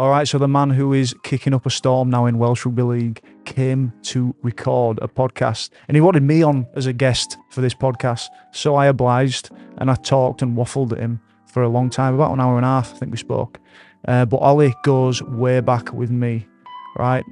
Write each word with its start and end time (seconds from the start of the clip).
All 0.00 0.08
right, 0.08 0.26
so 0.26 0.38
the 0.38 0.48
man 0.48 0.70
who 0.70 0.94
is 0.94 1.14
kicking 1.24 1.52
up 1.52 1.66
a 1.66 1.70
storm 1.70 2.08
now 2.08 2.24
in 2.24 2.38
Welsh 2.38 2.64
Rugby 2.64 2.82
League 2.84 3.20
came 3.44 3.92
to 4.04 4.34
record 4.40 4.98
a 5.02 5.08
podcast 5.08 5.68
and 5.88 5.94
he 5.94 6.00
wanted 6.00 6.22
me 6.22 6.42
on 6.42 6.66
as 6.74 6.86
a 6.86 6.94
guest 6.94 7.36
for 7.50 7.60
this 7.60 7.74
podcast. 7.74 8.28
So 8.50 8.76
I 8.76 8.86
obliged 8.86 9.50
and 9.76 9.90
I 9.90 9.96
talked 9.96 10.40
and 10.40 10.56
waffled 10.56 10.92
at 10.92 11.00
him 11.00 11.20
for 11.44 11.62
a 11.62 11.68
long 11.68 11.90
time, 11.90 12.14
about 12.14 12.32
an 12.32 12.40
hour 12.40 12.56
and 12.56 12.64
a 12.64 12.68
half, 12.68 12.94
I 12.94 12.96
think 12.96 13.12
we 13.12 13.18
spoke. 13.18 13.60
Uh, 14.08 14.24
but 14.24 14.38
Ollie 14.38 14.72
goes 14.84 15.22
way 15.22 15.60
back 15.60 15.92
with 15.92 16.10
me, 16.10 16.46
right? 16.96 17.22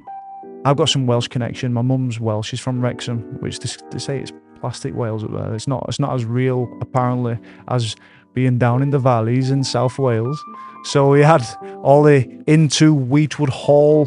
I've 0.63 0.77
got 0.77 0.89
some 0.89 1.07
Welsh 1.07 1.27
connection. 1.27 1.73
My 1.73 1.81
mum's 1.81 2.19
Welsh. 2.19 2.49
She's 2.49 2.59
from 2.59 2.81
Wrexham, 2.81 3.39
which 3.39 3.57
they, 3.61 3.97
say 3.97 4.19
it's 4.19 4.31
plastic 4.59 4.93
Wales 4.93 5.23
up 5.23 5.31
there. 5.31 5.55
It's 5.55 5.67
not. 5.67 5.85
It's 5.87 5.99
not 5.99 6.13
as 6.13 6.23
real 6.23 6.71
apparently 6.81 7.39
as 7.67 7.95
being 8.39 8.57
down 8.57 8.81
in 8.81 8.89
the 8.89 8.97
valleys 8.97 9.51
in 9.51 9.61
South 9.65 9.99
Wales. 9.99 10.41
So 10.85 11.09
we 11.09 11.21
had 11.21 11.45
Ollie 11.83 12.41
into 12.47 12.95
Weetwood 12.95 13.49
Hall 13.49 14.05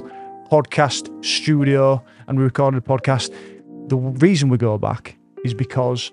podcast 0.50 1.04
studio 1.22 2.02
and 2.26 2.38
we 2.38 2.44
recorded 2.44 2.78
a 2.78 2.80
podcast. 2.80 3.30
The 3.90 3.96
reason 3.96 4.48
we 4.48 4.56
go 4.56 4.78
back 4.78 5.18
is 5.44 5.52
because 5.52 6.12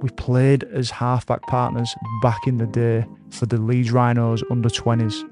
we 0.00 0.08
played 0.08 0.64
as 0.64 0.90
halfback 0.90 1.42
partners 1.42 1.94
back 2.20 2.48
in 2.48 2.56
the 2.56 2.66
day 2.66 3.06
for 3.30 3.46
the 3.46 3.58
Leeds 3.58 3.92
Rhinos 3.92 4.42
under 4.50 4.68
20s. 4.68 5.22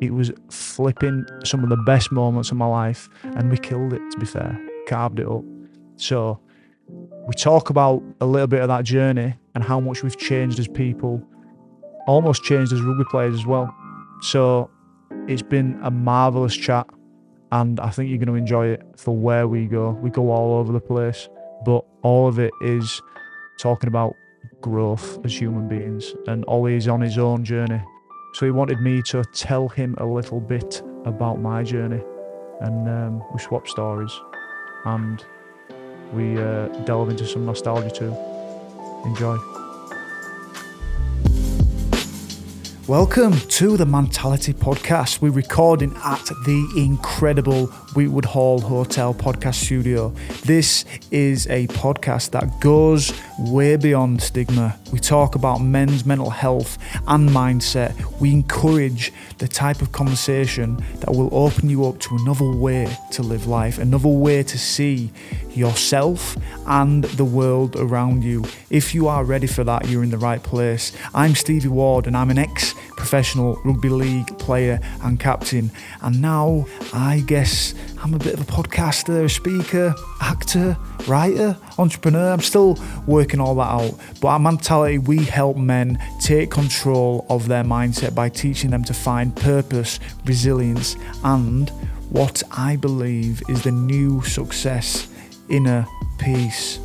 It 0.00 0.14
was 0.14 0.32
flipping 0.48 1.26
some 1.44 1.62
of 1.62 1.68
the 1.68 1.82
best 1.84 2.10
moments 2.10 2.50
of 2.50 2.56
my 2.56 2.66
life, 2.66 3.06
and 3.22 3.50
we 3.50 3.58
killed 3.58 3.92
it, 3.92 4.00
to 4.12 4.18
be 4.18 4.24
fair, 4.24 4.58
carved 4.88 5.20
it 5.20 5.28
up. 5.28 5.44
So, 5.96 6.40
we 6.88 7.34
talk 7.34 7.70
about 7.70 8.02
a 8.20 8.26
little 8.26 8.46
bit 8.46 8.62
of 8.62 8.68
that 8.68 8.84
journey 8.84 9.34
and 9.54 9.64
how 9.64 9.80
much 9.80 10.02
we've 10.02 10.16
changed 10.16 10.58
as 10.58 10.68
people, 10.68 11.22
almost 12.06 12.42
changed 12.42 12.72
as 12.72 12.80
rugby 12.80 13.04
players 13.10 13.34
as 13.34 13.46
well. 13.46 13.74
So, 14.22 14.70
it's 15.28 15.42
been 15.42 15.78
a 15.82 15.90
marvelous 15.90 16.56
chat, 16.56 16.86
and 17.52 17.78
I 17.80 17.90
think 17.90 18.10
you're 18.10 18.18
going 18.18 18.28
to 18.28 18.34
enjoy 18.34 18.68
it 18.68 18.82
for 18.96 19.16
where 19.16 19.46
we 19.48 19.66
go. 19.66 19.90
We 19.90 20.10
go 20.10 20.30
all 20.30 20.58
over 20.58 20.72
the 20.72 20.80
place, 20.80 21.28
but 21.64 21.84
all 22.02 22.28
of 22.28 22.38
it 22.38 22.52
is 22.62 23.00
talking 23.58 23.88
about 23.88 24.14
growth 24.60 25.24
as 25.24 25.38
human 25.38 25.68
beings, 25.68 26.14
and 26.26 26.44
Ollie 26.46 26.76
is 26.76 26.88
on 26.88 27.00
his 27.00 27.18
own 27.18 27.44
journey. 27.44 27.80
So 28.34 28.46
he 28.46 28.52
wanted 28.52 28.80
me 28.80 29.02
to 29.06 29.24
tell 29.32 29.68
him 29.68 29.94
a 29.98 30.04
little 30.04 30.40
bit 30.40 30.82
about 31.04 31.40
my 31.40 31.62
journey, 31.62 32.02
and 32.60 32.88
um, 32.88 33.22
we 33.32 33.40
swapped 33.40 33.68
stories, 33.68 34.12
and 34.84 35.24
we 36.12 36.38
uh, 36.38 36.68
delve 36.84 37.10
into 37.10 37.26
some 37.26 37.46
nostalgia 37.46 37.90
too. 37.90 38.14
Enjoy. 39.04 39.65
Welcome 42.88 43.32
to 43.32 43.76
the 43.76 43.84
Mentality 43.84 44.54
Podcast. 44.54 45.20
We're 45.20 45.32
recording 45.32 45.92
at 46.04 46.24
the 46.44 46.72
incredible 46.76 47.66
Weetwood 47.96 48.26
Hall 48.26 48.60
Hotel 48.60 49.14
podcast 49.14 49.54
studio. 49.54 50.10
This 50.44 50.84
is 51.10 51.46
a 51.46 51.66
podcast 51.68 52.32
that 52.32 52.60
goes 52.60 53.10
way 53.38 53.76
beyond 53.76 54.20
stigma. 54.20 54.78
We 54.92 54.98
talk 54.98 55.34
about 55.34 55.62
men's 55.62 56.04
mental 56.04 56.28
health 56.28 56.76
and 57.06 57.30
mindset. 57.30 57.94
We 58.20 58.32
encourage 58.32 59.14
the 59.38 59.48
type 59.48 59.80
of 59.80 59.92
conversation 59.92 60.84
that 61.00 61.12
will 61.12 61.30
open 61.34 61.70
you 61.70 61.86
up 61.86 61.98
to 62.00 62.16
another 62.16 62.50
way 62.50 62.94
to 63.12 63.22
live 63.22 63.46
life, 63.46 63.78
another 63.78 64.08
way 64.08 64.42
to 64.42 64.58
see 64.58 65.10
yourself 65.54 66.36
and 66.66 67.04
the 67.04 67.24
world 67.24 67.76
around 67.76 68.24
you. 68.24 68.44
If 68.68 68.94
you 68.94 69.08
are 69.08 69.24
ready 69.24 69.46
for 69.46 69.64
that, 69.64 69.88
you're 69.88 70.04
in 70.04 70.10
the 70.10 70.18
right 70.18 70.42
place. 70.42 70.92
I'm 71.14 71.34
Stevie 71.34 71.68
Ward 71.68 72.06
and 72.06 72.14
I'm 72.14 72.28
an 72.28 72.36
ex 72.36 72.74
professional 72.96 73.60
rugby 73.64 73.88
league 73.88 74.38
player 74.38 74.80
and 75.02 75.20
captain. 75.20 75.70
And 76.02 76.20
now 76.20 76.66
I 76.92 77.22
guess 77.26 77.74
I'm 78.02 78.14
a 78.14 78.18
bit 78.18 78.34
of 78.34 78.40
a 78.40 78.44
podcaster, 78.44 79.24
a 79.24 79.28
speaker, 79.28 79.94
actor, 80.20 80.76
writer, 81.06 81.56
entrepreneur. 81.78 82.32
I'm 82.32 82.40
still 82.40 82.78
working 83.06 83.40
all 83.40 83.54
that 83.56 83.68
out. 83.68 84.00
But 84.20 84.28
our 84.28 84.38
mentality, 84.38 84.98
we 84.98 85.24
help 85.24 85.56
men 85.56 85.98
take 86.20 86.50
control 86.50 87.26
of 87.28 87.48
their 87.48 87.64
mindset 87.64 88.14
by 88.14 88.28
teaching 88.28 88.70
them 88.70 88.84
to 88.84 88.94
find 88.94 89.34
purpose, 89.36 89.98
resilience, 90.24 90.96
and 91.24 91.70
what 92.10 92.42
I 92.50 92.76
believe 92.76 93.42
is 93.48 93.62
the 93.62 93.72
new 93.72 94.22
success 94.22 95.08
inner 95.48 95.86
peace. 96.18 96.78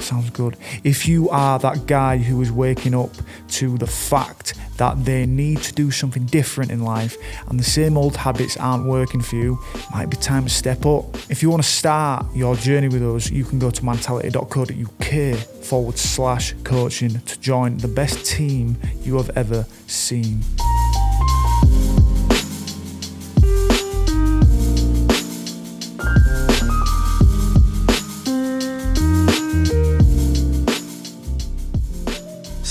Sounds 0.00 0.30
good. 0.30 0.56
If 0.82 1.06
you 1.06 1.28
are 1.30 1.58
that 1.58 1.86
guy 1.86 2.16
who 2.18 2.40
is 2.40 2.50
waking 2.50 2.94
up 2.94 3.10
to 3.50 3.76
the 3.78 3.86
fact 3.86 4.54
that 4.78 5.04
they 5.04 5.26
need 5.26 5.58
to 5.58 5.74
do 5.74 5.90
something 5.90 6.24
different 6.26 6.70
in 6.70 6.82
life 6.82 7.16
and 7.48 7.60
the 7.60 7.64
same 7.64 7.96
old 7.96 8.16
habits 8.16 8.56
aren't 8.56 8.86
working 8.86 9.20
for 9.20 9.36
you, 9.36 9.58
might 9.92 10.06
be 10.06 10.16
time 10.16 10.44
to 10.44 10.50
step 10.50 10.86
up. 10.86 11.04
If 11.28 11.42
you 11.42 11.50
want 11.50 11.62
to 11.62 11.68
start 11.68 12.26
your 12.34 12.56
journey 12.56 12.88
with 12.88 13.02
us, 13.02 13.30
you 13.30 13.44
can 13.44 13.58
go 13.58 13.70
to 13.70 13.84
mentality.co.uk 13.84 15.36
forward 15.64 15.98
slash 15.98 16.54
coaching 16.64 17.20
to 17.20 17.40
join 17.40 17.76
the 17.78 17.88
best 17.88 18.24
team 18.24 18.76
you 19.02 19.16
have 19.16 19.30
ever 19.36 19.66
seen. 19.86 20.42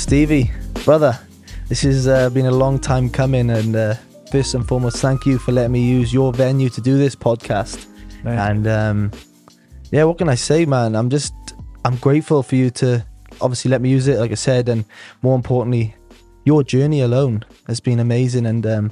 Stevie, 0.09 0.49
brother, 0.85 1.19
this 1.67 1.83
has 1.83 2.07
uh, 2.07 2.31
been 2.31 2.47
a 2.47 2.51
long 2.51 2.79
time 2.79 3.11
coming, 3.11 3.51
and 3.51 3.75
uh, 3.75 3.93
first 4.31 4.55
and 4.55 4.67
foremost, 4.67 4.97
thank 4.97 5.23
you 5.27 5.37
for 5.37 5.51
letting 5.51 5.71
me 5.71 5.87
use 5.87 6.11
your 6.11 6.33
venue 6.33 6.67
to 6.67 6.81
do 6.81 6.97
this 6.97 7.15
podcast. 7.15 7.85
And 8.25 8.65
um, 8.65 9.11
yeah, 9.91 10.05
what 10.05 10.17
can 10.17 10.27
I 10.27 10.33
say, 10.33 10.65
man? 10.65 10.95
I'm 10.95 11.11
just 11.11 11.31
I'm 11.85 11.95
grateful 11.97 12.41
for 12.41 12.55
you 12.55 12.71
to 12.71 13.05
obviously 13.39 13.69
let 13.69 13.81
me 13.81 13.89
use 13.91 14.07
it, 14.07 14.17
like 14.17 14.31
I 14.31 14.33
said, 14.33 14.67
and 14.67 14.83
more 15.21 15.35
importantly, 15.35 15.93
your 16.43 16.63
journey 16.63 17.01
alone 17.01 17.45
has 17.67 17.79
been 17.79 17.99
amazing. 17.99 18.47
And 18.47 18.65
um, 18.65 18.91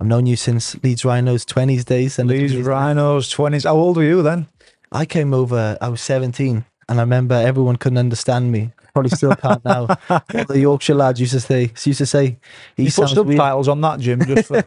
I've 0.00 0.06
known 0.06 0.24
you 0.24 0.36
since 0.36 0.82
Leeds 0.82 1.04
Rhinos 1.04 1.44
20s 1.44 1.84
days. 1.84 2.18
And 2.18 2.26
Leeds 2.26 2.56
Rhinos 2.56 3.34
20s. 3.34 3.64
How 3.64 3.76
old 3.76 3.98
were 3.98 4.02
you 4.02 4.22
then? 4.22 4.46
I 4.92 5.04
came 5.04 5.34
over, 5.34 5.76
I 5.78 5.90
was 5.90 6.00
17, 6.00 6.64
and 6.88 6.98
I 6.98 7.02
remember 7.02 7.34
everyone 7.34 7.76
couldn't 7.76 7.98
understand 7.98 8.50
me. 8.50 8.72
Probably 8.98 9.16
still 9.16 9.36
can't 9.36 9.64
now. 9.64 9.86
The 10.48 10.58
Yorkshire 10.58 10.94
lads 10.94 11.20
used 11.20 11.32
to 11.32 11.40
say, 11.40 11.70
used 11.84 11.98
to 11.98 12.06
say, 12.06 12.38
he 12.76 12.84
you 12.84 12.92
put 12.92 13.08
subtitles 13.08 13.68
on 13.68 13.80
that, 13.82 14.00
Jim. 14.00 14.24
Just 14.24 14.48
for... 14.48 14.64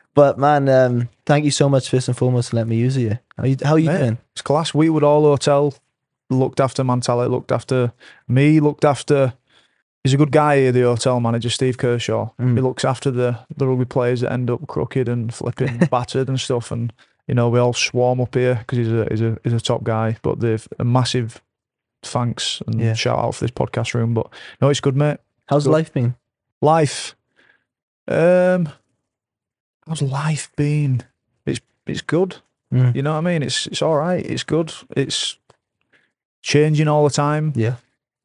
but 0.14 0.38
man, 0.38 0.70
um, 0.70 1.10
thank 1.26 1.44
you 1.44 1.50
so 1.50 1.68
much 1.68 1.90
first 1.90 2.08
and 2.08 2.16
foremost 2.16 2.50
for 2.50 2.56
letting 2.56 2.70
me 2.70 2.76
use 2.76 2.96
you. 2.96 3.18
How 3.36 3.44
you, 3.44 3.56
how 3.62 3.76
you 3.76 3.90
Mate, 3.90 3.98
doing? 3.98 4.18
It's 4.32 4.40
class. 4.40 4.72
We 4.72 4.88
would 4.88 5.04
all 5.04 5.24
Hotel 5.24 5.74
looked 6.30 6.60
after 6.60 6.82
Mentality, 6.82 7.30
looked 7.30 7.52
after 7.52 7.92
me, 8.26 8.58
looked 8.58 8.86
after. 8.86 9.34
He's 10.02 10.14
a 10.14 10.18
good 10.18 10.32
guy 10.32 10.56
here, 10.56 10.72
the 10.72 10.82
hotel 10.82 11.20
manager, 11.20 11.50
Steve 11.50 11.76
Kershaw. 11.76 12.30
Mm. 12.40 12.54
He 12.54 12.62
looks 12.62 12.86
after 12.86 13.10
the, 13.10 13.38
the 13.54 13.66
rugby 13.66 13.84
players 13.84 14.22
that 14.22 14.32
end 14.32 14.50
up 14.50 14.66
crooked 14.66 15.10
and 15.10 15.32
flipping 15.32 15.78
battered 15.90 16.28
and 16.28 16.40
stuff. 16.40 16.70
And 16.70 16.90
you 17.28 17.34
know, 17.34 17.50
we 17.50 17.58
all 17.58 17.74
swarm 17.74 18.22
up 18.22 18.34
here 18.34 18.54
because 18.54 18.78
he's 18.78 18.92
a, 18.92 19.06
he's 19.10 19.20
a 19.20 19.38
he's 19.44 19.52
a 19.52 19.60
top 19.60 19.84
guy. 19.84 20.16
But 20.22 20.40
they've 20.40 20.66
a 20.78 20.84
massive 20.84 21.42
thanks 22.06 22.62
and 22.66 22.80
yeah. 22.80 22.94
shout 22.94 23.18
out 23.18 23.34
for 23.34 23.44
this 23.44 23.50
podcast 23.50 23.94
room. 23.94 24.14
But 24.14 24.28
no, 24.60 24.68
it's 24.68 24.80
good, 24.80 24.96
mate. 24.96 25.18
How's 25.46 25.64
good. 25.64 25.72
life 25.72 25.92
been? 25.92 26.14
Life, 26.60 27.14
um, 28.08 28.68
how's 29.86 30.02
life 30.02 30.50
been? 30.56 31.02
It's 31.46 31.60
it's 31.86 32.00
good. 32.00 32.36
Mm. 32.72 32.94
You 32.94 33.02
know 33.02 33.12
what 33.12 33.18
I 33.18 33.22
mean? 33.22 33.42
It's 33.42 33.66
it's 33.66 33.82
all 33.82 33.96
right. 33.96 34.24
It's 34.24 34.44
good. 34.44 34.72
It's 34.96 35.36
changing 36.42 36.88
all 36.88 37.04
the 37.04 37.14
time. 37.14 37.52
Yeah. 37.54 37.76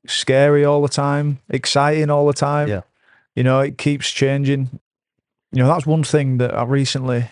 Scary 0.08 0.64
all 0.64 0.82
the 0.82 0.90
time. 0.90 1.40
Exciting 1.50 2.10
all 2.10 2.26
the 2.26 2.34
time. 2.34 2.68
Yeah. 2.68 2.82
You 3.36 3.44
know, 3.44 3.60
it 3.60 3.78
keeps 3.78 4.10
changing. 4.12 4.80
You 5.52 5.64
know, 5.64 5.68
that's 5.68 5.86
one 5.86 6.04
thing 6.04 6.38
that 6.38 6.56
I 6.56 6.64
recently 6.64 7.30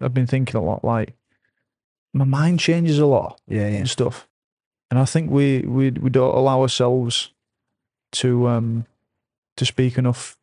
I've 0.00 0.14
been 0.14 0.26
thinking 0.26 0.56
a 0.56 0.62
lot. 0.62 0.84
Like 0.84 1.14
my 2.12 2.24
mind 2.24 2.60
changes 2.60 2.98
a 2.98 3.06
lot. 3.06 3.40
Yeah, 3.48 3.68
yeah. 3.68 3.78
And 3.78 3.88
stuff 3.88 4.26
and 4.90 4.98
I 4.98 5.04
think 5.04 5.30
we 5.30 5.60
we 5.60 5.90
we 5.90 6.10
don't 6.10 6.34
allow 6.34 6.60
ourselves 6.62 7.30
to 8.12 8.48
um 8.48 8.86
to 9.56 9.64
speak 9.64 9.98
enough 9.98 10.36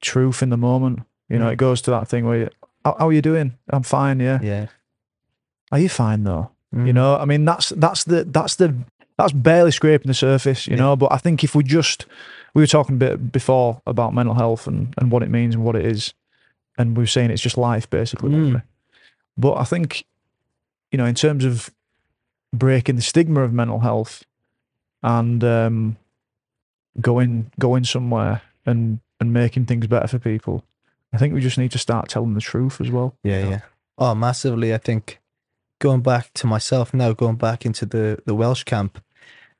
truth 0.00 0.42
in 0.42 0.50
the 0.50 0.56
moment. 0.56 1.00
You 1.28 1.38
know, 1.38 1.46
mm. 1.46 1.52
it 1.52 1.56
goes 1.56 1.82
to 1.82 1.90
that 1.90 2.08
thing 2.08 2.24
where, 2.24 2.38
you, 2.38 2.50
how, 2.84 2.96
how, 2.98 3.08
are 3.08 3.12
you 3.12 3.22
doing? 3.22 3.56
I'm 3.68 3.82
fine. 3.82 4.20
Yeah. 4.20 4.38
Yeah. 4.42 4.66
Are 5.70 5.78
you 5.78 5.88
fine 5.88 6.24
though? 6.24 6.50
Mm. 6.74 6.86
You 6.86 6.92
know, 6.92 7.16
I 7.16 7.24
mean, 7.24 7.44
that's 7.44 7.70
that's 7.70 8.04
the 8.04 8.24
that's 8.24 8.56
the 8.56 8.74
that's 9.16 9.32
barely 9.32 9.70
scraping 9.70 10.08
the 10.08 10.14
surface. 10.14 10.66
You 10.66 10.76
yeah. 10.76 10.82
know, 10.82 10.96
but 10.96 11.12
I 11.12 11.18
think 11.18 11.44
if 11.44 11.54
we 11.54 11.64
just 11.64 12.06
we 12.54 12.62
were 12.62 12.66
talking 12.66 12.96
a 12.96 12.98
bit 12.98 13.32
before 13.32 13.82
about 13.86 14.14
mental 14.14 14.34
health 14.34 14.66
and 14.66 14.94
and 14.98 15.10
what 15.10 15.22
it 15.22 15.30
means 15.30 15.54
and 15.54 15.64
what 15.64 15.76
it 15.76 15.84
is, 15.84 16.14
and 16.76 16.96
we 16.96 17.02
were 17.02 17.06
saying 17.08 17.30
it's 17.30 17.42
just 17.42 17.58
life 17.58 17.88
basically. 17.88 18.30
Mm. 18.30 18.62
But 19.36 19.54
I 19.54 19.64
think, 19.64 20.04
you 20.90 20.98
know, 20.98 21.04
in 21.04 21.14
terms 21.14 21.44
of 21.44 21.70
breaking 22.52 22.96
the 22.96 23.02
stigma 23.02 23.42
of 23.42 23.52
mental 23.52 23.80
health 23.80 24.24
and 25.02 25.42
um, 25.44 25.96
going 27.00 27.50
going 27.58 27.84
somewhere 27.84 28.42
and 28.66 29.00
and 29.20 29.32
making 29.32 29.66
things 29.66 29.86
better 29.86 30.06
for 30.06 30.18
people. 30.18 30.64
I 31.12 31.18
think 31.18 31.34
we 31.34 31.40
just 31.40 31.58
need 31.58 31.72
to 31.72 31.78
start 31.78 32.08
telling 32.08 32.34
the 32.34 32.40
truth 32.40 32.80
as 32.80 32.90
well. 32.90 33.14
Yeah, 33.22 33.48
yeah. 33.48 33.60
Oh, 33.96 34.14
massively. 34.14 34.74
I 34.74 34.78
think 34.78 35.20
going 35.78 36.02
back 36.02 36.32
to 36.34 36.46
myself 36.46 36.92
now, 36.92 37.12
going 37.12 37.36
back 37.36 37.64
into 37.64 37.86
the 37.86 38.22
the 38.26 38.34
Welsh 38.34 38.64
camp, 38.64 39.02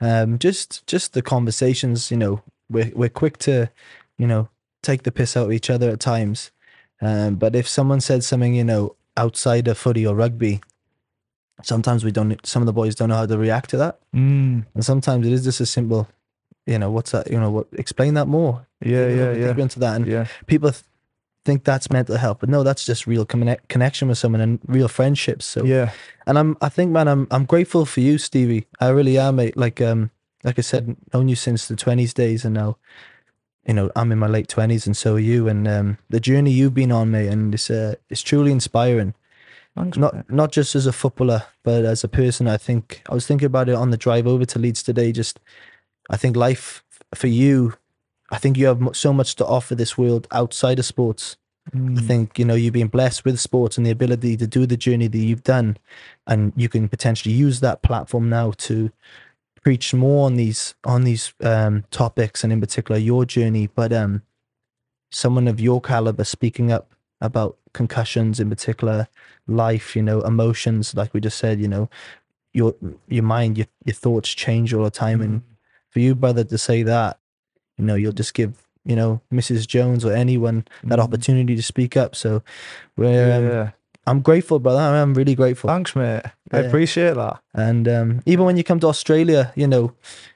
um, 0.00 0.38
just 0.38 0.86
just 0.86 1.14
the 1.14 1.22
conversations. 1.22 2.10
You 2.10 2.16
know, 2.16 2.42
we're 2.68 2.92
we're 2.94 3.08
quick 3.08 3.38
to, 3.38 3.70
you 4.18 4.26
know, 4.26 4.48
take 4.82 5.02
the 5.02 5.12
piss 5.12 5.36
out 5.36 5.46
of 5.46 5.52
each 5.52 5.70
other 5.70 5.90
at 5.90 6.00
times. 6.00 6.50
Um, 7.00 7.36
but 7.36 7.54
if 7.54 7.68
someone 7.68 8.00
said 8.00 8.24
something, 8.24 8.54
you 8.54 8.64
know, 8.64 8.96
outside 9.16 9.68
of 9.68 9.78
footy 9.78 10.06
or 10.06 10.14
rugby, 10.14 10.60
sometimes 11.62 12.04
we 12.04 12.10
don't. 12.12 12.44
Some 12.46 12.62
of 12.62 12.66
the 12.66 12.72
boys 12.72 12.94
don't 12.94 13.08
know 13.08 13.16
how 13.16 13.26
to 13.26 13.38
react 13.38 13.70
to 13.70 13.76
that, 13.78 13.98
Mm. 14.14 14.64
and 14.74 14.84
sometimes 14.84 15.26
it 15.26 15.32
is 15.32 15.44
just 15.44 15.60
a 15.60 15.66
simple, 15.66 16.08
you 16.66 16.78
know, 16.78 16.90
what's 16.90 17.10
that? 17.12 17.30
You 17.30 17.38
know, 17.40 17.50
what? 17.50 17.66
Explain 17.72 18.14
that 18.14 18.26
more. 18.28 18.66
Yeah, 18.84 19.08
yeah, 19.08 19.32
yeah. 19.32 19.56
Into 19.56 19.80
that, 19.80 19.96
and 19.96 20.06
Yeah. 20.06 20.26
people 20.46 20.70
th- 20.70 20.84
think 21.44 21.64
that's 21.64 21.90
mental 21.90 22.16
health, 22.16 22.38
but 22.40 22.48
no, 22.48 22.62
that's 22.62 22.84
just 22.84 23.06
real 23.06 23.24
connect- 23.24 23.68
connection 23.68 24.08
with 24.08 24.18
someone 24.18 24.40
and 24.42 24.58
real 24.66 24.88
friendships. 24.88 25.44
So 25.46 25.64
Yeah. 25.64 25.90
and 26.26 26.38
I'm 26.38 26.56
I 26.60 26.68
think 26.68 26.92
man 26.92 27.08
I'm 27.08 27.26
I'm 27.30 27.44
grateful 27.46 27.86
for 27.86 28.00
you 28.00 28.18
Stevie 28.18 28.66
I 28.80 28.88
really 28.88 29.16
am 29.18 29.36
mate 29.36 29.56
like 29.56 29.80
um 29.80 30.10
like 30.44 30.58
I 30.58 30.62
said 30.62 30.94
known 31.14 31.28
you 31.28 31.36
since 31.36 31.66
the 31.66 31.74
20s 31.74 32.12
days 32.12 32.44
and 32.44 32.54
now 32.54 32.76
you 33.66 33.72
know 33.74 33.90
I'm 33.96 34.12
in 34.12 34.18
my 34.18 34.26
late 34.26 34.48
20s 34.48 34.86
and 34.86 34.94
so 34.96 35.14
are 35.14 35.18
you 35.20 35.48
and 35.48 35.66
um 35.66 35.96
the 36.10 36.20
journey 36.20 36.50
you've 36.52 36.74
been 36.74 36.92
on 36.92 37.10
mate 37.10 37.28
and 37.32 37.54
it's 37.54 37.70
uh 37.70 37.94
it's 38.10 38.20
truly 38.22 38.52
inspiring. 38.52 39.14
Not 39.96 40.30
not 40.30 40.52
just 40.52 40.74
as 40.74 40.86
a 40.86 40.92
footballer 40.92 41.42
but 41.62 41.84
as 41.84 42.04
a 42.04 42.08
person 42.08 42.46
I 42.48 42.56
think 42.56 43.02
I 43.08 43.14
was 43.14 43.26
thinking 43.26 43.46
about 43.46 43.68
it 43.68 43.74
on 43.74 43.90
the 43.90 43.96
drive 43.96 44.26
over 44.26 44.44
to 44.44 44.58
Leeds 44.58 44.82
today 44.82 45.12
just 45.12 45.40
I 46.10 46.16
think 46.16 46.36
life 46.36 46.82
for 47.14 47.26
you 47.28 47.74
I 48.30 48.38
think 48.38 48.56
you 48.58 48.66
have 48.66 48.80
so 48.92 49.12
much 49.12 49.36
to 49.36 49.46
offer 49.46 49.74
this 49.74 49.96
world 49.96 50.26
outside 50.30 50.78
of 50.78 50.84
sports 50.84 51.36
I 51.74 51.76
Mm. 51.76 52.06
think 52.06 52.38
you 52.38 52.46
know 52.46 52.54
you've 52.54 52.72
been 52.72 52.88
blessed 52.88 53.26
with 53.26 53.38
sports 53.38 53.76
and 53.76 53.86
the 53.86 53.90
ability 53.90 54.38
to 54.38 54.46
do 54.46 54.64
the 54.64 54.76
journey 54.76 55.06
that 55.06 55.18
you've 55.18 55.42
done, 55.42 55.76
and 56.26 56.54
you 56.56 56.66
can 56.66 56.88
potentially 56.88 57.34
use 57.34 57.60
that 57.60 57.82
platform 57.82 58.30
now 58.30 58.52
to 58.52 58.90
preach 59.62 59.92
more 59.92 60.24
on 60.24 60.36
these 60.36 60.74
on 60.84 61.04
these 61.04 61.34
um, 61.42 61.84
topics, 61.90 62.42
and 62.42 62.54
in 62.54 62.60
particular 62.60 62.98
your 62.98 63.26
journey. 63.26 63.66
But 63.66 63.92
um, 63.92 64.22
someone 65.10 65.46
of 65.46 65.60
your 65.60 65.82
caliber 65.82 66.24
speaking 66.24 66.72
up 66.72 66.94
about 67.20 67.56
concussions, 67.72 68.40
in 68.40 68.48
particular, 68.50 69.08
life, 69.46 69.96
you 69.96 70.02
know, 70.02 70.20
emotions, 70.22 70.94
like 70.94 71.12
we 71.14 71.20
just 71.20 71.38
said, 71.38 71.60
you 71.60 71.68
know, 71.68 71.88
your 72.52 72.74
your 73.08 73.24
mind, 73.24 73.58
your 73.58 73.66
your 73.84 73.94
thoughts 73.94 74.30
change 74.34 74.72
all 74.74 74.84
the 74.84 74.90
time, 74.90 75.20
and 75.20 75.42
for 75.90 76.00
you, 76.00 76.14
brother, 76.14 76.44
to 76.44 76.58
say 76.58 76.82
that, 76.82 77.18
you 77.76 77.84
know, 77.84 77.94
you'll 77.94 78.12
just 78.12 78.34
give 78.34 78.52
you 78.84 78.96
know 78.96 79.20
Mrs. 79.32 79.66
Jones 79.66 80.04
or 80.04 80.12
anyone 80.12 80.64
that 80.84 80.98
Mhm. 80.98 81.02
opportunity 81.02 81.54
to 81.56 81.62
speak 81.62 81.96
up. 81.96 82.14
So 82.16 82.42
we're 82.96 83.32
um, 83.36 83.48
yeah. 83.48 83.70
I'm 84.06 84.20
grateful, 84.22 84.58
brother. 84.58 84.80
I'm 84.80 85.12
really 85.12 85.34
grateful. 85.34 85.68
Thanks, 85.68 85.94
mate. 85.94 86.22
I 86.50 86.60
Yeah. 86.60 86.60
appreciate 86.60 87.14
that. 87.16 87.40
And 87.52 87.86
um, 87.86 88.22
even 88.24 88.46
when 88.46 88.56
you 88.56 88.64
come 88.64 88.80
to 88.80 88.86
Australia, 88.86 89.52
you 89.54 89.66
know, 89.66 89.92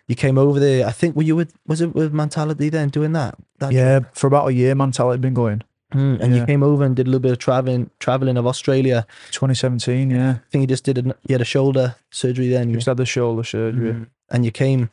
you 0.08 0.14
came 0.14 0.37
over 0.37 0.61
there. 0.61 0.87
I 0.87 0.93
think 0.93 1.17
were 1.17 1.23
you 1.23 1.34
with 1.37 1.55
was 1.67 1.81
it 1.81 1.94
with 1.94 2.12
mentality 2.12 2.69
then 2.69 2.90
doing 2.90 3.12
that? 3.14 3.37
that 3.61 3.73
Yeah, 3.73 4.00
for 4.12 4.26
about 4.26 4.49
a 4.49 4.52
year, 4.52 4.75
mentality 4.75 5.14
had 5.14 5.23
been 5.23 5.32
going. 5.34 5.62
Mm, 5.93 6.21
and 6.21 6.37
you 6.37 6.44
came 6.47 6.62
over 6.62 6.85
and 6.85 6.97
did 6.97 7.06
a 7.06 7.11
little 7.11 7.21
bit 7.21 7.33
of 7.33 7.39
traveling, 7.39 7.91
traveling 8.00 8.37
of 8.37 8.47
Australia. 8.47 9.06
2017, 9.33 10.11
yeah. 10.11 10.31
I 10.31 10.41
think 10.50 10.62
you 10.62 10.67
just 10.67 10.85
did 10.85 10.99
a, 10.99 11.03
you 11.27 11.33
had 11.35 11.41
a 11.41 11.44
shoulder 11.44 11.97
surgery 12.11 12.49
then. 12.49 12.73
Just 12.73 12.87
had 12.87 12.97
the 12.97 13.06
shoulder 13.06 13.44
surgery. 13.44 13.93
Mhm. 13.93 14.06
And 14.31 14.44
you 14.47 14.50
came, 14.50 14.89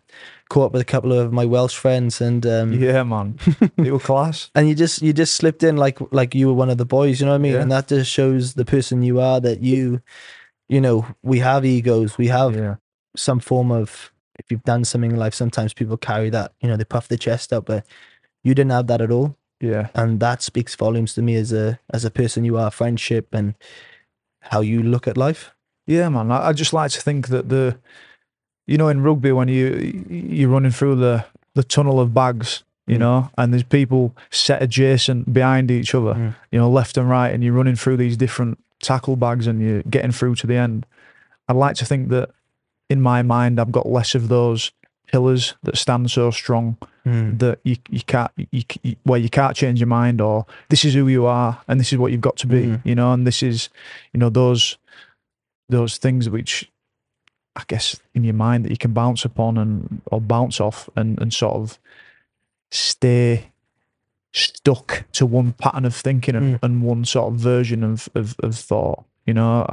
caught 0.50 0.66
up 0.66 0.72
with 0.74 0.82
a 0.82 0.86
couple 0.86 1.14
of 1.14 1.32
my 1.32 1.46
Welsh 1.46 1.76
friends, 1.78 2.20
and 2.20 2.46
um, 2.46 2.74
Yeah, 2.74 3.04
man. 3.04 3.38
they 3.78 3.90
were 3.92 4.00
class. 4.00 4.50
and 4.54 4.68
you 4.68 4.76
just 4.76 5.02
you 5.02 5.14
just 5.14 5.36
slipped 5.36 5.64
in 5.64 5.78
like 5.78 5.98
like 6.12 6.36
you 6.36 6.48
were 6.48 6.54
one 6.54 6.70
of 6.70 6.78
the 6.78 6.86
boys. 6.86 7.20
You 7.22 7.26
know 7.26 7.32
what 7.32 7.36
I 7.40 7.46
mean? 7.48 7.54
Yeah. 7.54 7.62
And 7.62 7.72
that 7.72 7.88
just 7.88 8.12
shows 8.12 8.56
the 8.56 8.66
person 8.66 9.02
you 9.02 9.22
are. 9.22 9.40
That 9.40 9.64
you, 9.64 10.02
you 10.68 10.82
know, 10.82 11.06
we 11.24 11.40
have 11.40 11.64
egos. 11.66 12.18
We 12.18 12.28
have 12.28 12.54
Yeah. 12.56 12.76
some 13.16 13.40
form 13.40 13.72
of 13.72 14.12
if 14.40 14.52
you've 14.52 14.64
done 14.64 14.84
something 14.84 15.12
in 15.12 15.18
life. 15.18 15.34
Sometimes 15.34 15.74
people 15.74 15.96
carry 15.96 16.30
that. 16.32 16.52
You 16.60 16.68
know, 16.68 16.76
they 16.76 16.84
puff 16.86 17.08
their 17.08 17.18
chest 17.18 17.54
up, 17.54 17.66
but 17.66 17.86
you 18.44 18.54
didn't 18.54 18.72
have 18.72 18.88
that 18.88 19.00
at 19.02 19.12
all. 19.12 19.38
Yeah. 19.62 19.90
and 19.94 20.20
that 20.22 20.42
speaks 20.42 20.76
volumes 20.76 21.14
to 21.16 21.22
me 21.22 21.36
as 21.36 21.52
a 21.52 21.80
as 21.94 22.06
a 22.06 22.10
person 22.12 22.46
you 22.46 22.58
are 22.58 22.72
friendship 22.72 23.28
and 23.34 23.56
how 24.40 24.62
you 24.62 24.82
look 24.82 25.08
at 25.08 25.18
life 25.18 25.52
Yeah, 25.86 26.08
man. 26.10 26.32
I, 26.32 26.50
I 26.50 26.54
just 26.54 26.72
like 26.74 26.92
to 26.92 27.02
think 27.02 27.28
that 27.28 27.50
the, 27.50 27.78
you 28.68 28.78
know, 28.78 28.90
in 28.90 29.02
rugby 29.02 29.32
when 29.32 29.48
you 29.50 29.66
you're 30.10 30.50
running 30.50 30.72
through 30.72 30.96
the 30.96 31.26
the 31.56 31.64
tunnel 31.64 32.00
of 32.00 32.14
bags, 32.14 32.64
you 32.88 32.96
Mm. 32.96 33.00
know, 33.00 33.30
and 33.38 33.52
there's 33.52 33.64
people 33.80 34.16
set 34.30 34.62
adjacent 34.62 35.34
behind 35.34 35.70
each 35.72 35.94
other, 35.96 36.14
Mm. 36.14 36.36
you 36.52 36.60
know, 36.60 36.70
left 36.70 36.98
and 36.98 37.10
right, 37.10 37.34
and 37.34 37.44
you're 37.44 37.58
running 37.58 37.76
through 37.76 37.98
these 37.98 38.18
different 38.18 38.58
tackle 38.80 39.16
bags 39.16 39.48
and 39.48 39.60
you're 39.62 39.84
getting 39.84 40.12
through 40.14 40.36
to 40.36 40.48
the 40.48 40.56
end. 40.56 40.86
I'd 41.48 41.56
like 41.66 41.76
to 41.78 41.86
think 41.86 42.10
that 42.10 42.30
in 42.90 43.02
my 43.02 43.22
mind 43.24 43.60
I've 43.60 43.72
got 43.72 43.88
less 43.90 44.16
of 44.16 44.28
those 44.28 44.72
pillars 45.12 45.56
that 45.64 45.78
stand 45.78 46.10
so 46.12 46.32
strong 46.32 46.78
that 47.40 47.58
you 47.64 47.76
you 47.90 48.02
can't 48.06 48.30
you, 48.52 48.64
you 48.84 48.96
where 49.04 49.20
you 49.20 49.30
can't 49.30 49.56
change 49.56 49.80
your 49.80 49.88
mind 49.88 50.22
or 50.22 50.46
this 50.70 50.86
is 50.86 50.94
who 50.94 51.08
you 51.08 51.26
are 51.26 51.60
and 51.68 51.80
this 51.80 51.92
is 51.92 51.98
what 51.98 52.12
you've 52.12 52.22
got 52.30 52.38
to 52.38 52.46
be 52.48 52.62
Mhm. 52.68 52.82
you 52.86 52.94
know 52.94 53.12
and 53.14 53.26
this 53.26 53.42
is 53.42 53.70
you 54.14 54.20
know 54.20 54.30
those 54.30 54.78
those 55.70 55.98
things 55.98 56.30
which 56.30 56.70
I 57.56 57.64
guess 57.68 58.00
in 58.14 58.24
your 58.24 58.36
mind 58.36 58.64
that 58.66 58.70
you 58.72 58.78
can 58.78 58.94
bounce 58.94 59.26
upon 59.26 59.58
and 59.58 60.02
or 60.12 60.22
bounce 60.22 60.62
off 60.62 60.88
and 60.96 61.20
and 61.20 61.34
sort 61.34 61.56
of 61.56 61.80
stay 62.72 63.50
stuck 64.32 65.06
to 65.14 65.26
one 65.26 65.54
pattern 65.54 65.86
of 65.86 65.96
thinking 65.96 66.36
and, 66.36 66.56
Mm. 66.56 66.60
and 66.64 66.84
one 66.84 67.06
sort 67.06 67.34
of 67.34 67.40
version 67.40 67.84
of, 67.84 68.08
of 68.14 68.36
of 68.44 68.56
thought 68.56 69.04
you 69.26 69.34
know 69.34 69.66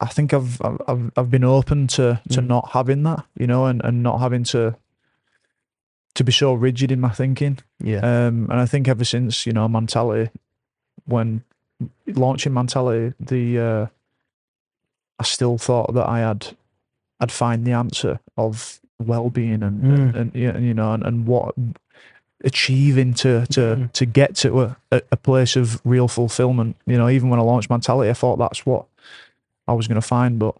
I 0.00 0.06
think 0.06 0.32
I've 0.32 0.60
I've 0.62 1.10
I've- 1.16 1.30
been 1.30 1.44
open 1.44 1.86
to 1.88 2.20
to 2.30 2.40
Mm. 2.40 2.46
not 2.46 2.70
having 2.72 3.02
that, 3.04 3.24
you 3.38 3.46
know, 3.46 3.66
and, 3.66 3.80
and 3.84 4.02
not 4.02 4.20
having 4.20 4.44
to 4.44 4.74
to 6.14 6.24
be 6.24 6.32
so 6.32 6.52
rigid 6.54 6.90
in 6.90 7.00
my 7.00 7.10
thinking. 7.10 7.58
yeah 7.78 8.00
Um, 8.00 8.48
and 8.50 8.60
I 8.60 8.66
think 8.66 8.88
ever 8.88 9.04
since 9.04 9.46
you 9.46 9.52
know 9.52 9.68
mentality, 9.68 10.30
when 11.06 11.42
launching 12.06 12.52
mentality, 12.54 13.14
the 13.20 13.58
uh, 13.58 13.86
I 15.18 15.24
still 15.24 15.58
thought 15.58 15.92
that 15.94 16.08
I 16.08 16.20
had 16.20 16.56
I'd 17.20 17.30
find 17.32 17.66
the 17.66 17.72
answer 17.72 18.18
of 18.36 18.80
well 18.98 19.28
being 19.30 19.62
and, 19.62 19.82
and 19.82 20.14
Mm. 20.14 20.20
and 20.20 20.34
yeah, 20.34 20.58
you 20.58 20.74
know 20.74 20.92
and, 20.94 21.02
and 21.04 21.26
what 21.26 21.54
achieving 22.42 23.12
to 23.14 23.46
to 23.48 23.60
Mhm. 23.60 23.92
to 23.92 24.06
get 24.06 24.34
to 24.36 24.62
a, 24.62 24.76
a 24.90 25.02
a 25.12 25.16
place 25.16 25.56
of 25.56 25.80
real 25.84 26.08
fulfillment. 26.08 26.76
You 26.86 26.96
know, 26.96 27.08
even 27.10 27.28
when 27.28 27.38
I 27.38 27.42
launched 27.42 27.68
mentality, 27.70 28.08
I 28.10 28.14
thought 28.14 28.38
that's 28.38 28.64
what 28.64 28.86
I 29.70 29.72
was 29.72 29.86
going 29.86 30.00
to 30.00 30.06
find, 30.06 30.38
but 30.38 30.56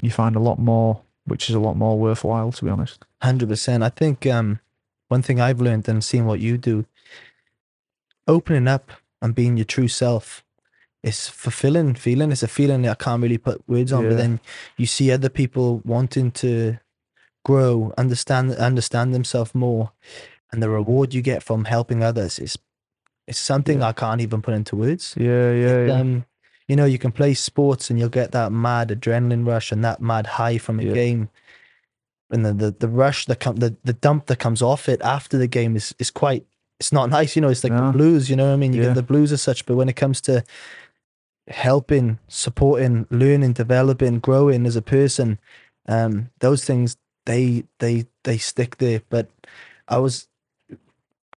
you 0.00 0.10
find 0.10 0.36
a 0.36 0.40
lot 0.40 0.58
more, 0.58 1.02
which 1.26 1.48
is 1.50 1.54
a 1.54 1.60
lot 1.60 1.76
more 1.76 1.98
worthwhile, 1.98 2.50
to 2.52 2.64
be 2.64 2.70
honest. 2.70 3.04
Hundred 3.22 3.48
percent. 3.50 3.82
I 3.82 3.90
think 3.90 4.26
um, 4.26 4.60
one 5.08 5.22
thing 5.22 5.38
I've 5.40 5.60
learned 5.60 5.88
and 5.88 6.02
seeing 6.02 6.26
what 6.26 6.40
you 6.40 6.56
do, 6.56 6.86
opening 8.26 8.68
up 8.68 8.90
and 9.20 9.34
being 9.34 9.56
your 9.58 9.66
true 9.66 9.88
self, 9.88 10.42
is 11.02 11.28
fulfilling 11.28 11.94
feeling. 11.94 12.32
It's 12.32 12.42
a 12.42 12.48
feeling 12.48 12.82
that 12.82 12.90
I 12.90 13.04
can't 13.04 13.22
really 13.22 13.38
put 13.38 13.62
words 13.68 13.92
on. 13.92 14.08
But 14.08 14.16
then 14.16 14.40
you 14.76 14.86
see 14.86 15.12
other 15.12 15.28
people 15.28 15.82
wanting 15.84 16.30
to 16.32 16.78
grow, 17.44 17.92
understand, 17.98 18.52
understand 18.52 19.14
themselves 19.14 19.54
more, 19.54 19.92
and 20.50 20.62
the 20.62 20.70
reward 20.70 21.14
you 21.14 21.22
get 21.22 21.42
from 21.42 21.66
helping 21.66 22.02
others 22.02 22.38
is, 22.38 22.58
it's 23.28 23.38
something 23.38 23.80
Yeah. 23.80 23.88
I 23.88 23.92
can't 23.92 24.20
even 24.20 24.40
put 24.42 24.54
into 24.54 24.74
words. 24.74 25.14
Yeah, 25.16 25.52
yeah, 25.52 25.86
yeah. 25.86 26.00
um, 26.00 26.24
you 26.68 26.76
know, 26.76 26.84
you 26.84 26.98
can 26.98 27.12
play 27.12 27.34
sports 27.34 27.90
and 27.90 27.98
you'll 27.98 28.08
get 28.08 28.32
that 28.32 28.52
mad 28.52 28.88
adrenaline 28.88 29.46
rush 29.46 29.70
and 29.72 29.84
that 29.84 30.00
mad 30.00 30.26
high 30.26 30.58
from 30.58 30.80
a 30.80 30.84
Yeah. 30.84 30.94
game. 30.94 31.28
And 32.30 32.44
the, 32.44 32.52
the, 32.52 32.70
the 32.72 32.88
rush 32.88 33.26
that 33.26 33.38
come 33.38 33.56
the, 33.56 33.76
the 33.84 33.92
dump 33.92 34.26
that 34.26 34.40
comes 34.40 34.60
off 34.60 34.88
it 34.88 35.00
after 35.02 35.38
the 35.38 35.46
game 35.46 35.76
is, 35.76 35.94
is 35.98 36.10
quite 36.10 36.44
it's 36.80 36.92
not 36.92 37.08
nice, 37.18 37.36
you 37.36 37.42
know, 37.42 37.48
it's 37.48 37.62
like 37.62 37.72
No. 37.72 37.86
the 37.86 37.92
blues, 37.92 38.28
you 38.28 38.36
know 38.36 38.46
what 38.48 38.54
I 38.54 38.56
mean? 38.56 38.72
You 38.72 38.80
Yeah. 38.80 38.88
get 38.88 38.94
the 38.96 39.02
blues 39.02 39.30
as 39.32 39.42
such, 39.42 39.64
but 39.64 39.76
when 39.76 39.88
it 39.88 39.96
comes 39.96 40.20
to 40.22 40.42
helping, 41.48 42.18
supporting, 42.28 43.06
learning, 43.10 43.52
developing, 43.52 44.18
growing 44.18 44.66
as 44.66 44.76
a 44.76 44.82
person, 44.82 45.38
um, 45.88 46.30
those 46.40 46.64
things 46.64 46.96
they 47.26 47.64
they 47.78 48.06
they 48.24 48.38
stick 48.38 48.78
there. 48.78 49.02
But 49.08 49.28
I 49.88 49.98
was 49.98 50.26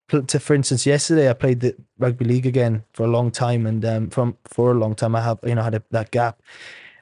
to 0.08 0.40
for 0.40 0.54
instance 0.54 0.86
yesterday 0.86 1.28
I 1.28 1.34
played 1.34 1.60
the 1.60 1.76
rugby 1.98 2.24
league 2.24 2.46
again 2.46 2.84
for 2.92 3.04
a 3.04 3.08
long 3.08 3.30
time 3.30 3.66
and 3.66 3.84
um 3.84 4.10
from 4.10 4.36
for 4.44 4.72
a 4.72 4.74
long 4.74 4.94
time 4.94 5.14
I 5.14 5.22
have 5.22 5.38
you 5.42 5.54
know 5.54 5.62
had 5.62 5.74
a, 5.74 5.82
that 5.90 6.10
gap. 6.10 6.40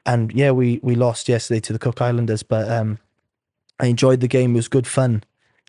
And 0.04 0.32
yeah 0.32 0.50
we 0.50 0.80
we 0.82 0.94
lost 0.94 1.28
yesterday 1.28 1.60
to 1.60 1.72
the 1.72 1.78
Cook 1.78 2.00
Islanders 2.00 2.42
but 2.42 2.70
um 2.70 2.98
I 3.78 3.86
enjoyed 3.86 4.20
the 4.20 4.28
game. 4.28 4.52
It 4.52 4.56
was 4.56 4.68
good 4.68 4.86
fun. 4.86 5.22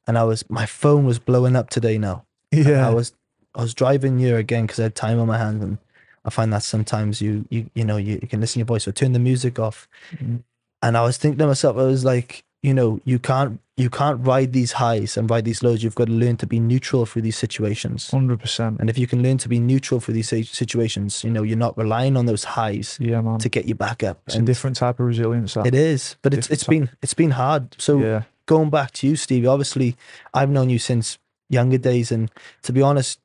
And 0.07 0.17
I 0.17 0.23
was 0.23 0.49
my 0.49 0.65
phone 0.65 1.05
was 1.05 1.19
blowing 1.19 1.55
up 1.55 1.69
today 1.69 1.97
now. 1.97 2.25
Yeah. 2.51 2.87
I 2.87 2.93
was 2.93 3.13
I 3.53 3.61
was 3.61 3.73
driving 3.73 4.19
here 4.19 4.37
again 4.37 4.65
because 4.65 4.79
I 4.79 4.83
had 4.83 4.95
time 4.95 5.19
on 5.19 5.27
my 5.27 5.37
hands 5.37 5.63
and 5.63 5.77
I 6.25 6.29
find 6.29 6.51
that 6.53 6.63
sometimes 6.63 7.21
you 7.21 7.45
you 7.49 7.69
you 7.75 7.83
know 7.83 7.97
you, 7.97 8.19
you 8.21 8.27
can 8.27 8.41
listen 8.41 8.55
to 8.55 8.59
your 8.59 8.65
voice 8.65 8.87
or 8.87 8.91
turn 8.91 9.13
the 9.13 9.19
music 9.19 9.59
off. 9.59 9.87
Mm. 10.15 10.43
and 10.81 10.97
I 10.97 11.03
was 11.03 11.17
thinking 11.17 11.39
to 11.39 11.47
myself 11.47 11.77
I 11.77 11.83
was 11.83 12.05
like 12.05 12.43
you 12.63 12.73
know 12.73 12.99
you 13.05 13.19
can't 13.19 13.59
you 13.77 13.91
can't 13.91 14.25
ride 14.25 14.53
these 14.53 14.71
highs 14.73 15.17
and 15.17 15.29
ride 15.29 15.45
these 15.45 15.61
lows. 15.61 15.83
You've 15.83 15.93
got 15.93 16.07
to 16.07 16.11
learn 16.13 16.35
to 16.37 16.47
be 16.47 16.59
neutral 16.59 17.05
through 17.05 17.21
these 17.21 17.37
situations. 17.37 18.09
Hundred 18.09 18.39
percent. 18.39 18.79
And 18.79 18.89
if 18.89 18.97
you 18.97 19.05
can 19.05 19.21
learn 19.21 19.37
to 19.37 19.47
be 19.47 19.59
neutral 19.59 19.99
for 19.99 20.11
these 20.11 20.29
situations, 20.51 21.23
you 21.23 21.29
know, 21.29 21.43
you're 21.43 21.57
not 21.57 21.77
relying 21.77 22.17
on 22.17 22.25
those 22.25 22.43
highs 22.43 22.97
Yeah, 22.99 23.21
man. 23.21 23.37
to 23.37 23.49
get 23.49 23.65
you 23.65 23.75
back 23.75 24.01
up. 24.03 24.19
It's 24.25 24.35
a 24.35 24.39
And 24.39 24.47
different 24.47 24.77
type 24.77 24.99
of 24.99 25.05
resilience. 25.05 25.53
That. 25.53 25.67
it 25.67 25.75
is, 25.75 26.15
but 26.23 26.33
it's 26.33 26.49
it's 26.49 26.63
been 26.63 26.89
it's 27.03 27.13
been 27.13 27.31
hard. 27.31 27.75
So 27.79 27.99
yeah. 27.99 28.23
going 28.47 28.71
back 28.71 28.91
to 28.93 29.07
you, 29.07 29.15
Stevie, 29.15 29.45
obviously 29.47 29.95
I've 30.33 30.49
known 30.49 30.69
you 30.71 30.79
since 30.79 31.19
younger 31.47 31.77
days, 31.77 32.11
and 32.11 32.31
to 32.63 32.73
be 32.73 32.81
honest, 32.81 33.19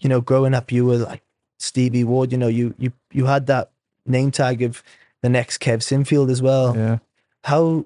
you 0.00 0.08
know, 0.08 0.20
growing 0.20 0.54
up, 0.54 0.70
you 0.70 0.86
were 0.86 0.98
like 0.98 1.22
Stevie 1.58 2.04
Ward. 2.04 2.30
You 2.30 2.38
know, 2.38 2.46
you 2.48 2.72
you 2.78 2.92
you 3.12 3.26
had 3.26 3.46
that 3.48 3.72
name 4.06 4.30
tag 4.30 4.62
of 4.62 4.84
the 5.22 5.28
next 5.28 5.58
Kev 5.58 5.78
Sinfield 5.78 6.30
as 6.30 6.40
well. 6.40 6.76
Yeah. 6.76 6.98
How 7.42 7.84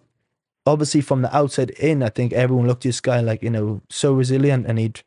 obviously 0.66 1.00
from 1.00 1.22
the 1.22 1.34
outside 1.36 1.70
in, 1.70 2.02
I 2.02 2.08
think 2.08 2.32
everyone 2.32 2.66
looked 2.66 2.86
at 2.86 2.90
this 2.90 3.00
guy 3.00 3.20
like 3.20 3.42
you 3.42 3.50
know 3.50 3.82
so 3.90 4.12
resilient, 4.12 4.66
and 4.66 4.78
he'd 4.78 5.02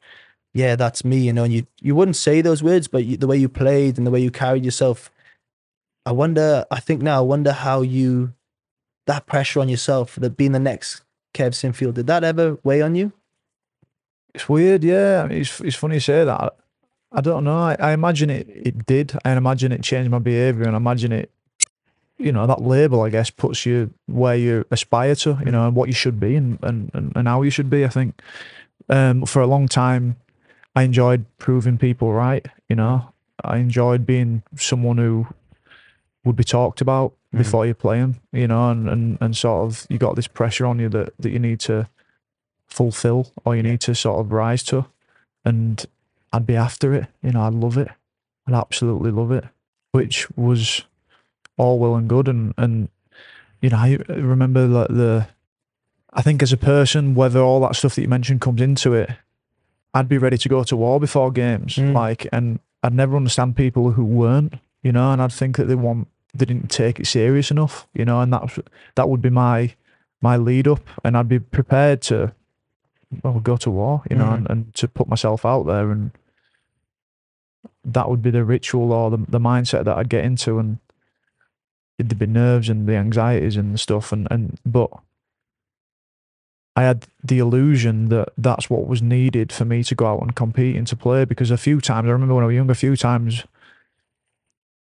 yeah, 0.54 0.76
that's 0.76 1.04
me. 1.04 1.18
You 1.18 1.34
know, 1.34 1.44
and 1.44 1.54
you 1.54 1.68
you 1.82 1.96
wouldn't 1.96 2.16
say 2.18 2.42
those 2.42 2.64
words, 2.64 2.88
but 2.88 3.06
you, 3.06 3.18
the 3.18 3.28
way 3.28 3.38
you 3.38 3.50
played 3.50 3.98
and 3.98 4.08
the 4.08 4.12
way 4.12 4.22
you 4.22 4.32
carried 4.32 4.66
yourself, 4.66 5.12
I 6.06 6.12
wonder. 6.12 6.66
I 6.72 6.80
think 6.80 7.02
now, 7.02 7.20
I 7.20 7.22
wonder 7.22 7.52
how 7.52 7.82
you 7.82 8.34
that 9.08 9.26
pressure 9.28 9.60
on 9.60 9.70
yourself 9.70 10.16
that 10.16 10.38
being 10.38 10.52
the 10.52 10.60
next 10.60 11.02
Kev 11.36 11.52
Sinfield 11.52 11.96
did 11.96 12.08
that 12.08 12.24
ever 12.24 12.58
weigh 12.64 12.82
on 12.82 12.96
you? 12.96 13.12
It's 14.34 14.50
weird, 14.50 14.84
yeah. 14.84 15.24
I 15.24 15.28
mean, 15.28 15.42
it's 15.42 15.62
it's 15.62 15.76
funny 15.76 15.96
you 15.96 16.00
say 16.00 16.24
that. 16.24 16.56
I, 17.12 17.22
don't 17.22 17.44
know. 17.44 17.58
I, 17.58 17.78
I 17.80 17.92
imagine 17.92 18.30
it 18.30 18.48
it 18.50 18.86
did. 18.86 19.18
I 19.24 19.32
imagine 19.32 19.72
it 19.72 19.84
changed 19.84 20.10
my 20.10 20.20
behaviour, 20.20 20.64
and 20.64 20.76
I 20.76 20.78
imagine 20.78 21.12
it. 21.12 21.32
You 22.18 22.32
know 22.32 22.48
that 22.48 22.62
label, 22.62 23.02
I 23.02 23.10
guess, 23.10 23.30
puts 23.30 23.66
you 23.66 23.94
where 24.08 24.36
you 24.36 24.66
aspire 24.72 25.16
to. 25.16 25.38
You 25.46 25.52
know, 25.52 25.68
and 25.68 25.76
what 25.76 25.88
you 25.90 25.94
should 25.94 26.20
be, 26.20 26.36
and 26.36 26.58
and 26.64 26.92
and, 27.16 27.28
how 27.28 27.42
you 27.42 27.50
should 27.52 27.70
be. 27.70 27.84
I 27.86 27.90
think. 27.90 28.22
Um, 28.90 29.26
for 29.26 29.42
a 29.42 29.48
long 29.48 29.68
time, 29.68 30.16
I 30.76 30.84
enjoyed 30.84 31.26
proving 31.40 31.78
people 31.78 32.14
right. 32.14 32.46
You 32.70 32.76
know, 32.76 33.12
I 33.44 33.58
enjoyed 33.58 34.06
being 34.06 34.44
someone 34.56 34.98
who 34.98 35.28
would 36.24 36.36
be 36.36 36.44
talked 36.44 36.82
about 36.82 37.14
Mhm. 37.34 37.38
before 37.40 37.66
you 37.66 37.74
play 37.74 38.00
them. 38.00 38.16
You 38.32 38.48
know, 38.48 38.70
and 38.70 38.88
and 38.88 39.18
and 39.20 39.36
sort 39.36 39.66
of 39.66 39.86
you 39.90 39.98
got 39.98 40.16
this 40.16 40.28
pressure 40.28 40.66
on 40.66 40.80
you 40.80 40.90
that 40.90 41.14
that 41.20 41.32
you 41.32 41.40
need 41.40 41.60
to 41.62 41.88
fulfill 42.68 43.32
or 43.44 43.56
you 43.56 43.64
need 43.64 43.80
to 43.82 43.94
sort 43.94 44.20
of 44.20 44.32
rise 44.32 44.64
to 44.64 44.86
and 45.46 45.86
I'd 46.34 46.46
be 46.48 46.56
after 46.56 46.94
it 46.94 47.08
you 47.22 47.32
know 47.32 47.44
I'd 47.44 47.54
love 47.54 47.78
it 47.78 47.88
I'd 48.48 48.56
absolutely 48.56 49.12
love 49.12 49.32
it 49.32 49.46
which 49.92 50.28
was 50.36 50.84
all 51.58 51.80
well 51.80 51.96
and 51.96 52.10
good 52.10 52.28
and 52.28 52.54
and 52.58 52.90
you 53.62 53.70
know 53.70 53.78
I 53.78 53.98
remember 54.10 54.68
that 54.68 54.90
the 54.90 55.28
I 56.14 56.22
think 56.22 56.42
as 56.44 56.52
a 56.54 56.58
person 56.58 57.16
whether 57.16 57.40
all 57.42 57.60
that 57.62 57.76
stuff 57.76 57.96
that 57.96 58.02
you 58.02 58.08
mentioned 58.10 58.42
comes 58.42 58.62
into 58.62 58.94
it 58.94 59.10
I'd 59.94 60.10
be 60.10 60.18
ready 60.18 60.38
to 60.38 60.50
go 60.50 60.64
to 60.64 60.76
war 60.76 61.00
before 61.00 61.32
games 61.32 61.76
Mm. 61.78 61.94
like 61.94 62.28
and 62.32 62.60
I'd 62.84 62.94
never 62.94 63.16
understand 63.16 63.56
people 63.56 63.92
who 63.92 64.04
weren't 64.06 64.56
you 64.84 64.92
know 64.92 65.12
and 65.12 65.22
I'd 65.22 65.32
think 65.32 65.56
that 65.58 65.66
they 65.66 65.76
want 65.76 66.08
they 66.34 66.46
didn't 66.46 66.70
take 66.70 67.00
it 67.00 67.08
serious 67.08 67.50
enough 67.52 67.88
you 67.94 68.04
know 68.06 68.20
and 68.22 68.32
that 68.34 68.58
that 68.96 69.08
would 69.10 69.22
be 69.22 69.30
my 69.30 69.74
my 70.22 70.36
lead 70.38 70.68
up 70.68 70.82
and 71.04 71.16
I'd 71.18 71.30
be 71.30 71.40
prepared 71.40 72.02
to 72.04 72.34
well 73.24 73.40
go 73.40 73.56
to 73.58 73.72
war 73.72 74.04
you 74.10 74.18
know 74.18 74.26
Mhm. 74.26 74.34
and, 74.36 74.50
and 74.50 74.74
to 74.76 74.88
put 74.90 75.08
myself 75.08 75.46
out 75.46 75.66
there 75.66 75.90
and 75.92 76.12
that 77.84 78.10
would 78.10 78.22
be 78.22 78.32
the 78.32 78.44
ritual 78.44 78.92
or 78.92 79.10
the, 79.12 79.18
the 79.30 79.40
mindset 79.40 79.86
that 79.86 79.98
I'd 79.98 80.10
get 80.10 80.26
into 80.26 80.60
and 80.60 80.80
there'd 81.98 82.20
be 82.20 82.26
nerves 82.28 82.70
and 82.70 82.88
the 82.88 82.96
anxieties 82.96 83.56
and 83.58 83.74
the 83.74 83.78
stuff 83.78 84.12
and, 84.12 84.28
and 84.30 84.58
but 84.66 84.90
I 86.76 86.84
had 86.84 87.08
the 87.24 87.40
illusion 87.40 88.10
that 88.10 88.30
that's 88.38 88.70
what 88.70 88.86
was 88.88 89.02
needed 89.02 89.54
for 89.54 89.64
me 89.64 89.82
to 89.86 89.96
go 89.96 90.08
out 90.08 90.22
and 90.22 90.36
compete 90.36 90.76
and 90.76 90.86
to 90.88 90.96
play 90.98 91.24
because 91.24 91.50
a 91.52 91.58
few 91.58 91.80
times 91.80 92.08
I 92.08 92.12
remember 92.12 92.36
when 92.36 92.44
I 92.44 92.48
was 92.48 92.56
younger 92.56 92.74
a 92.74 92.76
few 92.76 92.98
times 92.98 93.44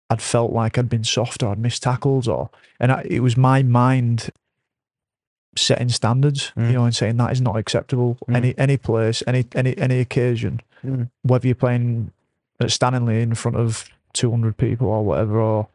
I'd 0.09 0.23
felt 0.23 0.53
like 0.53 0.79
I'd 0.79 0.89
been 0.89 1.05
soft 1.05 1.43
or 1.43 1.51
I'd 1.53 1.59
missed 1.59 1.83
tackles 1.83 2.27
or 2.29 2.49
and 2.81 2.91
I, 2.93 3.03
it 3.09 3.21
was 3.21 3.37
my 3.37 3.63
mind 3.63 4.31
setting 5.57 5.89
standards, 5.89 6.53
Mm. 6.57 6.67
you 6.67 6.73
know, 6.73 6.85
and 6.85 6.95
saying 6.97 7.17
that 7.19 7.31
is 7.33 7.41
not 7.41 7.57
acceptable. 7.57 8.19
Mm. 8.29 8.37
Any 8.37 8.59
any 8.59 8.77
place, 8.77 9.23
any 9.27 9.47
any 9.55 9.77
any 9.79 10.01
occasion, 10.01 10.61
Mm. 10.85 11.11
whether 11.23 11.47
you're 11.47 11.55
playing 11.55 12.11
at 12.61 12.71
Stanley 12.73 13.23
in 13.23 13.35
front 13.35 13.57
of 13.57 13.85
200 14.15 14.57
people 14.57 14.89
or 14.89 15.05
whatever, 15.05 15.41
or 15.41 15.69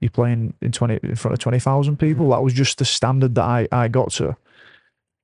you're 0.00 0.10
playing 0.10 0.54
in 0.60 0.72
20 0.72 1.00
in 1.02 1.16
front 1.16 1.32
of 1.32 1.38
20,000 1.38 1.98
people, 1.98 2.30
that 2.30 2.42
was 2.42 2.52
just 2.52 2.78
the 2.78 2.84
standard 2.84 3.34
that 3.34 3.44
I 3.44 3.68
I 3.72 3.88
got 3.88 4.10
to, 4.12 4.36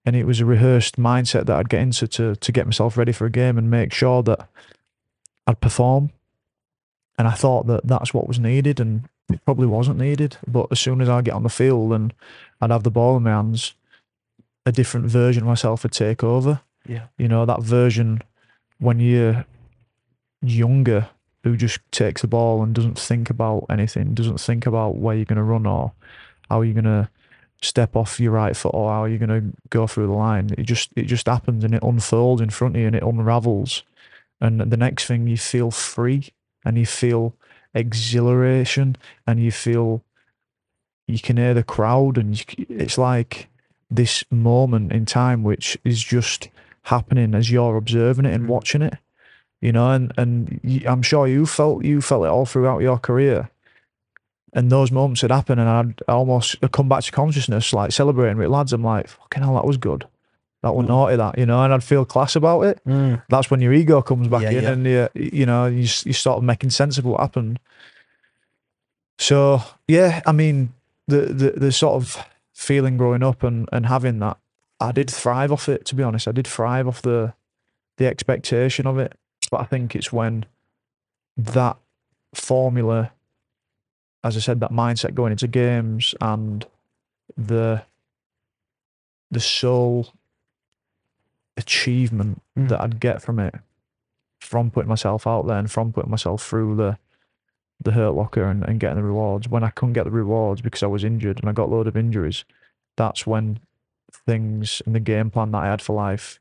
and 0.04 0.16
it 0.16 0.24
was 0.24 0.40
a 0.40 0.46
rehearsed 0.46 0.96
mindset 0.96 1.46
that 1.46 1.56
I'd 1.56 1.68
get 1.68 1.80
into 1.80 2.06
to 2.08 2.36
to 2.36 2.52
get 2.52 2.66
myself 2.66 2.96
ready 2.96 3.12
for 3.12 3.26
a 3.26 3.30
game 3.30 3.58
and 3.58 3.70
make 3.70 3.92
sure 3.92 4.22
that 4.24 4.48
I'd 5.46 5.60
perform. 5.60 6.10
And 7.16 7.28
I 7.28 7.32
thought 7.32 7.66
that 7.68 7.86
that's 7.86 8.12
what 8.12 8.26
was 8.26 8.40
needed, 8.40 8.80
and 8.80 9.08
it 9.32 9.44
probably 9.44 9.66
wasn't 9.66 9.98
needed. 9.98 10.36
But 10.46 10.66
as 10.70 10.80
soon 10.80 11.00
as 11.00 11.08
I 11.08 11.22
get 11.22 11.34
on 11.34 11.44
the 11.44 11.48
field 11.48 11.92
and 11.92 12.12
I'd 12.60 12.70
have 12.70 12.82
the 12.82 12.90
ball 12.90 13.16
in 13.16 13.22
my 13.22 13.30
hands, 13.30 13.74
a 14.66 14.72
different 14.72 15.06
version 15.06 15.44
of 15.44 15.48
myself 15.48 15.82
would 15.82 15.92
take 15.92 16.24
over. 16.24 16.60
Yeah. 16.86 17.06
You 17.16 17.28
know, 17.28 17.46
that 17.46 17.62
version 17.62 18.22
when 18.78 18.98
you're 19.00 19.46
younger 20.42 21.08
who 21.44 21.56
just 21.56 21.78
takes 21.92 22.22
the 22.22 22.26
ball 22.26 22.62
and 22.62 22.74
doesn't 22.74 22.98
think 22.98 23.30
about 23.30 23.66
anything, 23.70 24.14
doesn't 24.14 24.40
think 24.40 24.66
about 24.66 24.96
where 24.96 25.14
you're 25.14 25.26
going 25.26 25.36
to 25.36 25.42
run 25.42 25.66
or 25.66 25.92
how 26.50 26.62
you're 26.62 26.74
going 26.74 26.84
to 26.84 27.08
step 27.62 27.94
off 27.94 28.18
your 28.18 28.32
right 28.32 28.56
foot 28.56 28.74
or 28.74 28.90
how 28.90 29.04
you're 29.04 29.18
going 29.18 29.28
to 29.28 29.56
go 29.70 29.86
through 29.86 30.06
the 30.06 30.12
line. 30.12 30.50
It 30.58 30.64
just 30.64 30.90
it 30.96 31.04
just 31.04 31.26
happens 31.26 31.62
and 31.62 31.74
it 31.74 31.82
unfolds 31.82 32.40
in 32.42 32.50
front 32.50 32.76
of 32.76 32.80
you 32.80 32.86
and 32.86 32.96
it 32.96 33.02
unravels. 33.02 33.82
And 34.40 34.60
the 34.60 34.76
next 34.76 35.04
thing 35.06 35.26
you 35.26 35.36
feel 35.36 35.70
free 35.70 36.30
and 36.64 36.76
you 36.76 36.86
feel 36.86 37.34
exhilaration 37.74 38.96
and 39.26 39.38
you 39.40 39.52
feel 39.52 40.02
you 41.06 41.18
can 41.18 41.36
hear 41.36 41.54
the 41.54 41.62
crowd 41.62 42.16
and 42.18 42.38
you, 42.38 42.66
it's 42.68 42.96
like 42.98 43.48
this 43.90 44.24
moment 44.30 44.92
in 44.92 45.04
time 45.04 45.42
which 45.42 45.76
is 45.84 46.02
just 46.02 46.48
happening 46.84 47.34
as 47.34 47.50
you're 47.50 47.76
observing 47.76 48.24
it 48.24 48.34
and 48.34 48.44
Mm. 48.44 48.48
watching 48.48 48.82
it 48.82 48.94
you 49.60 49.72
know 49.72 49.90
and 49.90 50.12
and 50.16 50.60
i'm 50.86 51.02
sure 51.02 51.26
you 51.26 51.46
felt 51.46 51.84
you 51.84 52.00
felt 52.00 52.24
it 52.24 52.28
all 52.28 52.46
throughout 52.46 52.80
your 52.82 52.98
career. 52.98 53.50
And 54.56 54.70
those 54.70 54.92
moments 54.92 55.22
had 55.22 55.32
happened 55.32 55.58
and 55.60 55.68
i'd 55.68 56.02
almost 56.08 56.60
come 56.70 56.88
back 56.88 57.02
to 57.04 57.10
consciousness 57.12 57.72
like 57.72 57.90
celebrating 57.92 58.36
with 58.38 58.48
lads. 58.50 58.72
I'm 58.72 58.84
like 58.84 59.08
fucking 59.08 59.42
hell 59.42 59.54
that 59.54 59.64
was 59.64 59.76
good. 59.78 60.06
That 60.62 60.74
was 60.74 60.84
Mm. 60.86 60.88
naughty 60.88 61.16
that 61.16 61.38
you 61.38 61.46
know 61.46 61.62
and 61.62 61.72
i'd 61.74 61.82
feel 61.84 62.04
class 62.04 62.36
about 62.36 62.62
it. 62.62 62.80
Mm. 62.86 63.22
that's 63.28 63.50
when 63.50 63.60
your 63.60 63.72
ego 63.72 64.00
comes 64.02 64.28
back 64.28 64.42
Yeah, 64.42 64.50
in 64.50 64.62
yeah. 64.64 64.70
and 64.70 64.86
you, 64.86 65.08
you 65.14 65.46
know 65.46 65.66
you, 65.66 65.82
you 66.04 66.12
start 66.12 66.42
making 66.42 66.70
sense 66.70 66.98
of 66.98 67.04
what 67.04 67.20
happened. 67.20 67.58
So 69.18 69.62
yeah 69.88 70.20
i 70.26 70.32
mean 70.32 70.72
the, 71.08 71.20
the 71.26 71.50
the 71.56 71.72
sort 71.72 71.94
of 71.94 72.16
feeling 72.52 72.96
growing 72.96 73.22
up 73.22 73.42
and 73.42 73.68
and 73.72 73.86
having 73.86 74.18
that 74.20 74.38
i 74.80 74.90
did 74.92 75.10
thrive 75.10 75.52
off 75.52 75.68
it 75.68 75.84
to 75.86 75.94
be 75.94 76.02
honest. 76.02 76.28
I 76.28 76.32
did 76.32 76.46
thrive 76.46 76.86
off 76.88 77.02
the 77.02 77.34
the 77.96 78.06
expectation 78.06 78.86
of 78.86 78.98
it 78.98 79.16
but 79.54 79.60
i 79.60 79.64
think 79.72 79.94
it's 79.94 80.12
when 80.12 80.44
that 81.36 81.76
formula 82.34 83.12
as 84.24 84.36
i 84.36 84.40
said 84.40 84.58
that 84.60 84.72
mindset 84.72 85.14
going 85.14 85.30
into 85.32 85.46
games 85.46 86.14
and 86.20 86.66
the 87.36 87.82
the 89.30 89.40
sole 89.40 90.08
achievement 91.56 92.40
Mm. 92.56 92.68
that 92.68 92.80
I'd 92.80 93.00
get 93.00 93.20
from 93.20 93.40
it, 93.40 93.54
from 94.40 94.70
putting 94.70 94.88
myself 94.88 95.26
out 95.26 95.46
there 95.48 95.58
and 95.58 95.68
from 95.70 95.92
putting 95.92 96.10
myself 96.10 96.40
through 96.48 96.76
the 96.76 96.98
the 97.80 97.90
hurt 97.90 98.14
locker 98.14 98.44
and, 98.44 98.62
and 98.62 98.78
getting 98.78 98.96
the 98.96 99.02
rewards. 99.02 99.48
When 99.48 99.64
I 99.64 99.70
couldn't 99.70 99.94
get 99.94 100.04
the 100.04 100.10
rewards 100.12 100.60
because 100.62 100.84
I 100.84 100.86
was 100.86 101.02
injured 101.02 101.40
and 101.40 101.48
I 101.48 101.52
got 101.52 101.68
a 101.68 101.72
load 101.74 101.88
of 101.88 101.96
injuries, 101.96 102.44
that's 102.96 103.26
when 103.26 103.58
things 104.12 104.80
in 104.86 104.92
the 104.92 105.00
game 105.00 105.30
plan 105.30 105.50
that 105.50 105.64
I 105.64 105.70
had 105.72 105.82
for 105.82 105.94
life 105.96 106.38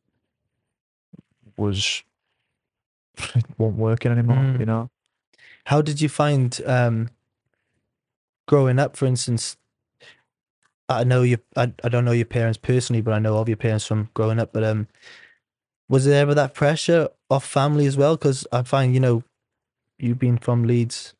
was 1.57 2.03
it 3.35 3.45
wasn't 3.57 3.79
working 3.79 4.11
anymore. 4.11 4.37
Mm. 4.37 4.59
You 4.59 4.65
know, 4.65 4.89
How 5.65 5.81
did 5.81 6.01
you 6.01 6.09
find 6.09 6.59
um, 6.65 7.09
growing 8.47 8.79
up, 8.79 8.95
for 8.95 9.05
instance? 9.05 9.57
I 10.89 11.03
know 11.03 11.21
you. 11.23 11.37
I, 11.55 11.71
I 11.83 11.89
don't 11.89 12.05
know 12.05 12.11
your 12.11 12.25
parents 12.25 12.57
personally, 12.57 13.01
but 13.01 13.13
I 13.13 13.19
know 13.19 13.37
of 13.37 13.47
your 13.47 13.57
parents 13.57 13.85
from 13.85 14.09
growing 14.13 14.39
up. 14.39 14.51
But 14.53 14.63
um, 14.63 14.87
was 15.89 16.05
there 16.05 16.21
ever 16.21 16.33
that 16.35 16.53
pressure 16.53 17.09
of 17.29 17.43
family 17.43 17.85
as 17.85 17.97
well? 17.97 18.15
Because 18.17 18.45
I 18.51 18.63
find 18.63 18.93
you 18.93 18.99
know, 18.99 19.23
you've 19.97 20.19
been 20.19 20.37
from 20.37 20.63
Leeds. 20.63 21.13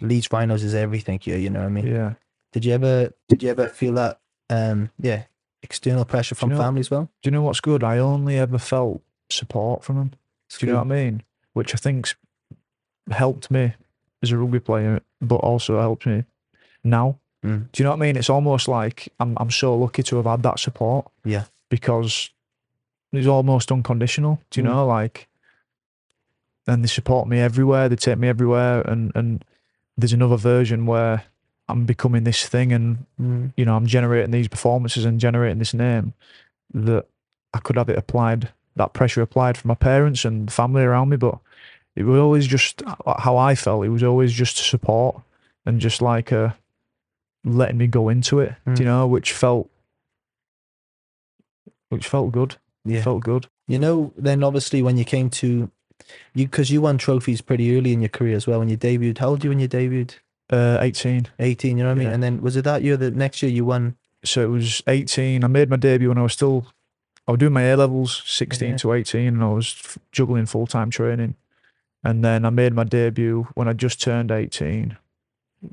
Leeds 0.00 0.28
Rhinos 0.32 0.62
is 0.62 0.74
everything 0.74 1.18
here. 1.20 1.36
You 1.36 1.50
know 1.50 1.60
what 1.60 1.66
I 1.66 1.70
mean? 1.70 1.86
yeah. 1.86 2.14
Did 2.52 2.64
you 2.64 2.72
ever? 2.74 3.12
Did 3.28 3.42
you 3.42 3.50
ever 3.50 3.68
feel 3.68 3.94
that? 3.94 4.20
Um, 4.50 4.90
yeah, 4.98 5.24
external 5.62 6.04
pressure 6.04 6.34
from 6.34 6.50
know- 6.50 6.58
family 6.58 6.80
as 6.80 6.90
well. 6.90 7.10
Do 7.22 7.28
you 7.28 7.30
know 7.32 7.42
what's 7.42 7.60
good? 7.60 7.82
I 7.82 7.98
only 7.98 8.38
ever 8.38 8.58
felt 8.58 9.02
support 9.30 9.82
from 9.82 9.96
them. 9.96 10.12
Do 10.58 10.66
you 10.66 10.72
know 10.72 10.78
what 10.78 10.86
I 10.92 10.96
mean? 10.96 11.22
Which 11.54 11.74
I 11.74 11.78
think's 11.78 12.14
helped 13.10 13.50
me 13.50 13.74
as 14.22 14.30
a 14.32 14.38
rugby 14.38 14.60
player, 14.60 15.00
but 15.20 15.36
also 15.36 15.80
helped 15.80 16.06
me 16.06 16.24
now 16.84 17.18
Mm. 17.44 17.66
Do 17.72 17.82
you 17.82 17.84
know 17.84 17.90
what 17.90 17.96
I 17.96 18.06
mean? 18.06 18.16
It's 18.16 18.30
almost 18.30 18.68
like 18.68 19.12
I'm 19.18 19.36
I'm 19.40 19.50
so 19.50 19.74
lucky 19.76 20.04
to 20.04 20.16
have 20.16 20.26
had 20.26 20.44
that 20.44 20.60
support 20.60 21.08
Yeah. 21.24 21.46
because 21.70 22.30
it's 23.12 23.26
almost 23.26 23.72
unconditional. 23.72 24.40
Do 24.50 24.60
you 24.60 24.64
Mm. 24.64 24.70
know, 24.70 24.86
like, 24.86 25.26
and 26.68 26.84
they 26.84 26.88
support 26.88 27.26
me 27.26 27.40
everywhere. 27.40 27.88
They 27.88 27.96
take 27.96 28.18
me 28.18 28.28
everywhere, 28.28 28.82
and 28.82 29.10
and 29.16 29.44
there's 29.98 30.12
another 30.12 30.36
version 30.36 30.86
where 30.86 31.24
I'm 31.68 31.84
becoming 31.84 32.22
this 32.22 32.46
thing, 32.46 32.72
and 32.72 33.06
Mm. 33.20 33.52
you 33.56 33.64
know 33.64 33.74
I'm 33.76 33.86
generating 33.86 34.30
these 34.30 34.46
performances 34.48 35.04
and 35.04 35.18
generating 35.20 35.58
this 35.58 35.74
name 35.74 36.14
that 36.72 37.06
I 37.52 37.58
could 37.58 37.76
have 37.76 37.88
it 37.88 37.98
applied, 37.98 38.50
that 38.76 38.92
pressure 38.92 39.22
applied 39.22 39.56
from 39.56 39.68
my 39.68 39.74
parents 39.74 40.24
and 40.24 40.50
family 40.52 40.82
around 40.82 41.08
me, 41.10 41.16
but 41.16 41.38
it 41.94 42.04
was 42.04 42.18
always 42.18 42.46
just 42.46 42.82
how 43.18 43.36
I 43.36 43.54
felt. 43.54 43.84
It 43.84 43.90
was 43.90 44.02
always 44.02 44.32
just 44.32 44.56
support 44.56 45.20
and 45.66 45.80
just 45.80 46.00
like 46.00 46.32
a 46.32 46.56
letting 47.44 47.76
me 47.78 47.86
go 47.86 48.08
into 48.08 48.40
it, 48.40 48.54
Mm. 48.66 48.78
you 48.78 48.84
know, 48.84 49.06
which 49.06 49.32
felt 49.32 49.68
which 51.88 52.08
felt 52.08 52.32
good. 52.32 52.56
Yeah. 52.84 53.02
Felt 53.02 53.22
good. 53.22 53.46
You 53.68 53.78
know, 53.78 54.12
then 54.16 54.42
obviously 54.42 54.82
when 54.82 54.96
you 54.96 55.04
came 55.04 55.30
to 55.30 55.70
you 56.34 56.46
because 56.46 56.70
you 56.70 56.80
won 56.80 56.98
trophies 56.98 57.40
pretty 57.40 57.76
early 57.76 57.92
in 57.92 58.00
your 58.00 58.08
career 58.08 58.36
as 58.36 58.46
well 58.46 58.58
when 58.58 58.68
you 58.68 58.76
debuted. 58.76 59.18
How 59.18 59.28
old 59.28 59.40
were 59.40 59.44
you 59.44 59.50
when 59.50 59.60
you 59.60 59.68
debuted? 59.68 60.14
Uh, 60.50 60.78
18. 60.80 61.28
18, 61.38 61.76
you 61.78 61.82
know 61.84 61.88
what 61.90 61.92
I 61.92 61.98
mean? 61.98 62.08
Yeah. 62.08 62.14
And 62.14 62.22
then 62.22 62.42
was 62.42 62.56
it 62.56 62.62
that 62.64 62.82
year 62.82 62.96
that 62.96 63.14
next 63.14 63.42
year 63.42 63.50
you 63.52 63.64
won? 63.64 63.96
So 64.24 64.42
it 64.42 64.48
was 64.48 64.82
18. 64.86 65.44
I 65.44 65.46
made 65.46 65.70
my 65.70 65.76
debut 65.76 66.08
when 66.08 66.18
I 66.18 66.22
was 66.22 66.32
still, 66.32 66.66
I 67.28 67.32
was 67.32 67.38
doing 67.38 67.52
my 67.52 67.62
A 67.62 67.76
levels, 67.76 68.22
16 68.26 68.70
Yeah. 68.70 68.76
to 68.78 68.92
18, 68.92 69.28
and 69.28 69.44
I 69.44 69.48
was 69.48 69.74
f- 69.78 69.98
juggling 70.10 70.46
full 70.46 70.66
time 70.66 70.90
training. 70.90 71.36
And 72.04 72.24
then 72.24 72.44
I 72.44 72.50
made 72.50 72.72
my 72.72 72.82
debut 72.84 73.46
when 73.54 73.68
I 73.68 73.74
just 73.74 74.00
turned 74.02 74.30
18. 74.32 74.96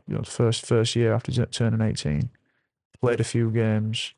You 0.08 0.16
know, 0.18 0.22
first 0.24 0.66
first 0.66 0.96
year 0.96 1.14
after 1.14 1.32
turning 1.48 1.82
18. 1.82 2.30
Played 3.02 3.20
a 3.20 3.24
few 3.24 3.50
games, 3.50 4.14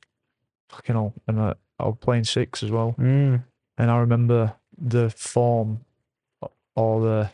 fucking 0.69 0.95
hell, 0.95 1.13
and 1.27 1.39
I, 1.39 1.53
I 1.79 1.85
was 1.85 1.97
playing 2.01 2.25
six 2.25 2.63
as 2.63 2.71
well. 2.71 2.95
Mm. 2.99 3.43
And 3.77 3.91
I 3.91 3.97
remember 3.99 4.55
the 4.77 5.09
form 5.11 5.85
or 6.75 6.99
the 7.01 7.29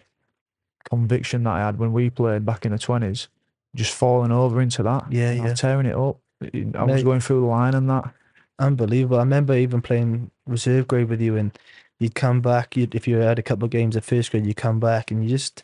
conviction 0.89 1.44
that 1.44 1.51
I 1.54 1.60
had 1.66 1.80
when 1.80 1.92
we 1.94 2.10
played 2.12 2.46
back 2.46 2.66
in 2.66 2.72
the 2.72 2.77
20s, 2.77 3.27
just 3.75 3.94
falling 3.94 4.32
over 4.32 4.62
into 4.62 4.84
that. 4.84 5.12
Yeah, 5.12 5.32
yeah. 5.32 5.54
tearing 5.56 5.86
it 5.88 5.96
up. 5.96 6.20
I 6.42 6.84
was 6.84 6.98
Mate. 6.98 7.04
going 7.06 7.20
through 7.22 7.42
the 7.42 7.48
line 7.48 7.74
and 7.74 7.89
that. 7.89 8.13
Unbelievable. 8.60 9.18
I 9.18 9.22
remember 9.22 9.56
even 9.56 9.82
playing 9.82 10.32
reserve 10.46 10.88
grade 10.88 11.10
with 11.10 11.22
you 11.22 11.36
and 11.38 11.58
you'd 12.00 12.16
come 12.16 12.42
back, 12.42 12.76
you'd 12.76 12.96
if 12.96 13.08
you 13.08 13.18
had 13.18 13.40
a 13.40 13.44
couple 13.44 13.66
of 13.66 13.72
games 13.72 13.96
at 13.96 14.04
first 14.04 14.32
grade, 14.32 14.46
you'd 14.46 14.58
come 14.58 14.80
back 14.80 15.12
and 15.12 15.24
you 15.24 15.30
just 15.30 15.64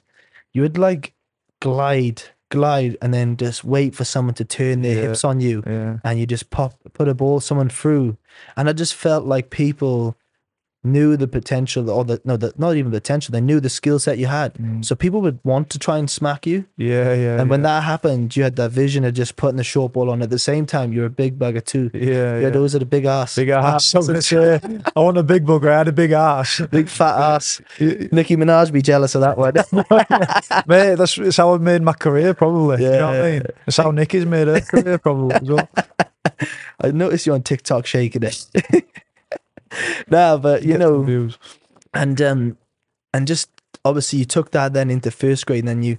you 0.53 0.62
would 0.62 0.77
like 0.77 1.13
glide, 1.59 2.21
glide 2.50 2.95
and 3.01 3.13
then 3.13 3.35
just 3.38 3.63
wait 3.63 3.95
for 3.95 4.03
someone 4.03 4.35
to 4.35 4.45
turn 4.45 4.81
their 4.81 4.95
Yeah. 4.95 5.01
hips 5.09 5.23
on 5.23 5.39
you 5.41 5.63
Yeah. 5.65 5.97
and 6.03 6.19
you 6.19 6.25
just 6.27 6.50
pop 6.51 6.75
put 6.93 7.07
a 7.07 7.13
ball 7.15 7.39
someone 7.39 7.69
through. 7.69 8.17
And 8.55 8.69
I 8.69 8.73
just 8.73 8.93
felt 8.93 9.25
like 9.25 9.50
people 9.50 10.15
knew 10.83 11.15
the 11.15 11.27
potential 11.27 11.89
or 11.89 12.03
the 12.03 12.19
no 12.25 12.35
the 12.35 12.53
not 12.57 12.75
even 12.75 12.91
the 12.91 12.99
potential, 12.99 13.31
they 13.31 13.39
knew 13.41 13.59
the 13.59 13.69
skill 13.69 13.99
set 13.99 14.17
you 14.17 14.27
had. 14.27 14.53
Mm. 14.55 14.83
So 14.83 14.95
people 14.95 15.21
would 15.21 15.39
want 15.43 15.69
to 15.69 15.79
try 15.79 15.97
and 15.97 16.09
smack 16.09 16.45
you. 16.45 16.65
Yeah, 16.77 17.13
yeah. 17.13 17.39
And 17.39 17.49
when 17.49 17.61
yeah. 17.61 17.79
that 17.79 17.83
happened, 17.83 18.35
you 18.35 18.43
had 18.43 18.55
that 18.57 18.71
vision 18.71 19.05
of 19.05 19.13
just 19.13 19.35
putting 19.35 19.57
the 19.57 19.63
short 19.63 19.93
ball 19.93 20.09
on. 20.09 20.21
At 20.21 20.29
the 20.29 20.39
same 20.39 20.65
time, 20.65 20.91
you're 20.91 21.05
a 21.05 21.09
big 21.09 21.39
bugger 21.39 21.63
too. 21.63 21.89
yeah, 21.93 22.01
Yeah, 22.01 22.39
yeah. 22.39 22.49
those 22.49 22.75
are 22.75 22.79
the 22.79 22.85
big 22.85 23.05
ass. 23.05 23.35
big 23.35 23.49
ass. 23.49 23.95
I 23.95 23.97
was 23.99 24.07
gonna 24.07 24.21
say, 24.21 24.59
I 24.95 24.99
want 24.99 25.17
a 25.17 25.23
big 25.23 25.45
bugger. 25.45 25.69
I 25.71 25.77
had 25.77 25.87
a 25.87 25.91
big 25.93 26.11
ass, 26.11 26.61
Big 26.71 26.89
fat 26.89 27.17
ass. 27.17 27.61
Nicki 27.79 28.35
Minaj 28.35 28.71
be 28.71 28.81
jealous 28.81 29.15
of 29.15 29.21
that 29.21 29.37
one. 29.37 29.53
mate. 30.67 30.95
That's, 30.95 31.15
that's 31.15 31.37
how 31.37 31.53
I 31.53 31.57
made 31.59 31.81
my 31.81 31.93
career, 31.93 32.33
probably. 32.33 32.83
you 32.83 32.89
know 32.91 33.07
what 33.07 33.15
I 33.15 33.27
Yeah. 33.27 33.31
mean? 33.39 33.43
That's 33.65 33.77
how 33.77 33.91
Nicki's 33.91 34.25
made 34.25 34.47
her 34.47 34.59
career, 34.61 34.97
probably 34.97 35.35
as 35.35 35.41
well. 35.49 35.69
I 36.81 36.91
noticed 36.91 37.25
you 37.25 37.33
on 37.33 37.43
TikTok 37.43 37.85
shaking 37.85 38.23
it. 38.23 38.45
nah, 40.09 40.37
but 40.37 40.63
you 40.63 40.77
know, 40.77 41.29
and 41.93 42.21
um, 42.21 42.57
and 43.13 43.27
just 43.27 43.49
obviously 43.85 44.19
you 44.19 44.25
took 44.25 44.51
that 44.51 44.73
then 44.73 44.89
into 44.89 45.11
first 45.11 45.45
grade, 45.45 45.59
and 45.59 45.67
then 45.67 45.83
you 45.83 45.91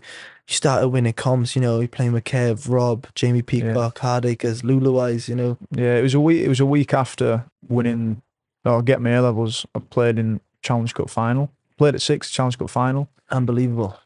you 0.49 0.55
started 0.55 0.89
winning 0.89 1.13
comps. 1.13 1.55
You 1.57 1.63
know, 1.63 1.79
you're 1.81 1.89
playing 1.89 2.13
with 2.13 2.25
Kev, 2.25 2.69
Rob, 2.71 3.07
Jamie 3.15 3.43
Peacock, 3.43 3.99
Hardakers, 3.99 4.63
Lulu 4.65 4.99
Eyes. 4.99 5.29
You 5.29 5.37
know, 5.37 5.59
Yeah, 5.71 5.97
it 5.97 6.03
was 6.03 6.15
a 6.15 6.21
week. 6.21 6.43
It 6.43 6.49
was 6.49 6.61
a 6.61 6.67
week 6.67 6.93
after 6.95 7.45
winning 7.69 8.23
or 8.65 8.83
get 8.83 9.01
my 9.01 9.11
A 9.11 9.23
levels. 9.23 9.67
I 9.75 9.79
played 9.79 10.19
in 10.19 10.41
Challenge 10.63 10.93
Cup 10.95 11.11
final. 11.11 11.51
Played 11.77 11.95
at 11.95 12.03
six 12.03 12.31
Challenge 12.31 12.59
Cup 12.59 12.71
final. 12.71 13.09
unbelievable. 13.31 13.99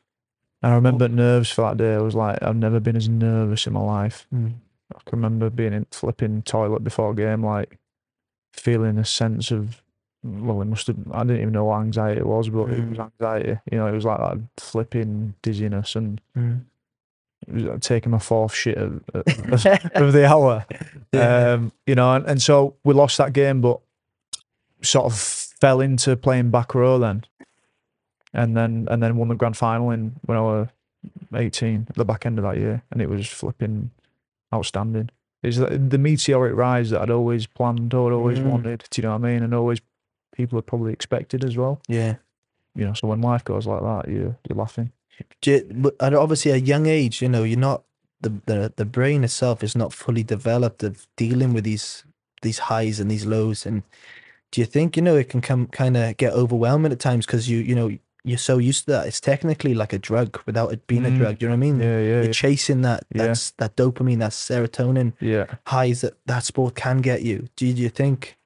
And 0.62 0.72
I 0.72 0.74
remember 0.74 1.06
nerves 1.06 1.50
for 1.50 1.62
that 1.62 1.76
day. 1.76 1.94
I 1.94 1.98
was 1.98 2.16
like, 2.16 2.42
I've 2.42 2.56
never 2.56 2.80
been 2.80 2.96
as 2.96 3.08
nervous 3.08 3.66
in 3.66 3.74
my 3.74 3.80
life. 3.80 4.26
Mm. 4.34 4.54
I 4.92 4.98
can 5.08 5.18
remember 5.18 5.50
being 5.50 5.72
in 5.72 5.86
flipping 5.92 6.42
toilet 6.42 6.82
before 6.82 7.14
game, 7.14 7.44
like 7.44 7.78
feeling 8.58 8.98
a 8.98 9.04
sense 9.04 9.50
of 9.50 9.82
well, 10.24 10.60
it 10.60 10.64
must 10.66 10.88
have. 10.88 10.96
I 11.12 11.20
didn't 11.22 11.42
even 11.42 11.52
know 11.52 11.66
what 11.66 11.80
anxiety 11.80 12.20
it 12.20 12.26
was, 12.26 12.48
but 12.48 12.70
it 12.70 12.88
was 12.88 12.98
anxiety. 12.98 13.58
You 13.70 13.78
know, 13.78 13.86
it 13.86 13.92
was 13.92 14.04
like 14.04 14.18
that 14.18 14.38
flipping 14.56 15.34
dizziness, 15.42 15.94
and 15.96 16.20
Mm. 16.36 16.62
it 17.46 17.54
was 17.54 17.62
like 17.64 17.80
taking 17.80 18.10
my 18.10 18.18
fourth 18.18 18.52
shit 18.52 18.76
of, 18.76 19.00
of, 19.14 19.24
of 19.94 20.12
the 20.12 20.26
hour. 20.28 20.66
Yeah. 21.12 21.52
Um, 21.52 21.72
you 21.86 21.94
know, 21.94 22.14
and, 22.16 22.26
and 22.26 22.42
so 22.42 22.74
we 22.84 22.94
lost 22.94 23.16
that 23.18 23.32
game, 23.32 23.60
but 23.60 23.78
sort 24.82 25.06
of 25.06 25.16
fell 25.18 25.80
into 25.80 26.16
playing 26.16 26.50
back 26.50 26.74
row 26.74 26.98
then, 26.98 27.24
and 28.34 28.56
then 28.56 28.88
and 28.90 29.00
then 29.02 29.16
won 29.16 29.28
the 29.28 29.34
grand 29.36 29.56
final 29.56 29.90
in 29.90 30.16
when 30.26 30.36
I 30.36 30.40
was 30.42 30.68
eighteen, 31.34 31.86
at 31.88 31.94
the 31.94 32.04
back 32.04 32.26
end 32.26 32.38
of 32.38 32.44
that 32.44 32.56
year, 32.58 32.82
and 32.90 33.00
it 33.00 33.08
was 33.08 33.28
flipping 33.28 33.92
outstanding. 34.52 35.10
It's 35.42 35.56
the 35.58 35.78
the 35.78 35.98
meteoric 35.98 36.54
rise 36.56 36.90
that 36.90 37.00
I'd 37.02 37.10
always 37.10 37.46
planned 37.46 37.94
or 37.94 38.12
always 38.12 38.38
Mm. 38.38 38.50
wanted. 38.50 38.84
Do 38.90 39.00
you 39.00 39.06
know 39.08 39.16
what 39.16 39.24
I 39.28 39.32
mean? 39.32 39.42
And 39.42 39.54
always 39.54 39.80
people 40.34 40.56
had 40.58 40.66
probably 40.66 40.92
expected 40.92 41.44
as 41.44 41.56
well. 41.56 41.80
yeah. 41.88 42.16
You 42.74 42.84
know, 42.86 42.92
so 42.94 43.08
when 43.08 43.20
life 43.20 43.44
goes 43.44 43.66
like 43.66 43.82
that, 43.82 44.08
you 44.08 44.36
you're 44.48 44.56
laughing. 44.58 44.92
But 45.74 45.96
at 46.00 46.14
obviously 46.14 46.52
a 46.52 46.56
young 46.56 46.86
age, 46.86 47.20
you 47.20 47.28
know, 47.28 47.42
you're 47.42 47.58
not 47.58 47.82
the, 48.20 48.30
the 48.46 48.72
the 48.76 48.84
brain 48.84 49.24
itself 49.24 49.64
is 49.64 49.74
not 49.74 49.92
fully 49.92 50.22
developed 50.22 50.82
of 50.84 51.06
dealing 51.16 51.52
with 51.54 51.64
these 51.64 52.04
these 52.42 52.58
highs 52.60 53.00
and 53.00 53.10
these 53.10 53.26
lows. 53.26 53.66
And 53.66 53.82
do 54.52 54.60
you 54.60 54.64
think 54.66 54.96
you 54.96 55.02
know 55.02 55.16
it 55.16 55.28
can 55.28 55.40
come 55.40 55.66
kind 55.66 55.96
of 55.96 56.16
get 56.16 56.32
overwhelming 56.32 56.92
at 56.92 57.00
times 57.00 57.26
because 57.26 57.48
you 57.48 57.58
you 57.58 57.74
know 57.74 57.98
you're 58.28 58.38
so 58.38 58.58
used 58.58 58.84
to 58.84 58.90
that? 58.92 59.06
It's 59.06 59.20
technically 59.20 59.74
like 59.74 59.92
a 59.92 59.98
drug 59.98 60.40
without 60.46 60.72
it 60.72 60.86
being 60.86 61.06
a 61.06 61.10
Mm. 61.10 61.18
drug. 61.18 61.38
Do 61.38 61.46
you 61.46 61.48
know 61.50 61.56
what 61.56 61.66
I 61.66 61.70
mean? 61.70 61.80
Yeah, 61.80 61.98
yeah, 61.98 62.06
You're 62.16 62.24
yeah. 62.24 62.32
chasing 62.32 62.82
that 62.82 63.04
Yeah. 63.14 63.26
that's 63.26 63.50
that 63.52 63.76
dopamine, 63.76 64.18
that 64.20 64.32
serotonin 64.32 65.12
yeah. 65.20 65.46
highs 65.66 66.00
that 66.02 66.14
that 66.26 66.44
sport 66.44 66.74
can 66.74 66.98
get 66.98 67.22
you. 67.22 67.48
Do 67.56 67.66
you, 67.66 67.74
do 67.74 67.82
you 67.82 67.88
think? 67.88 68.36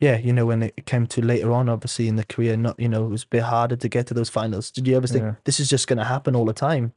Yeah, 0.00 0.16
you 0.18 0.32
know, 0.32 0.46
when 0.46 0.62
it 0.62 0.86
came 0.86 1.06
to 1.08 1.20
later 1.20 1.50
on, 1.52 1.68
obviously 1.68 2.06
in 2.06 2.14
the 2.16 2.24
career, 2.24 2.56
not 2.56 2.78
you 2.78 2.88
know, 2.88 3.04
it 3.06 3.08
was 3.10 3.24
a 3.24 3.28
bit 3.28 3.42
harder 3.42 3.74
to 3.76 3.88
get 3.88 4.06
to 4.06 4.14
those 4.14 4.30
finals. 4.30 4.70
Did 4.70 4.86
you 4.86 4.96
ever 4.96 5.08
think 5.08 5.24
Yeah. 5.24 5.34
this 5.44 5.58
is 5.58 5.68
just 5.68 5.88
going 5.88 5.98
to 5.98 6.04
happen 6.04 6.36
all 6.36 6.44
the 6.44 6.52
time? 6.52 6.92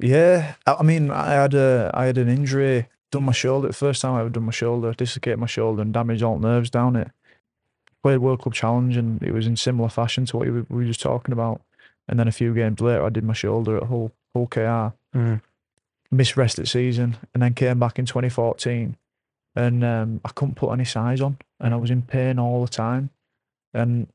Yeah, 0.00 0.54
I 0.66 0.74
I 0.80 0.82
mean, 0.82 1.10
I 1.10 1.32
had 1.42 1.54
a 1.54 1.90
I 1.94 2.06
had 2.06 2.18
an 2.18 2.28
injury, 2.28 2.88
done 3.12 3.22
my 3.24 3.32
shoulder. 3.32 3.68
The 3.68 3.74
first 3.74 4.02
time 4.02 4.14
I 4.14 4.20
ever 4.20 4.28
done 4.30 4.42
my 4.42 4.52
shoulder, 4.52 4.92
dislocated 4.92 5.38
my 5.38 5.46
shoulder 5.46 5.82
and 5.82 5.92
damaged 5.94 6.22
all 6.24 6.38
the 6.38 6.48
nerves 6.48 6.68
down 6.70 6.96
it. 6.96 7.10
Played 8.06 8.18
World 8.18 8.40
Club 8.40 8.54
Challenge 8.54 8.96
and 8.96 9.20
it 9.20 9.32
was 9.32 9.48
in 9.48 9.56
similar 9.56 9.88
fashion 9.88 10.26
to 10.26 10.36
what 10.36 10.46
we 10.46 10.62
were, 10.68 10.84
just 10.84 11.00
talking 11.00 11.32
about. 11.32 11.60
And 12.06 12.20
then 12.20 12.28
a 12.28 12.30
few 12.32 12.54
games 12.54 12.80
later, 12.80 13.04
I 13.04 13.08
did 13.08 13.24
my 13.24 13.32
shoulder 13.32 13.78
at 13.78 13.88
Hull 13.88 14.12
Hull 14.32 14.46
KR. 14.46 14.94
Mm. 15.18 15.40
Missed 16.12 16.36
rest 16.36 16.60
of 16.60 16.68
season 16.68 17.16
and 17.34 17.42
then 17.42 17.54
came 17.54 17.80
back 17.80 17.98
in 17.98 18.06
2014, 18.06 18.96
and 19.56 19.84
um, 19.84 20.20
I 20.24 20.28
couldn't 20.28 20.54
put 20.54 20.70
any 20.70 20.84
size 20.84 21.20
on, 21.20 21.38
and 21.58 21.74
I 21.74 21.78
was 21.78 21.90
in 21.90 22.02
pain 22.02 22.38
all 22.38 22.64
the 22.64 22.70
time, 22.70 23.10
and 23.74 24.06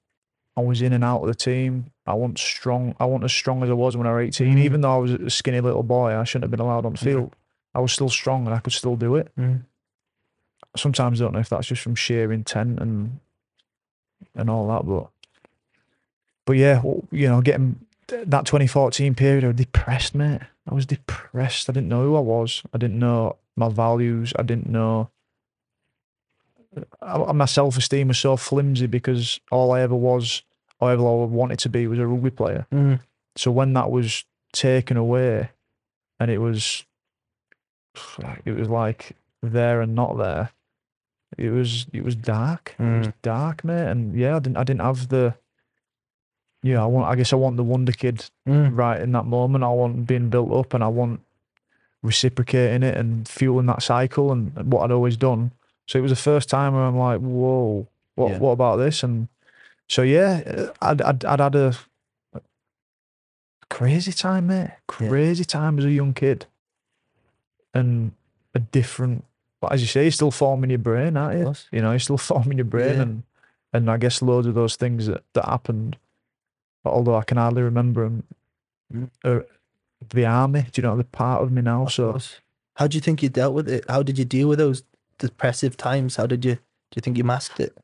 I 0.55 0.61
was 0.61 0.81
in 0.81 0.93
and 0.93 1.03
out 1.03 1.23
of 1.23 1.27
the 1.27 1.35
team. 1.35 1.87
I 2.07 2.13
wasn't 2.13 2.39
strong. 2.39 2.95
I 2.97 3.03
wasn't 3.03 3.25
as 3.25 3.33
strong 3.33 3.61
as 3.61 3.69
I 3.69 3.73
was 3.73 3.97
when 3.97 4.07
I 4.07 4.13
was 4.13 4.39
18. 4.39 4.55
Mm. 4.55 4.63
Even 4.63 4.79
though 4.79 4.95
I 4.95 4.99
was 4.99 5.11
a 5.11 5.29
skinny 5.29 5.59
little 5.59 5.83
boy, 5.83 6.17
I 6.17 6.23
shouldn't 6.23 6.45
have 6.45 6.51
been 6.51 6.65
allowed 6.65 6.85
on 6.85 6.93
the 6.93 6.97
field. 6.97 7.35
I 7.75 7.81
was 7.81 7.91
still 7.91 8.09
strong 8.09 8.45
and 8.45 8.55
I 8.55 8.59
could 8.59 8.71
still 8.71 8.95
do 8.95 9.17
it. 9.17 9.33
Mm. 9.37 9.63
Sometimes 10.77 11.19
I 11.19 11.25
don't 11.25 11.33
know 11.33 11.39
if 11.39 11.49
that's 11.49 11.67
just 11.67 11.81
from 11.81 11.95
sheer 11.95 12.31
intent 12.31 12.79
and 12.79 13.19
and 14.35 14.49
all 14.49 14.67
that, 14.67 14.85
but 14.85 15.09
but 16.45 16.53
yeah, 16.57 16.81
you 17.11 17.27
know, 17.27 17.41
getting 17.41 17.79
that 18.07 18.45
2014 18.45 19.15
period, 19.15 19.43
I 19.43 19.47
was 19.47 19.55
depressed, 19.55 20.15
mate. 20.15 20.41
I 20.69 20.73
was 20.73 20.85
depressed. 20.85 21.69
I 21.69 21.73
didn't 21.73 21.89
know 21.89 22.03
who 22.03 22.15
I 22.15 22.19
was. 22.19 22.63
I 22.73 22.77
didn't 22.77 22.99
know 22.99 23.37
my 23.55 23.69
values. 23.69 24.33
I 24.37 24.43
didn't 24.43 24.69
know. 24.69 25.09
I, 27.01 27.31
my 27.31 27.45
self 27.45 27.77
esteem 27.77 28.09
was 28.09 28.17
so 28.17 28.37
flimsy 28.37 28.87
because 28.87 29.39
all 29.51 29.71
I 29.71 29.81
ever 29.81 29.95
was, 29.95 30.43
or 30.79 30.91
ever 30.91 31.01
I 31.01 31.25
wanted 31.25 31.59
to 31.59 31.69
be, 31.69 31.87
was 31.87 31.99
a 31.99 32.07
rugby 32.07 32.31
player. 32.31 32.65
Mm. 32.71 32.99
So 33.35 33.51
when 33.51 33.73
that 33.73 33.91
was 33.91 34.25
taken 34.53 34.97
away, 34.97 35.49
and 36.19 36.29
it 36.29 36.37
was, 36.37 36.85
it 38.45 38.55
was 38.55 38.69
like 38.69 39.15
there 39.41 39.81
and 39.81 39.95
not 39.95 40.17
there. 40.17 40.51
It 41.37 41.49
was 41.49 41.85
it 41.93 42.03
was 42.03 42.15
dark. 42.15 42.75
It 42.79 42.83
was 42.83 43.07
Mm. 43.07 43.13
dark, 43.21 43.63
mate. 43.63 43.87
And 43.89 44.15
yeah, 44.15 44.35
I 44.35 44.39
didn't 44.39 44.57
I 44.57 44.63
didn't 44.63 44.81
have 44.81 45.07
the. 45.09 45.35
Yeah, 46.63 46.83
I 46.83 46.85
want. 46.85 47.07
I 47.07 47.15
guess 47.15 47.33
I 47.33 47.37
want 47.37 47.57
the 47.57 47.63
wonder 47.63 47.91
kid 47.91 48.29
Mm. 48.47 48.77
right 48.77 49.01
in 49.01 49.11
that 49.13 49.25
moment. 49.25 49.63
I 49.63 49.69
want 49.69 50.05
being 50.07 50.29
built 50.29 50.51
up, 50.51 50.73
and 50.73 50.83
I 50.83 50.87
want 50.89 51.21
reciprocating 52.03 52.83
it 52.83 52.97
and 52.97 53.27
fueling 53.27 53.67
that 53.67 53.81
cycle 53.83 54.31
and, 54.31 54.51
and 54.57 54.71
what 54.73 54.83
I'd 54.83 54.91
always 54.91 55.17
done. 55.17 55.51
So 55.87 55.99
it 55.99 56.01
was 56.01 56.11
the 56.11 56.15
first 56.15 56.49
time 56.49 56.73
where 56.73 56.83
I'm 56.83 56.97
like, 56.97 57.19
whoa, 57.19 57.87
what 58.15 58.31
Yeah. 58.31 58.37
what 58.39 58.51
about 58.51 58.77
this? 58.77 59.03
And 59.03 59.27
so 59.87 60.01
yeah, 60.01 60.69
I'd 60.81 61.01
I'd, 61.01 61.23
I'd 61.25 61.39
had 61.39 61.55
a 61.55 61.73
crazy 63.69 64.11
time, 64.11 64.47
mate. 64.47 64.71
Yeah. 64.99 65.07
Crazy 65.09 65.45
time 65.45 65.79
as 65.79 65.85
a 65.85 65.91
young 65.91 66.13
kid, 66.13 66.45
and 67.73 68.11
a 68.53 68.59
different. 68.59 69.23
But 69.61 69.71
as 69.73 69.81
you 69.81 69.87
say, 69.87 70.03
you're 70.03 70.11
still 70.11 70.31
forming 70.31 70.71
your 70.71 70.79
brain, 70.79 71.15
aren't 71.15 71.39
you? 71.39 71.53
You 71.71 71.81
know, 71.83 71.91
you're 71.91 71.99
still 71.99 72.17
forming 72.17 72.57
your 72.57 72.65
brain, 72.65 72.95
Yeah. 72.95 73.01
and 73.03 73.23
and 73.73 73.89
I 73.89 73.97
guess 73.97 74.21
loads 74.21 74.47
of 74.47 74.55
those 74.55 74.75
things 74.75 75.05
that 75.07 75.23
that 75.33 75.45
happened. 75.45 75.97
Although 76.83 77.15
I 77.15 77.23
can 77.23 77.37
hardly 77.37 77.61
remember 77.61 78.03
them. 78.03 78.23
Mm. 78.93 79.09
Uh, 79.23 79.43
the 80.09 80.25
army, 80.25 80.63
do 80.71 80.81
you 80.81 80.87
know, 80.87 80.97
the 80.97 81.03
part 81.03 81.43
of 81.43 81.51
me 81.51 81.61
now. 81.61 81.83
Of 81.83 81.93
so 81.93 82.11
course. 82.11 82.41
How 82.75 82.87
do 82.87 82.97
you 82.97 83.01
think 83.01 83.21
you 83.21 83.29
dealt 83.29 83.53
with 83.53 83.69
it? 83.69 83.85
How 83.87 84.01
did 84.01 84.17
you 84.17 84.25
deal 84.25 84.47
with 84.47 84.57
those 84.57 84.81
depressive 85.19 85.77
times? 85.77 86.15
How 86.15 86.25
did 86.25 86.43
you? 86.43 86.55
Do 86.55 86.95
you 86.95 87.01
think 87.01 87.17
you 87.17 87.23
masked 87.23 87.59
it? 87.59 87.77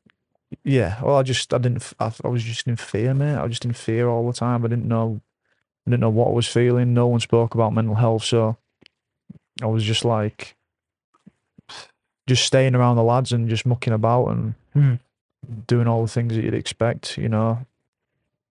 Yeah, 0.64 1.00
well, 1.02 1.16
I 1.16 1.22
just 1.22 1.54
I 1.54 1.58
didn't 1.58 1.92
I, 2.00 2.10
I 2.24 2.28
was 2.28 2.42
just 2.42 2.66
in 2.66 2.76
fear, 2.76 3.14
mate. 3.14 3.36
I 3.36 3.42
was 3.42 3.50
just 3.50 3.64
in 3.64 3.72
fear 3.72 4.08
all 4.08 4.26
the 4.26 4.32
time. 4.36 4.64
I 4.64 4.68
didn't 4.68 4.88
know, 4.88 5.20
I 5.86 5.90
didn't 5.90 6.00
know 6.00 6.10
what 6.10 6.28
I 6.28 6.32
was 6.32 6.48
feeling. 6.48 6.92
No 6.92 7.06
one 7.06 7.20
spoke 7.20 7.54
about 7.54 7.72
mental 7.72 7.94
health, 7.94 8.24
so 8.24 8.56
I 9.62 9.66
was 9.66 9.84
just 9.84 10.04
like, 10.04 10.56
just 12.28 12.44
staying 12.44 12.74
around 12.76 12.94
the 12.96 13.02
lads 13.02 13.32
and 13.32 13.48
just 13.48 13.66
mucking 13.66 13.92
about 13.92 14.26
and 14.28 14.54
Hmm. 14.74 14.94
doing 15.66 15.88
all 15.88 16.02
the 16.02 16.08
things 16.12 16.34
that 16.34 16.44
you'd 16.44 16.54
expect. 16.54 17.18
You 17.18 17.28
know, 17.28 17.66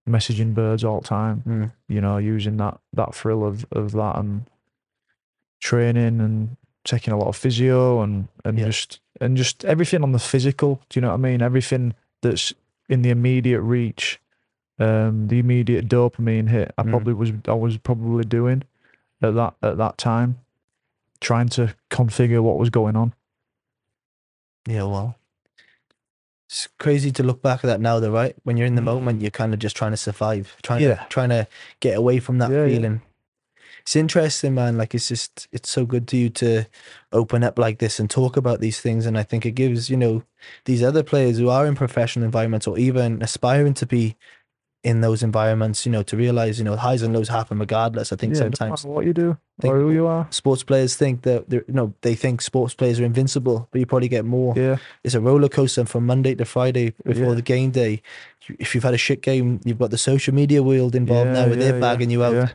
messaging 0.10 0.54
birds 0.54 0.84
all 0.84 1.00
the 1.02 1.08
time. 1.08 1.44
Mm. 1.48 1.72
You 1.88 2.02
know, 2.02 2.18
using 2.18 2.58
that 2.58 2.80
that 2.94 3.14
thrill 3.16 3.46
of 3.46 3.66
of 3.72 3.92
that 3.94 4.18
and 4.18 4.46
training 5.60 6.20
and 6.22 6.58
taking 6.84 7.14
a 7.14 7.18
lot 7.18 7.28
of 7.28 7.36
physio 7.36 8.02
and 8.02 8.28
and 8.44 8.58
Yeah. 8.60 8.66
just 8.66 9.00
and 9.20 9.36
just 9.38 9.66
everything 9.66 10.04
on 10.04 10.12
the 10.12 10.20
physical. 10.20 10.82
Do 10.90 10.98
you 10.98 11.02
know 11.02 11.10
what 11.10 11.16
I 11.16 11.18
mean? 11.18 11.42
Everything 11.42 11.94
that's 12.22 12.54
in 12.90 13.02
the 13.02 13.10
immediate 13.10 13.62
reach, 13.62 14.20
um, 14.80 15.28
the 15.28 15.40
immediate 15.40 15.88
dopamine 15.90 16.50
hit. 16.50 16.74
I 16.78 16.84
Mm. 16.84 16.90
probably 16.92 17.14
was 17.14 17.32
I 17.48 17.54
was 17.54 17.78
probably 17.78 18.24
doing 18.24 18.64
at 19.22 19.34
that 19.36 19.56
at 19.62 19.78
that 19.78 19.98
time, 19.98 20.38
trying 21.20 21.50
to 21.50 21.74
configure 21.90 22.42
what 22.42 22.58
was 22.58 22.70
going 22.70 22.96
on. 22.96 23.14
Yeah, 24.68 24.84
well, 24.84 25.16
it's 26.50 26.68
crazy 26.78 27.12
to 27.12 27.24
look 27.24 27.42
back 27.42 27.64
at 27.64 27.68
that 27.68 27.82
now, 27.82 28.00
though, 28.00 28.12
right? 28.12 28.36
When 28.44 28.58
you're 28.58 28.68
in 28.68 28.76
the 28.76 28.82
mm. 28.82 28.86
moment, 28.86 29.22
you're 29.22 29.32
kind 29.32 29.54
of 29.54 29.60
just 29.60 29.78
trying 29.78 29.92
to 29.92 29.98
survive, 29.98 30.56
trying 30.62 30.82
Yeah. 30.82 30.96
to 30.96 31.06
trying 31.10 31.30
to 31.30 31.48
get 31.80 31.98
away 31.98 32.20
from 32.20 32.38
that 32.40 32.52
Yeah, 32.52 32.66
yeah. 32.66 32.76
feeling. 32.76 33.02
It's 33.82 33.96
interesting, 33.96 34.54
man. 34.54 34.78
Like 34.78 34.94
it's 34.94 35.08
just 35.08 35.48
it's 35.54 35.70
so 35.70 35.86
good 35.86 36.08
to 36.10 36.18
you 36.18 36.30
to 36.32 36.66
open 37.14 37.44
up 37.44 37.58
like 37.58 37.80
this 37.80 38.00
and 38.00 38.10
talk 38.10 38.36
about 38.36 38.60
these 38.60 38.82
things, 38.82 39.06
and 39.06 39.18
I 39.18 39.24
think 39.24 39.46
it 39.46 39.52
gives 39.52 39.90
you 39.90 39.96
know 39.96 40.24
these 40.66 40.84
other 40.84 41.04
players 41.04 41.38
who 41.38 41.48
are 41.50 41.66
in 41.66 41.76
professional 41.76 42.26
environments 42.26 42.68
or 42.68 42.78
even 42.78 43.22
aspiring 43.22 43.74
to 43.76 43.86
be 43.86 44.18
in 44.84 45.00
those 45.00 45.24
environments, 45.24 45.86
you 45.86 45.92
know, 45.94 46.04
to 46.04 46.18
realize 46.18 46.60
you 46.60 46.66
know 46.66 46.76
highs 46.76 47.02
and 47.02 47.14
lows 47.14 47.30
happen 47.30 47.60
regardless. 47.60 48.12
I 48.12 48.18
think 48.18 48.34
yeah, 48.34 48.40
sometimes 48.40 48.84
matter 48.84 48.94
what 48.94 49.06
you 49.06 49.14
do 49.14 49.38
think- 49.62 49.74
or 49.74 49.80
who 49.80 49.92
you 49.92 50.06
are. 50.08 50.28
sports 50.30 50.64
players 50.64 50.96
think 50.96 51.22
that 51.24 51.50
they're 51.50 51.64
you 51.68 51.74
know 51.74 51.94
they 52.02 52.16
think 52.16 52.42
sports 52.42 52.74
players 52.74 53.00
are 53.00 53.06
invincible, 53.06 53.68
but 53.72 53.80
you 53.80 53.86
probably 53.86 54.08
get 54.08 54.26
more 54.26 54.54
Yeah, 54.56 54.78
it's 55.04 55.16
a 55.16 55.22
roller 55.22 55.50
coaster 55.50 55.86
from 55.86 56.06
Monday 56.06 56.36
to 56.36 56.46
Friday 56.46 56.94
before 57.06 57.30
Yeah. 57.30 57.34
the 57.36 57.42
game 57.42 57.72
day. 57.72 58.02
If 58.60 58.74
you've 58.76 58.84
had 58.84 58.94
a 58.94 58.98
shit 58.98 59.22
game, 59.22 59.60
you've 59.66 59.80
got 59.80 59.92
the 59.92 59.98
social 59.98 60.34
media 60.34 60.64
world 60.64 60.96
involved 60.96 61.32
now. 61.32 61.42
Yeah, 61.42 61.48
where 61.48 61.56
They're 61.56 61.74
yeah, 61.76 61.80
bagging 61.82 62.10
you 62.12 62.24
out. 62.24 62.54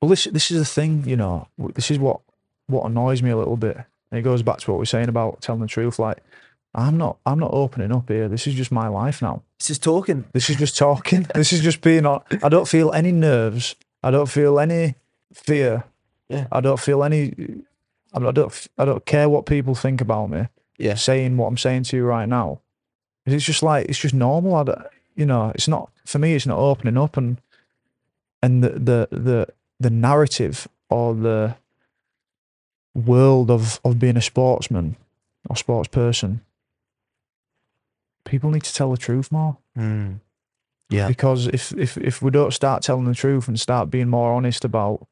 Well, 0.00 0.08
this 0.08 0.24
this 0.24 0.50
is 0.50 0.58
the 0.58 0.64
thing, 0.64 1.04
you 1.06 1.16
know. 1.16 1.46
This 1.74 1.90
is 1.90 1.98
what 1.98 2.20
what 2.66 2.84
annoys 2.86 3.22
me 3.22 3.30
a 3.30 3.36
little 3.36 3.56
bit, 3.56 3.76
and 4.10 4.18
it 4.18 4.22
goes 4.22 4.42
back 4.42 4.58
to 4.60 4.70
what 4.72 4.78
we 4.78 4.82
are 4.82 4.86
saying 4.86 5.08
about 5.08 5.40
telling 5.42 5.60
the 5.60 5.68
truth. 5.68 5.98
Like, 5.98 6.18
I'm 6.74 6.96
not 6.96 7.18
I'm 7.24 7.38
not 7.38 7.50
opening 7.52 7.92
up 7.92 8.08
here. 8.08 8.26
This 8.28 8.46
is 8.48 8.54
just 8.54 8.72
my 8.72 8.88
life 8.88 9.22
now. 9.22 9.42
This 9.60 9.70
is 9.70 9.78
talking. 9.78 10.24
This 10.32 10.50
is 10.50 10.56
just 10.56 10.76
talking. 10.76 11.26
this 11.36 11.52
is 11.52 11.60
just 11.60 11.82
being. 11.82 12.04
on. 12.06 12.20
I 12.42 12.48
don't 12.48 12.66
feel 12.66 12.90
any 12.92 13.12
nerves. 13.12 13.76
I 14.02 14.10
don't 14.10 14.28
feel 14.28 14.58
any 14.58 14.96
fear. 15.32 15.84
Yeah. 16.32 16.46
I 16.52 16.60
don't 16.60 16.80
feel 16.80 17.02
any. 17.04 17.32
I 18.14 18.18
don't- 18.18 18.68
I 18.78 18.84
don't. 18.84 19.04
Care 19.06 19.28
what 19.28 19.46
people 19.46 19.74
think 19.74 20.00
about 20.00 20.30
me. 20.30 20.46
Yeah. 20.78 20.94
Saying 20.96 21.36
what 21.36 21.46
I'm 21.48 21.56
saying 21.56 21.84
to 21.84 21.96
you 21.96 22.04
right 22.04 22.28
now, 22.28 22.60
it's 23.26 23.44
just 23.44 23.62
like 23.62 23.88
it's 23.88 23.98
just 23.98 24.14
normal. 24.14 24.54
I 24.56 24.64
don't, 24.64 24.86
you 25.14 25.26
know, 25.26 25.50
it's 25.54 25.68
not 25.68 25.90
for 26.04 26.18
me. 26.18 26.34
It's 26.34 26.46
not 26.46 26.58
opening 26.58 26.96
up 26.98 27.16
and 27.16 27.40
and 28.42 28.62
the 28.64 28.70
the 28.70 29.08
the 29.10 29.48
the 29.80 29.90
narrative 29.90 30.66
or 30.88 31.14
the 31.14 31.56
world 32.94 33.50
of 33.50 33.80
of 33.84 33.98
being 33.98 34.16
a 34.16 34.22
sportsman 34.22 34.96
or 35.48 35.56
sports 35.56 35.88
person. 35.88 36.40
People 38.24 38.50
need 38.50 38.62
to 38.64 38.74
tell 38.74 38.90
the 38.90 38.96
truth 38.96 39.32
more 39.32 39.56
Mm. 39.76 40.20
Yeah. 40.90 41.08
because 41.08 41.46
if 41.48 41.72
if 41.72 41.96
if 41.96 42.20
we 42.22 42.30
don't 42.30 42.52
start 42.52 42.82
telling 42.82 43.06
the 43.06 43.14
truth 43.14 43.48
and 43.48 43.58
start 43.58 43.90
being 43.90 44.08
more 44.08 44.32
honest 44.34 44.64
about 44.64 45.06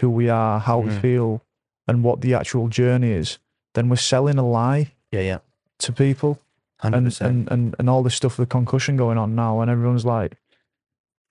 who 0.00 0.10
we 0.10 0.28
are, 0.28 0.58
how 0.60 0.78
we 0.80 0.90
Mm. 0.90 1.00
feel, 1.00 1.42
and 1.86 2.02
what 2.02 2.20
the 2.20 2.34
actual 2.34 2.68
journey 2.68 3.10
is, 3.12 3.38
then 3.74 3.88
we're 3.88 3.96
selling 3.96 4.38
a 4.38 4.46
lie 4.46 4.92
Yeah. 5.12 5.20
Yeah. 5.20 5.38
to 5.80 5.92
people 5.92 6.38
Hundred 6.80 6.96
and, 6.98 7.06
percent. 7.06 7.30
and 7.30 7.50
and 7.50 7.76
and 7.78 7.90
all 7.90 8.02
this 8.02 8.14
stuff 8.14 8.38
with 8.38 8.48
the 8.48 8.52
concussion 8.52 8.96
going 8.96 9.18
on 9.18 9.34
now, 9.34 9.60
and 9.60 9.70
everyone's 9.70 10.04
like, 10.04 10.36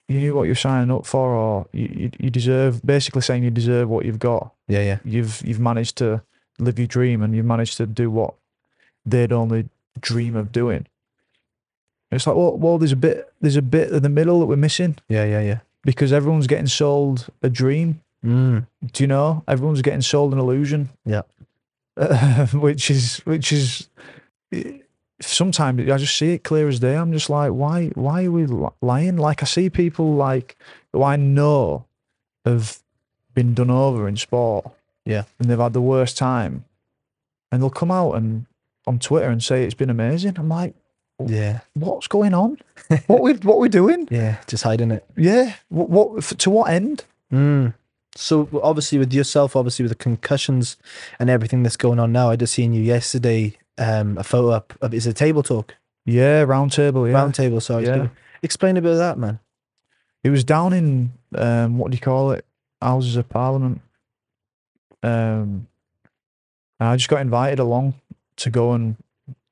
you 0.07 0.19
knew 0.19 0.35
what 0.35 0.43
you're 0.43 0.55
signing 0.55 0.91
up 0.91 1.05
for, 1.05 1.29
or 1.33 1.67
you, 1.71 1.87
you 1.95 2.11
you 2.19 2.29
deserve 2.29 2.81
basically 2.85 3.21
saying 3.21 3.43
you 3.43 3.51
deserve 3.51 3.89
what 3.89 4.05
you've 4.05 4.19
got. 4.19 4.53
Yeah. 4.67 4.81
Yeah. 4.83 4.99
You've 5.05 5.41
you've 5.45 5.59
managed 5.59 5.97
to 5.97 6.21
live 6.59 6.77
your 6.79 6.87
dream, 6.87 7.21
and 7.23 7.35
you've 7.35 7.45
managed 7.45 7.77
to 7.77 7.85
do 7.85 8.09
what 8.11 8.33
they'd 9.05 9.31
only 9.33 9.69
dream 9.99 10.35
of 10.35 10.51
doing. 10.51 10.87
It's 12.11 12.27
like, 12.27 12.35
well, 12.35 12.55
well, 12.57 12.77
there's 12.77 12.91
a 12.91 12.95
bit, 12.97 13.33
there's 13.41 13.55
a 13.55 13.61
bit 13.61 13.89
in 13.91 14.03
the 14.03 14.09
middle 14.09 14.39
that 14.39 14.45
we're 14.45 14.55
missing 14.55 14.97
Yeah. 15.09 15.25
Yeah. 15.25 15.41
Yeah. 15.41 15.59
because 15.83 16.13
everyone's 16.13 16.45
getting 16.47 16.67
sold 16.67 17.27
a 17.41 17.49
dream. 17.49 18.01
Mm. 18.23 18.67
Do 18.91 19.03
you 19.03 19.07
know? 19.07 19.43
Everyone's 19.47 19.81
getting 19.81 20.01
sold 20.01 20.33
an 20.33 20.39
illusion. 20.39 20.89
Yeah. 21.05 21.23
Uh, 21.97 22.47
which 22.53 22.89
is 22.89 23.17
which 23.25 23.51
is 23.51 23.89
sometimes 25.21 25.89
I 25.89 25.97
just 25.97 26.17
see 26.17 26.33
it 26.33 26.43
clear 26.43 26.67
as 26.67 26.79
day. 26.79 26.95
I'm 26.95 27.11
just 27.11 27.29
like, 27.29 27.51
why 27.51 27.87
why 27.95 28.25
are 28.25 28.31
we 28.31 28.45
lying? 28.81 29.17
Like 29.17 29.43
I 29.43 29.45
see 29.45 29.69
people 29.69 30.13
like 30.15 30.57
who 30.91 31.03
I 31.03 31.15
know 31.15 31.85
have 32.45 32.79
been 33.33 33.53
done 33.53 33.69
over 33.71 34.07
in 34.07 34.17
sport. 34.17 34.65
Yeah. 35.05 35.23
And 35.39 35.49
they've 35.49 35.57
had 35.59 35.73
the 35.73 35.81
worst 35.81 36.17
time. 36.17 36.65
And 37.51 37.61
they'll 37.61 37.69
come 37.69 37.91
out 37.91 38.13
and 38.13 38.45
on 38.87 38.99
Twitter 38.99 39.29
and 39.29 39.43
say 39.43 39.63
it's 39.63 39.73
been 39.75 39.89
amazing. 39.89 40.35
I'm 40.37 40.49
like, 40.49 40.73
Yeah. 41.25 41.59
what's 41.73 42.07
going 42.07 42.33
on? 42.33 42.57
what 43.07 43.21
we 43.21 43.33
what 43.33 43.59
we 43.59 43.69
doing? 43.69 44.07
Yeah. 44.09 44.37
Just 44.47 44.63
hiding 44.63 44.91
it. 44.91 45.05
Yeah. 45.15 45.55
What, 45.69 45.89
what 45.89 46.23
to 46.23 46.49
what 46.49 46.71
end? 46.71 47.03
Mm. 47.31 47.73
So 48.15 48.47
obviously 48.61 48.99
with 48.99 49.11
yourself, 49.13 49.55
obviously 49.55 49.83
with 49.83 49.91
the 49.91 49.95
concussions 49.95 50.77
and 51.19 51.29
everything 51.29 51.63
that's 51.63 51.77
going 51.77 51.99
on 51.99 52.11
now, 52.11 52.29
I 52.29 52.35
just 52.35 52.53
seen 52.53 52.73
you 52.73 52.81
yesterday. 52.81 53.57
Um, 53.79 54.19
a 54.19 54.23
photo 54.23 54.49
up 54.51 54.73
of 54.81 54.93
is 54.93 55.07
a 55.07 55.13
table 55.13 55.41
talk, 55.41 55.73
Yeah, 56.05 56.41
round 56.43 56.71
table. 56.71 57.07
Yeah. 57.07 57.15
round 57.15 57.33
table. 57.33 57.59
Sorry, 57.59 57.85
Yeah. 57.87 58.09
explain 58.43 58.77
a 58.77 58.81
bit 58.83 58.91
of 58.91 58.97
that, 58.99 59.17
man. 59.17 59.39
It 60.23 60.29
was 60.29 60.43
down 60.43 60.73
in 60.73 61.11
um, 61.35 61.79
what 61.79 61.89
do 61.89 61.95
you 61.95 62.01
call 62.01 62.31
it? 62.31 62.45
Houses 62.83 63.15
of 63.15 63.27
Parliament. 63.29 63.81
Um, 65.01 65.67
and 66.79 66.89
I 66.89 66.95
just 66.97 67.09
got 67.09 67.21
invited 67.21 67.57
along 67.59 67.95
to 68.37 68.49
go 68.51 68.73
and 68.73 68.95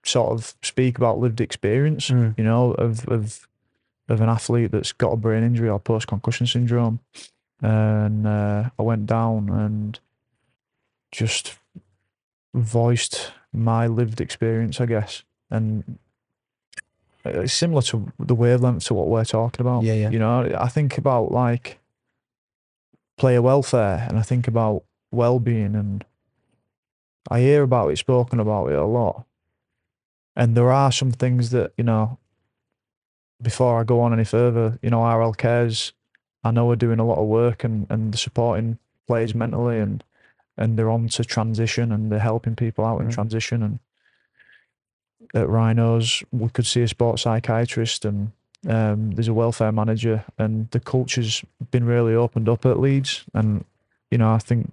sort 0.05 0.33
of 0.33 0.53
speak 0.61 0.97
about 0.97 1.17
lived 1.19 1.41
experience, 1.41 2.09
Mm. 2.09 2.37
you 2.37 2.43
know, 2.43 2.73
of 2.73 3.07
of 3.07 3.47
of 4.07 4.21
an 4.21 4.29
athlete 4.29 4.71
that's 4.71 4.91
got 4.91 5.13
a 5.13 5.17
brain 5.17 5.43
injury 5.43 5.69
or 5.69 5.79
post 5.79 6.07
concussion 6.07 6.45
syndrome. 6.45 6.99
And 7.61 8.25
uh, 8.25 8.69
I 8.77 8.81
went 8.81 9.05
down 9.05 9.49
and 9.49 9.99
just 11.11 11.57
voiced 12.53 13.31
my 13.53 13.87
lived 13.87 14.19
experience, 14.19 14.81
I 14.81 14.85
guess, 14.85 15.23
and 15.49 15.99
it's 17.23 17.53
similar 17.53 17.81
to 17.83 18.11
the 18.17 18.33
wavelength 18.33 18.85
to 18.85 18.93
what 18.93 19.07
we're 19.07 19.25
talking 19.25 19.61
about. 19.61 19.83
Yeah, 19.83 19.93
yeah. 19.93 20.09
You 20.09 20.19
know, 20.19 20.51
I 20.57 20.67
think 20.67 20.97
about 20.97 21.31
like 21.31 21.79
player 23.17 23.41
welfare, 23.41 24.05
and 24.09 24.17
I 24.17 24.23
think 24.23 24.47
about 24.47 24.83
well-being, 25.11 25.75
and 25.75 26.03
I 27.29 27.41
hear 27.41 27.61
about 27.63 27.91
it 27.91 27.97
spoken 27.97 28.39
about 28.39 28.67
it 28.71 28.79
a 28.79 28.85
lot. 28.85 29.25
And 30.35 30.55
there 30.55 30.71
are 30.71 30.91
some 30.91 31.11
things 31.11 31.51
that 31.51 31.73
you 31.77 31.83
know. 31.83 32.17
Before 33.41 33.79
I 33.79 33.83
go 33.83 34.01
on 34.01 34.13
any 34.13 34.23
further, 34.23 34.77
you 34.83 34.91
know, 34.91 35.03
RL 35.03 35.33
cares. 35.33 35.93
I 36.43 36.51
know 36.51 36.65
we're 36.65 36.75
doing 36.75 36.99
a 36.99 37.05
lot 37.05 37.17
of 37.19 37.27
work 37.27 37.63
and 37.63 37.87
and 37.89 38.17
supporting 38.17 38.77
players 39.07 39.33
mentally, 39.35 39.79
and 39.79 40.03
and 40.57 40.77
they're 40.77 40.89
on 40.89 41.07
to 41.09 41.23
transition 41.23 41.91
and 41.91 42.11
they're 42.11 42.19
helping 42.19 42.55
people 42.55 42.85
out 42.85 43.01
in 43.01 43.07
Mhm. 43.07 43.13
transition 43.13 43.63
and 43.63 43.79
at 45.33 45.47
Rhinos 45.47 46.23
we 46.31 46.49
could 46.49 46.65
see 46.65 46.81
a 46.81 46.87
sports 46.87 47.21
psychiatrist 47.21 48.03
and 48.05 48.31
um, 48.67 49.11
there's 49.11 49.27
a 49.29 49.33
welfare 49.33 49.71
manager 49.71 50.25
and 50.37 50.69
the 50.71 50.79
culture's 50.79 51.43
been 51.71 51.85
really 51.85 52.13
opened 52.13 52.49
up 52.49 52.65
at 52.65 52.79
Leeds 52.79 53.23
and 53.33 53.63
you 54.11 54.17
know 54.17 54.33
I 54.33 54.39
think 54.39 54.71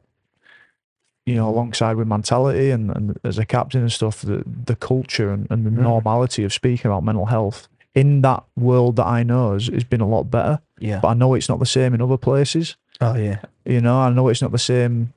you 1.27 1.35
know, 1.35 1.47
alongside 1.51 1.97
with 1.97 2.09
mentality 2.09 2.71
and, 2.71 2.91
and 2.91 3.19
as 3.23 3.37
a 3.37 3.45
captain 3.45 3.83
and 3.83 3.93
stuff, 3.93 4.23
the 4.23 4.43
the 4.65 4.75
culture 4.75 5.31
and, 5.31 5.47
and 5.51 5.67
the 5.67 5.71
Mm. 5.71 5.83
normality 5.83 6.43
of 6.43 6.55
speaking 6.55 6.91
about 6.91 7.05
mental 7.05 7.27
health 7.27 7.69
in 7.95 8.23
that 8.23 8.45
world 8.57 8.97
that 8.97 9.07
I 9.07 9.25
know 9.25 9.53
has, 9.53 9.67
has 9.67 9.85
been 9.85 10.01
a 10.01 10.09
lot 10.09 10.31
better. 10.31 10.61
Yeah. 10.81 11.01
But 11.01 11.09
I 11.09 11.14
know 11.14 11.35
it's 11.35 11.49
not 11.49 11.59
the 11.59 11.67
same 11.67 11.95
in 11.95 12.03
other 12.03 12.17
places. 12.17 12.77
Oh 13.01 13.17
yeah. 13.17 13.41
You 13.64 13.81
know, 13.81 14.01
I 14.01 14.11
know 14.11 14.29
it's 14.29 14.43
not 14.43 14.53
the 14.53 14.59
same 14.59 15.12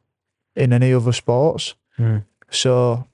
in 0.55 0.73
any 0.73 0.93
other 0.93 1.13
sports. 1.13 1.75
Mm. 1.97 2.23
So 2.49 3.07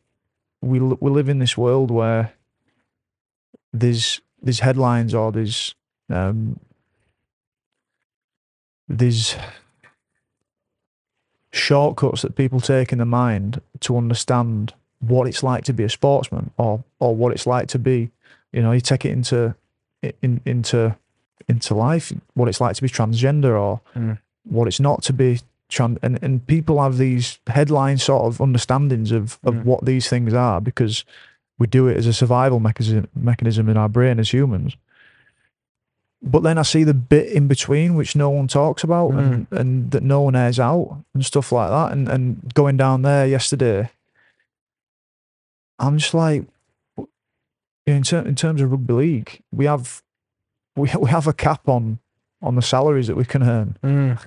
we 0.62 0.80
we 0.80 1.12
live 1.12 1.30
in 1.30 1.40
this 1.40 1.58
world 1.58 1.92
where 1.92 2.34
there's 3.74 4.22
there's 4.42 4.60
headlines 4.60 5.14
or 5.14 5.32
there's 5.32 5.76
um, 6.10 6.60
there's 8.88 9.36
shortcuts 11.52 12.22
that 12.22 12.36
people 12.36 12.60
take 12.60 12.92
in 12.92 12.98
their 13.00 13.06
mind 13.06 13.62
to 13.80 13.98
understand 13.98 14.74
what 15.00 15.28
it's 15.28 15.44
like 15.44 15.64
to 15.66 15.74
be 15.74 15.84
a 15.84 15.90
sportsman 15.90 16.52
or 16.58 16.84
or 17.00 17.16
what 17.16 17.32
it's 17.32 17.48
like 17.48 17.68
to 17.68 17.80
be 17.80 18.10
you 18.52 18.62
know 18.62 18.72
you 18.72 18.82
take 18.82 19.06
it 19.06 19.12
into 19.12 19.56
in, 20.22 20.42
into 20.46 20.96
into 21.48 21.74
life 21.76 22.12
what 22.34 22.48
it's 22.50 22.60
like 22.62 22.76
to 22.76 22.82
be 22.82 22.90
transgender 22.90 23.60
or 23.60 23.82
Mm. 23.96 24.18
what 24.44 24.68
it's 24.68 24.80
not 24.80 25.02
to 25.04 25.14
be 25.14 25.40
trans. 25.70 25.98
and 26.02 26.20
and 26.24 26.46
people 26.48 26.82
have 26.82 26.98
these 26.98 27.40
headline 27.48 27.98
sort 27.98 28.24
of 28.26 28.42
understandings 28.42 29.12
of 29.12 29.40
of 29.44 29.54
Mm. 29.56 29.64
what 29.64 29.86
these 29.86 30.10
things 30.10 30.34
are 30.34 30.60
because 30.62 31.06
we 31.60 31.68
do 31.68 31.88
it 31.88 31.98
as 31.98 32.08
a 32.08 32.14
survival 32.14 32.60
mechanism 32.60 33.08
mechanism 33.16 33.68
in 33.70 33.78
our 33.78 33.90
brain 33.90 34.20
as 34.20 34.34
humans 34.34 34.76
but 36.22 36.42
then 36.42 36.58
I 36.58 36.64
see 36.64 36.84
the 36.84 36.96
bit 36.96 37.32
in 37.32 37.48
between 37.48 37.94
which 37.96 38.16
no 38.16 38.30
one 38.32 38.48
talks 38.48 38.84
about 38.84 39.12
and, 39.14 39.46
and 39.52 39.92
that 39.92 40.02
no 40.02 40.22
one 40.22 40.36
airs 40.36 40.60
out 40.60 40.98
and 41.14 41.24
stuff 41.24 41.52
like 41.52 41.70
that. 41.70 41.92
And 41.92 42.10
and 42.10 42.54
going 42.56 42.76
down 42.76 43.04
there 43.04 43.28
yesterday, 43.28 43.92
I'm 45.78 46.00
just 46.00 46.16
like, 46.16 46.46
in, 47.86 48.02
ter- 48.02 48.26
in 48.26 48.36
terms 48.36 48.62
of 48.62 48.72
rugby 48.72 48.94
league, 48.94 49.42
we 49.52 49.66
have 49.66 50.02
we 50.78 50.90
we 51.00 51.10
have 51.10 51.28
a 51.28 51.34
cap 51.34 51.68
on 51.68 52.00
on 52.42 52.56
the 52.56 52.62
salaries 52.62 53.08
that 53.08 53.16
we 53.18 53.26
can 53.26 53.44
earn. 53.44 53.78
Mm. 53.84 54.20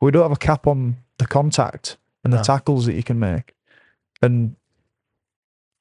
We 0.00 0.10
don't 0.10 0.22
have 0.24 0.32
a 0.32 0.36
cap 0.36 0.66
on 0.66 0.96
the 1.18 1.26
contact 1.26 1.96
and 2.24 2.32
the 2.32 2.38
No. 2.38 2.42
tackles 2.42 2.84
that 2.86 2.94
you 2.94 3.02
can 3.02 3.18
make. 3.18 3.54
And 4.20 4.56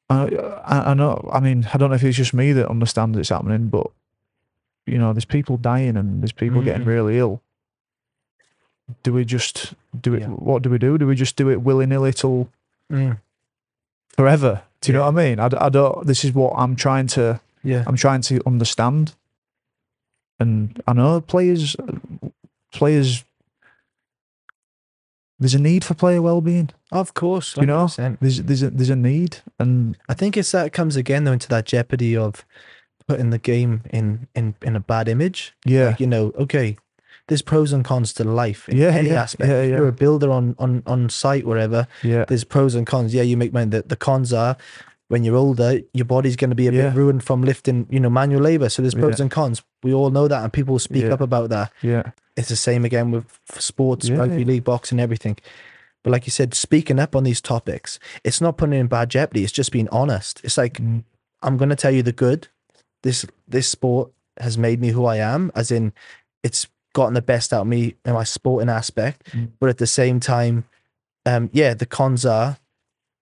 I, 0.10 0.28
I 0.66 0.92
I 0.92 0.94
know. 0.94 1.30
I 1.34 1.40
mean, 1.40 1.68
I 1.74 1.78
don't 1.78 1.90
know 1.90 1.96
if 1.96 2.04
it's 2.04 2.18
just 2.18 2.34
me 2.34 2.52
that 2.54 2.70
understands 2.70 3.18
it's 3.18 3.30
happening, 3.30 3.68
but 3.70 3.88
you 4.86 4.98
know, 4.98 5.14
there's 5.14 5.26
people 5.26 5.58
dying 5.58 5.98
and 5.98 6.22
there's 6.22 6.32
people 6.34 6.62
getting 6.62 6.84
Mhm. 6.84 6.88
really 6.96 7.18
ill. 7.18 7.42
Do 9.04 9.14
we 9.14 9.24
just 9.26 9.74
do 10.00 10.14
it? 10.14 10.22
Yeah. 10.22 10.28
What 10.28 10.62
do 10.62 10.70
we 10.70 10.78
do? 10.78 10.98
Do 10.98 11.08
we 11.08 11.16
just 11.16 11.36
do 11.36 11.50
it 11.50 11.62
willy 11.62 11.86
nilly 11.86 12.14
till 12.14 12.50
Mm. 12.92 13.18
forever? 14.10 14.62
Do 14.82 14.92
you 14.92 14.98
know 14.98 15.06
what 15.06 15.18
I 15.18 15.24
mean? 15.24 15.40
I, 15.40 15.50
I 15.58 15.70
don't. 15.70 16.06
This 16.06 16.24
is 16.26 16.34
what 16.34 16.54
I'm 16.58 16.76
trying 16.76 17.08
to. 17.16 17.40
Yeah. 17.64 17.84
I'm 17.88 17.96
trying 17.96 18.22
to 18.24 18.42
understand. 18.46 19.16
And 20.40 20.82
I 20.88 20.94
know 20.94 21.22
players, 21.22 21.76
players. 22.72 23.24
There's 25.40 25.56
a 25.56 25.60
need 25.62 25.84
for 25.84 25.94
player 25.94 26.22
well-being. 26.22 26.70
Of 26.92 27.14
course. 27.14 27.58
You 27.58 27.66
know? 27.66 27.88
There's 28.22 28.42
there's 28.44 28.64
a 28.64 28.70
there's 28.70 28.90
a 28.90 28.96
need, 28.96 29.38
and 29.60 29.98
I 30.08 30.14
think 30.14 30.38
it's 30.38 30.52
that 30.52 30.72
comes 30.74 30.96
again 30.96 31.24
though 31.24 31.34
into 31.34 31.50
that 31.50 31.66
jeopardy 31.66 32.16
of 32.16 32.46
putting 33.08 33.32
the 33.32 33.40
game 33.40 33.82
in 33.90 34.28
in 34.36 34.56
in 34.62 34.76
a 34.76 34.80
bad 34.80 35.08
image. 35.10 35.54
yeah, 35.66 35.88
Like, 35.88 36.00
you 36.00 36.08
know, 36.08 36.32
okay, 36.38 36.78
there's 37.28 37.42
pros 37.42 37.74
and 37.74 37.84
cons 37.84 38.14
to 38.14 38.24
life 38.24 38.70
in 38.70 38.78
Yeah, 38.78 38.90
any 38.90 39.10
yeah, 39.10 39.22
aspect. 39.24 39.50
yeah, 39.50 39.62
yeah. 39.64 39.78
You're 39.78 39.88
a 39.90 39.92
builder 39.92 40.32
on 40.32 40.56
on 40.60 40.84
on 40.86 41.10
site 41.10 41.46
wherever. 41.46 41.88
yeah, 42.04 42.26
There's 42.26 42.44
pros 42.46 42.76
and 42.76 42.88
cons. 42.88 43.14
Yeah, 43.14 43.24
you 43.24 43.36
make 43.36 43.52
money. 43.52 43.70
The, 43.70 43.82
the 43.82 43.98
cons 43.98 44.32
are 44.32 44.56
when 45.14 45.24
you're 45.24 45.36
older, 45.38 45.80
your 45.94 46.06
body's 46.06 46.36
going 46.36 46.50
to 46.50 46.56
be 46.56 46.68
a 46.68 46.72
Yeah. 46.72 46.90
bit 46.90 46.96
ruined 46.98 47.24
from 47.24 47.44
lifting, 47.44 47.86
you 47.90 48.00
know, 48.00 48.10
manual 48.10 48.42
labor. 48.42 48.68
So 48.70 48.82
there's 48.82 48.96
pros 48.96 49.20
Yeah. 49.20 49.24
and 49.26 49.32
cons. 49.32 49.62
We 49.84 49.94
all 49.94 50.10
know 50.10 50.28
that, 50.28 50.44
and 50.44 50.52
people 50.52 50.78
speak 50.80 51.04
Yeah. 51.04 51.14
up 51.14 51.22
about 51.22 51.50
that. 51.52 51.72
yeah, 51.82 52.04
It's 52.36 52.50
the 52.50 52.56
same 52.56 52.84
again 52.84 53.12
with 53.12 53.26
sports, 53.60 54.10
rugby 54.10 54.44
league, 54.44 54.64
boxing, 54.64 55.00
everything. 55.00 55.38
But 56.04 56.12
like 56.12 56.26
you 56.26 56.32
said, 56.32 56.54
speaking 56.56 57.00
up 57.00 57.16
on 57.16 57.24
these 57.24 57.40
topics, 57.42 58.00
it's 58.24 58.42
not 58.42 58.58
putting 58.58 58.78
in 58.80 58.88
bad 58.88 59.10
jeopardy. 59.10 59.44
It's 59.44 59.52
just 59.54 59.72
being 59.72 59.88
honest. 59.90 60.42
It's 60.44 60.58
like 60.58 60.80
Mm, 60.82 61.04
I'm 61.44 61.58
going 61.58 61.70
to 61.70 61.76
tell 61.76 61.92
you 61.92 62.02
the 62.04 62.12
good. 62.12 62.48
This 63.04 63.26
this 63.48 63.68
sport 63.68 64.12
has 64.40 64.58
made 64.58 64.80
me 64.82 64.90
who 64.90 65.06
I 65.06 65.18
am, 65.18 65.52
as 65.54 65.70
in 65.72 65.94
it's 66.44 66.68
gotten 66.94 67.14
the 67.14 67.22
best 67.22 67.54
out 67.54 67.62
of 67.62 67.68
me 67.68 67.96
in 68.06 68.14
my 68.14 68.24
sporting 68.24 68.70
aspect. 68.70 69.18
Mm. 69.32 69.50
But 69.60 69.70
at 69.70 69.78
the 69.78 69.88
same 69.88 70.20
time, 70.20 70.64
um, 71.26 71.50
yeah, 71.54 71.74
the 71.76 71.86
cons 71.86 72.26
are 72.26 72.58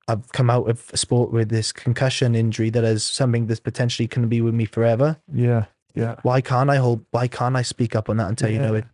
I've 0.08 0.32
come 0.32 0.50
out 0.50 0.70
of 0.70 0.90
a 0.94 0.98
sport 0.98 1.32
with 1.32 1.50
this 1.50 1.72
concussion 1.72 2.36
injury 2.36 2.70
that 2.72 2.84
is 2.84 3.04
something 3.04 3.48
that's 3.48 3.60
potentially 3.60 4.08
can 4.08 4.28
be 4.28 4.42
with 4.42 4.54
me 4.54 4.66
forever. 4.66 5.18
yeah, 5.34 5.66
yeah, 5.94 6.16
Why 6.24 6.42
can't 6.42 6.70
I 6.70 6.78
hold? 6.78 7.06
Why 7.12 7.28
can't 7.28 7.56
I 7.56 7.62
speak 7.62 7.96
up 7.96 8.10
on 8.10 8.18
that 8.18 8.28
and 8.28 8.38
tell 8.38 8.50
you 8.50 8.60
know 8.60 8.74
it? 8.76 8.86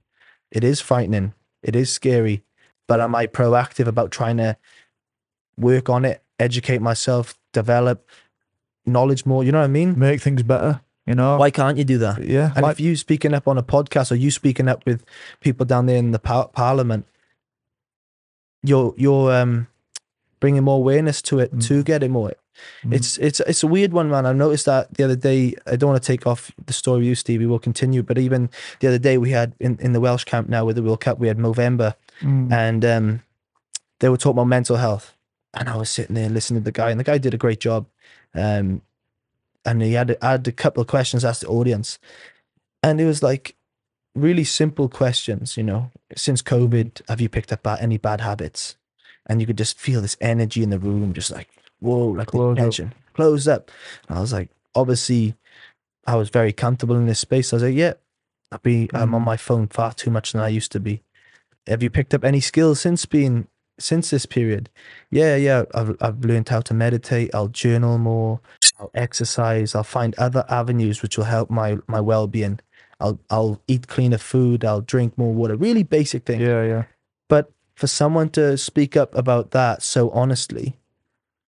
It 0.51 0.63
is 0.63 0.81
frightening. 0.81 1.33
It 1.63 1.75
is 1.75 1.91
scary. 1.91 2.43
But 2.87 2.99
am 3.01 3.13
I 3.15 3.27
proactive 3.27 3.87
about 3.87 4.11
trying 4.11 4.37
to 4.37 4.57
work 5.57 5.89
on 5.89 6.05
it, 6.05 6.23
educate 6.39 6.81
myself, 6.81 7.37
develop 7.53 8.07
knowledge 8.85 9.25
more? 9.25 9.43
You 9.43 9.51
know 9.51 9.59
what 9.59 9.65
I 9.65 9.67
mean? 9.67 9.97
make 9.97 10.21
things 10.21 10.43
better. 10.43 10.81
You 11.05 11.15
know, 11.15 11.37
Why 11.37 11.51
can't 11.51 11.77
you 11.77 11.83
do 11.85 11.97
that? 11.99 12.23
yeah, 12.23 12.51
And 12.55 12.63
like 12.63 12.73
if 12.73 12.79
you 12.81 12.95
speaking 12.97 13.33
up 13.33 13.47
on 13.47 13.57
a 13.57 13.63
podcast 13.63 14.11
or 14.11 14.15
you 14.15 14.29
speaking 14.31 14.67
up 14.67 14.85
with 14.85 15.05
people 15.39 15.65
down 15.65 15.85
there 15.85 15.97
in 15.97 16.11
the 16.11 16.19
par- 16.19 16.49
parliament, 16.49 17.05
you're 18.63 18.93
you're 18.97 19.31
um 19.33 19.67
bringing 20.39 20.63
more 20.63 20.77
awareness 20.77 21.21
to 21.23 21.39
it 21.39 21.51
to 21.61 21.81
Mm. 21.81 21.85
get 21.85 22.03
it 22.03 22.09
more. 22.11 22.33
Mm. 22.83 22.93
It's 22.93 23.17
it's 23.19 23.39
it's 23.41 23.63
a 23.63 23.67
weird 23.67 23.93
one, 23.93 24.09
man. 24.09 24.25
I 24.25 24.33
noticed 24.33 24.65
that 24.65 24.93
the 24.95 25.03
other 25.03 25.15
day. 25.15 25.55
I 25.67 25.75
don't 25.75 25.91
want 25.91 26.01
to 26.01 26.07
take 26.07 26.25
off 26.25 26.51
the 26.65 26.73
story 26.73 27.05
you, 27.05 27.15
Stevie. 27.15 27.45
We'll 27.45 27.59
continue, 27.59 28.01
but 28.03 28.17
even 28.17 28.49
the 28.79 28.87
other 28.87 28.97
day 28.99 29.17
we 29.17 29.29
had 29.31 29.53
in, 29.59 29.77
in 29.79 29.93
the 29.93 29.99
Welsh 29.99 30.23
camp 30.23 30.49
now 30.49 30.65
with 30.65 30.75
the 30.75 30.81
World 30.83 31.01
Cup, 31.01 31.19
we 31.19 31.27
had 31.27 31.37
Movember, 31.37 31.93
Mm, 32.21 32.51
and 32.51 32.83
um, 32.85 33.23
they 33.99 34.09
were 34.09 34.17
talking 34.17 34.37
about 34.39 34.47
mental 34.47 34.77
health. 34.77 35.13
And 35.53 35.69
I 35.69 35.75
was 35.77 35.89
sitting 35.89 36.15
there 36.15 36.29
listening 36.29 36.61
to 36.61 36.65
the 36.65 36.71
guy, 36.71 36.89
and 36.91 36.99
the 36.99 37.03
guy 37.03 37.17
did 37.19 37.33
a 37.33 37.37
great 37.37 37.59
job. 37.59 37.85
Um, 38.33 38.81
and 39.65 39.81
he 39.81 39.93
had 39.93 40.17
had 40.21 40.47
a 40.47 40.51
couple 40.51 40.81
of 40.81 40.87
questions 40.87 41.23
asked 41.25 41.41
the 41.41 41.47
audience, 41.47 41.99
and 42.81 42.99
it 43.01 43.05
was 43.05 43.21
like 43.21 43.55
really 44.15 44.43
simple 44.43 44.89
questions. 44.89 45.57
You 45.57 45.63
know, 45.63 45.91
since 46.15 46.41
COVID, 46.41 47.01
have 47.07 47.21
you 47.21 47.29
picked 47.29 47.51
up 47.53 47.65
any 47.79 47.97
bad 47.97 48.21
habits? 48.21 48.77
And 49.27 49.41
you 49.41 49.47
could 49.47 49.57
just 49.57 49.77
feel 49.79 50.01
this 50.01 50.17
energy 50.21 50.63
in 50.63 50.69
the 50.69 50.79
room, 50.79 51.13
just 51.13 51.31
like 51.31 51.49
whoa, 51.79 52.07
like 52.07 52.27
the 52.27 52.31
Close 52.31 52.53
up. 52.57 52.57
tension, 52.57 52.93
closed 53.13 53.47
up. 53.47 53.69
And 54.07 54.17
I 54.17 54.21
was 54.21 54.33
like, 54.33 54.49
obviously, 54.73 55.35
I 56.05 56.15
was 56.15 56.29
very 56.29 56.53
comfortable 56.53 56.95
in 56.95 57.05
this 57.05 57.19
space. 57.19 57.51
I 57.51 57.57
was 57.57 57.63
like, 57.63 57.75
yeah, 57.75 57.93
I'll 58.51 58.59
be. 58.59 58.89
I'm 58.93 59.13
on 59.13 59.21
Mm. 59.21 59.25
my 59.25 59.37
phone 59.37 59.67
far 59.67 59.93
too 59.93 60.09
much 60.09 60.31
than 60.31 60.41
I 60.41 60.47
used 60.47 60.71
to 60.71 60.79
be. 60.79 61.01
Have 61.67 61.83
you 61.83 61.89
picked 61.89 62.13
up 62.13 62.23
any 62.23 62.39
skills 62.39 62.79
since 62.79 63.05
being 63.05 63.47
since 63.79 64.09
this 64.09 64.25
period? 64.25 64.69
Yeah, 65.11 65.35
yeah. 65.35 65.63
I've 65.75 65.97
I've 66.01 66.23
learned 66.23 66.47
how 66.49 66.61
to 66.61 66.73
meditate. 66.73 67.35
I'll 67.35 67.49
journal 67.49 67.97
more. 67.97 68.39
I'll 68.79 68.91
exercise. 68.93 69.75
I'll 69.75 69.83
find 69.83 70.15
other 70.17 70.45
avenues 70.49 71.01
which 71.01 71.17
will 71.17 71.25
help 71.25 71.49
my 71.49 71.77
my 71.87 71.99
well 71.99 72.27
being. 72.27 72.59
I'll 73.01 73.19
I'll 73.29 73.61
eat 73.67 73.87
cleaner 73.87 74.17
food. 74.17 74.63
I'll 74.63 74.81
drink 74.81 75.17
more 75.17 75.33
water. 75.33 75.57
Really 75.57 75.83
basic 75.83 76.25
things. 76.25 76.41
yeah, 76.41 76.63
yeah, 76.63 76.83
for 77.77 77.85
someone 77.85 78.27
to 78.29 78.57
speak 78.57 78.97
up 78.97 79.13
about 79.13 79.51
that 79.51 79.83
so 79.83 80.09
honestly, 80.09 80.75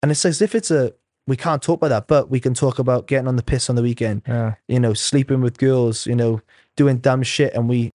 and 0.03 0.11
it's 0.11 0.25
as 0.25 0.41
if 0.41 0.53
it's 0.53 0.69
a 0.69 0.93
we 1.25 1.37
can't 1.37 1.61
talk 1.61 1.79
about 1.79 1.89
that, 1.89 2.07
but 2.07 2.29
we 2.29 2.39
can 2.41 2.53
talk 2.53 2.79
about 2.79 3.07
getting 3.07 3.27
on 3.27 3.37
the 3.37 3.43
piss 3.43 3.69
on 3.69 3.75
the 3.77 3.81
weekend 3.81 4.21
yeah, 4.27 4.55
you 4.67 4.79
know, 4.79 4.93
sleeping 4.93 5.41
with 5.41 5.57
girls, 5.57 6.05
you 6.05 6.15
know, 6.15 6.41
doing 6.75 6.97
dumb 6.97 7.23
shit, 7.23 7.53
and 7.53 7.69
we 7.69 7.93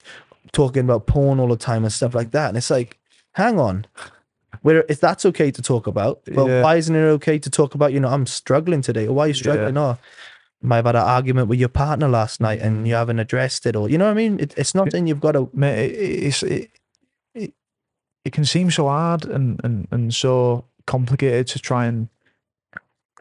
talking 0.53 0.85
about 0.85 1.07
porn 1.07 1.39
all 1.39 1.49
the 1.49 1.57
time 1.57 1.85
and 1.85 1.93
stuff 1.93 2.15
like 2.15 2.31
that. 2.31 2.49
And 2.49 2.57
it's 2.57 2.71
like, 2.71 2.99
hang 3.33 3.61
on, 3.61 3.87
where 4.63 4.85
if 4.89 4.99
that's 4.99 5.27
okay 5.27 5.51
to 5.51 5.61
talk 5.61 5.87
about, 5.87 6.23
well, 6.33 6.49
Yeah. 6.49 6.63
why 6.63 6.77
isn't 6.77 6.97
it 6.97 7.05
okay 7.21 7.39
to 7.39 7.51
talk 7.51 7.75
about? 7.75 7.93
You 7.93 8.01
know, 8.01 8.09
I'm 8.09 8.27
struggling 8.27 8.81
today, 8.81 9.07
or 9.07 9.15
why 9.15 9.25
are 9.25 9.29
you 9.29 9.35
struggling? 9.35 9.77
Or 9.77 9.81
oh, 9.81 9.99
you 10.63 10.69
might 10.69 10.77
have 10.77 10.87
had 10.87 10.97
an 10.97 11.03
argument 11.03 11.49
with 11.49 11.61
your 11.61 11.69
partner 11.69 12.09
last 12.09 12.41
night 12.41 12.61
and 12.61 12.89
you 12.89 12.95
haven't 12.95 13.19
addressed 13.19 13.67
it, 13.67 13.77
or 13.77 13.91
you 13.91 13.99
know 13.99 14.07
what 14.07 14.13
I 14.13 14.15
mean? 14.15 14.41
It, 14.41 14.55
it's 14.57 14.75
not 14.75 14.91
saying 14.91 15.07
you've 15.07 15.21
got 15.21 15.33
to. 15.33 15.51
mate, 15.53 15.91
it, 15.91 16.25
it's 16.29 16.43
it, 16.43 16.53
it, 16.53 16.71
it 18.25 18.33
can 18.33 18.45
seem 18.45 18.71
so 18.71 18.87
hard 18.89 19.25
and, 19.25 19.61
and 19.65 19.89
and 19.91 20.15
so 20.15 20.65
complicated 20.87 21.47
to 21.49 21.59
try 21.59 21.87
and 21.87 22.09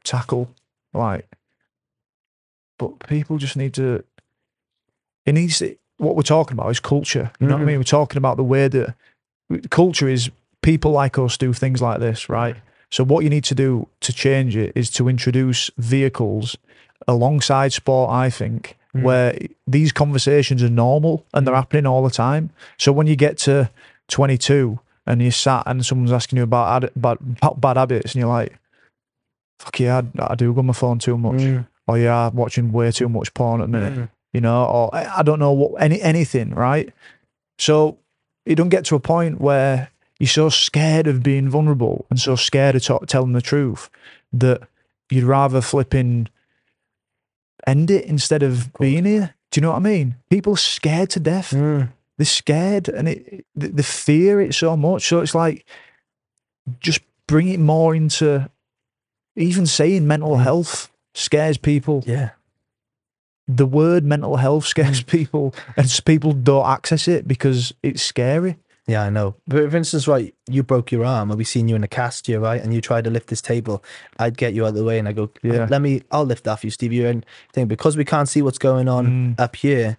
tackle, 0.04 0.50
like, 0.94 1.28
but 2.78 3.00
people 3.08 3.38
just 3.38 3.56
need 3.58 3.74
to. 3.76 4.04
It 5.26 5.34
needs 5.34 5.60
to, 5.60 5.76
what 5.98 6.16
we're 6.16 6.24
talking 6.24 6.54
about 6.58 6.70
is 6.72 6.80
culture. 6.80 7.32
You 7.40 7.48
know 7.48 7.54
what 7.56 7.62
I 7.62 7.64
Mhm. 7.64 7.68
mean? 7.68 7.78
We're 7.78 7.84
talking 7.84 8.18
about 8.18 8.38
the 8.38 8.44
way 8.44 8.68
that 8.68 8.96
culture 9.70 10.10
is 10.10 10.32
people 10.62 10.92
like 10.92 11.18
us 11.20 11.38
do 11.38 11.54
things 11.54 11.82
like 11.82 12.00
this, 12.00 12.28
right? 12.30 12.56
So 12.90 13.04
what 13.04 13.24
you 13.24 13.30
need 13.30 13.44
to 13.46 13.56
do 13.56 13.88
to 14.02 14.12
change 14.12 14.56
it 14.58 14.72
is 14.76 14.90
to 14.92 15.08
introduce 15.08 15.70
vehicles 15.78 16.58
alongside 17.08 17.72
sport. 17.74 18.10
I 18.12 18.30
think 18.30 18.78
Mm. 18.96 19.04
where 19.04 19.38
these 19.68 19.92
conversations 19.94 20.62
are 20.64 20.70
normal 20.70 21.24
and 21.34 21.46
they're 21.48 21.56
happening 21.56 21.86
all 21.86 22.04
the 22.04 22.10
time. 22.14 22.50
So 22.78 22.92
when 22.92 23.08
you 23.08 23.16
get 23.16 23.38
to 23.40 23.70
22 24.10 24.80
and 25.08 25.22
you're 25.22 25.32
sat 25.32 25.64
and 25.66 25.86
someone's 25.86 26.12
asking 26.12 26.38
you 26.38 26.44
about 26.44 26.84
ad- 26.84 26.92
bad, 26.96 27.18
bad 27.58 27.78
habits, 27.78 28.14
and 28.14 28.20
you're 28.22 28.30
like, 28.30 28.58
fuck 29.60 29.80
yeah, 29.80 30.02
I, 30.20 30.28
I 30.32 30.36
do 30.36 30.54
go 30.54 30.60
on 30.60 30.68
my 30.68 30.74
phone 30.74 31.00
too 31.00 31.18
much. 31.18 31.42
Mm. 31.42 31.68
Or 31.88 31.98
yeah, 31.98 32.28
I'm 32.28 32.36
watching 32.36 32.72
way 32.72 32.92
too 32.92 33.10
much 33.10 33.34
porn 33.34 33.62
at 33.62 33.66
the 33.72 33.78
minute, 33.78 33.94
Mm. 34.00 34.10
you 34.34 34.42
know, 34.42 34.66
or 34.66 34.96
I 34.96 35.20
I 35.20 35.24
don't 35.24 35.40
know 35.40 35.52
what 35.52 35.82
any 35.82 36.02
anything, 36.02 36.52
right? 36.54 36.94
So 37.60 37.98
you 38.46 38.56
don't 38.56 38.70
get 38.70 38.86
to 38.86 38.96
a 38.96 39.00
point 39.00 39.42
where 39.42 39.90
you're 40.20 40.28
so 40.28 40.50
scared 40.50 41.08
of 41.08 41.24
being 41.24 41.50
vulnerable 41.50 42.06
and 42.10 42.20
so 42.20 42.36
scared 42.36 42.76
of 42.76 42.84
talk, 42.84 43.08
telling 43.08 43.34
the 43.34 43.42
truth 43.42 43.90
that 44.34 44.62
you'd 45.10 45.24
rather 45.24 45.62
flipping 45.62 46.28
end 47.68 47.92
it 47.92 48.06
instead 48.06 48.44
of 48.44 48.72
being 48.80 49.06
here. 49.06 49.34
Do 49.52 49.60
you 49.60 49.62
know 49.64 49.72
what 49.72 49.78
I 49.78 49.80
mean? 49.80 50.16
People 50.30 50.54
are 50.54 50.58
scared 50.58 51.10
to 51.12 51.20
death. 51.20 51.52
Mm. 51.52 51.90
They're 52.22 52.26
scared 52.26 52.88
and 52.88 53.10
it, 53.10 53.46
they, 53.56 53.70
they 53.70 53.82
fear 53.84 54.40
it 54.40 54.54
so 54.54 54.78
much. 54.78 55.08
So 55.08 55.22
it's 55.22 55.34
like, 55.34 55.66
just 56.80 57.02
bring 57.26 57.48
it 57.50 57.60
more 57.60 57.96
into 57.96 58.48
even 59.36 59.66
saying 59.66 60.06
mental 60.08 60.36
Mm. 60.38 60.44
health 60.44 60.92
scares 61.16 61.58
people. 61.58 62.04
Yeah. 62.06 62.30
The 63.48 63.66
word 63.66 64.04
mental 64.06 64.36
health 64.38 64.66
scares 64.66 65.02
people 65.02 65.56
and 65.76 65.90
people 66.06 66.34
don't 66.34 66.68
access 66.68 67.08
it 67.08 67.28
because 67.28 67.74
it's 67.82 68.04
scary. 68.04 68.58
Yeah, 68.88 69.04
I 69.04 69.10
know. 69.10 69.36
But 69.48 69.72
for 69.72 69.78
instance, 69.78 70.08
right, 70.08 70.34
you 70.50 70.64
broke 70.64 70.92
your 70.92 71.06
arm, 71.06 71.30
and 71.32 71.38
we 71.38 71.44
seen 71.44 71.68
you 71.68 71.76
in 71.76 71.84
a 71.84 71.88
cast 71.88 72.28
here, 72.28 72.40
right? 72.40 72.62
And 72.62 72.74
you 72.74 72.82
tried 72.82 73.04
to 73.06 73.10
lift 73.10 73.30
this 73.30 73.42
table. 73.42 73.84
I'd 74.20 74.38
get 74.38 74.54
you 74.54 74.64
out 74.66 74.70
of 74.70 74.76
the 74.76 74.84
way, 74.84 75.00
and 75.00 75.08
I 75.08 75.14
go, 75.14 75.30
Yeah. 75.44 75.68
let 75.70 75.82
me, 75.82 76.02
I'll 76.12 76.26
lift 76.26 76.44
that 76.46 76.60
for 76.60 76.68
you, 76.68 76.72
Steve. 76.72 76.92
You're 76.92 77.10
in 77.10 77.24
thing 77.54 77.68
because 77.68 77.96
we 77.96 78.04
can't 78.06 78.28
see 78.28 78.42
what's 78.42 78.58
going 78.58 78.88
on 78.90 79.08
Mm. 79.08 79.40
up 79.40 79.56
here. 79.56 79.98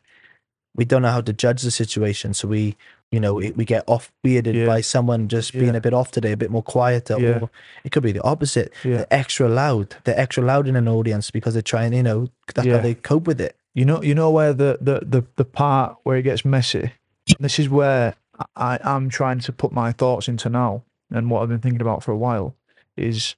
We 0.75 0.85
don't 0.85 1.03
know 1.03 1.11
how 1.11 1.21
to 1.21 1.33
judge 1.33 1.63
the 1.63 1.71
situation, 1.71 2.33
so 2.35 2.49
we, 2.49 2.77
you 3.11 3.21
know, 3.21 3.35
we, 3.35 3.51
we 3.53 3.65
get 3.65 3.85
off 3.87 4.11
weirded 4.25 4.55
Yeah. 4.55 4.67
by 4.67 4.81
someone 4.81 5.29
just 5.29 5.53
being 5.53 5.67
Yeah. 5.67 5.77
a 5.77 5.81
bit 5.81 5.93
off 5.93 6.11
today, 6.11 6.33
a 6.33 6.37
bit 6.37 6.51
more 6.51 6.63
quieter, 6.63 7.17
Yeah. 7.21 7.41
or 7.43 7.51
it 7.85 7.93
could 7.93 8.03
be 8.03 8.13
the 8.13 8.23
opposite. 8.23 8.73
They're 8.83 9.07
extra 9.11 9.49
loud. 9.49 9.97
They're 10.05 10.19
extra 10.19 10.43
loud 10.45 10.67
in 10.67 10.77
an 10.77 10.89
audience 10.89 11.31
because 11.31 11.53
they're 11.55 11.63
trying, 11.63 11.93
you 11.93 12.03
know, 12.03 12.29
that's 12.55 12.67
how 12.69 12.79
they 12.79 12.95
cope 12.95 13.27
with 13.27 13.41
it. 13.41 13.55
You 13.75 13.85
know, 13.85 14.03
you 14.03 14.15
know 14.15 14.31
where 14.31 14.53
the 14.53 14.79
the 14.81 15.01
the, 15.05 15.25
the 15.37 15.45
part 15.45 15.97
where 16.05 16.17
it 16.17 16.23
gets 16.23 16.45
messy. 16.45 16.93
This 17.39 17.59
is 17.59 17.69
where 17.69 18.15
I 18.57 18.79
am 18.83 19.09
trying 19.09 19.41
to 19.41 19.53
put 19.53 19.73
my 19.73 19.93
thoughts 19.93 20.27
into 20.29 20.49
now, 20.51 20.83
and 21.11 21.31
what 21.31 21.43
I've 21.43 21.49
been 21.49 21.59
thinking 21.61 21.81
about 21.83 22.03
for 22.03 22.13
a 22.13 22.17
while 22.17 22.55
is 22.97 23.35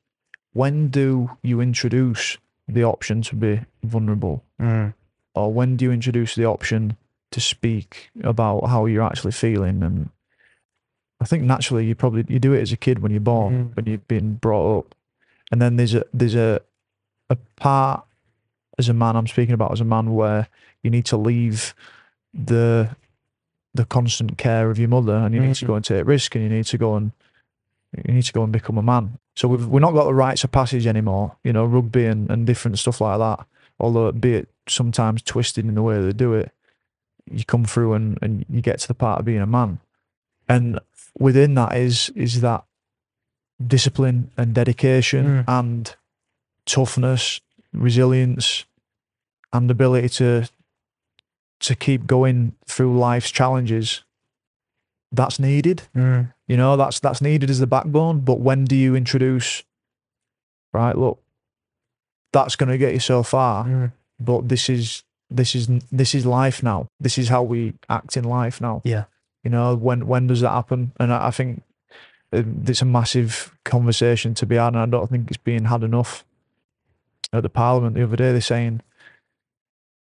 when 0.53 0.89
do 0.89 1.31
you 1.43 1.61
introduce 1.61 2.39
the 2.69 2.83
option 2.85 3.23
to 3.23 3.37
be 3.37 3.61
vulnerable, 3.83 4.43
Mm. 4.61 4.95
or 5.35 5.53
when 5.53 5.77
do 5.77 5.85
you 5.85 5.93
introduce 5.93 6.35
the 6.35 6.45
option 6.47 6.97
to 7.35 7.41
speak 7.41 8.11
about 8.23 8.67
how 8.67 8.87
you're 8.87 9.03
actually 9.11 9.33
feeling? 9.33 9.83
And 9.83 10.11
I 11.21 11.27
think 11.27 11.43
naturally 11.45 11.87
you 11.87 11.95
probably 11.95 12.25
you 12.29 12.39
do 12.39 12.53
it 12.53 12.63
as 12.63 12.73
a 12.73 12.77
kid 12.77 12.99
when 13.01 13.13
you're 13.13 13.21
born, 13.35 13.53
Mhm. 13.55 13.77
when 13.77 13.87
you've 13.87 14.09
been 14.09 14.35
brought 14.35 14.79
up, 14.79 14.95
and 15.51 15.61
then 15.63 15.77
there's 15.77 15.95
a 15.95 16.05
there's 16.13 16.35
a 16.35 16.61
a 17.31 17.37
part 17.57 18.05
as 18.79 18.89
a 18.89 18.95
man 18.95 19.17
I'm 19.17 19.27
speaking 19.27 19.55
about 19.55 19.73
as 19.73 19.81
a 19.81 19.85
man 19.85 20.15
where 20.15 20.49
you 20.83 20.91
need 20.91 21.07
to 21.07 21.17
leave 21.17 21.75
the 22.33 22.97
the 23.75 23.85
constant 23.85 24.39
care 24.39 24.71
of 24.71 24.79
your 24.79 24.89
mother 24.89 25.17
and 25.17 25.35
you 25.35 25.41
need 25.41 25.55
to 25.57 25.65
go 25.67 25.75
and 25.75 25.85
take 25.85 26.07
risk 26.07 26.35
and 26.35 26.45
you 26.45 26.51
need 26.51 26.67
to 26.67 26.79
go 26.79 26.95
and 26.97 27.11
you 28.07 28.15
need 28.15 28.23
to 28.25 28.33
go 28.33 28.43
and 28.45 28.53
become 28.53 28.79
a 28.79 28.83
man. 28.83 29.19
So 29.37 29.49
we've 29.49 29.67
we're 29.67 29.81
not 29.81 29.93
got 29.95 30.05
the 30.05 30.15
rites 30.15 30.45
of 30.45 30.53
passage 30.53 30.87
anymore, 30.87 31.37
you 31.43 31.53
know, 31.53 31.65
rugby 31.65 32.07
and, 32.07 32.31
and 32.31 32.47
different 32.47 32.79
stuff 32.79 33.01
like 33.01 33.19
that. 33.19 33.47
Although 33.81 34.07
it 34.09 34.21
be 34.21 34.35
it 34.35 34.49
sometimes 34.69 35.23
twisted 35.23 35.65
in 35.67 35.75
the 35.75 35.83
way 35.83 36.01
they 36.01 36.13
do 36.13 36.35
it, 36.35 36.53
you 37.31 37.45
come 37.45 37.65
through 37.65 37.95
and, 37.95 38.19
and 38.23 38.45
you 38.49 38.61
get 38.61 38.79
to 38.81 38.89
the 38.89 38.95
part 38.95 39.19
of 39.21 39.25
being 39.25 39.41
a 39.41 39.47
man. 39.47 39.79
And 40.49 40.79
within 41.19 41.55
that 41.55 41.77
is 41.77 42.11
is 42.15 42.41
that 42.41 42.65
discipline 43.65 44.31
and 44.37 44.55
dedication 44.55 45.25
Mm. 45.27 45.45
and 45.47 45.97
toughness, 46.67 47.41
resilience, 47.73 48.65
and 49.53 49.71
ability 49.71 50.09
to 50.11 50.49
to 51.61 51.75
keep 51.75 52.07
going 52.07 52.53
through 52.67 52.99
life's 52.99 53.31
challenges. 53.31 54.03
That's 55.13 55.39
needed. 55.39 55.83
Mm. 55.95 56.33
You 56.47 56.57
know, 56.57 56.77
that's 56.77 57.01
that's 57.01 57.23
needed 57.23 57.49
as 57.49 57.61
the 57.61 57.67
backbone. 57.67 58.21
But 58.21 58.41
when 58.41 58.65
do 58.65 58.77
you 58.77 58.95
introduce? 58.97 59.63
Right, 60.73 60.99
look, 60.99 61.23
that's 62.33 62.57
going 62.57 62.69
to 62.69 62.79
get 62.79 62.93
you 62.93 63.01
so 63.01 63.23
far. 63.23 63.65
Mm. 63.65 63.93
But 64.19 64.49
this 64.49 64.69
is 64.69 65.05
this 65.37 65.55
is 65.55 65.69
this 65.91 66.15
is 66.15 66.25
life 66.27 66.63
now. 66.63 66.89
This 67.01 67.19
is 67.19 67.29
how 67.29 67.43
we 67.43 67.75
act 67.89 68.17
in 68.17 68.25
life 68.25 68.61
now. 68.61 68.81
Yeah. 68.85 69.05
You 69.43 69.51
know, 69.51 69.75
when 69.75 70.07
when 70.07 70.27
does 70.27 70.41
that 70.41 70.51
happen? 70.51 70.93
And 70.99 71.13
I, 71.13 71.29
I 71.29 71.31
think 71.31 71.63
uh, 72.33 72.43
it's 72.67 72.83
a 72.83 72.87
massive 72.87 73.55
conversation 73.65 74.35
to 74.35 74.47
be 74.47 74.57
had, 74.57 74.69
and 74.75 74.79
I 74.79 74.87
don't 74.87 75.11
think 75.11 75.29
it's 75.29 75.37
being 75.37 75.65
had 75.67 75.83
enough. 75.83 76.25
At 77.33 77.43
the 77.43 77.49
Parliament 77.49 77.97
the 77.97 78.05
other 78.05 78.17
day, 78.17 78.31
they're 78.31 78.41
saying 78.41 78.81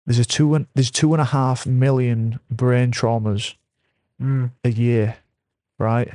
there's 0.05 0.18
a 0.18 0.24
two 0.24 0.55
and 0.55 0.66
there's 0.74 0.90
two 0.90 1.14
and 1.14 1.20
a 1.20 1.26
half 1.26 1.66
million 1.66 2.40
brain 2.50 2.90
traumas 2.92 3.55
Mm. 4.20 4.50
a 4.64 4.70
year, 4.70 5.16
right? 5.79 6.14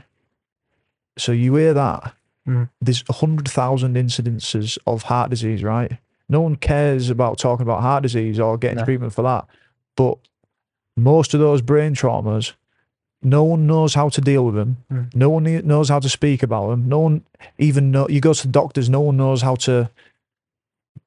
So 1.20 1.32
you 1.32 1.56
hear 1.56 1.74
that? 1.76 2.16
Mm. 2.48 2.70
There's 2.82 3.04
a 3.08 3.14
hundred 3.14 3.48
thousand 3.48 3.96
incidences 3.96 4.80
of 4.88 5.04
heart 5.04 5.30
disease, 5.30 5.64
right? 5.64 6.00
No 6.32 6.42
one 6.42 6.56
cares 6.56 7.10
about 7.10 7.38
talking 7.38 7.62
about 7.64 7.82
heart 7.82 8.04
disease 8.04 8.40
or 8.40 8.58
getting 8.58 8.78
No. 8.80 8.86
treatment 8.86 9.14
for 9.14 9.22
that, 9.24 9.46
but 9.96 10.18
most 10.98 11.34
of 11.34 11.40
those 11.40 11.62
brain 11.62 11.94
traumas, 11.94 12.54
no 13.22 13.44
one 13.44 13.68
knows 13.68 13.94
how 13.94 14.10
to 14.10 14.22
deal 14.22 14.46
with 14.46 14.56
them. 14.56 14.78
Mm. 14.92 15.14
No 15.16 15.30
one 15.30 15.44
knows 15.68 15.90
how 15.90 16.00
to 16.00 16.10
speak 16.10 16.42
about 16.42 16.70
them. 16.70 16.88
No 16.88 17.00
one 17.00 17.24
even 17.58 17.92
know. 17.92 18.08
You 18.10 18.20
go 18.22 18.34
to 18.34 18.48
doctors, 18.48 18.90
no 18.90 19.02
one 19.02 19.18
knows 19.18 19.42
how 19.42 19.56
to 19.68 19.90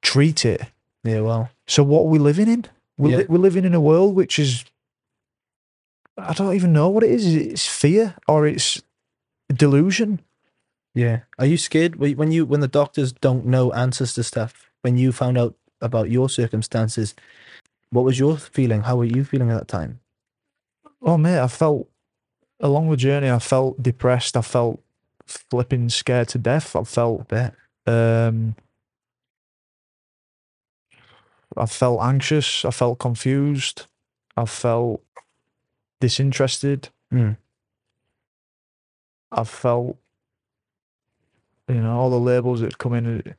treat 0.02 0.44
it. 0.44 0.60
Yeah, 1.02 1.20
well, 1.20 1.50
So 1.66 1.82
what 1.82 2.00
are 2.02 2.08
we 2.08 2.18
living 2.18 2.48
in? 2.48 2.66
We're, 2.98 3.10
Yeah. 3.10 3.16
li- 3.18 3.26
we're 3.28 3.38
living 3.38 3.64
in 3.64 3.74
a 3.74 3.80
world 3.80 4.14
which 4.14 4.38
is, 4.38 4.64
I 6.18 6.32
don't 6.34 6.54
even 6.54 6.72
know 6.72 6.88
what 6.90 7.02
it 7.02 7.10
is. 7.10 7.34
It's 7.34 7.66
fear 7.66 8.14
or 8.28 8.46
it's 8.46 8.82
delusion. 9.48 10.20
yeah. 10.94 11.20
Are 11.38 11.46
you 11.46 11.56
scared 11.56 11.96
when 11.96 12.30
you 12.30 12.46
when 12.46 12.60
the 12.60 12.68
doctors 12.68 13.12
don't 13.12 13.44
know 13.46 13.72
answers 13.72 14.14
to 14.14 14.22
stuff? 14.22 14.70
When 14.84 14.98
you 14.98 15.12
found 15.12 15.38
out 15.38 15.54
about 15.80 16.10
your 16.10 16.28
circumstances, 16.28 17.14
what 17.88 18.04
was 18.04 18.18
your 18.18 18.36
feeling? 18.36 18.82
How 18.82 18.96
were 18.96 19.06
you 19.06 19.24
feeling 19.24 19.50
at 19.50 19.56
that 19.58 19.68
time? 19.68 20.00
Oh 21.00 21.16
mate, 21.16 21.38
I 21.38 21.48
felt 21.48 21.88
along 22.60 22.90
the 22.90 22.98
journey. 22.98 23.30
I 23.30 23.38
felt 23.38 23.82
depressed. 23.82 24.36
I 24.36 24.42
felt 24.42 24.82
flipping 25.26 25.88
scared 25.88 26.28
to 26.28 26.38
death. 26.38 26.76
I 26.76 26.84
felt 26.84 27.28
Bet. 27.28 27.54
um, 27.86 28.56
I 31.56 31.64
felt 31.64 32.02
anxious. 32.02 32.66
I 32.66 32.70
felt 32.70 32.98
confused. 32.98 33.86
I 34.36 34.44
felt 34.44 35.02
disinterested. 35.98 36.90
Mm. 37.10 37.38
I 39.32 39.44
felt, 39.44 39.96
you 41.68 41.80
know, 41.80 41.98
all 41.98 42.10
the 42.10 42.20
labels 42.20 42.60
that 42.60 42.76
come 42.76 42.92
in. 42.92 43.34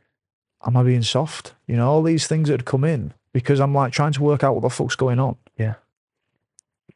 Am 0.66 0.76
I 0.78 0.84
being 0.84 1.04
soft? 1.04 1.54
You 1.68 1.76
know, 1.76 1.88
all 1.90 2.02
these 2.04 2.28
things 2.28 2.48
that 2.50 2.54
had 2.62 2.66
come 2.66 2.84
in 2.84 3.14
because 3.34 3.60
I'm 3.60 3.74
like 3.74 3.94
trying 3.94 4.14
to 4.14 4.24
work 4.24 4.44
out 4.44 4.54
what 4.56 4.62
the 4.62 4.70
fuck's 4.70 4.96
going 4.96 5.20
on. 5.20 5.36
Yeah. 5.58 5.76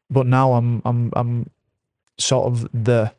But 0.10 0.26
now 0.26 0.54
I'm 0.54 0.82
I'm 0.86 1.12
I'm 1.16 1.50
sort 2.18 2.48
of 2.48 2.68
the 2.74 3.14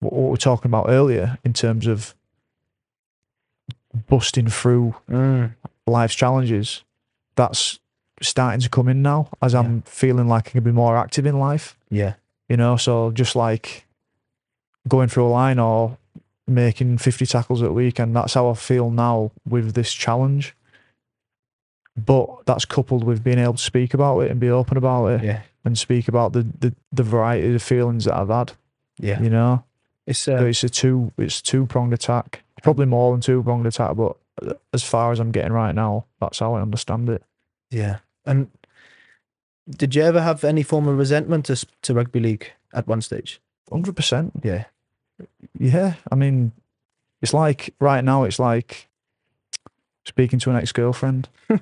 what 0.00 0.12
we 0.12 0.30
were 0.30 0.36
talking 0.36 0.68
about 0.70 0.86
earlier 0.88 1.38
in 1.44 1.52
terms 1.54 1.86
of 1.86 2.14
busting 4.08 4.48
through 4.48 4.94
Mm. 5.10 5.54
life's 5.86 6.14
challenges. 6.14 6.84
That's 7.36 7.78
starting 8.20 8.60
to 8.60 8.68
come 8.68 8.88
in 8.88 9.00
now 9.02 9.28
as 9.40 9.54
I'm 9.54 9.82
feeling 9.82 10.28
like 10.28 10.48
I 10.48 10.50
can 10.50 10.64
be 10.64 10.72
more 10.72 10.96
active 10.96 11.24
in 11.24 11.38
life 11.38 11.76
Yeah. 11.88 12.14
you 12.48 12.56
know 12.56 12.76
so 12.76 13.12
just 13.12 13.36
like 13.36 13.86
going 14.88 15.06
through 15.08 15.26
a 15.26 15.30
line 15.30 15.60
or 15.60 15.96
making 16.48 16.98
50 16.98 17.26
tackles 17.26 17.62
at 17.62 17.70
a 17.70 17.72
week 17.72 17.98
and 17.98 18.14
that's 18.16 18.34
how 18.34 18.48
i 18.48 18.54
feel 18.54 18.90
now 18.90 19.30
with 19.48 19.74
this 19.74 19.92
challenge 19.92 20.54
but 21.96 22.46
that's 22.46 22.64
coupled 22.64 23.04
with 23.04 23.24
being 23.24 23.38
able 23.38 23.54
to 23.54 23.62
speak 23.62 23.92
about 23.94 24.20
it 24.20 24.30
and 24.30 24.38
be 24.40 24.48
open 24.50 24.76
about 24.76 25.06
it 25.08 25.22
Yeah. 25.24 25.42
and 25.64 25.76
speak 25.78 26.08
about 26.08 26.32
the, 26.32 26.46
the 26.58 26.74
the 26.92 27.02
variety 27.02 27.54
of 27.54 27.62
feelings 27.62 28.04
that 28.04 28.14
i've 28.16 28.28
had 28.28 28.52
Yeah. 28.98 29.20
you 29.22 29.30
know 29.30 29.64
It's 30.06 30.18
so 30.20 30.36
uh, 30.38 30.42
it's 30.44 30.62
a 30.64 30.68
two 30.68 31.12
it's 31.18 31.42
two 31.42 31.66
pronged 31.66 31.92
attack 31.92 32.42
probably 32.62 32.86
more 32.86 33.12
than 33.12 33.20
two 33.20 33.42
pronged 33.42 33.66
attack 33.66 33.96
but 33.96 34.16
as 34.72 34.82
far 34.84 35.12
as 35.12 35.18
i'm 35.20 35.32
getting 35.32 35.52
right 35.52 35.74
now 35.74 36.04
that's 36.20 36.38
how 36.38 36.54
i 36.54 36.60
understand 36.62 37.08
it 37.08 37.22
yeah. 37.70 37.98
And 38.24 38.48
did 39.68 39.94
you 39.94 40.02
ever 40.02 40.22
have 40.22 40.42
any 40.42 40.62
form 40.62 40.88
of 40.88 40.96
resentment 40.96 41.44
to 41.46 41.66
to 41.82 41.92
rugby 41.94 42.18
league 42.20 42.52
at 42.72 42.86
one 42.86 43.02
stage? 43.02 43.40
100% 43.70 44.30
Yeah. 44.42 44.64
Yeah, 45.58 45.94
I 46.10 46.14
mean, 46.14 46.52
it's 47.22 47.34
like 47.34 47.74
right 47.80 48.04
now, 48.04 48.24
it's 48.24 48.38
like 48.38 48.88
speaking 50.06 50.38
to 50.40 50.50
an 50.50 50.56
ex 50.56 50.72
girlfriend. 50.72 51.28
Do 51.48 51.58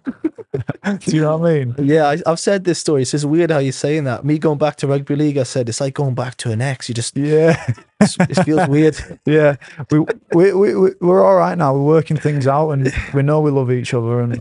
you 1.07 1.21
know 1.21 1.37
what 1.39 1.51
I 1.51 1.65
mean? 1.65 1.75
Yeah, 1.79 2.09
I, 2.09 2.19
I've 2.27 2.41
said 2.41 2.65
this 2.65 2.79
story. 2.79 3.03
It's 3.03 3.11
just 3.11 3.25
weird 3.25 3.51
how 3.51 3.59
you're 3.59 3.73
saying 3.73 4.05
that. 4.05 4.25
Me 4.25 4.39
going 4.39 4.59
back 4.59 4.77
to 4.77 4.87
rugby 4.87 5.17
league, 5.17 5.39
I 5.39 5.43
said 5.43 5.69
it's 5.69 5.81
like 5.81 5.95
going 5.95 6.15
back 6.15 6.37
to 6.39 6.51
an 6.51 6.61
ex. 6.61 6.89
You 6.89 6.95
just 6.95 7.17
Yeah, 7.17 7.63
it 8.01 8.45
feels 8.45 8.69
weird. 8.69 8.97
yeah, 9.27 9.57
we 9.91 10.01
we 10.33 10.53
we 10.53 10.91
we're 11.01 11.25
all 11.25 11.37
right 11.37 11.57
now. 11.57 11.75
We're 11.75 11.83
working 11.83 12.17
things 12.17 12.47
out, 12.47 12.71
and 12.71 12.93
we 13.15 13.23
know 13.23 13.41
we 13.41 13.51
love 13.51 13.71
each 13.71 13.95
other. 13.95 14.21
And 14.21 14.41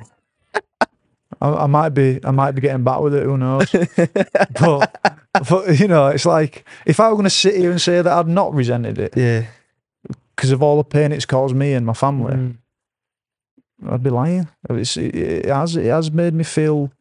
I, 1.42 1.50
I 1.50 1.68
might 1.68 1.90
be 1.90 2.20
I 2.24 2.32
might 2.32 2.52
be 2.52 2.62
getting 2.62 2.84
back 2.84 3.00
with 3.02 3.14
it. 3.16 3.24
Who 3.24 3.38
knows? 3.38 3.70
but 4.60 5.20
but 5.50 5.80
you 5.80 5.88
know, 5.88 6.08
it's 6.08 6.26
like 6.26 6.66
if 6.86 7.00
I 7.00 7.08
were 7.10 7.16
going 7.16 7.24
to 7.26 7.30
sit 7.30 7.56
here 7.56 7.72
and 7.72 7.82
say 7.82 8.02
that 8.02 8.12
I'd 8.12 8.28
not 8.28 8.54
resented 8.54 8.98
it 9.00 9.14
Yeah. 9.18 9.46
because 10.36 10.52
of 10.52 10.62
all 10.64 10.78
the 10.78 10.84
pain 10.84 11.12
it's 11.12 11.26
caused 11.26 11.56
me 11.56 11.74
and 11.74 11.86
my 11.86 11.94
family, 11.94 12.34
Mm. 12.36 12.58
I'd 13.90 14.02
be 14.04 14.10
lying. 14.10 14.48
It's, 14.70 14.96
it, 14.96 15.14
it 15.16 15.46
has 15.48 15.76
it 15.76 15.86
has 15.86 16.10
made 16.10 16.34
me 16.34 16.44
feel 16.46 16.92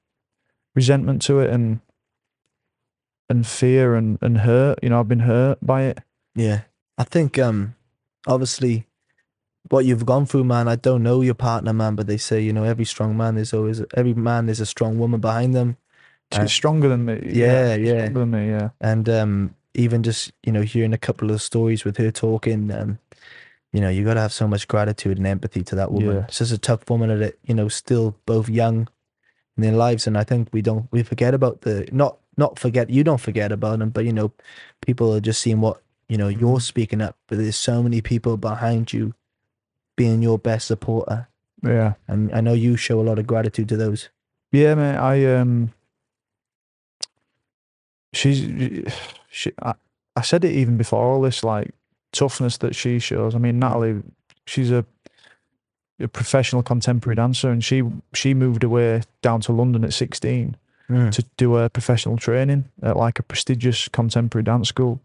resentment 0.75 1.23
to 1.23 1.39
it 1.39 1.51
and 1.51 1.81
and 3.29 3.47
fear 3.47 3.95
and 3.95 4.19
and 4.21 4.39
hurt. 4.39 4.81
You 4.83 4.91
know, 4.91 5.01
I've 5.01 5.09
been 5.09 5.21
hurt 5.21 5.59
by 5.63 5.83
it. 5.85 5.99
Yeah. 6.35 6.63
I 6.99 7.05
think 7.05 7.39
um 7.39 7.75
obviously 8.27 8.87
what 9.71 9.85
you've 9.85 10.05
gone 10.07 10.27
through, 10.27 10.45
man, 10.45 10.69
I 10.69 10.77
don't 10.77 11.03
know 11.03 11.23
your 11.23 11.35
partner, 11.35 11.73
man, 11.73 11.95
but 11.97 12.07
they 12.07 12.19
say, 12.19 12.41
you 12.41 12.53
know, 12.53 12.65
every 12.65 12.85
strong 12.85 13.17
man 13.17 13.35
there's 13.35 13.55
always 13.55 13.83
every 13.97 14.15
man 14.15 14.47
there's 14.47 14.61
a 14.61 14.67
strong 14.67 14.99
woman 14.99 15.21
behind 15.21 15.55
them. 15.55 15.77
She's 16.33 16.41
Uh, 16.41 16.49
stronger 16.49 16.89
than 16.89 17.05
me. 17.05 17.21
Yeah, 17.25 17.75
yeah. 17.75 18.07
Stronger 18.07 18.21
than 18.21 18.31
me. 18.31 18.49
Yeah. 18.49 18.71
And 18.81 19.09
um 19.09 19.55
even 19.75 20.03
just, 20.03 20.33
you 20.45 20.53
know, 20.53 20.63
hearing 20.63 20.93
a 20.93 20.99
couple 20.99 21.31
of 21.31 21.43
stories 21.43 21.85
with 21.85 21.97
her 21.97 22.11
talking, 22.13 22.71
um, 22.71 22.99
you 23.73 23.81
know, 23.81 23.89
you 23.89 24.05
gotta 24.05 24.21
have 24.21 24.33
so 24.33 24.47
much 24.47 24.69
gratitude 24.69 25.19
and 25.19 25.27
empathy 25.27 25.63
to 25.65 25.75
that 25.77 25.91
woman. 25.91 26.17
Yeah. 26.17 26.27
Just 26.29 26.53
a 26.53 26.59
tough 26.59 26.89
woman 26.89 27.11
at 27.11 27.21
it, 27.21 27.39
you 27.45 27.55
know, 27.55 27.69
still 27.69 28.17
both 28.27 28.49
young 28.49 28.89
in 29.57 29.63
their 29.63 29.73
lives. 29.73 30.07
And 30.07 30.17
I 30.19 30.25
think 30.25 30.49
we 30.53 30.63
don't 30.63 30.89
we 30.93 31.03
forget 31.03 31.35
about 31.35 31.63
the 31.63 31.89
not 31.91 32.19
not 32.37 32.59
forget 32.59 32.91
you 32.91 33.03
don't 33.03 33.21
forget 33.21 33.51
about 33.51 33.79
them, 33.79 33.91
but 33.91 34.05
you 34.05 34.13
know, 34.13 34.33
people 34.85 35.15
are 35.15 35.21
just 35.21 35.41
seeing 35.41 35.61
what, 35.61 35.81
you 36.09 36.19
know, 36.19 36.29
you're 36.29 36.61
speaking 36.61 37.01
up, 37.01 37.17
but 37.29 37.39
there's 37.39 37.57
so 37.57 37.83
many 37.83 38.01
people 38.03 38.37
behind 38.37 38.93
you 38.93 39.15
being 39.97 40.23
your 40.23 40.39
best 40.39 40.67
supporter. 40.67 41.29
Yeah. 41.63 41.95
And 42.09 42.33
I 42.33 42.41
know 42.41 42.53
you 42.53 42.77
show 42.77 43.01
a 43.01 43.03
lot 43.03 43.19
of 43.19 43.27
gratitude 43.27 43.69
to 43.71 43.77
those. 43.77 44.11
Yeah, 44.53 44.75
mate. 44.75 44.97
I 44.97 45.35
um, 45.35 45.73
she's 48.13 48.93
she. 49.31 49.53
I, 49.61 49.75
I 50.17 50.21
said 50.23 50.45
it 50.45 50.53
even 50.53 50.77
before 50.77 51.05
all 51.05 51.21
this, 51.21 51.43
like 51.43 51.73
toughness 52.13 52.59
that 52.59 52.77
she 52.77 53.01
shows. 53.01 53.35
I 53.35 53.39
mean, 53.39 53.59
Natalie, 53.59 54.03
she's 54.47 54.71
a, 54.71 54.85
a 55.99 56.07
professional 56.07 56.63
contemporary 56.63 57.17
dancer, 57.17 57.51
and 57.51 57.65
she 57.65 57.83
she 58.13 58.33
moved 58.33 58.63
away 58.63 59.03
down 59.23 59.41
to 59.41 59.53
London 59.53 59.85
at 59.85 59.93
sixteen 59.93 60.57
to 60.89 61.25
do 61.37 61.57
a 61.57 61.69
professional 61.69 62.17
training 62.17 62.67
at 62.83 62.97
like 62.97 63.19
a 63.19 63.23
prestigious 63.25 63.89
contemporary 63.89 64.45
dance 64.45 64.69
school. 64.69 65.01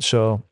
So, 0.00 0.42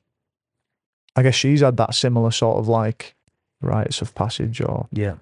I 1.16 1.22
guess 1.24 1.34
she's 1.34 1.62
had 1.62 1.78
that 1.78 1.94
similar 1.94 2.30
sort 2.30 2.58
of 2.58 2.68
like 2.68 3.15
rites 3.60 4.02
of 4.02 4.14
passage, 4.14 4.60
or 4.60 4.86
Yeah. 4.92 5.14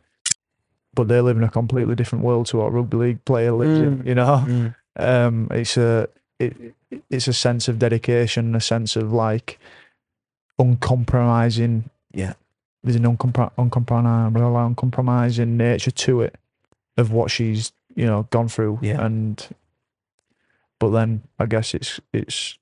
but 0.95 1.09
they 1.09 1.20
live 1.20 1.37
in 1.37 1.43
a 1.45 1.49
completely 1.51 1.95
different 1.95 2.24
world 2.24 2.47
to 2.47 2.59
what 2.59 2.72
rugby 2.72 2.97
league 2.97 3.24
player 3.24 3.53
lives 3.53 3.78
in. 3.80 3.99
Mm. 4.03 4.07
You 4.07 4.14
know, 4.14 4.45
Mm. 4.47 4.74
um, 4.97 5.49
it's 5.51 5.76
a 5.76 6.09
it, 6.39 6.74
it's 7.11 7.28
a 7.28 7.32
sense 7.32 7.68
of 7.68 7.78
dedication, 7.78 8.55
a 8.55 8.61
sense 8.61 8.97
of 8.97 9.12
like 9.12 9.59
uncompromising. 10.59 11.91
Yeah. 12.12 12.35
there's 12.82 12.97
an 12.97 13.05
uncompro- 13.05 13.51
uncompromising, 13.57 14.37
uncompromising 14.37 15.57
nature 15.57 15.91
to 15.91 16.20
it 16.20 16.35
of 16.99 17.11
what 17.12 17.30
she's 17.30 17.72
you 17.97 18.05
know 18.07 18.24
gone 18.30 18.49
through. 18.49 18.78
Yeah. 18.82 19.05
and 19.05 19.49
but 20.78 20.91
then 20.91 21.22
I 21.39 21.47
guess 21.47 21.72
it's 21.74 21.99
it's 22.12 22.59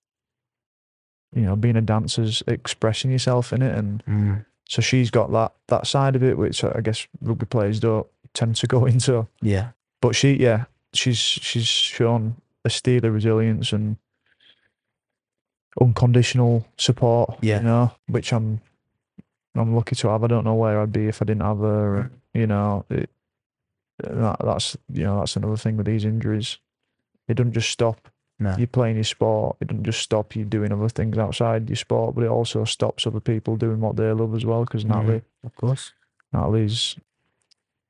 you 1.34 1.42
know 1.42 1.56
being 1.56 1.76
a 1.76 1.80
dancer's 1.82 2.42
expressing 2.46 3.10
yourself 3.10 3.52
in 3.52 3.62
it, 3.62 3.76
and 3.76 4.04
Mm. 4.06 4.44
So 4.68 4.80
she's 4.82 5.10
got 5.10 5.30
that 5.32 5.52
that 5.68 5.86
side 5.86 6.16
of 6.16 6.22
it, 6.22 6.38
which 6.38 6.62
I 6.64 6.80
guess 6.82 7.06
rugby 7.20 7.46
players 7.46 7.80
don't 7.80 8.06
tend 8.34 8.56
to 8.56 8.66
go 8.66 8.86
into 8.92 9.26
Yeah. 9.40 9.70
but 10.00 10.14
she 10.14 10.34
yeah 10.34 10.64
she's 10.94 11.18
she's 11.18 11.66
shown 11.66 12.36
a 12.64 12.70
steely 12.70 13.08
resilience 13.10 13.72
and 13.72 13.96
unconditional 15.80 16.66
support 16.76 17.38
Yeah. 17.40 17.58
you 17.58 17.64
know 17.64 17.92
which 18.06 18.32
i'm 18.32 18.60
i'm 19.54 19.74
lucky 19.74 19.94
to 19.96 20.08
have 20.08 20.22
i 20.22 20.26
don't 20.26 20.44
know 20.44 20.54
where 20.54 20.80
i'd 20.80 20.92
be 20.92 21.06
if 21.08 21.22
i 21.22 21.24
didn't 21.24 21.42
have 21.42 21.58
her 21.58 22.10
you 22.34 22.46
know 22.46 22.84
it, 22.90 23.08
that, 24.02 24.36
that's 24.44 24.76
you 24.92 25.04
know 25.04 25.20
that's 25.20 25.36
another 25.36 25.56
thing 25.56 25.76
with 25.78 25.86
these 25.86 26.04
injuries 26.04 26.58
it 27.28 27.34
doesn't 27.34 27.52
just 27.54 27.70
stop 27.70 28.08
No. 28.42 28.56
you 28.58 28.66
playing 28.66 28.96
your 28.96 29.04
sport 29.04 29.56
it 29.60 29.68
doesn't 29.68 29.84
just 29.84 30.00
stop 30.00 30.34
you 30.36 30.44
doing 30.44 30.72
other 30.72 30.88
things 30.88 31.16
outside 31.18 31.68
your 31.68 31.76
sport 31.76 32.14
but 32.14 32.24
it 32.24 32.28
also 32.28 32.64
stops 32.64 33.06
other 33.06 33.20
people 33.20 33.56
doing 33.56 33.80
what 33.80 33.96
they 33.96 34.10
love 34.12 34.34
as 34.34 34.44
well 34.44 34.64
because 34.64 34.84
natalie 34.84 35.22
Of 35.44 35.54
course. 35.56 35.92
Natalie's, 36.32 36.96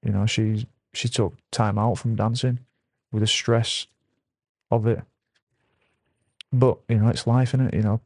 you 0.05 0.11
know, 0.12 0.26
she 0.26 0.66
she 0.92 1.09
took 1.09 1.32
time 1.53 1.78
out 1.78 1.96
from 1.98 2.16
dancing 2.16 2.59
with 3.12 3.20
the 3.22 3.26
stress 3.28 3.86
of 4.70 4.86
it. 4.86 5.00
But 6.53 6.78
you 6.88 6.98
know, 6.98 7.09
it's 7.09 7.26
life, 7.26 7.55
is 7.55 7.61
it? 7.61 7.72
You 7.74 7.82
know, 7.82 8.00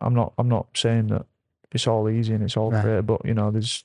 I'm 0.00 0.14
not 0.14 0.34
I'm 0.38 0.48
not 0.48 0.66
saying 0.76 1.06
that 1.08 1.24
it's 1.72 1.86
all 1.86 2.08
easy 2.08 2.34
and 2.34 2.44
it's 2.44 2.56
all 2.56 2.70
Right. 2.70 2.82
great, 2.82 3.06
but 3.06 3.24
you 3.24 3.32
know, 3.34 3.50
there's 3.50 3.84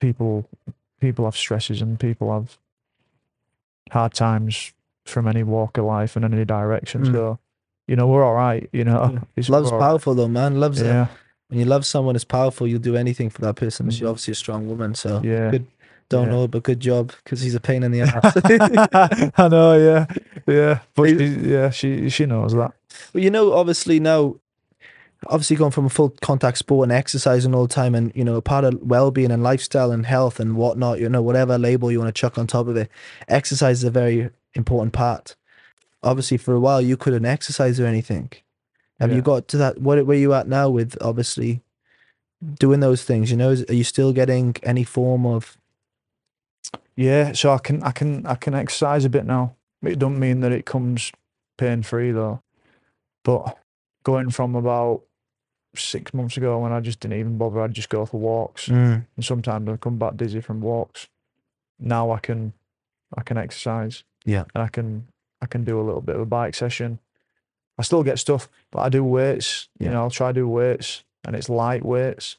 people 0.00 0.48
people 1.00 1.24
have 1.24 1.36
stresses 1.36 1.80
and 1.82 1.98
people 1.98 2.30
have 2.32 2.58
hard 3.90 4.12
times 4.14 4.72
from 5.08 5.26
any 5.28 5.42
walk 5.42 5.78
of 5.78 5.84
life 5.84 6.16
and 6.16 6.24
any 6.24 6.44
direction. 6.44 7.02
Mm. 7.04 7.12
So, 7.12 7.38
you 7.88 7.96
know, 7.96 8.06
we're 8.06 8.24
all 8.24 8.34
right. 8.34 8.68
You 8.72 8.84
know, 8.84 9.20
it's 9.36 9.48
Love's 9.56 9.70
powerful 9.70 10.14
though, 10.14 10.28
man. 10.28 10.58
Love's 10.60 10.80
Yeah, 10.82 11.06
when 11.48 11.58
you 11.60 11.64
love 11.66 11.86
someone, 11.86 12.16
it's 12.16 12.24
powerful. 12.24 12.66
You'll 12.66 12.80
do 12.80 12.96
anything 12.96 13.30
for 13.30 13.40
that 13.42 13.56
person. 13.56 13.88
She's 13.90 14.00
Mhm. 14.02 14.08
obviously 14.10 14.32
a 14.32 14.34
strong 14.34 14.68
woman, 14.68 14.94
so 14.94 15.20
yeah. 15.24 15.50
good. 15.50 15.66
Don't 16.08 16.26
Yeah. 16.26 16.32
know, 16.34 16.48
but 16.48 16.62
good 16.62 16.78
job 16.78 17.12
because 17.24 17.40
he's 17.40 17.54
a 17.56 17.60
pain 17.60 17.82
in 17.82 17.90
the 17.90 18.00
ass. 18.02 19.32
I 19.38 19.48
know, 19.48 19.76
yeah, 19.76 20.06
yeah, 20.46 20.78
but 20.94 21.08
she, 21.08 21.24
yeah, 21.26 21.70
she 21.70 22.08
she 22.10 22.26
knows 22.26 22.52
that. 22.54 22.72
But 23.12 23.22
you 23.22 23.30
know, 23.30 23.52
obviously 23.52 23.98
now, 23.98 24.36
obviously 25.28 25.56
going 25.56 25.72
from 25.72 25.86
a 25.86 25.88
full 25.88 26.10
contact 26.22 26.58
sport 26.58 26.84
and 26.84 26.92
exercising 26.92 27.54
all 27.56 27.66
the 27.66 27.74
time, 27.74 27.94
and 27.96 28.12
you 28.14 28.22
know, 28.24 28.36
a 28.36 28.42
part 28.42 28.64
of 28.64 28.80
well 28.82 29.10
being 29.10 29.32
and 29.32 29.42
lifestyle 29.42 29.90
and 29.90 30.06
health 30.06 30.38
and 30.38 30.56
whatnot, 30.56 31.00
you 31.00 31.08
know, 31.08 31.22
whatever 31.22 31.58
label 31.58 31.90
you 31.90 31.98
want 31.98 32.14
to 32.14 32.20
chuck 32.20 32.38
on 32.38 32.46
top 32.46 32.68
of 32.68 32.76
it, 32.76 32.88
exercise 33.28 33.78
is 33.78 33.84
a 33.84 33.90
very 33.90 34.30
important 34.56 34.92
part. 34.92 35.36
Obviously, 36.02 36.36
for 36.36 36.54
a 36.54 36.60
while 36.60 36.80
you 36.80 36.96
couldn't 36.96 37.24
exercise 37.24 37.78
or 37.80 37.86
anything. 37.86 38.30
Have 39.00 39.10
Yeah. 39.10 39.16
you 39.16 39.22
got 39.22 39.48
to 39.48 39.56
that? 39.58 39.78
What 39.80 40.04
where 40.06 40.16
you 40.16 40.32
at 40.34 40.48
now 40.48 40.68
with 40.70 40.96
obviously 41.00 41.62
doing 42.58 42.80
those 42.80 43.04
things? 43.04 43.30
You 43.30 43.36
know, 43.36 43.50
is, 43.50 43.64
are 43.68 43.74
you 43.74 43.84
still 43.84 44.12
getting 44.12 44.56
any 44.62 44.84
form 44.84 45.26
of? 45.26 45.56
Yeah, 46.96 47.32
so 47.32 47.52
I 47.52 47.58
can 47.58 47.82
I 47.82 47.90
can 47.90 48.24
I 48.26 48.34
can 48.36 48.54
exercise 48.54 49.04
a 49.04 49.10
bit 49.10 49.26
now. 49.26 49.54
It 49.82 49.98
don't 49.98 50.18
mean 50.18 50.40
that 50.40 50.52
it 50.52 50.64
comes 50.64 51.12
pain 51.58 51.82
free 51.82 52.10
though. 52.12 52.40
But 53.24 53.58
going 54.02 54.30
from 54.30 54.54
about 54.54 55.02
six 55.74 56.14
months 56.14 56.36
ago 56.38 56.58
when 56.60 56.72
I 56.72 56.80
just 56.80 57.00
didn't 57.00 57.18
even 57.18 57.36
bother, 57.36 57.60
I'd 57.60 57.74
just 57.74 57.90
go 57.90 58.06
for 58.06 58.18
walks, 58.18 58.68
Mm, 58.68 59.04
and 59.16 59.24
sometimes 59.24 59.68
I 59.68 59.76
come 59.76 59.98
back 59.98 60.16
dizzy 60.16 60.40
from 60.40 60.60
walks. 60.62 61.08
Now 61.78 62.10
I 62.12 62.18
can 62.18 62.54
I 63.16 63.22
can 63.22 63.36
exercise. 63.36 64.04
Yeah. 64.26 64.44
and 64.54 64.62
I 64.62 64.68
can 64.68 65.06
I 65.40 65.46
can 65.46 65.64
do 65.64 65.80
a 65.80 65.84
little 65.84 66.02
bit 66.02 66.16
of 66.16 66.20
a 66.20 66.26
bike 66.26 66.54
session. 66.54 66.98
I 67.78 67.82
still 67.82 68.02
get 68.02 68.18
stuff, 68.18 68.48
but 68.70 68.80
I 68.80 68.88
do 68.90 69.02
weights. 69.04 69.68
Yeah. 69.78 69.86
You 69.88 69.92
know, 69.94 70.02
I'll 70.02 70.10
try 70.10 70.28
to 70.28 70.40
do 70.40 70.48
weights, 70.48 71.04
and 71.24 71.34
it's 71.36 71.48
light 71.48 71.84
weights, 71.84 72.36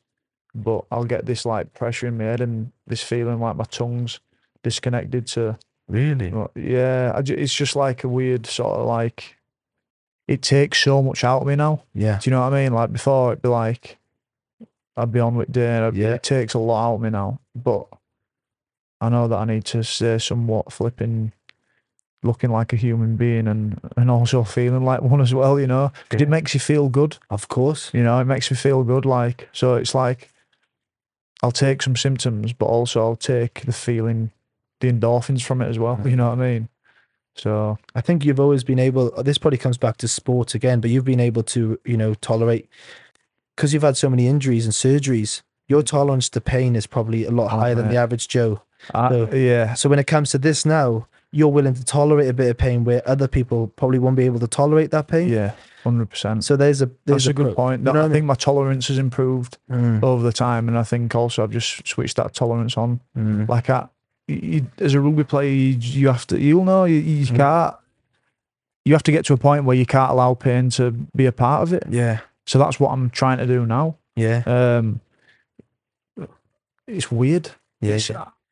but 0.54 0.86
I'll 0.92 1.06
get 1.06 1.26
this 1.26 1.46
like 1.46 1.74
pressure 1.74 2.08
in 2.08 2.18
my 2.18 2.26
head 2.26 2.42
and 2.42 2.72
this 2.88 3.02
feeling 3.04 3.40
like 3.40 3.56
my 3.56 3.64
tongue's 3.66 4.20
disconnected 4.64 5.26
to. 5.28 5.58
really? 5.88 6.34
Yeah, 6.56 7.14
I 7.16 7.22
ju- 7.22 7.36
it's 7.36 7.54
just 7.54 7.76
like 7.76 8.04
a 8.04 8.08
weird 8.10 8.46
sort 8.46 8.80
of 8.80 8.86
like. 8.88 9.36
It 10.28 10.42
takes 10.42 10.80
so 10.84 11.02
much 11.02 11.24
out 11.24 11.42
of 11.44 11.48
me 11.48 11.56
now. 11.56 11.84
Yeah. 11.94 12.20
Do 12.22 12.30
you 12.30 12.36
know 12.36 12.42
what 12.42 12.52
I 12.54 12.64
mean? 12.64 12.74
Like 12.74 12.92
before, 12.92 13.32
it'd 13.32 13.42
be 13.42 13.48
like, 13.48 13.98
I'd 14.98 15.12
be 15.12 15.22
on 15.22 15.36
with 15.36 15.52
day, 15.52 15.90
Yeah. 15.94 16.16
it 16.16 16.24
takes 16.24 16.54
a 16.54 16.60
lot 16.60 16.86
out 16.90 16.96
of 16.96 17.02
me 17.02 17.10
now. 17.12 17.40
But 17.56 17.88
I 19.00 19.08
know 19.10 19.28
that 19.30 19.38
I 19.38 19.46
need 19.46 19.64
to 19.66 19.84
stay 19.86 20.18
somewhat 20.18 20.74
flipping, 20.74 21.32
looking 22.24 22.50
like 22.52 22.74
a 22.74 22.76
human 22.76 23.16
being, 23.16 23.48
and 23.48 23.80
and 23.96 24.10
also 24.10 24.44
feeling 24.44 24.84
like 24.84 25.02
one 25.02 25.22
as 25.22 25.34
well. 25.34 25.60
You 25.60 25.68
know, 25.68 25.92
'Cause 26.10 26.20
Yeah. 26.20 26.28
it 26.28 26.30
makes 26.30 26.54
you 26.54 26.60
feel 26.60 26.90
good. 26.90 27.18
Of 27.30 27.48
course. 27.48 27.92
You 27.94 28.04
know, 28.04 28.20
it 28.20 28.26
makes 28.26 28.50
me 28.52 28.58
feel 28.58 28.84
good. 28.84 29.06
Like 29.06 29.48
so, 29.54 29.76
it's 29.76 29.94
like 29.96 30.30
I'll 31.44 31.52
take 31.52 31.82
some 31.84 31.96
symptoms, 31.96 32.54
but 32.54 32.66
also 32.66 33.02
I'll 33.02 33.16
take 33.16 33.62
the 33.66 33.72
feeling, 33.74 34.32
the 34.80 34.92
endorphins 34.92 35.44
from 35.44 35.62
it 35.62 35.68
as 35.68 35.78
well. 35.78 35.98
Mm. 35.98 36.10
You 36.10 36.16
know 36.16 36.30
what 36.30 36.40
I 36.40 36.42
mean? 36.54 36.70
So 37.36 37.78
I 37.94 38.02
think 38.02 38.26
you've 38.26 38.40
always 38.40 38.64
been 38.64 38.80
able. 38.80 39.12
This 39.22 39.38
probably 39.38 39.60
comes 39.60 39.78
back 39.78 39.98
to 39.98 40.08
sport 40.08 40.56
again, 40.56 40.80
but 40.82 40.90
you've 40.90 41.06
been 41.06 41.20
able 41.20 41.44
to, 41.44 41.80
you 41.86 41.96
know, 41.98 42.16
tolerate 42.16 42.68
because 43.56 43.74
you've 43.74 43.84
had 43.84 43.96
so 43.98 44.10
many 44.10 44.28
injuries 44.28 44.66
and 44.66 44.74
surgeries. 44.74 45.44
Your 45.68 45.84
tolerance 45.84 46.30
to 46.30 46.42
pain 46.42 46.76
is 46.76 46.88
probably 46.88 47.26
a 47.26 47.32
lot 47.32 47.50
higher 47.50 47.76
than 47.76 47.90
the 47.90 47.98
average 47.98 48.28
Joe. 48.28 48.62
I, 48.96 49.10
So- 49.10 49.30
yeah, 49.36 49.74
So 49.76 49.90
when 49.90 50.00
it 50.00 50.08
comes 50.08 50.32
to 50.32 50.38
this 50.40 50.66
now, 50.66 51.08
you're 51.32 51.50
willing 51.50 51.74
to 51.74 51.84
tolerate 51.84 52.30
a 52.30 52.34
bit 52.34 52.50
of 52.50 52.58
pain 52.58 52.84
where 52.84 53.02
other 53.08 53.28
people 53.28 53.68
probably 53.76 54.00
won't 54.00 54.16
be 54.16 54.24
able 54.26 54.40
to 54.40 54.48
tolerate 54.48 54.92
that 54.92 55.08
pain. 55.08 55.28
Yeah, 55.30 55.54
hundred 55.84 56.10
percent. 56.10 56.44
So 56.46 56.56
there's 56.56 56.82
a 56.82 56.86
there's 57.06 57.26
That's 57.26 57.28
a 57.28 57.34
good 57.34 57.48
pro- 57.48 57.56
point. 57.56 57.86
you 57.86 57.92
know 57.94 58.02
I 58.02 58.06
I 58.06 58.10
think 58.10 58.26
my 58.26 58.36
tolerance 58.36 58.88
has 58.88 58.98
improved 58.98 59.58
Mm, 59.70 60.02
over 60.04 60.24
the 60.24 60.32
time, 60.34 60.68
and 60.70 60.78
I 60.78 60.84
think 60.84 61.14
also 61.16 61.44
I've 61.44 61.52
just 61.52 61.86
switched 61.88 62.16
that 62.18 62.34
tolerance 62.34 62.78
on. 62.78 63.02
mm. 63.18 63.48
Like 63.48 63.70
I, 63.70 63.88
you, 64.28 64.68
as 64.80 64.94
a 64.94 65.00
rugby 65.02 65.24
player, 65.24 65.50
you, 65.52 65.78
you 65.80 66.08
have 66.08 66.26
to. 66.28 66.40
You'll 66.40 66.66
know 66.66 66.86
you, 66.86 66.96
you 66.98 67.26
Mm. 67.26 67.36
can't. 67.38 67.76
You 68.86 68.94
have 68.94 69.04
to 69.04 69.12
get 69.12 69.26
to 69.26 69.34
a 69.34 69.38
point 69.38 69.66
where 69.66 69.76
you 69.76 69.86
can't 69.86 70.12
allow 70.12 70.34
pain 70.34 70.70
to 70.72 70.92
be 70.92 71.26
a 71.26 71.32
part 71.34 71.62
of 71.64 71.74
it. 71.74 71.84
Yeah, 71.90 72.20
So 72.46 72.58
that's 72.58 72.80
what 72.80 72.92
I'm 72.92 73.10
trying 73.10 73.38
to 73.40 73.46
do 73.46 73.66
now. 73.66 73.98
yeah, 74.16 74.44
Um, 74.46 75.02
it's 76.88 77.12
weird. 77.12 77.52
yeah. 77.82 77.96
It's- 77.96 78.12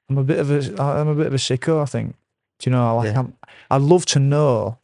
I'm 0.09 0.17
a 0.19 0.23
bit 0.23 0.37
of 0.39 0.51
a 0.51 0.81
I'm 0.81 1.07
a 1.07 1.15
bit 1.15 1.27
of 1.27 1.33
a 1.33 1.37
sicko. 1.37 1.81
I 1.81 1.85
think. 1.85 2.15
Do 2.59 2.69
you 2.69 2.75
know? 2.75 2.95
Like 2.97 3.13
Yeah. 3.13 3.19
I'm. 3.19 3.33
I'd 3.71 3.81
love 3.81 4.05
to 4.07 4.19
know 4.19 4.77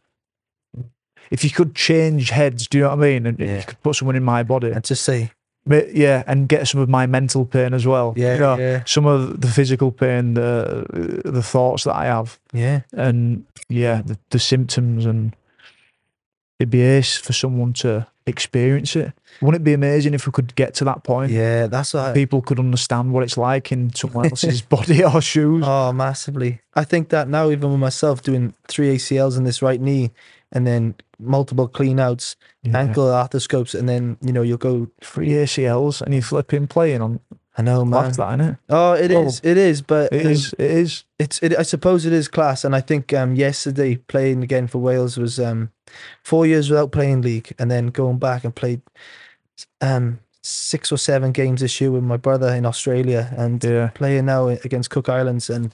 if 1.30 1.43
you 1.43 1.49
could 1.49 1.76
change 1.76 2.30
heads. 2.32 2.67
Do 2.67 2.78
you 2.78 2.84
know 2.84 2.89
what 2.95 2.99
I 2.99 3.01
mean? 3.01 3.26
And 3.26 3.39
Yeah. 3.39 3.57
you 3.57 3.63
could 3.63 3.82
put 3.82 3.95
someone 3.95 4.15
in 4.15 4.24
my 4.24 4.43
body. 4.43 4.72
And 4.72 4.84
to 4.86 4.95
see. 4.95 5.32
But 5.65 5.93
yeah, 5.95 6.24
and 6.26 6.49
get 6.49 6.67
some 6.67 6.82
of 6.82 6.89
my 6.89 7.05
mental 7.05 7.45
pain 7.45 7.74
as 7.76 7.86
well. 7.86 8.13
yeah, 8.17 8.34
You 8.34 8.39
know, 8.39 8.57
yeah, 8.57 8.84
some 8.86 9.05
of 9.05 9.41
the 9.41 9.47
physical 9.47 9.91
pain, 9.91 10.34
the 10.34 11.22
the 11.24 11.43
thoughts 11.43 11.84
that 11.84 11.95
I 11.95 12.05
have, 12.05 12.39
yeah, 12.51 12.82
and 12.93 13.45
yeah, 13.69 14.01
the, 14.01 14.17
the 14.32 14.39
symptoms, 14.39 15.05
and 15.05 15.36
it'd 16.59 16.72
be 16.72 16.82
ace 16.82 17.15
for 17.15 17.34
someone 17.34 17.74
to 17.74 18.07
experience 18.32 18.95
it. 18.95 19.13
Wouldn't 19.41 19.61
it 19.61 19.63
be 19.63 19.73
amazing 19.73 20.13
if 20.15 20.25
we 20.25 20.32
could 20.32 20.55
get 20.55 20.73
to 20.75 20.84
that 20.86 21.03
point? 21.03 21.32
yeah. 21.32 21.67
That's 21.67 21.93
what. 21.93 22.05
I, 22.05 22.13
People 22.13 22.41
could 22.41 22.59
understand 22.59 23.13
what 23.13 23.23
it's 23.23 23.38
like 23.38 23.71
in 23.71 23.93
someone 23.93 24.25
else's 24.25 24.61
body 24.75 25.03
or 25.03 25.21
shoes. 25.21 25.63
Oh, 25.67 25.91
massively. 25.93 26.61
I 26.75 26.84
think 26.84 27.09
that 27.09 27.27
now, 27.27 27.49
even 27.51 27.69
with 27.71 27.79
myself 27.79 28.21
doing 28.23 28.53
three 28.67 28.95
ACLs 28.95 29.38
in 29.38 29.43
this 29.43 29.61
right 29.61 29.79
knee, 29.79 30.11
and 30.51 30.65
then 30.67 30.95
multiple 31.19 31.67
clean 31.67 31.99
outs, 31.99 32.36
Yeah. 32.63 32.77
ankle 32.79 33.05
arthroscopes, 33.05 33.77
and 33.77 33.88
then 33.88 34.17
you 34.21 34.34
know 34.34 34.41
you'll 34.41 34.57
go. 34.57 34.88
Three 35.01 35.29
ACLs 35.29 36.01
and 36.01 36.13
you 36.13 36.21
flipping 36.21 36.67
playing 36.67 37.01
on 37.01 37.19
I 37.58 37.62
know, 37.64 37.84
man. 37.84 38.14
class 38.14 38.18
that, 38.18 38.39
innit? 38.39 38.58
Oh, 38.70 38.93
it 38.93 39.12
Oh. 39.12 39.26
is. 39.26 39.41
It 39.43 39.58
is. 39.58 39.82
But 39.82 40.14
It 40.14 40.26
um, 40.26 40.32
is, 40.32 40.54
it 40.58 40.72
is. 40.72 41.04
It's. 41.20 41.43
It, 41.43 41.58
I 41.58 41.64
suppose 41.64 42.06
it 42.06 42.14
is 42.14 42.28
class, 42.28 42.64
and 42.64 42.74
I 42.76 42.82
think 42.82 43.14
um 43.14 43.36
yesterday 43.36 43.97
playing 43.97 44.41
again 44.43 44.68
for 44.68 44.80
Wales 44.80 45.18
was 45.18 45.39
um 45.39 45.70
four 46.24 46.45
years 46.45 46.70
without 46.70 46.91
playing 46.91 47.22
league, 47.22 47.54
and 47.60 47.70
then 47.70 47.88
going 47.88 48.20
back 48.20 48.43
and 48.45 48.56
played 48.56 48.82
um 49.82 50.20
six 50.43 50.91
or 50.91 50.97
seven 50.97 51.32
games 51.32 51.62
this 51.62 51.80
year 51.80 51.91
with 51.91 52.04
my 52.04 52.18
brother 52.18 52.49
in 52.56 52.66
Australia, 52.66 53.34
and 53.38 53.64
Yeah. 53.64 53.89
playing 53.93 54.26
now 54.26 54.47
against 54.47 54.89
Cook 54.89 55.10
Islands 55.10 55.49
and 55.49 55.74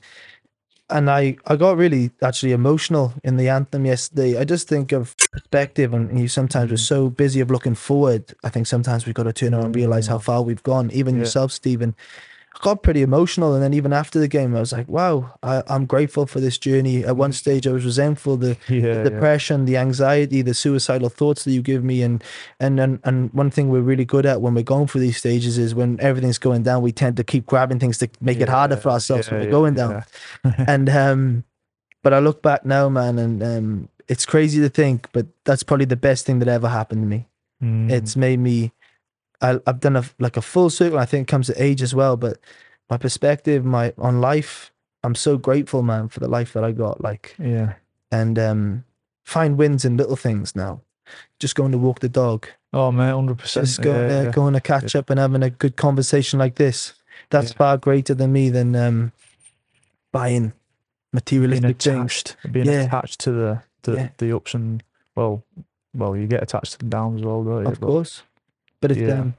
and 0.90 1.10
I 1.10 1.38
I 1.46 1.56
got 1.56 1.78
really 1.78 2.12
actually 2.22 2.54
emotional 2.54 3.14
in 3.24 3.38
the 3.38 3.50
anthem 3.50 3.86
yesterday. 3.86 4.40
I 4.40 4.46
just 4.46 4.68
think 4.68 4.92
of 4.92 5.16
perspective 5.32 5.94
and 5.94 6.20
you 6.20 6.28
sometimes 6.28 6.72
we're 6.72 6.78
mm. 6.78 6.88
so 6.88 7.10
busy 7.10 7.40
of 7.40 7.52
looking 7.52 7.76
forward. 7.76 8.34
I 8.44 8.50
think 8.50 8.68
sometimes 8.68 9.06
we've 9.06 9.16
got 9.16 9.24
to 9.24 9.34
turn 9.34 9.54
around 9.54 9.66
and 9.66 9.76
realize 9.76 10.08
how 10.08 10.20
far 10.20 10.42
we've 10.42 10.64
gone. 10.64 10.90
Even 10.92 11.16
Yeah. 11.16 11.22
yourself, 11.22 11.52
Stephen. 11.52 11.96
Got 12.62 12.82
pretty 12.82 13.02
emotional 13.04 13.54
and 13.54 13.62
then 13.62 13.74
even 13.74 13.94
after 13.94 14.20
the 14.20 14.28
game 14.28 14.56
I 14.56 14.60
was 14.60 14.72
like, 14.74 14.88
wow, 14.88 15.38
I, 15.44 15.62
I'm 15.68 15.86
grateful 15.86 16.26
for 16.26 16.40
this 16.40 16.58
journey. 16.58 17.06
At 17.06 17.16
one 17.16 17.32
stage 17.32 17.68
I 17.68 17.72
was 17.72 17.86
resentful 17.86 18.36
the 18.38 18.58
Yeah. 18.68 19.04
the 19.04 19.10
depression, 19.12 19.66
the 19.66 19.78
anxiety, 19.78 20.42
the 20.42 20.54
suicidal 20.54 21.10
thoughts 21.10 21.44
that 21.44 21.52
you 21.52 21.62
give 21.62 21.84
me, 21.84 22.02
and 22.02 22.24
and 22.60 22.80
and 22.80 23.00
and 23.04 23.32
one 23.34 23.52
thing 23.52 23.70
we're 23.70 23.82
really 23.82 24.06
good 24.06 24.26
at 24.26 24.42
when 24.42 24.56
we're 24.56 24.64
going 24.64 24.88
through 24.88 25.02
these 25.02 25.18
stages 25.18 25.58
is 25.58 25.76
when 25.76 26.00
everything's 26.02 26.40
going 26.40 26.64
down, 26.64 26.82
we 26.82 26.92
tend 26.92 27.16
to 27.18 27.24
keep 27.24 27.46
grabbing 27.46 27.80
things 27.80 28.00
to 28.00 28.10
make 28.22 28.40
it 28.40 28.50
harder 28.50 28.76
for 28.76 28.90
Yeah, 28.90 28.94
ourselves 28.94 29.30
when 29.30 29.40
we're 29.42 29.46
yeah, 29.46 29.52
going 29.52 29.74
down. 29.76 30.04
yeah. 30.44 30.66
And 30.68 30.90
um, 30.90 31.44
but 32.04 32.14
I 32.14 32.20
look 32.20 32.42
back 32.42 32.66
now, 32.66 32.90
man, 32.90 33.20
and 33.20 33.44
um, 33.44 33.90
it's 34.08 34.26
crazy 34.26 34.60
to 34.62 34.70
think, 34.70 35.10
but 35.12 35.28
that's 35.46 35.62
probably 35.64 35.86
the 35.86 35.96
best 35.96 36.26
thing 36.26 36.40
that 36.40 36.48
ever 36.48 36.70
happened 36.70 37.04
to 37.04 37.08
me. 37.08 37.28
Mm. 37.62 37.92
It's 37.92 38.16
made 38.16 38.40
me. 38.40 38.72
I, 39.42 39.60
I've 39.68 39.80
done 39.80 39.96
a 39.96 40.04
like 40.20 40.38
a 40.38 40.42
full 40.42 40.70
circle. 40.70 41.00
I 41.00 41.06
think 41.06 41.28
it 41.28 41.32
comes 41.32 41.48
to 41.48 41.64
age 41.64 41.82
as 41.82 41.94
well, 41.94 42.18
but 42.18 42.40
my 42.90 42.98
perspective, 42.98 43.64
my 43.66 43.94
on 43.98 44.22
life. 44.22 44.72
I'm 45.04 45.16
so 45.16 45.38
grateful, 45.38 45.84
man, 45.84 46.10
for 46.10 46.20
the 46.20 46.28
life 46.28 46.54
that 46.54 46.64
I 46.64 46.72
got. 46.72 47.02
Like 47.02 47.36
yeah. 47.40 47.74
and 48.12 48.38
um, 48.40 48.84
find 49.24 49.58
wins 49.58 49.86
in 49.86 49.96
little 49.96 50.16
things 50.16 50.56
now. 50.56 50.82
Just 51.40 51.56
going 51.56 51.72
to 51.72 51.78
walk 51.78 52.00
the 52.00 52.10
dog, 52.10 52.48
Oh 52.74 52.92
man, 52.92 53.14
hundred 53.14 53.38
percent. 53.38 53.68
just 53.68 53.82
going, 53.82 54.12
uh, 54.12 54.32
going 54.32 54.54
to 54.56 54.60
catch 54.60 54.96
up 54.96 55.10
and 55.10 55.20
having 55.20 55.44
a 55.44 55.50
good 55.50 55.78
conversation 55.78 56.40
like 56.40 56.56
this. 56.56 56.94
That's 57.30 57.52
Yeah. 57.52 57.58
far 57.58 57.78
greater 57.78 58.14
than 58.14 58.34
me 58.34 58.50
than 58.50 58.76
um, 58.76 59.12
buying 60.12 60.42
being 60.42 60.54
materialistic 61.14 61.82
things. 61.82 61.96
attached, 61.96 62.36
being 62.52 62.66
Yeah. 62.66 62.84
attached 62.86 63.20
to 63.22 63.32
the 63.32 63.62
the, 63.84 63.94
Yeah. 63.94 64.10
the 64.18 64.36
ups 64.36 64.54
and 64.54 64.84
well, 65.16 65.44
well, 65.94 66.18
you 66.18 66.28
get 66.28 66.44
attached 66.44 66.74
to 66.74 66.78
the 66.80 66.86
downs 66.86 67.22
as 67.22 67.26
well, 67.26 67.44
don't 67.44 67.62
you? 67.64 67.72
Of 67.72 67.80
But 67.80 67.88
course, 67.88 68.24
but 68.82 68.92
it's, 68.92 69.02
Yeah. 69.02 69.20
um, 69.22 69.36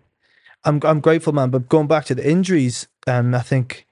I'm 0.64 0.80
I'm 0.84 1.01
grateful, 1.01 1.32
man. 1.32 1.51
But 1.51 1.68
going 1.68 1.86
back 1.86 2.05
to 2.07 2.14
the 2.14 2.28
injuries, 2.28 2.89
um, 3.07 3.34
I 3.34 3.41
think. 3.43 3.84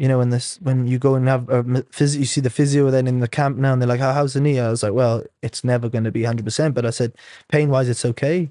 You 0.00 0.06
know, 0.06 0.18
when 0.18 0.30
this 0.30 0.60
when 0.62 0.86
you 0.86 0.96
go 0.96 1.16
and 1.16 1.26
have 1.26 1.48
a 1.48 1.82
physio, 1.90 2.20
you 2.20 2.24
see 2.26 2.40
the 2.40 2.50
physio 2.50 2.88
then 2.88 3.08
in 3.08 3.18
the 3.18 3.26
camp 3.26 3.56
now, 3.58 3.72
and 3.72 3.82
they're 3.82 3.88
like, 3.88 3.98
"How 3.98 4.12
how's 4.12 4.32
the 4.34 4.40
knee?" 4.40 4.60
I 4.60 4.70
was 4.70 4.84
like, 4.84 4.92
"Well, 4.92 5.24
it's 5.42 5.64
never 5.64 5.88
going 5.88 6.04
to 6.04 6.12
be 6.12 6.22
100." 6.22 6.44
percent 6.44 6.72
But 6.76 6.86
I 6.86 6.90
said, 6.90 7.14
pain 7.48 7.68
wise, 7.68 7.88
it's 7.88 8.04
okay. 8.04 8.48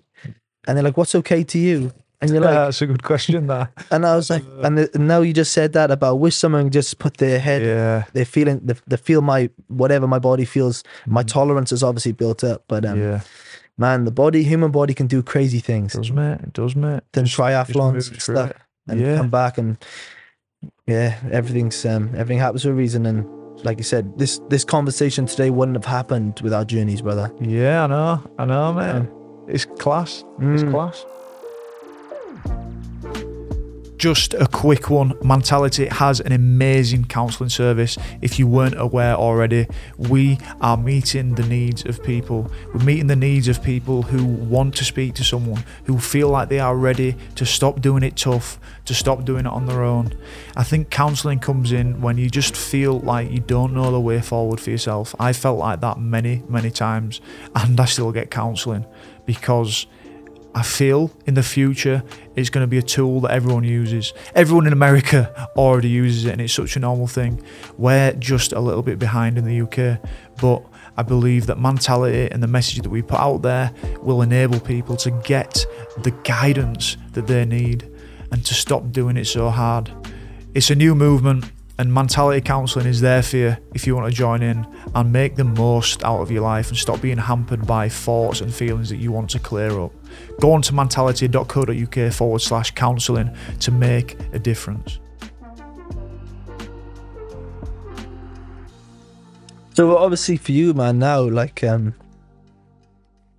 And 0.68 0.76
they're 0.76 0.84
like, 0.84 0.98
"What's 0.98 1.16
okay 1.16 1.46
to 1.46 1.58
you?" 1.58 1.94
And 2.20 2.32
you're 2.32 2.42
like, 2.42 2.54
that's 2.54 2.82
a 2.82 2.86
good 2.86 3.02
question. 3.02 3.48
That 3.48 3.72
And 3.92 4.06
I 4.06 4.18
was 4.18 4.30
like, 4.30 4.44
Uh, 4.44 4.66
and, 4.66 4.78
the, 4.78 4.90
and 4.94 5.08
now 5.08 5.22
you 5.22 5.32
just 5.32 5.54
said 5.54 5.72
that 5.72 5.90
about 5.90 6.16
wish 6.20 6.36
someone 6.36 6.70
just 6.70 7.00
put 7.00 7.16
their 7.16 7.40
head, 7.40 7.62
yeah, 7.62 8.04
they're 8.12 8.26
feeling, 8.26 8.60
they, 8.66 8.74
they 8.86 8.98
feel 8.98 9.22
my 9.22 9.50
whatever 9.68 10.06
my 10.06 10.20
body 10.20 10.44
feels. 10.44 10.84
My 11.06 11.24
Mm. 11.24 11.28
tolerance 11.28 11.72
is 11.72 11.82
obviously 11.82 12.12
built 12.12 12.44
up, 12.44 12.64
but 12.68 12.84
um, 12.84 13.00
yeah, 13.00 13.22
man, 13.78 14.06
the 14.06 14.12
body, 14.12 14.44
human 14.44 14.72
body 14.72 14.94
can 14.94 15.08
do 15.08 15.22
crazy 15.24 15.60
things. 15.60 15.94
it 15.96 16.00
does 16.00 16.12
mate, 16.12 16.40
it 16.44 16.54
does 16.54 16.76
mate. 16.76 17.02
Then 17.14 17.26
triathlons 17.26 18.12
and 18.12 18.22
stuff, 18.22 18.50
it. 18.52 18.58
and 18.88 19.00
yeah, 19.00 19.18
come 19.18 19.30
back 19.30 19.58
and 19.58 19.78
yeah, 20.88 21.18
everything's 21.32 21.86
um, 21.86 22.10
everything 22.16 22.40
happens 22.40 22.64
for 22.64 22.72
a 22.72 22.74
reason. 22.74 23.06
And 23.06 23.26
like 23.66 23.78
you 23.78 23.84
said, 23.84 24.18
this 24.18 24.40
this 24.50 24.64
conversation 24.64 25.26
today 25.26 25.50
wouldn't 25.50 25.76
have 25.78 25.86
happened 25.86 26.40
without 26.42 26.68
journeys, 26.68 27.02
brother. 27.02 27.32
yeah, 27.42 27.84
I 27.84 27.88
know, 27.88 28.24
I 28.38 28.46
know, 28.46 28.74
mate. 28.74 29.10
It's 29.48 29.66
class. 29.66 30.24
It's 30.40 30.64
Mm. 30.64 30.72
class. 30.72 31.06
Just 33.98 34.36
a 34.36 34.45
quick 34.45 34.91
one. 34.91 35.18
Mantality 35.24 35.88
has 35.88 36.20
an 36.20 36.32
amazing 36.32 37.06
counselling 37.06 37.50
service. 37.50 37.98
If 38.22 38.38
you 38.38 38.45
weren't 38.45 38.80
aware 38.80 39.16
already, 39.16 39.66
we 39.98 40.38
are 40.62 40.78
meeting 40.78 41.34
the 41.34 41.48
needs 41.48 41.84
of 41.84 42.04
people. 42.04 42.52
We're 42.76 42.84
meeting 42.84 43.08
the 43.08 43.16
needs 43.16 43.48
of 43.48 43.64
people 43.64 44.04
who 44.04 44.24
want 44.24 44.76
to 44.76 44.86
speak 44.86 45.16
to 45.16 45.24
someone, 45.24 45.64
who 45.86 45.98
feel 45.98 46.30
like 46.30 46.50
they 46.50 46.60
are 46.60 46.78
ready 46.78 47.16
to 47.36 47.45
stop 47.45 47.82
doing 47.82 48.04
it 48.04 48.16
tough, 48.16 48.60
to 48.86 48.93
stop 48.93 49.26
doing 49.26 49.48
it 49.48 49.52
on 49.52 49.66
their 49.66 49.84
own. 49.84 50.16
I 50.56 50.64
think 50.64 50.91
counselling 50.91 51.39
comes 51.39 51.72
in 51.72 52.00
when 52.00 52.20
you 52.20 52.30
just 52.30 52.56
feel 52.56 53.00
like 53.00 53.32
you 53.32 53.39
don't 53.39 53.74
know 53.74 53.89
the 53.91 54.00
way 54.00 54.22
forward 54.22 54.60
for 54.60 54.70
yourself. 54.70 55.16
I 55.20 55.34
felt 55.34 55.58
like 55.58 55.82
that 55.82 56.00
many, 56.00 56.43
many 56.48 56.70
times, 56.70 57.20
and 57.56 57.80
I 57.80 57.86
still 57.86 58.12
get 58.12 58.30
counselling 58.30 58.86
because 59.26 59.88
I 60.58 60.64
feel 60.64 61.12
in 61.28 61.36
the 61.36 61.43
future 61.43 62.01
it's 62.36 62.49
going 62.49 62.64
to 62.64 62.68
be 62.68 62.80
a 62.80 62.82
tool 62.82 63.22
that 63.22 63.30
everyone 63.30 63.64
uses. 63.64 64.12
Everyone 64.34 64.66
in 64.66 64.74
America 64.74 65.47
already 65.55 65.89
uses 65.89 66.26
it, 66.26 66.32
and 66.32 66.41
it's 66.41 66.51
such 66.51 66.76
a 66.76 66.80
normal 66.80 67.05
thing. 67.05 67.43
We're 67.78 68.14
just 68.14 68.53
a 68.53 68.60
little 68.60 68.82
bit 68.82 68.97
behind 68.97 69.38
in 69.38 69.45
the 69.45 69.62
UK, 69.62 69.99
but 70.41 70.66
I 70.97 71.03
believe 71.03 71.45
that 71.45 71.60
Mantality 71.60 72.32
and 72.32 72.41
the 72.41 72.47
message 72.47 72.82
that 72.82 72.89
we 72.89 73.03
put 73.03 73.20
out 73.20 73.43
there 73.43 73.72
will 74.01 74.24
enable 74.24 74.60
people 74.60 74.95
to 74.97 75.12
get 75.12 75.64
the 76.01 76.10
guidance 76.24 76.97
that 77.14 77.28
they 77.28 77.45
need 77.45 77.88
and 78.32 78.43
to 78.43 78.55
stop 78.55 78.91
doing 78.91 79.16
it 79.16 79.26
so 79.26 79.51
hard. 79.51 79.91
It's 80.55 80.72
a 80.72 80.76
new 80.76 80.95
movement, 80.95 81.51
and 81.78 81.93
Mantality 81.93 82.41
counselling 82.41 82.88
is 82.88 83.01
there 83.01 83.22
for 83.22 83.38
you 83.38 83.58
if 83.76 83.86
you 83.86 83.95
want 83.95 84.10
to 84.10 84.16
join 84.16 84.41
in 84.41 84.66
and 84.95 85.14
make 85.14 85.36
the 85.36 85.43
most 85.43 86.03
out 86.03 86.22
of 86.22 86.32
your 86.32 86.41
life 86.41 86.70
and 86.70 86.78
stop 86.78 86.99
being 86.99 87.20
hampered 87.20 87.68
by 87.68 87.89
thoughts 87.89 88.41
and 88.41 88.51
feelings 88.51 88.89
that 88.89 88.97
you 88.97 89.12
want 89.12 89.30
to 89.30 89.39
clear 89.39 89.80
up. 89.80 89.93
Go 90.39 90.53
on 90.53 90.61
to 90.63 90.74
mantality.co.uk 90.74 92.13
forward 92.13 92.39
slash 92.39 92.72
counselling 92.72 93.36
to 93.59 93.72
make 93.72 94.18
a 94.34 94.39
difference. 94.39 94.99
So 99.74 99.95
obviously 99.95 100.38
for 100.38 100.53
you, 100.53 100.74
man, 100.74 100.97
now 100.97 101.22
like 101.22 101.63
um, 101.63 101.93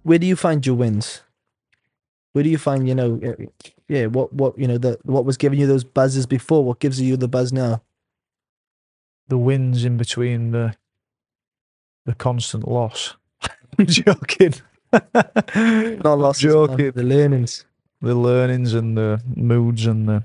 where 0.04 0.18
do 0.18 0.26
you 0.26 0.36
find 0.36 0.64
your 0.64 0.76
wins? 0.76 1.22
Where 2.32 2.44
do 2.44 2.50
you 2.50 2.58
find 2.58 2.88
you 2.88 2.94
know, 2.94 3.20
uh, 3.24 3.44
yeah, 3.88 4.06
what 4.06 4.32
what 4.32 4.56
you 4.56 4.68
know 4.68 4.78
the 4.78 4.98
what 5.02 5.24
was 5.24 5.36
giving 5.36 5.58
you 5.58 5.66
those 5.66 5.82
buzzes 5.82 6.26
before? 6.26 6.64
What 6.64 6.78
gives 6.78 7.00
you 7.00 7.16
the 7.16 7.26
buzz 7.26 7.52
now? 7.52 7.82
The 9.26 9.36
wins 9.36 9.84
in 9.84 9.96
between 9.96 10.52
the 10.52 10.74
the 12.06 12.14
constant 12.14 12.68
loss. 12.68 13.16
I'm 13.78 13.86
joking. 13.86 14.54
Not 14.92 16.18
man, 16.18 16.32
joking. 16.34 16.90
the 16.92 17.02
learnings. 17.02 17.64
the 18.00 18.14
learnings 18.14 18.74
and 18.74 18.96
the 18.96 19.20
moods 19.36 19.86
and 19.86 20.08
the 20.08 20.22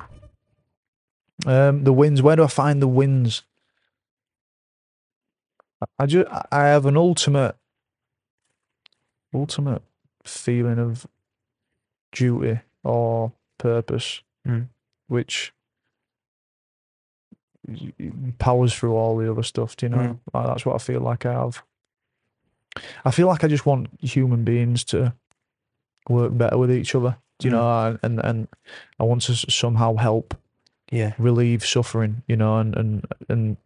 um 1.45 1.83
the 1.83 1.91
wins. 1.93 2.21
Where 2.21 2.35
do 2.35 2.43
I 2.43 2.47
find 2.47 2.81
the 2.81 2.87
wins? 2.87 3.43
I 5.99 6.05
just 6.05 6.27
I 6.51 6.65
have 6.67 6.85
an 6.85 6.95
ultimate 6.95 7.55
ultimate 9.33 9.81
feeling 10.23 10.79
of 10.79 11.05
duty 12.11 12.59
or 12.83 13.33
purpose, 13.57 14.21
Mm. 14.47 14.67
which 15.07 15.51
powers 18.39 18.73
through 18.73 18.93
all 18.95 19.17
the 19.17 19.29
other 19.31 19.43
stuff. 19.43 19.75
Do 19.75 19.85
you 19.85 19.89
know? 19.89 19.97
Mm. 19.97 20.19
Like, 20.33 20.47
that's 20.47 20.65
what 20.65 20.75
I 20.75 20.79
feel 20.79 20.99
like 21.01 21.25
I 21.25 21.33
have. 21.33 21.63
I 23.05 23.11
feel 23.11 23.27
like 23.27 23.43
I 23.43 23.47
just 23.47 23.65
want 23.65 23.87
human 24.01 24.43
beings 24.43 24.83
to 24.85 25.13
work 26.09 26.37
better 26.37 26.57
with 26.57 26.71
each 26.71 26.95
other. 26.95 27.17
Do 27.39 27.47
you 27.47 27.53
Mm. 27.53 27.57
know? 27.57 27.99
And 28.03 28.19
and 28.19 28.47
I 28.99 29.03
want 29.03 29.21
to 29.23 29.35
somehow 29.35 29.95
help 29.95 30.35
Yeah. 30.91 31.13
relieve 31.17 31.65
suffering, 31.65 32.23
you 32.27 32.35
know, 32.35 32.57
and 32.59 32.75
and 32.75 33.05
and 33.29 33.57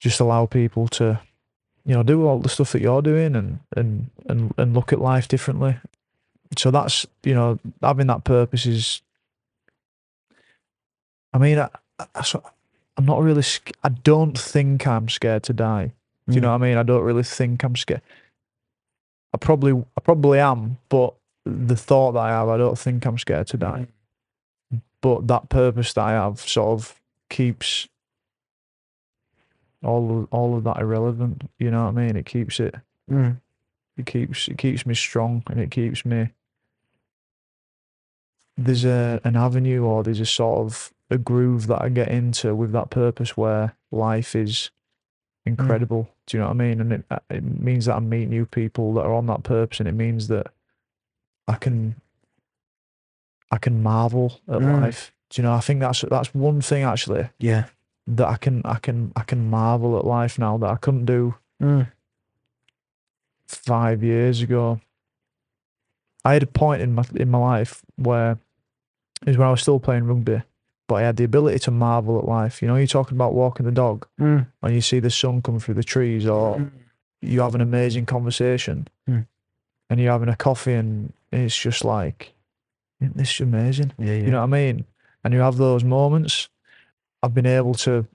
just 0.00 0.20
allow 0.20 0.46
people 0.46 0.88
to, 0.88 1.20
you 1.84 1.94
know, 1.94 2.02
do 2.02 2.26
all 2.26 2.38
the 2.40 2.48
stuff 2.48 2.72
that 2.72 2.82
you're 2.82 3.02
doing 3.02 3.36
and 3.36 3.60
and 3.76 4.10
and 4.28 4.52
and 4.56 4.74
look 4.74 4.92
at 4.92 5.00
life 5.00 5.28
differently. 5.28 5.76
So 6.58 6.70
that's 6.70 7.06
you 7.22 7.34
know 7.34 7.58
having 7.80 8.06
that 8.08 8.24
purpose 8.24 8.66
is. 8.66 9.02
I 11.32 11.38
mean, 11.38 11.58
I, 11.58 11.68
I, 12.14 12.22
so- 12.22 12.42
I'm 12.96 13.06
not 13.06 13.22
really. 13.22 13.42
I 13.82 13.88
don't 13.88 14.38
think 14.38 14.86
I'm 14.86 15.08
scared 15.08 15.42
to 15.44 15.52
die. 15.54 15.92
Do 16.28 16.34
you 16.34 16.40
Mm. 16.40 16.42
know 16.42 16.50
what 16.50 16.62
I 16.62 16.66
mean? 16.68 16.78
I 16.78 16.82
don't 16.82 17.02
really 17.02 17.22
think 17.24 17.64
I'm 17.64 17.76
scared. 17.76 18.02
I 19.34 19.38
probably, 19.38 19.72
I 19.72 20.00
probably 20.02 20.38
am, 20.38 20.78
but 20.88 21.14
the 21.44 21.76
thought 21.76 22.12
that 22.12 22.20
I 22.20 22.28
have, 22.30 22.48
I 22.48 22.56
don't 22.58 22.78
think 22.78 23.04
I'm 23.06 23.18
scared 23.18 23.46
to 23.48 23.56
die 23.56 23.86
but 25.02 25.26
that 25.26 25.48
purpose 25.50 25.92
that 25.92 26.02
I 26.02 26.12
have 26.12 26.40
sort 26.40 26.78
of 26.78 27.00
keeps 27.28 27.88
all 29.82 30.20
of, 30.20 30.28
all 30.30 30.56
of 30.56 30.64
that 30.64 30.78
irrelevant. 30.78 31.50
You 31.58 31.70
know 31.72 31.82
what 31.84 31.88
I 32.00 32.06
mean? 32.06 32.16
It 32.16 32.24
keeps 32.24 32.60
it. 32.60 32.76
Mm. 33.10 33.40
It 33.98 34.06
keeps 34.06 34.48
it 34.48 34.56
keeps 34.56 34.86
me 34.86 34.94
strong, 34.94 35.42
and 35.50 35.60
it 35.60 35.70
keeps 35.70 36.04
me. 36.06 36.30
There's 38.56 38.84
a 38.84 39.20
an 39.24 39.36
avenue, 39.36 39.82
or 39.82 40.02
there's 40.02 40.20
a 40.20 40.26
sort 40.26 40.60
of 40.60 40.92
a 41.10 41.18
groove 41.18 41.66
that 41.66 41.82
I 41.82 41.88
get 41.88 42.08
into 42.08 42.54
with 42.54 42.72
that 42.72 42.90
purpose, 42.90 43.36
where 43.36 43.74
life 43.90 44.34
is 44.36 44.70
incredible. 45.46 46.08
Do 46.26 46.36
you 46.36 46.40
know 46.40 46.48
what 46.48 46.54
I 46.54 46.58
mean? 46.58 46.80
And 46.80 46.92
it 46.92 47.04
uh, 47.10 47.18
it 47.30 47.42
means 47.42 47.86
that 47.86 47.96
I 47.96 48.00
meet 48.00 48.28
new 48.28 48.46
people 48.46 48.94
that 48.94 49.02
are 49.02 49.14
on 49.14 49.26
that 49.26 49.42
purpose, 49.42 49.80
and 49.80 49.88
it 49.88 49.94
means 49.94 50.28
that 50.28 50.46
I 51.48 51.54
can 51.56 51.96
I 53.50 53.58
can 53.58 53.82
marvel 53.82 54.40
at 54.48 54.60
Mm. 54.60 54.82
life. 54.82 55.12
Do 55.30 55.40
you 55.42 55.48
know? 55.48 55.54
I 55.54 55.60
think 55.60 55.80
that's 55.80 56.02
that's 56.10 56.34
one 56.34 56.60
thing 56.60 56.84
actually 56.84 57.28
Yeah. 57.38 57.64
that 58.06 58.28
I 58.28 58.36
can 58.36 58.62
I 58.64 58.76
can 58.76 59.12
I 59.16 59.22
can 59.24 59.50
marvel 59.50 59.98
at 59.98 60.04
life 60.04 60.38
now 60.38 60.56
that 60.58 60.70
I 60.70 60.76
couldn't 60.76 61.06
do 61.06 61.34
Mm. 61.60 61.86
five 63.46 64.02
years 64.02 64.42
ago. 64.42 64.80
I 66.24 66.34
had 66.34 66.42
a 66.42 66.46
point 66.46 66.82
in 66.82 66.94
my 66.94 67.04
in 67.16 67.30
my 67.30 67.38
life 67.38 67.82
where 67.96 68.32
it 69.22 69.28
was 69.28 69.38
when 69.38 69.48
I 69.48 69.50
was 69.50 69.60
still 69.62 69.80
playing 69.80 70.04
rugby, 70.04 70.42
but 70.92 70.98
I 70.98 71.06
had 71.06 71.16
the 71.16 71.24
ability 71.24 71.58
to 71.60 71.70
marvel 71.70 72.18
at 72.18 72.26
life. 72.28 72.60
You 72.60 72.68
know, 72.68 72.76
you're 72.76 72.86
talking 72.86 73.16
about 73.16 73.32
walking 73.32 73.64
the 73.64 73.72
dog, 73.72 74.06
Mm. 74.20 74.46
and 74.62 74.74
you 74.74 74.82
see 74.82 75.00
the 75.00 75.08
sun 75.10 75.40
come 75.40 75.58
through 75.58 75.74
the 75.76 75.82
trees, 75.82 76.26
or 76.26 76.56
Mm. 76.58 76.70
you 77.22 77.40
have 77.40 77.54
an 77.54 77.62
amazing 77.62 78.04
conversation, 78.04 78.88
Mm. 79.08 79.26
and 79.88 79.98
you're 80.00 80.12
having 80.12 80.28
a 80.28 80.36
coffee, 80.36 80.74
and 80.74 81.14
it's 81.32 81.56
just 81.56 81.82
like, 81.82 82.34
"Isn't 83.00 83.16
this 83.16 83.40
amazing? 83.40 83.92
Yeah. 83.96 84.06
Yeah. 84.12 84.24
You 84.24 84.30
know 84.32 84.40
what 84.40 84.54
I 84.54 84.58
mean? 84.60 84.84
And 85.24 85.32
you 85.32 85.40
have 85.40 85.56
those 85.56 85.82
moments. 85.82 86.50
I've 87.22 87.32
been 87.34 87.46
able 87.46 87.74
to 87.86 88.06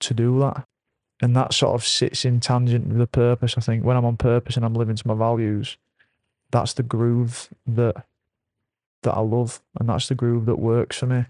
to 0.00 0.14
do 0.14 0.38
that. 0.40 0.66
And 1.20 1.34
that 1.34 1.52
sort 1.52 1.74
of 1.74 1.84
sits 1.84 2.24
in 2.24 2.38
tangent 2.40 2.86
with 2.86 2.98
the 2.98 3.06
purpose. 3.08 3.56
I 3.58 3.60
think 3.60 3.84
when 3.84 3.96
I'm 3.96 4.04
on 4.04 4.16
purpose 4.16 4.54
and 4.56 4.64
I'm 4.64 4.74
living 4.74 4.94
to 4.96 5.08
my 5.08 5.14
values, 5.14 5.76
that's 6.52 6.74
the 6.74 6.84
groove 6.84 7.48
that 7.66 8.04
that 9.02 9.14
I 9.14 9.20
love 9.20 9.60
and 9.78 9.88
that's 9.88 10.08
the 10.08 10.14
groove 10.14 10.46
that 10.46 10.56
works 10.60 10.98
for 10.98 11.06
me. 11.06 11.24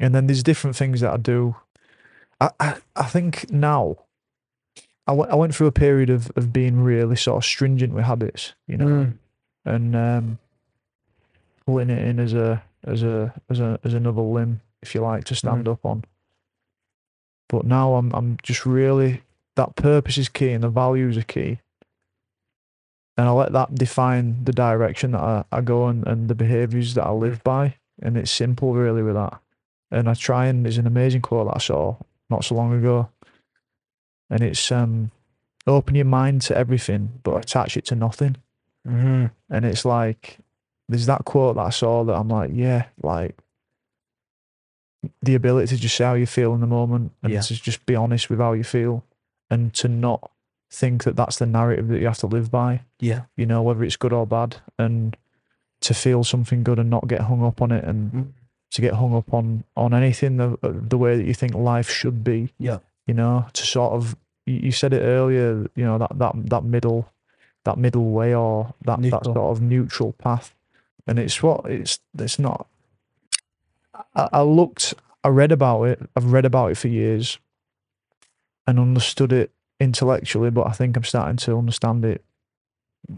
And 0.00 0.14
then 0.14 0.26
there's 0.26 0.42
different 0.42 0.76
things 0.76 1.00
that 1.00 1.12
I 1.12 1.16
do. 1.16 1.56
I 2.40 2.50
I, 2.58 2.76
I 2.96 3.04
think 3.04 3.50
now 3.50 3.96
I 5.06 5.12
went 5.12 5.30
I 5.30 5.34
went 5.36 5.54
through 5.54 5.68
a 5.68 5.72
period 5.72 6.10
of, 6.10 6.30
of 6.36 6.52
being 6.52 6.82
really 6.82 7.16
sort 7.16 7.36
of 7.36 7.44
stringent 7.44 7.92
with 7.92 8.04
habits, 8.04 8.54
you 8.66 8.76
know 8.76 8.86
Mm. 8.86 9.18
and 9.64 9.96
um, 9.96 10.38
putting 11.66 11.90
it 11.90 12.06
in 12.06 12.18
as 12.18 12.34
a 12.34 12.62
as 12.84 13.02
a 13.02 13.32
as 13.48 13.60
a 13.60 13.78
as 13.84 13.94
another 13.94 14.22
limb, 14.22 14.60
if 14.82 14.94
you 14.94 15.00
like, 15.00 15.24
to 15.24 15.34
stand 15.34 15.68
up 15.68 15.84
on. 15.84 16.04
But 17.48 17.64
now 17.64 17.94
I'm 17.94 18.12
I'm 18.12 18.38
just 18.42 18.66
really 18.66 19.22
that 19.56 19.76
purpose 19.76 20.18
is 20.18 20.28
key 20.28 20.50
and 20.50 20.64
the 20.64 20.68
values 20.68 21.16
are 21.16 21.22
key. 21.22 21.60
And 23.16 23.28
I 23.28 23.30
let 23.30 23.52
that 23.52 23.76
define 23.76 24.42
the 24.44 24.52
direction 24.52 25.12
that 25.12 25.20
I, 25.20 25.44
I 25.52 25.60
go 25.60 25.86
and, 25.86 26.04
and 26.04 26.28
the 26.28 26.34
behaviours 26.34 26.94
that 26.94 27.04
I 27.06 27.12
live 27.12 27.44
by. 27.44 27.76
And 28.02 28.16
it's 28.16 28.32
simple 28.32 28.74
really 28.74 29.02
with 29.04 29.14
that. 29.14 29.40
And 29.90 30.08
I 30.08 30.14
try 30.14 30.46
and 30.46 30.64
there's 30.64 30.78
an 30.78 30.86
amazing 30.86 31.22
quote 31.22 31.46
that 31.46 31.56
I 31.56 31.58
saw 31.60 31.96
not 32.30 32.44
so 32.44 32.54
long 32.54 32.72
ago. 32.76 33.08
And 34.30 34.42
it's 34.42 34.72
um 34.72 35.10
open 35.66 35.94
your 35.94 36.04
mind 36.04 36.42
to 36.42 36.56
everything 36.56 37.20
but 37.22 37.36
attach 37.36 37.76
it 37.76 37.84
to 37.86 37.94
nothing. 37.94 38.36
Mm. 38.86 39.30
And 39.50 39.64
it's 39.64 39.84
like, 39.84 40.38
there's 40.88 41.06
that 41.06 41.24
quote 41.24 41.56
that 41.56 41.62
I 41.62 41.70
saw 41.70 42.04
that 42.04 42.14
I'm 42.14 42.28
like, 42.28 42.50
yeah, 42.52 42.86
like 43.02 43.36
the 45.22 45.34
ability 45.34 45.74
to 45.76 45.80
just 45.80 45.96
say 45.96 46.04
how 46.04 46.14
you 46.14 46.26
feel 46.26 46.54
in 46.54 46.60
the 46.60 46.66
moment 46.66 47.12
and 47.22 47.32
Yeah. 47.32 47.40
to 47.40 47.54
just 47.54 47.84
be 47.86 47.94
honest 47.94 48.30
with 48.30 48.38
how 48.38 48.52
you 48.52 48.64
feel 48.64 49.04
and 49.50 49.72
to 49.74 49.88
not 49.88 50.30
think 50.70 51.04
that 51.04 51.14
that's 51.16 51.36
the 51.38 51.46
narrative 51.46 51.88
that 51.88 52.00
you 52.00 52.06
have 52.06 52.18
to 52.18 52.26
live 52.26 52.50
by, 52.50 52.80
Yeah. 53.00 53.22
you 53.36 53.46
know, 53.46 53.62
whether 53.62 53.84
it's 53.84 53.96
good 53.96 54.12
or 54.12 54.26
bad. 54.26 54.56
And 54.78 55.16
to 55.82 55.92
feel 55.94 56.24
something 56.24 56.62
good 56.64 56.78
and 56.78 56.88
not 56.88 57.06
get 57.06 57.22
hung 57.22 57.44
up 57.44 57.60
on 57.60 57.70
it 57.70 57.84
and 57.84 58.12
Mm. 58.12 58.32
To 58.74 58.80
get 58.80 58.94
hung 58.94 59.14
up 59.14 59.32
on, 59.32 59.64
on 59.76 59.94
anything 59.94 60.36
the, 60.36 60.58
the 60.62 60.98
way 60.98 61.16
that 61.16 61.24
you 61.24 61.32
think 61.34 61.54
life 61.54 61.88
should 61.88 62.22
be 62.22 62.52
Yeah. 62.58 62.78
you 63.06 63.14
know, 63.14 63.46
to 63.52 63.64
sort 63.64 63.92
of 63.92 64.16
you, 64.46 64.72
said 64.72 64.92
it 64.92 65.00
earlier, 65.00 65.66
you 65.74 65.84
know, 65.84 65.96
that 65.98 66.18
that 66.18 66.32
that 66.50 66.64
middle 66.64 67.08
that 67.64 67.78
middle 67.78 68.10
way 68.10 68.34
or 68.34 68.74
that, 68.84 69.00
that 69.00 69.24
sort 69.24 69.38
of 69.38 69.62
neutral 69.62 70.12
path. 70.12 70.54
And 71.06 71.18
it's 71.18 71.42
what 71.42 71.64
it's 71.66 71.98
it's 72.18 72.38
not 72.38 72.66
I, 74.14 74.28
I 74.32 74.42
looked 74.42 74.94
I 75.22 75.28
read 75.28 75.52
about 75.52 75.84
it, 75.84 76.00
I've 76.14 76.32
read 76.32 76.44
about 76.44 76.72
it 76.72 76.76
for 76.76 76.88
years 76.88 77.38
and 78.66 78.78
understood 78.78 79.32
it 79.32 79.50
intellectually, 79.80 80.50
but 80.50 80.66
I 80.66 80.72
think 80.72 80.96
I'm 80.96 81.04
starting 81.04 81.36
to 81.38 81.56
understand 81.56 82.04
it 82.04 82.24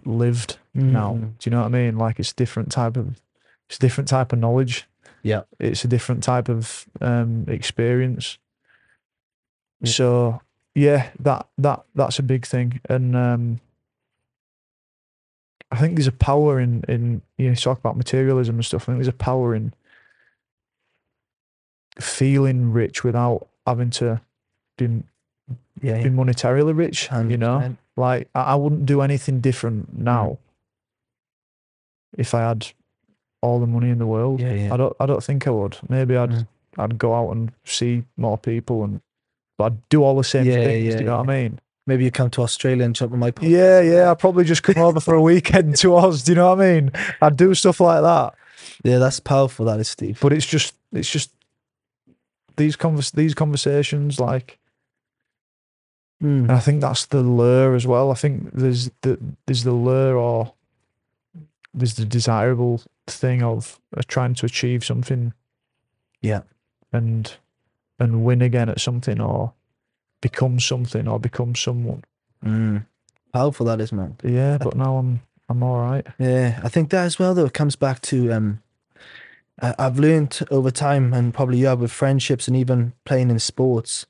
lived 0.05 0.59
now. 0.75 1.15
Mm. 1.15 1.39
Do 1.39 1.51
you 1.51 1.51
know 1.51 1.61
what 1.61 1.67
I 1.67 1.71
mean? 1.71 1.97
Like 1.97 2.21
it's 2.21 2.33
different 2.33 2.71
type 2.71 2.97
of 2.97 3.21
it's 3.69 3.79
a 3.79 3.81
different 3.81 4.09
type 4.09 4.33
of 4.33 4.39
knowledge. 4.39 4.87
Yeah. 5.27 5.43
It's 5.59 5.85
a 5.85 5.89
different 5.89 6.23
type 6.23 6.49
of 6.49 6.87
um 7.01 7.45
experience. 7.49 8.39
Yeah. 9.81 9.91
So 9.93 10.41
yeah, 10.75 11.11
that 11.21 11.49
that 11.59 11.85
that's 11.95 12.19
a 12.19 12.23
big 12.23 12.47
thing. 12.47 12.81
And 12.89 13.17
um 13.17 13.61
I 15.73 15.79
think 15.79 15.97
there's 15.97 16.07
a 16.07 16.13
power 16.13 16.61
in 16.61 16.85
in 16.89 17.23
you 17.39 17.49
know, 17.49 17.55
talk 17.57 17.79
about 17.79 17.97
materialism 17.97 18.55
and 18.57 18.65
stuff. 18.65 18.83
I 18.83 18.87
think 18.87 18.99
there's 18.99 19.09
a 19.09 19.13
power 19.13 19.55
in 19.55 19.75
feeling 22.01 22.73
rich 22.73 23.03
without 23.03 23.49
having 23.67 23.91
to 23.91 24.21
be, 24.79 25.03
Yeah. 25.83 26.03
be 26.03 26.11
monetarily 26.11 26.77
rich. 26.77 27.09
You 27.11 27.37
know? 27.37 27.77
Like 27.97 28.29
I, 28.35 28.43
I 28.43 28.55
wouldn't 28.55 28.87
do 28.87 29.01
anything 29.01 29.41
different 29.41 29.99
now 29.99 30.39
if 32.17 32.33
I 32.35 32.41
had 32.49 32.69
all 33.47 33.61
the 33.61 33.67
money 33.67 33.91
in 33.91 33.99
the 33.99 34.07
world. 34.07 34.41
Yeah. 34.41 34.53
Yeah. 34.53 34.75
I 34.75 34.77
don't 34.77 34.97
I 35.01 35.07
don't 35.07 35.23
think 35.23 35.47
I 35.47 35.51
would. 35.51 35.77
Maybe 35.89 36.17
I'd 36.17 36.31
Mm. 36.31 36.47
I'd 36.79 36.99
go 36.99 37.15
out 37.15 37.31
and 37.31 37.53
see 37.65 38.03
more 38.19 38.37
people 38.37 38.85
and 38.85 39.01
but 39.57 39.65
I'd 39.65 39.89
do 39.89 40.03
all 40.03 40.17
the 40.17 40.25
same 40.25 40.45
Yeah, 40.45 40.65
things, 40.65 40.85
yeah, 40.85 40.93
do 40.93 40.99
you 40.99 41.05
know 41.05 41.17
what 41.19 41.31
I 41.31 41.43
mean? 41.43 41.61
Maybe 41.87 42.05
you 42.05 42.11
come 42.11 42.29
to 42.31 42.43
Australia 42.43 42.85
and 42.85 42.95
jump 42.95 43.13
on 43.15 43.19
my 43.21 43.31
podcast. 43.31 43.49
Yeah, 43.49 43.81
yeah. 43.81 44.11
I'd 44.11 44.19
probably 44.19 44.45
just 44.45 44.63
come 44.63 44.77
over 44.77 45.01
for 45.01 45.15
a 45.15 45.23
weekend 45.23 45.77
to 45.77 45.97
Oz, 45.97 46.23
do 46.25 46.33
you 46.33 46.37
know 46.37 46.51
what 46.55 46.61
I 46.61 46.75
mean? 46.75 46.91
I'd 47.23 47.37
do 47.37 47.55
stuff 47.55 47.81
like 47.81 48.03
that. 48.03 48.35
Yeah, 48.85 48.99
that's 48.99 49.21
powerful. 49.21 49.65
That 49.67 49.81
is 49.81 49.89
Steve. 49.89 50.19
But 50.21 50.33
it's 50.35 50.45
just 50.45 50.75
it's 50.93 51.11
just 51.11 51.31
these 52.57 52.77
convers 52.77 53.11
these 53.13 53.35
conversations 53.35 54.19
like 54.21 54.59
Mm. 56.23 56.45
And 56.49 56.53
I 56.53 56.61
think 56.61 56.81
that's 56.81 57.05
the 57.07 57.21
lure 57.21 57.75
as 57.75 57.87
well. 57.87 58.11
I 58.11 58.15
think 58.15 58.51
there's 58.55 58.91
the 59.03 59.19
there's 59.47 59.65
the 59.65 59.73
lure 59.73 60.17
or 60.17 60.55
there's 61.75 61.95
the 61.97 62.07
desirable 62.07 62.81
thing 63.07 63.43
of 63.43 63.81
uh, 63.97 64.03
trying 64.07 64.35
to 64.35 64.47
achieve 64.47 64.85
something. 64.85 65.33
Yeah. 66.21 66.43
And 66.93 67.37
and 67.99 68.25
win 68.25 68.43
again 68.43 68.69
at 68.69 68.81
something 68.81 69.21
or 69.21 69.53
become 70.21 70.61
something 70.61 71.09
or 71.09 71.19
become 71.19 71.55
someone. 71.55 72.05
Mm. 72.45 72.87
Powerful 73.33 73.67
that 73.67 73.81
is, 73.81 73.93
man. 73.93 74.17
Yeah, 74.23 74.59
but 74.59 74.77
now 74.77 74.97
I'm 74.99 75.23
I'm 75.49 75.63
all 75.63 75.79
right. 75.79 76.07
Yeah, 76.19 76.61
I 76.63 76.69
think 76.69 76.91
that 76.91 77.05
as 77.05 77.19
well 77.19 77.35
though 77.35 77.47
it 77.47 77.55
comes 77.55 77.77
back 77.77 78.01
to 78.03 78.33
um 78.33 78.63
I've 79.59 79.99
learned 79.99 80.41
over 80.51 80.71
time 80.71 81.15
and 81.15 81.33
probably 81.33 81.59
you 81.59 81.67
have 81.67 81.81
with 81.81 81.93
friendships 81.93 82.47
and 82.47 82.57
even 82.57 82.93
playing 83.05 83.31
in 83.31 83.39
sports 83.39 84.07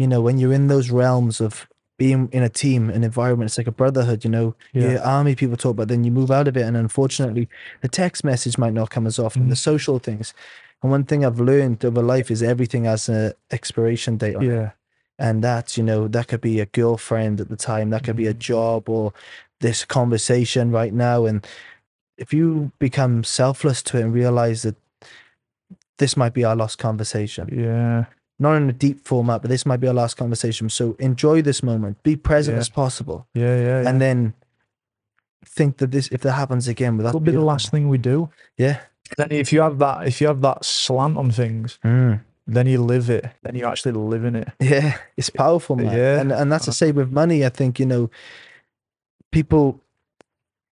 you 0.00 0.06
know, 0.06 0.22
when 0.22 0.38
you're 0.38 0.54
in 0.54 0.68
those 0.68 0.90
realms 0.90 1.42
of 1.42 1.68
being 2.00 2.30
in 2.32 2.42
a 2.42 2.48
team, 2.48 2.88
an 2.88 3.04
environment, 3.04 3.50
it's 3.50 3.58
like 3.58 3.66
a 3.66 3.70
brotherhood, 3.82 4.24
you 4.24 4.30
know. 4.30 4.54
Yeah. 4.72 4.92
Your 4.92 5.02
army 5.02 5.34
people 5.34 5.58
talk 5.58 5.72
about, 5.72 5.88
then 5.88 6.02
you 6.02 6.10
move 6.10 6.30
out 6.30 6.48
of 6.48 6.56
it, 6.56 6.62
and 6.62 6.74
unfortunately, 6.74 7.46
the 7.82 7.88
text 7.88 8.24
message 8.24 8.56
might 8.56 8.72
not 8.72 8.88
come 8.88 9.06
as 9.06 9.18
often. 9.18 9.48
The 9.50 9.54
Mhm. 9.54 9.58
social 9.72 9.98
things, 9.98 10.32
and 10.82 10.90
one 10.90 11.04
thing 11.04 11.26
I've 11.26 11.38
learned 11.40 11.84
over 11.84 12.02
life 12.02 12.30
is 12.30 12.42
everything 12.42 12.84
has 12.84 13.10
an 13.10 13.34
expiration 13.50 14.16
date 14.16 14.34
on 14.36 14.44
it 14.44 14.48
Yeah. 14.54 14.70
and 15.18 15.44
that's 15.44 15.76
you 15.76 15.84
know 15.84 16.08
that 16.08 16.26
could 16.28 16.40
be 16.40 16.58
a 16.60 16.64
girlfriend 16.80 17.38
at 17.42 17.50
the 17.50 17.56
time 17.72 17.90
that 17.90 18.02
could 18.04 18.16
be 18.16 18.26
a 18.26 18.32
Mhm. 18.32 18.38
job 18.52 18.88
or 18.88 19.12
this 19.60 19.84
conversation 19.84 20.70
right 20.70 20.94
now 20.94 21.26
and 21.26 21.46
if 22.16 22.32
you 22.32 22.72
become 22.78 23.22
selfless 23.24 23.82
to 23.82 23.98
it 23.98 24.04
and 24.04 24.14
realize 24.14 24.62
that 24.62 24.76
this 25.98 26.16
might 26.16 26.32
be 26.32 26.44
our 26.48 26.56
last 26.56 26.78
conversation 26.78 27.44
Yeah. 27.52 28.06
Not 28.40 28.54
in 28.56 28.68
a 28.70 28.72
deep 28.72 28.98
format 29.06 29.42
but 29.42 29.50
this 29.50 29.64
might 29.66 29.80
be 29.80 29.86
our 29.88 29.94
last 29.94 30.16
conversation 30.16 30.68
so 30.68 30.96
enjoy 30.98 31.40
this 31.42 31.62
moment 31.62 32.02
be 32.02 32.16
present 32.16 32.54
Yeah. 32.56 32.60
as 32.60 32.68
possible 32.68 33.26
Yeah. 33.34 33.56
Yeah. 33.60 33.88
and 33.88 34.00
then 34.00 34.34
think 35.44 35.76
that 35.78 35.90
this 35.90 36.08
if 36.12 36.20
that 36.22 36.32
happens 36.32 36.68
again, 36.68 36.96
well, 36.96 37.04
that'll 37.04 37.20
be 37.20 37.32
the 37.32 37.40
last 37.52 37.70
thing 37.70 37.88
we 37.88 37.98
do. 37.98 38.28
yeah 38.56 38.80
Then 39.16 39.28
if 39.32 39.52
you 39.52 39.60
have 39.62 39.78
that, 39.78 40.06
if 40.06 40.20
you 40.20 40.26
have 40.28 40.40
that 40.42 40.64
slant 40.64 41.16
on 41.16 41.30
things, 41.30 41.78
Mm. 41.84 42.20
then 42.46 42.66
you 42.66 42.82
live 42.84 43.08
it. 43.10 43.24
Then 43.42 43.54
you 43.56 43.66
actually 43.66 43.92
live 43.92 44.24
in 44.24 44.36
it. 44.36 44.48
Yeah, 44.60 44.98
it's 45.16 45.30
powerful, 45.30 45.76
man. 45.76 45.96
Yeah. 45.96 46.20
And 46.20 46.30
and 46.32 46.52
that's 46.52 46.66
the 46.66 46.70
Uh, 46.76 46.82
same 46.82 46.94
with 46.96 47.10
money. 47.12 47.44
I 47.44 47.48
think, 47.50 47.78
you 47.80 47.86
know, 47.86 48.10
people 49.32 49.80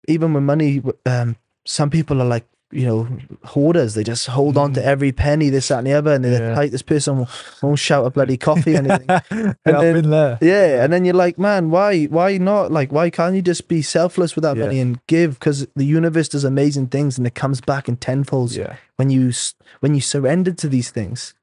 even 0.07 0.33
with 0.33 0.43
money, 0.43 0.81
um, 1.05 1.35
some 1.65 1.89
people 1.89 2.21
are 2.21 2.25
like, 2.35 2.45
you 2.73 2.85
know, 2.85 3.07
hoarders. 3.43 3.93
They 3.93 4.03
just 4.03 4.27
hold 4.27 4.57
on 4.57 4.73
to 4.73 4.81
Mm. 4.81 4.85
every 4.85 5.11
penny, 5.11 5.49
this, 5.49 5.67
that, 5.69 5.77
and 5.79 5.87
the 5.87 5.93
other, 5.93 6.13
and 6.13 6.25
they're 6.25 6.49
Yeah. 6.49 6.55
tight. 6.55 6.71
This 6.71 6.81
person 6.81 7.25
won't 7.61 7.79
shout 7.79 8.05
a 8.05 8.09
bloody 8.09 8.35
coffee 8.37 8.73
or 8.75 8.79
anything. 8.79 9.05
yeah, 9.09 9.53
I've 9.65 9.81
then- 9.81 9.93
been 10.01 10.09
there. 10.09 10.37
yeah, 10.41 10.83
and 10.83 10.91
then 10.91 11.05
you're 11.05 11.13
like, 11.13 11.37
man, 11.37 11.69
why, 11.69 12.05
why 12.05 12.37
not? 12.37 12.71
Like, 12.71 12.91
why 12.91 13.09
can't 13.09 13.35
you 13.35 13.41
just 13.41 13.67
be 13.67 13.81
selfless 13.81 14.35
with 14.35 14.43
that 14.43 14.57
Yeah. 14.57 14.65
money 14.65 14.79
and 14.79 14.99
give? 15.07 15.39
Because 15.39 15.67
the 15.75 15.85
universe 15.85 16.27
does 16.29 16.43
amazing 16.43 16.87
things, 16.87 17.17
and 17.17 17.25
it 17.27 17.35
comes 17.35 17.61
back 17.61 17.87
in 17.87 17.95
tenfolds 17.97 18.57
Yeah. 18.57 18.75
when 18.97 19.09
you 19.09 19.31
when 19.79 19.93
you 19.95 20.01
surrender 20.01 20.51
to 20.53 20.67
these 20.67 20.89
things. 20.91 21.33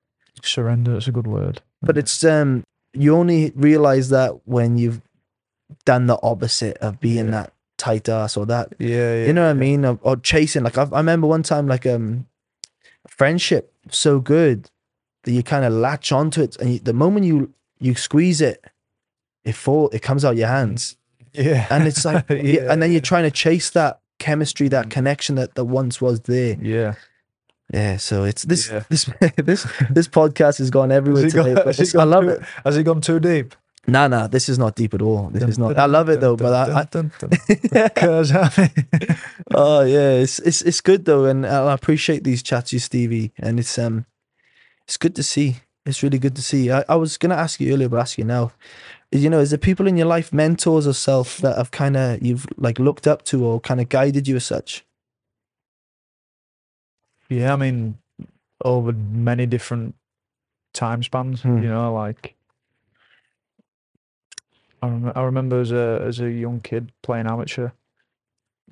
Surrender. 0.42 0.96
It's 0.96 1.08
a 1.08 1.12
good 1.12 1.26
word. 1.26 1.62
but 1.82 1.96
it's 1.96 2.22
um 2.24 2.62
you 2.92 3.14
only 3.16 3.52
realize 3.54 4.08
that 4.10 4.32
when 4.46 4.76
you've 4.76 5.00
done 5.86 6.06
the 6.06 6.18
opposite 6.22 6.76
of 6.78 6.98
being 7.00 7.26
Yeah. 7.26 7.30
that 7.30 7.52
tight 7.86 8.06
ass 8.08 8.36
or 8.38 8.44
that 8.52 8.66
Yeah. 8.78 8.88
yeah 9.16 9.26
you 9.26 9.32
know 9.32 9.44
what 9.48 9.56
I 9.56 9.66
mean 9.68 9.80
or, 9.88 9.98
or 10.08 10.16
chasing 10.30 10.62
like 10.66 10.76
I've, 10.82 10.92
I 10.92 10.98
remember 11.04 11.26
one 11.36 11.42
time 11.52 11.66
like 11.74 11.86
um 11.94 12.26
friendship 13.08 13.72
so 13.90 14.20
good 14.20 14.70
that 15.24 15.32
you 15.32 15.42
kind 15.42 15.64
of 15.64 15.72
latch 15.72 16.12
onto 16.12 16.42
it 16.42 16.56
and 16.60 16.72
you, 16.74 16.78
the 16.78 16.92
moment 16.92 17.26
you 17.26 17.52
you 17.78 17.94
squeeze 17.94 18.40
it 18.40 18.64
it 19.44 19.54
fall 19.54 19.88
it 19.90 20.02
comes 20.02 20.24
out 20.24 20.36
your 20.36 20.48
hands 20.48 20.96
Yeah. 21.32 21.66
and 21.70 21.86
it's 21.88 22.04
like 22.04 22.24
yeah, 22.30 22.36
Yeah, 22.36 22.72
and 22.72 22.82
then 22.82 22.92
you're 22.92 23.00
trying 23.12 23.24
to 23.24 23.30
chase 23.44 23.70
that 23.70 24.00
chemistry 24.18 24.68
that 24.68 24.90
connection 24.90 25.36
that, 25.36 25.54
that 25.54 25.64
once 25.64 26.00
was 26.00 26.20
there 26.20 26.56
Yeah. 26.60 26.94
yeah 27.72 27.96
so 27.96 28.24
it's 28.24 28.42
this 28.44 28.68
Yeah. 28.70 28.82
this 28.90 29.02
this 29.50 29.62
this 29.96 30.08
podcast 30.08 30.58
has 30.58 30.70
gone 30.70 30.92
everywhere 30.92 31.22
Has 31.24 31.32
today 31.32 31.54
gone- 31.54 31.64
but 31.64 31.76
has 31.76 31.94
it 31.94 31.98
I 31.98 32.04
love 32.04 32.28
it 32.28 32.40
Has 32.64 32.76
it 32.76 32.84
gone 32.84 33.00
too 33.00 33.18
deep? 33.20 33.54
No, 33.86 34.06
no, 34.06 34.28
this 34.28 34.48
is 34.48 34.58
not 34.58 34.76
deep 34.76 34.94
at 34.94 35.02
all. 35.02 35.30
This 35.30 35.42
is 35.42 35.58
not. 35.58 35.78
I 35.78 35.86
love 35.86 36.08
it 36.10 36.20
though, 36.20 36.36
but 36.36 36.52
I, 36.52 36.80
I 36.80 36.84
oh 39.54 39.82
yeah, 39.82 40.12
it's 40.12 40.38
it's 40.40 40.62
it's 40.62 40.80
good 40.80 41.06
though, 41.06 41.24
and 41.24 41.46
I 41.46 41.72
appreciate 41.72 42.22
these 42.22 42.42
chats, 42.42 42.72
you 42.72 42.78
Stevie, 42.78 43.32
and 43.38 43.58
it's 43.58 43.78
um, 43.78 44.06
it's 44.84 44.96
good 44.96 45.16
to 45.16 45.22
see. 45.22 45.56
It's 45.86 46.02
really 46.02 46.18
good 46.18 46.36
to 46.36 46.42
see. 46.42 46.70
I, 46.70 46.84
I 46.88 46.96
was 46.96 47.16
gonna 47.16 47.36
ask 47.36 47.58
you 47.60 47.72
earlier, 47.72 47.88
but 47.88 48.00
ask 48.00 48.18
you 48.18 48.24
now. 48.24 48.52
You 49.12 49.28
know, 49.30 49.40
is 49.40 49.50
there 49.50 49.58
people 49.58 49.88
in 49.88 49.96
your 49.96 50.06
life, 50.06 50.32
mentors 50.32 50.86
or 50.86 50.92
self, 50.92 51.38
that 51.38 51.56
have 51.56 51.70
kind 51.72 51.96
of 51.96 52.22
you've 52.22 52.46
like 52.56 52.78
looked 52.78 53.06
up 53.08 53.24
to 53.24 53.44
or 53.44 53.60
kind 53.60 53.80
of 53.80 53.88
guided 53.88 54.28
you 54.28 54.36
as 54.36 54.44
such? 54.44 54.84
yeah, 57.28 57.52
I 57.52 57.56
mean, 57.56 57.96
over 58.64 58.92
many 58.92 59.46
different 59.46 59.94
time 60.74 61.02
spans, 61.02 61.42
Hmm. 61.42 61.62
you 61.62 61.68
know, 61.68 61.92
like 61.94 62.34
I, 64.82 64.86
rem- 64.88 65.12
I 65.14 65.22
remember 65.22 65.60
as 65.60 65.72
a 65.72 66.02
as 66.06 66.20
a 66.20 66.30
young 66.30 66.60
kid 66.60 66.92
playing 67.02 67.26
amateur. 67.26 67.70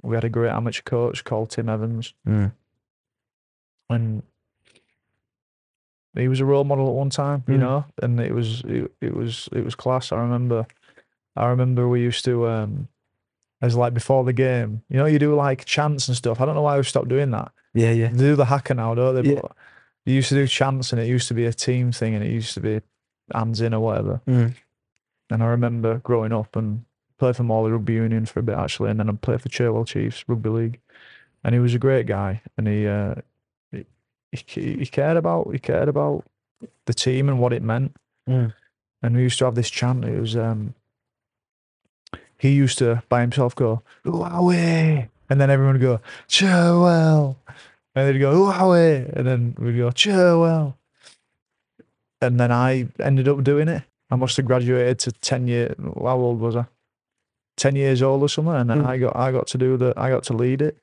We 0.03 0.15
had 0.15 0.25
a 0.25 0.29
great 0.29 0.51
amateur 0.53 0.83
coach 0.83 1.25
called 1.25 1.51
Tim 1.51 1.69
Evans, 1.69 2.15
Mm. 2.27 2.53
and 3.91 4.23
he 6.17 6.29
was 6.29 6.41
a 6.41 6.45
role 6.45 6.65
model 6.65 6.89
at 6.89 6.95
one 6.95 7.11
time, 7.11 7.45
you 7.47 7.55
Mm. 7.55 7.61
know, 7.61 7.85
and 8.03 8.21
it 8.21 8.33
was 8.33 8.63
it, 8.63 8.93
it 9.01 9.15
was 9.15 9.49
it 9.53 9.65
was 9.65 9.75
class. 9.75 10.13
I 10.13 10.17
remember, 10.21 10.67
I 11.37 11.47
remember 11.49 11.89
we 11.89 12.01
used 12.01 12.25
to 12.25 12.49
um, 12.49 12.89
as 13.61 13.77
like 13.77 13.95
before 13.95 14.25
the 14.25 14.33
game, 14.33 14.83
you 14.89 14.97
know, 14.99 15.07
you 15.07 15.19
do 15.19 15.35
like 15.35 15.65
chants 15.65 16.09
and 16.09 16.17
stuff. 16.17 16.41
I 16.41 16.45
don't 16.47 16.55
know 16.55 16.63
why 16.63 16.77
we 16.77 16.83
stopped 16.85 17.09
doing 17.09 17.31
that. 17.33 17.53
Yeah, 17.75 17.91
yeah. 17.93 18.09
They 18.09 18.19
do 18.19 18.37
the 18.37 18.47
haka 18.47 18.75
now, 18.75 18.95
don't 18.95 19.15
they? 19.23 19.31
Yeah. 19.35 19.41
But 19.43 19.53
you 20.07 20.15
used 20.15 20.29
to 20.31 20.35
do 20.37 20.47
chants, 20.47 20.93
and 20.93 21.01
it 21.01 21.07
used 21.07 21.29
to 21.29 21.35
be 21.35 21.45
a 21.45 21.53
team 21.53 21.93
thing, 21.93 22.15
and 22.15 22.25
it 22.25 22.31
used 22.31 22.55
to 22.55 22.61
be 22.61 22.81
hands 23.33 23.61
in 23.61 23.75
or 23.75 23.81
whatever. 23.81 24.21
Mm. 24.27 24.55
And 25.31 25.43
I 25.43 25.47
remember 25.47 25.99
growing 25.99 26.33
up 26.33 26.57
and 26.57 26.85
played 27.19 27.37
for 27.37 27.43
Morley 27.43 27.73
Rugby 27.73 27.95
Union 27.95 28.27
for 28.27 28.41
a 28.41 28.43
bit 28.43 28.57
actually, 28.57 28.91
and 28.91 29.01
then 29.01 29.11
I 29.11 29.13
played 29.13 29.43
for 29.43 29.49
Churwell 29.49 29.87
Chiefs 29.87 30.25
Rugby 30.27 30.49
League. 30.49 30.81
And 31.45 31.55
he 31.55 31.61
was 31.61 31.75
a 31.75 31.79
great 31.79 32.07
guy, 32.07 32.43
and 32.57 32.67
he 32.67 32.87
uh, 32.87 33.15
he, 33.71 33.85
he 34.33 34.77
he 34.79 34.87
cared 34.87 35.17
about 35.17 35.53
he 35.53 35.59
cared 35.59 35.89
about 35.89 36.25
the 36.87 36.95
team 36.95 37.29
and 37.29 37.39
what 37.39 37.53
it 37.53 37.63
meant. 37.63 37.95
Mm. 38.29 38.53
And 39.03 39.17
we 39.17 39.23
used 39.23 39.39
to 39.39 39.45
have 39.45 39.55
this 39.55 39.71
chant. 39.71 40.05
It 40.05 40.21
was 40.21 40.37
um, 40.37 40.75
he 42.39 42.51
used 42.51 42.79
to 42.79 43.03
by 43.09 43.21
himself 43.21 43.55
go 43.55 43.83
Wowie, 44.05 45.09
and 45.31 45.41
then 45.41 45.51
everyone 45.51 45.75
would 45.75 45.83
go 45.83 46.01
Churwell, 46.29 47.37
and 47.95 48.09
they'd 48.09 48.19
go 48.19 48.47
Wowie, 48.47 49.13
and 49.13 49.27
then 49.27 49.57
we'd 49.59 49.77
go 49.77 49.91
Churwell. 49.91 50.75
And 52.21 52.41
then 52.41 52.51
I 52.51 52.89
ended 52.99 53.29
up 53.29 53.45
doing 53.45 53.69
it. 53.69 53.85
I 54.11 54.17
must 54.17 54.37
have 54.39 54.47
graduated 54.47 54.99
to 55.01 55.13
ten 55.13 55.47
years. 55.47 55.75
How 55.79 56.17
old 56.19 56.41
was 56.41 56.57
I? 56.57 56.67
Ten 57.57 57.77
years 57.77 58.03
old 58.03 58.23
or 58.23 58.29
something. 58.29 58.55
And 58.55 58.71
Mm. 58.71 58.87
I 58.87 58.99
got 58.99 59.17
I 59.17 59.33
got 59.33 59.47
to 59.49 59.59
do 59.59 59.77
the 59.77 59.93
I 59.97 60.11
got 60.11 60.23
to 60.25 60.33
lead 60.33 60.63
it. 60.63 60.79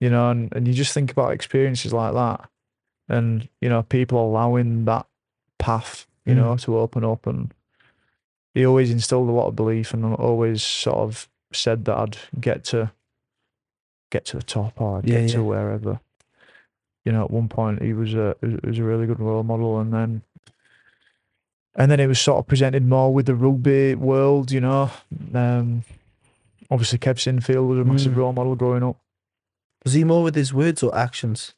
You 0.00 0.10
know, 0.10 0.30
and, 0.30 0.52
and 0.54 0.66
you 0.66 0.74
just 0.74 0.92
think 0.92 1.12
about 1.12 1.32
experiences 1.32 1.92
like 1.92 2.12
that, 2.14 2.48
and 3.08 3.48
you 3.60 3.68
know 3.68 3.82
people 3.84 4.24
allowing 4.24 4.84
that 4.86 5.06
path, 5.58 6.06
you 6.26 6.34
Mm. 6.34 6.38
know, 6.38 6.56
to 6.56 6.78
open 6.78 7.04
up. 7.04 7.26
And 7.26 7.54
he 8.54 8.66
always 8.66 8.90
instilled 8.90 9.28
a 9.28 9.32
lot 9.32 9.46
of 9.46 9.56
belief, 9.56 9.94
and 9.94 10.04
always 10.16 10.62
sort 10.62 10.96
of 10.98 11.28
said 11.52 11.84
that 11.84 11.96
I'd 11.96 12.16
get 12.40 12.64
to 12.64 12.90
get 14.10 14.24
to 14.26 14.36
the 14.38 14.42
top 14.42 14.80
or 14.80 14.98
I'd 14.98 15.06
Yeah, 15.08 15.20
get 15.20 15.30
yeah. 15.30 15.36
to 15.36 15.44
wherever. 15.44 16.00
You 17.04 17.12
know, 17.12 17.24
at 17.24 17.30
one 17.30 17.48
point 17.48 17.80
he 17.82 17.92
was 17.92 18.12
a 18.14 18.36
he 18.40 18.58
was 18.66 18.78
a 18.78 18.84
really 18.84 19.06
good 19.06 19.20
role 19.20 19.42
model, 19.44 19.78
and 19.78 19.92
then 19.92 20.22
and 21.74 21.90
then 21.90 22.00
it 22.00 22.06
was 22.06 22.20
sort 22.20 22.38
of 22.38 22.46
presented 22.46 22.86
more 22.86 23.12
with 23.12 23.26
the 23.26 23.34
rugby 23.34 23.94
world, 23.94 24.50
you 24.50 24.60
know. 24.60 24.90
Um, 25.34 25.84
obviously, 26.70 26.98
Kev 26.98 27.16
Sinfield 27.16 27.66
was 27.68 27.78
a 27.78 27.84
massive 27.84 28.12
Mm. 28.12 28.16
role 28.16 28.32
model 28.32 28.54
growing 28.56 28.82
up. 28.82 28.96
Was 29.84 29.94
he 29.94 30.04
more 30.04 30.22
with 30.22 30.34
his 30.34 30.52
words 30.54 30.82
or 30.82 30.94
actions? 30.96 31.54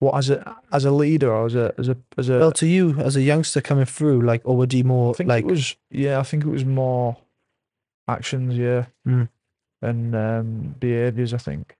What 0.00 0.16
as 0.16 0.30
a 0.30 0.56
as 0.72 0.84
a 0.84 0.90
leader 0.90 1.32
or 1.32 1.46
as 1.46 1.54
a 1.54 1.72
as 1.78 1.88
a 1.88 1.96
as 2.18 2.28
a 2.28 2.38
well, 2.38 2.52
to 2.52 2.66
you 2.66 2.98
as 2.98 3.14
a 3.14 3.22
youngster 3.22 3.60
coming 3.60 3.84
through, 3.84 4.22
like, 4.22 4.42
or 4.44 4.56
would 4.56 4.72
he 4.72 4.82
more 4.82 5.10
I 5.10 5.16
think 5.16 5.28
like? 5.28 5.44
it 5.44 5.50
was 5.50 5.76
yeah, 5.90 6.18
I 6.18 6.24
think 6.24 6.44
it 6.44 6.48
was 6.48 6.64
more 6.64 7.16
actions, 8.08 8.56
yeah, 8.58 8.86
Mm. 9.06 9.28
and 9.80 10.14
um, 10.16 10.74
behaviors. 10.80 11.32
I 11.32 11.38
think, 11.38 11.76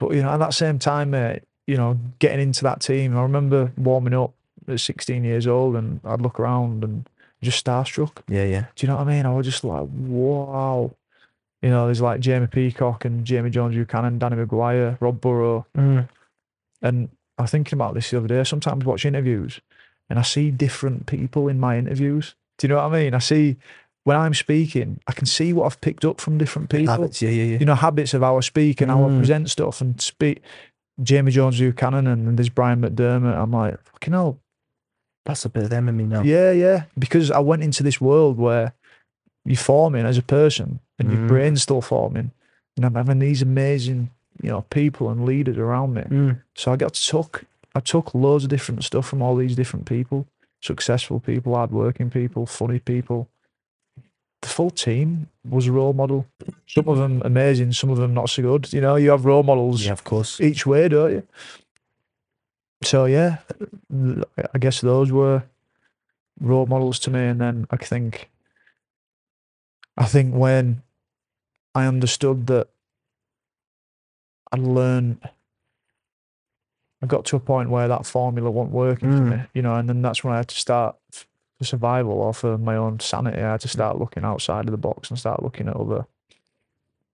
but 0.00 0.12
you 0.12 0.22
know, 0.22 0.30
at 0.30 0.38
that 0.38 0.54
same 0.54 0.80
time, 0.80 1.10
mate, 1.10 1.42
you 1.68 1.76
know, 1.76 1.96
getting 2.18 2.40
into 2.40 2.64
that 2.64 2.80
team, 2.80 3.16
I 3.16 3.22
remember 3.22 3.70
warming 3.76 4.14
up 4.14 4.32
at 4.68 4.80
16 4.80 5.24
years 5.24 5.46
old, 5.46 5.76
and 5.76 6.00
I'd 6.04 6.20
look 6.20 6.38
around 6.40 6.84
and 6.84 7.08
just 7.42 7.64
starstruck. 7.64 8.18
yeah, 8.28 8.44
yeah. 8.44 8.64
Do 8.74 8.86
you 8.86 8.88
know 8.88 8.96
what 8.96 9.06
I 9.08 9.10
mean? 9.16 9.26
I 9.26 9.34
was 9.34 9.46
just 9.46 9.62
like, 9.64 9.86
wow. 9.92 10.90
You 11.62 11.70
know, 11.70 11.86
there's 11.86 12.00
like 12.00 12.20
Jamie 12.20 12.46
Peacock 12.46 13.04
and 13.04 13.24
Jamie 13.24 13.50
Jones 13.50 13.74
Buchanan, 13.74 14.18
Danny 14.18 14.36
McGuire, 14.36 14.96
Rob 15.00 15.20
Burrow, 15.20 15.66
Mm. 15.76 16.08
and 16.82 17.08
I 17.36 17.42
was 17.42 17.50
thinking 17.50 17.76
about 17.76 17.94
this 17.94 18.10
the 18.10 18.18
other 18.18 18.28
day. 18.28 18.42
Sometimes 18.44 18.84
watch 18.84 19.04
interviews 19.04 19.60
and 20.10 20.18
I 20.18 20.22
see 20.22 20.50
different 20.50 21.06
people 21.06 21.48
in 21.48 21.58
my 21.60 21.76
interviews. 21.78 22.34
Do 22.58 22.66
you 22.66 22.74
know 22.74 22.76
what 22.82 22.92
I 22.94 23.02
mean? 23.04 23.14
I 23.14 23.18
see 23.18 23.56
when 24.04 24.16
I'm 24.16 24.34
speaking, 24.34 25.00
I 25.06 25.12
can 25.12 25.26
see 25.26 25.52
what 25.52 25.66
I've 25.66 25.80
picked 25.80 26.04
up 26.04 26.20
from 26.20 26.38
different 26.38 26.70
people. 26.70 26.92
Habits, 26.94 27.20
yeah, 27.22 27.30
yeah, 27.30 27.44
yeah. 27.44 27.58
You 27.58 27.66
know, 27.66 27.74
habits 27.74 28.14
of 28.14 28.22
how 28.22 28.36
I 28.36 28.40
speak 28.40 28.80
and 28.80 28.90
how 28.90 29.04
I 29.04 29.08
Mm. 29.08 29.18
present 29.18 29.50
stuff 29.50 29.80
and 29.80 30.00
speak. 30.00 30.40
Jamie 31.02 31.30
Jones 31.30 31.58
Buchanan 31.60 32.06
and, 32.08 32.26
and 32.26 32.38
there's 32.38 32.48
Brian 32.48 32.80
McDermott. 32.80 33.36
I'm 33.36 33.52
like, 33.52 33.80
fucking 33.84 34.12
hell. 34.12 34.38
That's 35.28 35.44
a 35.44 35.48
bit 35.48 35.62
of 35.64 35.70
them 35.70 35.88
in 35.88 35.96
me 35.96 36.04
now. 36.04 36.22
Yeah, 36.22 36.50
yeah. 36.52 36.84
Because 36.98 37.30
I 37.30 37.38
went 37.38 37.62
into 37.62 37.82
this 37.84 38.00
world 38.00 38.38
where 38.38 38.72
you're 39.44 39.56
forming 39.56 40.04
as 40.06 40.18
a 40.18 40.22
person 40.22 40.80
and 40.98 41.12
your 41.12 41.20
Mm. 41.20 41.28
brain's 41.28 41.62
still 41.62 41.82
forming. 41.82 42.32
And 42.76 42.84
I'm 42.86 42.94
having 42.96 43.18
these 43.20 43.42
amazing, 43.42 44.10
you 44.42 44.48
know, 44.50 44.62
people 44.70 45.10
and 45.10 45.24
leaders 45.24 45.56
around 45.58 45.94
me. 45.94 46.02
Mm. 46.02 46.40
So 46.56 46.72
I 46.72 46.76
got 46.76 46.94
took 46.94 47.44
I 47.74 47.80
took 47.80 48.12
loads 48.14 48.42
of 48.44 48.50
different 48.50 48.82
stuff 48.82 49.06
from 49.06 49.22
all 49.22 49.36
these 49.36 49.54
different 49.54 49.86
people. 49.86 50.26
successful 50.60 51.20
people, 51.20 51.54
hardworking 51.54 52.10
people, 52.10 52.44
funny 52.44 52.80
people. 52.80 53.28
The 54.42 54.48
full 54.48 54.70
team 54.70 55.28
was 55.48 55.68
a 55.68 55.72
role 55.72 55.92
model. 55.92 56.26
Some 56.66 56.88
of 56.88 56.98
them 56.98 57.22
amazing, 57.24 57.72
some 57.74 57.90
of 57.90 57.98
them 57.98 58.12
not 58.12 58.28
so 58.30 58.42
good. 58.42 58.72
You 58.72 58.80
know, 58.80 58.96
you 58.96 59.10
have 59.10 59.24
role 59.24 59.44
models 59.44 59.84
Yeah, 59.84 59.92
of 59.92 60.02
course. 60.02 60.40
each 60.40 60.66
way, 60.66 60.88
don't 60.88 61.12
you? 61.12 61.22
So 62.82 63.06
yeah, 63.06 63.38
I 64.54 64.58
guess 64.58 64.80
those 64.80 65.10
were 65.10 65.42
role 66.40 66.66
models 66.66 66.98
to 67.00 67.10
me. 67.10 67.20
And 67.26 67.40
then 67.40 67.66
I 67.70 67.76
think, 67.76 68.30
I 69.96 70.04
think 70.04 70.34
when 70.34 70.82
I 71.74 71.86
understood 71.86 72.46
that 72.46 72.68
I 74.52 74.56
learned, 74.56 75.18
I 77.02 77.06
got 77.06 77.24
to 77.26 77.36
a 77.36 77.40
point 77.40 77.70
where 77.70 77.88
that 77.88 78.06
formula 78.06 78.50
wasn't 78.50 78.74
working 78.74 79.10
for 79.10 79.22
Mm. 79.24 79.30
me, 79.38 79.46
you 79.54 79.62
know, 79.62 79.76
and 79.76 79.88
then 79.88 80.02
that's 80.02 80.24
when 80.24 80.34
I 80.34 80.38
had 80.38 80.48
to 80.48 80.56
start 80.56 80.96
for 81.58 81.64
survival 81.64 82.12
or 82.12 82.32
for 82.34 82.56
my 82.58 82.76
own 82.76 83.00
sanity. 83.00 83.38
I 83.38 83.52
had 83.52 83.60
to 83.62 83.68
start 83.68 83.98
looking 83.98 84.24
outside 84.24 84.64
of 84.66 84.70
the 84.70 84.76
box 84.78 85.10
and 85.10 85.18
start 85.18 85.42
looking 85.42 85.68
at 85.68 85.76
other 85.76 86.06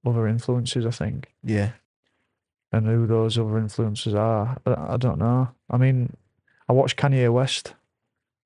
other 0.06 0.26
influences. 0.28 0.84
I 0.84 0.90
think 0.90 1.32
Yeah. 1.42 1.72
And 2.74 2.86
who 2.86 3.06
those 3.06 3.38
other 3.38 3.56
influences 3.58 4.14
are. 4.14 4.58
I, 4.66 4.94
I 4.94 4.96
don't 4.96 5.18
know. 5.18 5.48
I 5.70 5.76
mean, 5.76 6.16
I 6.68 6.72
watched 6.72 6.96
Kanye 6.96 7.32
West, 7.32 7.74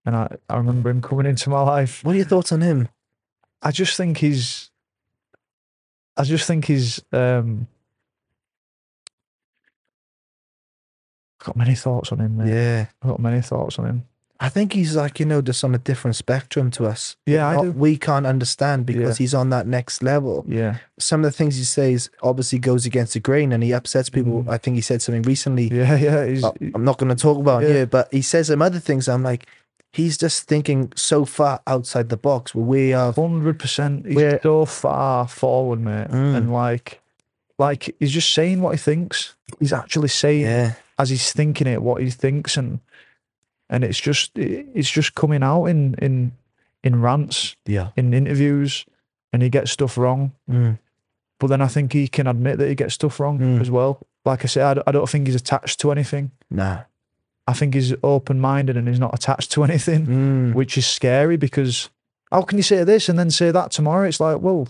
and 0.05 0.15
I, 0.15 0.37
I 0.49 0.57
remember 0.59 0.91
him 0.91 1.01
coming 1.01 1.27
into 1.27 1.49
my 1.49 1.63
life. 1.63 2.05
What 2.05 2.13
are 2.13 2.19
your 2.19 2.27
thoughts 2.27 2.53
on 2.53 2.61
him? 2.61 2.89
I 3.63 3.71
just 3.73 3.97
think 3.97 4.19
he's, 4.19 4.71
I 6.17 6.25
just 6.25 6.47
think 6.47 6.67
he's. 6.67 7.03
Um, 7.13 7.69
I've 11.41 11.47
got 11.47 11.57
many 11.57 11.75
thoughts 11.75 12.13
on 12.13 12.21
him, 12.21 12.37
mate. 12.37 12.53
Yeah. 12.53 12.87
I've 13.01 13.11
got 13.11 13.21
many 13.21 13.41
thoughts 13.41 13.79
on 13.79 13.87
him. 13.87 14.05
I 14.41 14.49
think 14.49 14.73
he's 14.73 14.95
like, 14.95 15.19
you 15.19 15.27
know, 15.27 15.43
just 15.43 15.65
on 15.65 15.75
a 15.75 15.79
different 15.79 16.15
spectrum 16.15 16.71
to 16.73 16.87
us. 16.87 17.17
Yeah, 17.27 17.47
I 17.49 17.57
Not- 17.57 17.63
do. 17.65 17.73
We 17.73 17.97
can't 17.97 18.25
understand 18.25 18.87
because 18.87 19.19
Yeah. 19.19 19.25
he's 19.25 19.35
on 19.35 19.51
that 19.51 19.67
next 19.67 20.01
level. 20.01 20.45
Yeah, 20.47 20.77
Some 20.99 21.25
of 21.25 21.33
the 21.33 21.37
things 21.37 21.57
he 21.57 21.65
says 21.65 22.09
obviously 22.23 22.61
goes 22.61 22.87
against 22.87 23.15
the 23.15 23.21
grain 23.21 23.51
and 23.53 23.65
he 23.65 23.73
upsets 23.73 24.09
people. 24.11 24.45
Mm. 24.45 24.49
I 24.49 24.59
think 24.59 24.77
he 24.77 24.81
said 24.81 25.03
something 25.03 25.23
recently. 25.23 25.69
yeah, 25.75 25.97
yeah. 25.97 26.25
He's, 26.27 26.45
uh, 26.45 26.53
I'm 26.75 26.85
not 26.85 26.99
going 26.99 27.09
to 27.09 27.21
talk 27.21 27.39
about 27.39 27.65
it 27.65 27.69
Yeah. 27.69 27.75
here, 27.75 27.87
but 27.87 28.09
he 28.13 28.23
says 28.23 28.47
some 28.47 28.63
other 28.63 28.79
things. 28.79 29.09
I'm 29.09 29.25
like, 29.25 29.45
he's 29.93 30.17
just 30.17 30.45
thinking 30.45 30.93
so 30.95 31.25
far 31.25 31.61
outside 31.67 32.09
the 32.09 32.17
box 32.17 32.55
where 32.55 32.65
we 32.65 32.93
are. 32.93 33.13
hundred 33.13 33.59
percent. 33.59 34.07
He's 34.07 34.15
We're- 34.15 34.39
so 34.41 34.67
far 34.67 35.27
forward, 35.27 35.81
mate, 35.81 36.09
Mm. 36.13 36.37
and 36.37 36.53
like, 36.53 37.01
like 37.59 37.93
he's 37.99 38.13
just 38.13 38.33
saying 38.33 38.61
what 38.61 38.71
he 38.71 38.79
thinks. 38.79 39.35
He's 39.59 39.73
actually 39.73 40.09
saying 40.11 40.43
Yeah. 40.43 40.75
as 40.97 41.11
he's 41.11 41.33
thinking 41.33 41.67
it 41.67 41.83
what 41.83 42.01
he 42.03 42.11
thinks 42.11 42.57
and 42.57 42.79
and 43.71 43.85
it's 43.85 43.99
just 44.01 44.31
it's 44.39 44.91
just 44.91 45.15
coming 45.15 45.43
out 45.43 45.67
in 45.67 45.95
in 46.01 46.33
in 46.83 47.01
rants 47.03 47.57
Yeah. 47.67 47.89
in 47.97 48.15
interviews 48.15 48.87
and 49.33 49.43
he 49.43 49.49
gets 49.51 49.71
stuff 49.71 49.99
wrong 49.99 50.33
Mm. 50.51 50.79
but 51.39 51.49
then 51.49 51.61
i 51.61 51.67
think 51.69 51.93
he 51.93 52.09
can 52.09 52.27
admit 52.27 52.59
that 52.59 52.69
he 52.69 52.75
gets 52.75 52.95
stuff 52.95 53.19
wrong 53.21 53.39
Mm. 53.39 53.61
as 53.61 53.71
well 53.71 53.99
like 54.25 54.45
i 54.45 54.49
said 54.49 54.79
I 54.87 54.93
don't 54.93 55.09
think 55.11 55.27
he's 55.27 55.35
attached 55.37 55.81
to 55.81 55.91
anything 55.93 56.31
Nah. 56.51 56.83
i 57.47 57.53
think 57.53 57.75
he's 57.75 57.95
open-minded 58.03 58.77
and 58.77 58.87
he's 58.89 59.01
not 59.01 59.15
attached 59.15 59.51
to 59.53 59.65
anything 59.69 60.07
Mm. 60.07 60.55
which 60.55 60.79
is 60.79 60.87
scary 60.87 61.37
because 61.37 61.91
how 62.33 62.43
can 62.43 62.59
you 62.59 62.63
say 62.65 62.85
this 62.85 63.09
and 63.09 63.19
then 63.19 63.31
say 63.31 63.51
that 63.53 63.71
tomorrow 63.71 64.07
it's 64.09 64.21
like 64.21 64.41
well 64.41 64.69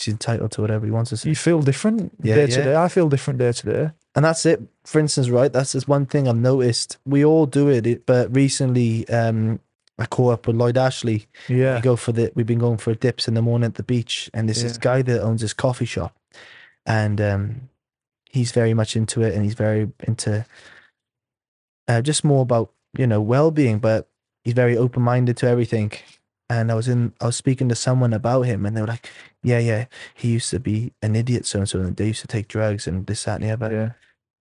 He's 0.00 0.12
entitled 0.14 0.52
to 0.52 0.60
whatever 0.60 0.86
he 0.86 0.92
wants 0.92 1.10
to 1.10 1.16
say. 1.16 1.28
you 1.30 1.34
feel 1.34 1.60
different 1.60 2.12
Yeah, 2.22 2.36
day 2.36 2.46
to 2.46 2.62
day 2.64 2.76
i 2.76 2.88
feel 2.88 3.08
different 3.08 3.38
day 3.40 3.52
to 3.52 3.66
day 3.72 3.90
And 4.18 4.24
that's 4.24 4.44
it. 4.46 4.60
For 4.84 4.98
instance, 4.98 5.28
right? 5.30 5.52
That's 5.52 5.70
just 5.70 5.86
one 5.86 6.04
thing 6.04 6.26
I've 6.26 6.34
noticed. 6.34 6.98
We 7.06 7.24
all 7.24 7.46
do 7.46 7.68
it, 7.68 8.04
but 8.04 8.34
recently, 8.34 9.08
um, 9.08 9.60
I 9.96 10.06
caught 10.06 10.32
up 10.32 10.46
with 10.48 10.56
Lloyd 10.56 10.76
Ashley. 10.76 11.28
yeah 11.48 11.76
We 11.76 11.82
go 11.82 11.94
for 11.94 12.10
the. 12.10 12.32
We've 12.34 12.44
been 12.44 12.58
going 12.58 12.78
for 12.78 12.92
dips 12.94 13.28
in 13.28 13.34
the 13.34 13.42
morning 13.42 13.66
at 13.68 13.76
the 13.76 13.84
beach, 13.84 14.28
and 14.34 14.48
there's 14.48 14.64
this 14.64 14.72
Yeah. 14.74 14.80
guy 14.80 15.02
that 15.02 15.22
owns 15.22 15.40
this 15.42 15.52
coffee 15.54 15.84
shop, 15.84 16.16
and 16.84 17.20
um, 17.20 17.68
he's 18.28 18.50
very 18.50 18.74
much 18.74 18.96
into 18.96 19.22
it, 19.22 19.36
and 19.36 19.44
he's 19.44 19.54
very 19.54 19.92
into 20.02 20.44
uh, 21.86 22.02
just 22.02 22.24
more 22.24 22.42
about 22.42 22.72
you 22.98 23.06
know 23.06 23.20
well 23.20 23.52
being, 23.52 23.78
but 23.78 24.08
he's 24.42 24.54
very 24.54 24.76
open 24.76 25.02
minded 25.02 25.36
to 25.36 25.46
everything. 25.46 25.92
And 26.50 26.72
I 26.72 26.74
was 26.74 26.88
in, 26.88 27.12
I 27.20 27.26
was 27.26 27.36
speaking 27.36 27.68
to 27.68 27.76
someone 27.76 28.12
about 28.12 28.46
him, 28.46 28.66
and 28.66 28.76
they 28.76 28.80
were 28.80 28.88
like, 28.88 29.08
"Yeah, 29.44 29.60
yeah, 29.60 29.84
he 30.14 30.32
used 30.32 30.50
to 30.50 30.58
be 30.58 30.92
an 31.02 31.14
idiot, 31.14 31.46
so 31.46 31.60
and 31.60 31.68
so, 31.68 31.78
and 31.78 31.96
they 31.96 32.08
used 32.08 32.22
to 32.22 32.26
take 32.26 32.48
drugs 32.48 32.88
and 32.88 33.06
this, 33.06 33.22
that, 33.24 33.40
and 33.40 33.44
the 33.44 33.52
other." 33.52 33.70
yeah 33.72 33.90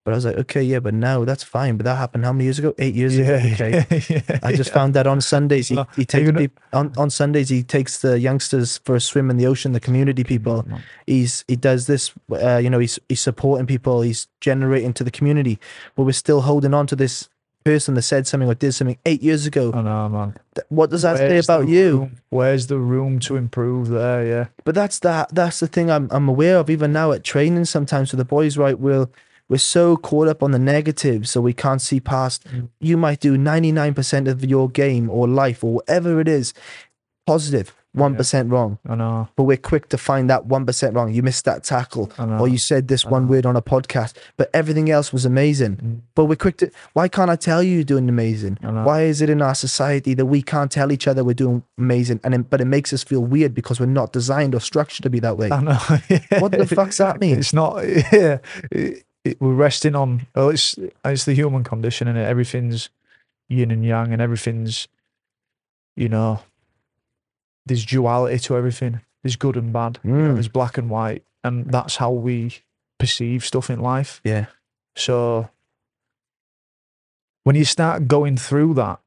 But 0.08 0.14
I 0.14 0.16
was 0.16 0.24
like, 0.26 0.38
okay, 0.38 0.64
yeah, 0.64 0.80
but 0.80 0.94
now 0.94 1.26
that's 1.26 1.44
fine. 1.44 1.76
But 1.76 1.84
that 1.84 1.98
happened 1.98 2.24
how 2.24 2.32
many 2.32 2.46
years 2.46 2.60
ago? 2.60 2.74
Eight 2.80 2.96
years 2.96 3.18
ago. 3.18 3.36
yeah, 3.36 3.54
Okay. 3.56 4.06
yeah, 4.30 4.40
I 4.42 4.54
just 4.54 4.70
yeah. 4.70 4.74
found 4.74 4.94
that 4.94 5.06
on 5.06 5.20
Sundays 5.20 5.68
he, 5.68 5.76
No, 5.76 5.86
he 5.98 6.06
takes 6.06 6.26
gonna- 6.28 6.40
peop- 6.40 6.58
on, 6.72 6.94
on 6.96 7.10
Sundays 7.10 7.50
he 7.50 7.62
takes 7.62 8.00
the 8.00 8.18
youngsters 8.18 8.78
for 8.86 8.96
a 8.96 9.02
swim 9.02 9.30
in 9.30 9.36
the 9.36 9.46
ocean, 9.46 9.74
the 9.74 9.82
community 9.82 10.24
people. 10.24 10.66
He's 11.06 11.44
he 11.50 11.58
does 11.58 11.88
this, 11.88 12.14
uh, 12.32 12.56
you 12.56 12.70
know, 12.70 12.80
he's 12.80 12.98
he's 13.10 13.20
supporting 13.20 13.68
people, 13.68 14.00
he's 14.02 14.30
generating 14.40 14.94
to 14.94 15.04
the 15.04 15.12
community, 15.12 15.60
but 15.98 16.04
we're 16.04 16.14
still 16.14 16.40
holding 16.40 16.74
on 16.74 16.88
to 16.88 16.96
this 16.96 17.28
person 17.66 17.96
that 17.96 18.04
said 18.04 18.26
something 18.26 18.48
or 18.50 18.56
did 18.56 18.72
something 18.72 18.98
eight 19.06 19.22
years 19.22 19.46
ago. 19.46 19.74
I 19.76 19.82
know, 19.82 20.08
man. 20.08 20.38
What 20.70 20.90
does 20.90 21.02
that 21.02 21.18
say 21.18 21.28
Where's 21.28 21.48
the 21.48 21.56
about 21.58 21.68
you? 21.68 21.98
room- 22.00 22.16
Where's 22.30 22.68
the 22.68 22.78
room 22.78 23.20
to 23.28 23.36
improve 23.36 23.90
there? 23.90 24.26
Yeah. 24.26 24.46
But 24.64 24.74
that's 24.74 25.00
that 25.00 25.36
that's 25.36 25.60
the 25.60 25.68
thing 25.68 25.92
I'm 25.92 26.08
I'm 26.12 26.30
aware 26.30 26.60
of 26.60 26.70
even 26.70 26.94
now 26.94 27.12
at 27.12 27.26
training 27.26 27.66
sometimes 27.66 28.14
with 28.14 28.20
the 28.20 28.26
boys, 28.26 28.56
right? 28.58 28.80
We'll 28.80 29.12
we're 29.50 29.58
so 29.58 29.96
caught 29.98 30.28
up 30.28 30.44
on 30.44 30.52
the 30.52 30.60
negatives 30.60 31.30
so 31.32 31.40
we 31.42 31.54
can't 31.54 31.82
see 31.82 32.00
past 32.00 32.44
Mm. 32.48 32.70
you 32.80 32.98
might 32.98 33.20
do 33.20 33.38
99% 33.38 34.28
of 34.28 34.44
your 34.46 34.70
game 34.70 35.10
or 35.10 35.28
life 35.28 35.64
or 35.64 35.74
whatever 35.76 36.20
it 36.20 36.28
is 36.28 36.54
positive 37.26 37.74
1% 37.96 38.52
wrong 38.52 38.78
I 38.88 38.94
know. 38.96 39.28
but 39.36 39.44
we're 39.46 39.58
quick 39.58 39.90
to 39.90 39.98
find 39.98 40.30
that 40.30 40.48
1% 40.48 40.94
wrong 40.96 41.12
you 41.12 41.24
missed 41.24 41.46
that 41.46 41.64
tackle 41.64 42.12
or 42.20 42.48
you 42.48 42.60
said 42.60 42.88
this 42.90 43.04
one 43.04 43.28
word 43.28 43.44
on 43.46 43.56
a 43.56 43.62
podcast 43.62 44.14
but 44.38 44.52
everything 44.54 44.92
else 44.92 45.12
was 45.12 45.26
amazing 45.26 45.78
Mm. 45.78 46.02
but 46.14 46.26
we're 46.26 46.36
quick 46.36 46.58
to 46.58 46.70
why 46.94 47.08
can't 47.08 47.32
i 47.32 47.36
tell 47.36 47.64
you 47.64 47.74
you're 47.76 47.84
doing 47.84 48.08
amazing 48.08 48.60
why 48.62 49.04
is 49.04 49.20
it 49.22 49.30
in 49.32 49.42
our 49.42 49.56
society 49.56 50.14
that 50.14 50.28
we 50.28 50.44
can't 50.44 50.70
tell 50.72 50.92
each 50.92 51.08
other 51.08 51.24
we're 51.24 51.34
doing 51.34 51.64
amazing 51.80 52.20
and 52.24 52.36
it, 52.36 52.50
but 52.52 52.62
it 52.62 52.66
makes 52.66 52.94
us 52.94 53.04
feel 53.04 53.22
weird 53.22 53.56
because 53.56 53.80
we're 53.80 53.88
not 53.88 54.14
designed 54.14 54.54
or 54.54 54.60
structured 54.60 55.02
to 55.04 55.10
be 55.10 55.20
that 55.20 55.38
way 55.38 55.50
I 55.52 55.62
know. 55.62 55.74
what 56.40 56.52
the 56.52 56.68
fuck's 56.68 56.98
that 56.98 57.20
mean 57.20 57.40
It's 57.40 57.54
not. 57.54 57.78
Yeah. 58.12 58.38
It, 58.72 59.04
it, 59.28 59.42
we're 59.42 59.54
resting 59.54 59.96
on. 59.96 60.28
Well, 60.36 60.50
it's 60.50 60.76
it's 61.06 61.26
the 61.26 61.34
human 61.34 61.64
condition, 61.64 62.08
and 62.08 62.18
everything's 62.18 62.90
yin 63.50 63.72
and 63.72 63.86
yang, 63.86 64.12
and 64.14 64.22
everything's, 64.22 64.88
you 65.96 66.10
know, 66.10 66.42
there's 67.66 67.86
duality 67.86 68.40
to 68.40 68.58
everything. 68.58 69.02
There's 69.24 69.36
good 69.36 69.56
and 69.58 69.72
bad. 69.74 70.00
you 70.04 70.12
know, 70.12 70.30
Mm. 70.32 70.34
There's 70.36 70.48
black 70.50 70.78
and 70.78 70.90
white, 70.90 71.24
and 71.44 71.72
that's 71.72 71.98
how 71.98 72.12
we 72.12 72.60
perceive 73.00 73.46
stuff 73.46 73.70
in 73.70 73.80
life. 73.80 74.20
yeah 74.24 74.46
So 74.96 75.50
when 77.44 77.56
you 77.56 77.66
start 77.66 78.08
going 78.08 78.38
through 78.38 78.74
that 78.76 79.00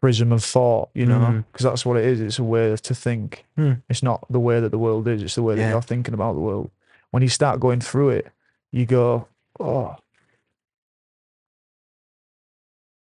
prism 0.00 0.32
of 0.32 0.42
thought, 0.42 0.88
you 0.94 1.06
know, 1.06 1.44
because 1.52 1.62
that's 1.64 1.86
what 1.86 1.96
it 1.96 2.04
is. 2.04 2.20
It's 2.20 2.38
a 2.38 2.42
way 2.44 2.74
to 2.76 2.94
think. 2.94 3.44
Hmm. 3.56 3.74
It's 3.88 4.02
not 4.02 4.24
the 4.28 4.40
way 4.40 4.58
that 4.60 4.70
the 4.70 4.78
world 4.78 5.06
is. 5.06 5.22
It's 5.22 5.36
the 5.36 5.42
way 5.44 5.54
that 5.54 5.68
you're 5.70 5.80
thinking 5.82 6.14
about 6.14 6.32
the 6.32 6.40
world. 6.40 6.70
When 7.12 7.22
you 7.22 7.28
start 7.28 7.60
going 7.60 7.80
through 7.80 8.10
it, 8.10 8.32
you 8.72 8.84
go, 8.86 9.28
oh. 9.60 9.96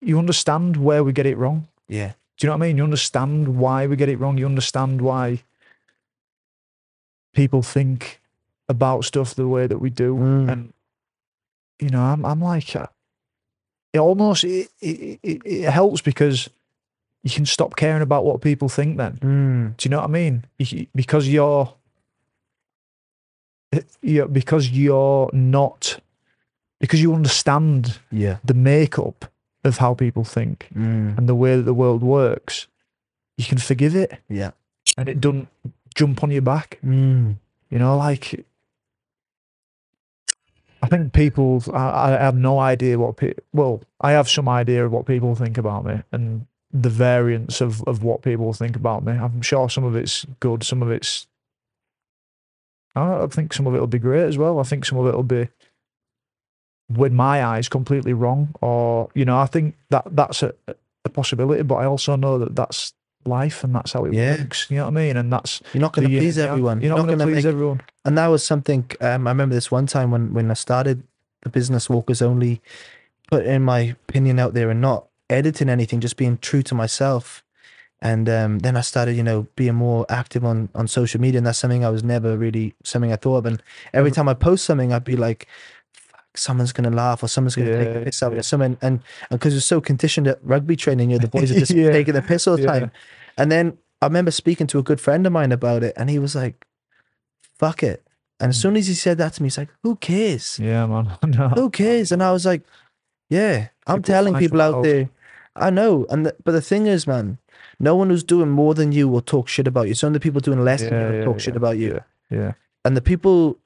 You 0.00 0.18
understand 0.18 0.76
where 0.76 1.02
we 1.02 1.12
get 1.12 1.26
it 1.26 1.36
wrong. 1.36 1.66
yeah 1.88 2.12
Do 2.38 2.46
you 2.46 2.48
know 2.48 2.56
what 2.56 2.64
I 2.64 2.68
mean? 2.68 2.76
You 2.78 2.84
understand 2.84 3.58
why 3.58 3.86
we 3.86 3.96
get 3.96 4.08
it 4.08 4.18
wrong. 4.18 4.38
You 4.38 4.46
understand 4.46 5.00
why 5.02 5.42
people 7.34 7.62
think 7.62 8.20
about 8.68 9.04
stuff 9.04 9.34
the 9.34 9.48
way 9.48 9.66
that 9.66 9.78
we 9.80 9.90
do, 9.90 10.14
Mm. 10.16 10.48
and 10.52 10.72
you 11.80 11.88
know, 11.90 12.02
I'm 12.02 12.24
I'm 12.24 12.40
like, 12.40 12.74
uh, 12.76 12.86
it 13.92 13.98
almost 13.98 14.44
it, 14.44 14.68
it, 14.80 15.18
it, 15.22 15.42
it 15.44 15.70
helps 15.70 16.00
because 16.02 16.48
you 17.24 17.30
can 17.30 17.46
stop 17.46 17.74
caring 17.76 18.02
about 18.02 18.24
what 18.24 18.40
people 18.40 18.68
think. 18.68 18.96
Then 18.98 19.18
Mm. 19.18 19.76
do 19.76 19.88
you 19.88 19.90
know 19.90 19.98
what 19.98 20.10
I 20.10 20.12
mean? 20.12 20.44
Because 20.94 21.28
you're, 21.28 21.74
you 24.02 24.26
because 24.28 24.70
you're 24.70 25.30
not 25.32 25.98
because 26.80 27.00
you 27.02 27.14
understand 27.14 27.98
yeah 28.10 28.38
the 28.44 28.54
makeup 28.54 29.24
of 29.64 29.78
how 29.78 29.94
people 29.94 30.24
think 30.24 30.68
Mm. 30.74 31.18
and 31.18 31.28
the 31.28 31.34
way 31.34 31.56
that 31.56 31.62
the 31.64 31.74
world 31.74 32.02
works, 32.02 32.66
you 33.36 33.44
can 33.44 33.58
forgive 33.58 33.94
it 33.96 34.12
yeah 34.28 34.50
and 34.96 35.08
it 35.08 35.20
doesn't 35.20 35.48
jump 35.94 36.22
on 36.22 36.30
your 36.30 36.42
back. 36.42 36.78
Mm. 36.84 37.36
You 37.70 37.78
know, 37.78 37.96
like 37.96 38.44
I 40.80 40.86
think 40.86 41.12
people, 41.12 41.62
I, 41.74 42.14
I 42.14 42.22
have 42.22 42.36
no 42.36 42.60
idea 42.60 42.98
what, 42.98 43.16
pe- 43.16 43.34
well, 43.52 43.82
I 44.00 44.12
have 44.12 44.28
some 44.28 44.48
idea 44.48 44.86
of 44.86 44.92
what 44.92 45.06
people 45.06 45.34
think 45.34 45.58
about 45.58 45.84
me 45.84 46.02
and 46.12 46.46
the 46.72 46.88
variance 46.88 47.60
of, 47.60 47.82
of 47.84 48.04
what 48.04 48.22
people 48.22 48.52
think 48.52 48.76
about 48.76 49.04
me. 49.04 49.12
I'm 49.12 49.42
sure 49.42 49.68
some 49.68 49.82
of 49.84 49.96
it's 49.96 50.24
good, 50.38 50.62
some 50.62 50.82
of 50.82 50.90
it's, 50.90 51.26
I, 52.94 53.22
I 53.24 53.26
think 53.26 53.52
some 53.52 53.66
of 53.66 53.74
it 53.74 53.80
will 53.80 53.86
be 53.88 53.98
great 53.98 54.22
as 54.24 54.38
well. 54.38 54.60
I 54.60 54.62
think 54.62 54.84
some 54.84 54.98
of 54.98 55.06
it 55.08 55.14
will 55.16 55.22
be, 55.24 55.48
with 56.88 57.12
my 57.12 57.44
eyes, 57.44 57.68
completely 57.68 58.12
wrong. 58.12 58.48
Or, 58.60 59.08
you 59.14 59.24
know, 59.24 59.38
I 59.38 59.46
think 59.46 59.74
that 59.90 60.04
that's 60.10 60.42
a, 60.42 60.52
a 61.04 61.08
possibility, 61.08 61.62
but 61.62 61.76
I 61.76 61.84
also 61.84 62.16
know 62.16 62.38
that 62.38 62.54
that's 62.56 62.94
life 63.26 63.62
and 63.64 63.74
that's 63.74 63.92
how 63.92 64.04
it 64.06 64.14
Yeah. 64.14 64.36
works. 64.38 64.70
You 64.70 64.78
know 64.78 64.84
what 64.84 64.92
I 64.92 64.94
mean? 64.94 65.16
And 65.16 65.32
that's 65.32 65.60
You're 65.74 65.82
not 65.82 65.92
going 65.92 66.08
to 66.08 66.18
please 66.18 66.38
everyone. 66.38 66.80
You're 66.80 66.96
not, 66.96 67.06
going 67.06 67.18
to 67.18 67.24
please 67.24 67.44
make- 67.44 67.52
everyone. 67.52 67.82
And 68.04 68.16
that 68.16 68.28
was 68.28 68.42
something 68.44 68.90
um, 69.00 69.26
I 69.26 69.30
remember 69.30 69.54
this 69.54 69.70
one 69.70 69.86
time 69.86 70.10
when 70.10 70.32
when 70.32 70.50
I 70.50 70.54
started 70.54 71.02
the 71.42 71.50
business 71.50 71.88
walkers 71.90 72.22
only, 72.22 72.60
putting 73.30 73.62
my 73.62 73.80
opinion 74.08 74.38
out 74.38 74.54
there 74.54 74.70
and 74.70 74.80
not 74.80 75.06
editing 75.28 75.68
anything, 75.68 76.00
just 76.00 76.16
being 76.16 76.38
true 76.38 76.62
to 76.62 76.74
myself. 76.74 77.44
And 78.00 78.28
um, 78.28 78.60
then 78.60 78.76
I 78.76 78.80
started, 78.80 79.16
you 79.16 79.22
know, 79.24 79.46
being 79.56 79.74
more 79.74 80.06
active 80.08 80.44
on 80.44 80.68
on 80.74 80.86
social 80.88 81.20
media, 81.20 81.38
and 81.38 81.46
that's 81.46 81.58
something 81.58 81.84
I 81.84 81.90
was 81.90 82.02
never 82.04 82.36
really 82.38 82.74
something 82.84 83.12
I 83.12 83.16
thought 83.16 83.38
of. 83.38 83.46
And 83.46 83.62
every 83.92 84.10
time 84.12 84.28
I 84.28 84.34
post 84.34 84.64
something, 84.64 84.92
I'd 84.92 85.04
be 85.04 85.16
like, 85.16 85.46
"Fuck, 86.38 86.44
someone's 86.46 86.72
gonna 86.72 86.90
laugh 86.90 87.22
or 87.22 87.28
someone's 87.28 87.56
gonna 87.56 87.76
take 87.76 87.86
Yeah, 87.88 87.98
the 87.98 88.04
piss 88.06 88.22
out 88.22 88.28
of 88.28 88.32
yeah. 88.34 88.40
it." 88.40 88.44
Someone 88.44 88.78
and 88.80 89.00
because 89.30 89.54
we're 89.54 89.60
so 89.60 89.80
conditioned 89.80 90.26
at 90.28 90.38
rugby 90.42 90.76
training, 90.76 91.10
you 91.10 91.18
know, 91.18 91.22
the 91.22 91.28
boys 91.28 91.50
are 91.50 91.58
just 91.58 91.72
Yeah, 91.74 91.90
taking 91.92 92.14
the 92.14 92.22
piss 92.22 92.46
all 92.46 92.56
the 92.56 92.62
yeah. 92.62 92.72
time. 92.80 92.90
And 93.36 93.50
then 93.52 93.78
I 94.02 94.06
remember 94.06 94.30
speaking 94.30 94.66
to 94.68 94.78
a 94.78 94.82
good 94.82 95.00
friend 95.00 95.26
of 95.26 95.32
mine 95.32 95.52
about 95.52 95.82
it, 95.82 95.92
and 95.96 96.08
he 96.10 96.18
was 96.18 96.34
like, 96.34 96.66
"Fuck 97.58 97.82
it." 97.82 98.02
And 98.40 98.50
as 98.50 98.58
Mm. 98.58 98.62
soon 98.62 98.76
as 98.76 98.86
he 98.86 98.94
said 98.94 99.18
that 99.18 99.32
to 99.34 99.42
me, 99.42 99.46
he's 99.46 99.58
like, 99.58 99.70
"Who 99.82 99.96
cares? 99.96 100.58
Yeah, 100.58 100.86
man. 100.86 101.10
no. 101.26 101.48
Who 101.50 101.70
cares?" 101.70 102.12
And 102.12 102.22
I 102.22 102.32
was 102.32 102.46
like, 102.46 102.62
"Yeah, 103.28 103.68
I'm 103.86 103.98
People 103.98 104.14
telling 104.14 104.34
people 104.36 104.60
out 104.62 104.82
there, 104.84 105.08
I 105.56 105.70
know." 105.70 106.06
And 106.10 106.26
the, 106.26 106.36
but 106.44 106.52
the 106.52 106.60
thing 106.62 106.86
is, 106.86 107.06
man, 107.06 107.38
no 107.80 107.96
one 107.96 108.10
who's 108.10 108.22
doing 108.24 108.50
more 108.50 108.74
than 108.74 108.92
you 108.92 109.08
will 109.08 109.20
talk 109.22 109.48
shit 109.48 109.66
about 109.66 109.86
you. 109.86 109.92
It's 109.92 110.04
only 110.04 110.18
the 110.18 110.22
people 110.22 110.40
doing 110.40 110.62
less 110.64 110.80
than 110.82 110.92
you 110.92 111.06
will 111.06 111.14
yeah, 111.18 111.24
talk 111.24 111.40
shit 111.40 111.56
about 111.56 111.78
you. 111.78 112.00
Yeah. 112.30 112.52
And 112.84 112.96
the 112.96 113.02
people, 113.02 113.58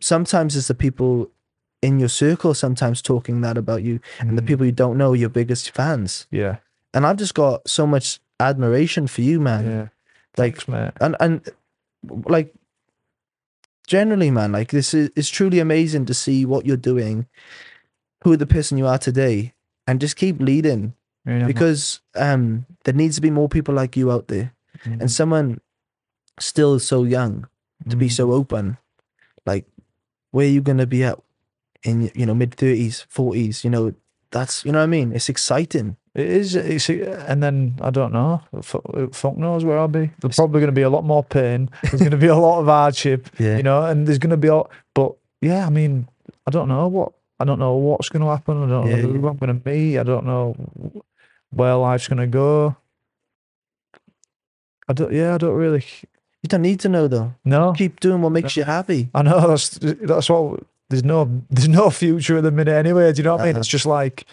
sometimes 0.00 0.56
it's 0.56 0.68
the 0.68 0.74
people 0.74 1.30
in 1.84 2.00
your 2.00 2.08
circle 2.08 2.54
sometimes 2.54 3.02
talking 3.02 3.42
that 3.42 3.56
about 3.58 3.82
you, 3.82 4.00
and 4.18 4.36
the 4.38 4.42
Mm, 4.42 4.46
people 4.48 4.66
you 4.66 4.72
don't 4.72 4.96
know 4.98 5.12
your 5.12 5.28
biggest 5.28 5.70
fans. 5.70 6.26
Yeah. 6.30 6.56
And 6.94 7.04
I've 7.06 7.16
just 7.18 7.34
got 7.34 7.68
so 7.68 7.86
much 7.86 8.20
admiration 8.40 9.06
for 9.06 9.22
you, 9.22 9.40
man. 9.40 9.64
Yeah. 9.64 9.86
Like 10.36 10.56
Thanks, 10.56 10.68
mate. 10.68 10.92
and 11.00 11.14
and 11.20 11.40
like 12.26 12.54
generally 13.86 14.30
man 14.30 14.52
like 14.52 14.70
this 14.70 14.94
is 14.94 15.10
it's 15.16 15.28
truly 15.28 15.58
amazing 15.60 16.04
to 16.06 16.14
see 16.14 16.46
what 16.46 16.64
you're 16.66 16.76
doing 16.92 17.26
who 18.24 18.36
the 18.36 18.46
person 18.46 18.78
you 18.78 18.86
are 18.86 18.98
today 18.98 19.52
and 19.86 20.00
just 20.00 20.16
keep 20.16 20.40
leading 20.40 20.94
Yeah, 21.26 21.38
man. 21.38 21.46
because 21.46 22.00
um 22.16 22.64
there 22.84 22.94
needs 22.94 23.16
to 23.16 23.20
be 23.22 23.30
more 23.30 23.48
people 23.48 23.74
like 23.74 23.96
you 23.96 24.10
out 24.10 24.28
there 24.28 24.52
Mm, 24.84 25.00
and 25.02 25.10
someone 25.10 25.60
still 26.40 26.78
so 26.80 27.04
young 27.04 27.46
to 27.88 27.96
be 27.96 28.08
mm. 28.08 28.12
so 28.12 28.32
open 28.32 28.76
like 29.46 29.64
where 30.32 30.46
are 30.46 30.50
you 30.50 30.60
going 30.60 30.78
to 30.82 30.86
be 30.86 31.04
at 31.04 31.18
in 31.84 32.10
you 32.14 32.26
know 32.26 32.34
mid 32.34 32.50
30s 32.56 33.06
40s 33.08 33.62
you 33.64 33.70
know 33.70 33.94
that's 34.30 34.64
you 34.64 34.72
know 34.72 34.78
what 34.78 34.84
i 34.84 34.86
mean 34.86 35.12
it's 35.12 35.28
exciting 35.28 35.96
It 36.14 36.26
is. 36.30 36.54
It's, 36.54 36.88
and 37.30 37.42
then 37.42 37.74
I 37.82 37.90
don't 37.90 38.12
know. 38.12 38.38
Fuck 38.62 39.36
knows 39.36 39.64
where 39.64 39.78
I'll 39.82 39.88
be. 39.90 40.10
There's 40.20 40.36
probably 40.38 40.60
going 40.62 40.70
to 40.74 40.80
be 40.80 40.86
a 40.86 40.90
lot 40.96 41.02
more 41.04 41.24
pain. 41.24 41.68
There's 41.82 41.98
going 42.06 42.14
to 42.14 42.24
be 42.28 42.30
a 42.30 42.38
lot 42.38 42.60
of 42.62 42.66
hardship. 42.66 43.26
yeah 43.42 43.56
You 43.56 43.64
know, 43.66 43.82
and 43.82 44.06
there's 44.06 44.20
going 44.22 44.30
to 44.30 44.36
be. 44.38 44.46
A, 44.46 44.62
but 44.94 45.10
yeah, 45.42 45.66
I 45.66 45.70
mean, 45.70 46.06
I 46.46 46.50
don't 46.54 46.68
know 46.68 46.86
what. 46.86 47.10
I 47.40 47.44
don't 47.44 47.58
know 47.58 47.74
what's 47.74 48.10
going 48.14 48.22
to 48.22 48.30
happen. 48.30 48.62
I 48.62 48.68
don't 48.70 48.86
Yeah, 48.86 49.02
know 49.02 49.10
who. 49.10 49.26
I'm 49.28 49.38
going 49.42 49.58
to 49.58 49.68
meet. 49.68 49.98
I 49.98 50.04
don't 50.06 50.24
know 50.24 50.54
where 51.50 51.74
life's 51.74 52.06
going 52.06 52.22
to 52.22 52.30
go. 52.30 52.76
I 54.88 54.92
don't. 54.92 55.12
Yeah, 55.12 55.34
I 55.34 55.38
don't 55.38 55.54
really. 55.58 55.82
you 56.42 56.48
don't 56.48 56.62
need 56.62 56.78
to 56.80 56.88
know 56.88 57.08
though 57.08 57.34
No, 57.44 57.72
keep 57.72 57.98
doing 58.00 58.22
what 58.22 58.30
makes 58.30 58.54
you 58.56 58.62
happy 58.64 59.08
I 59.14 59.22
know 59.22 59.48
that's 59.48 59.78
that's 59.82 60.30
what. 60.30 60.62
There's 60.94 61.04
no 61.04 61.42
there's 61.50 61.68
no 61.68 61.90
future 61.90 62.36
at 62.38 62.42
the 62.44 62.50
minute 62.50 62.72
anyway. 62.72 63.12
Do 63.12 63.18
you 63.18 63.24
know 63.24 63.32
what 63.36 63.42
I 63.42 63.44
mean? 63.46 63.52
Uh-huh. 63.54 63.60
It's 63.60 63.68
just 63.68 63.86
like 63.86 64.24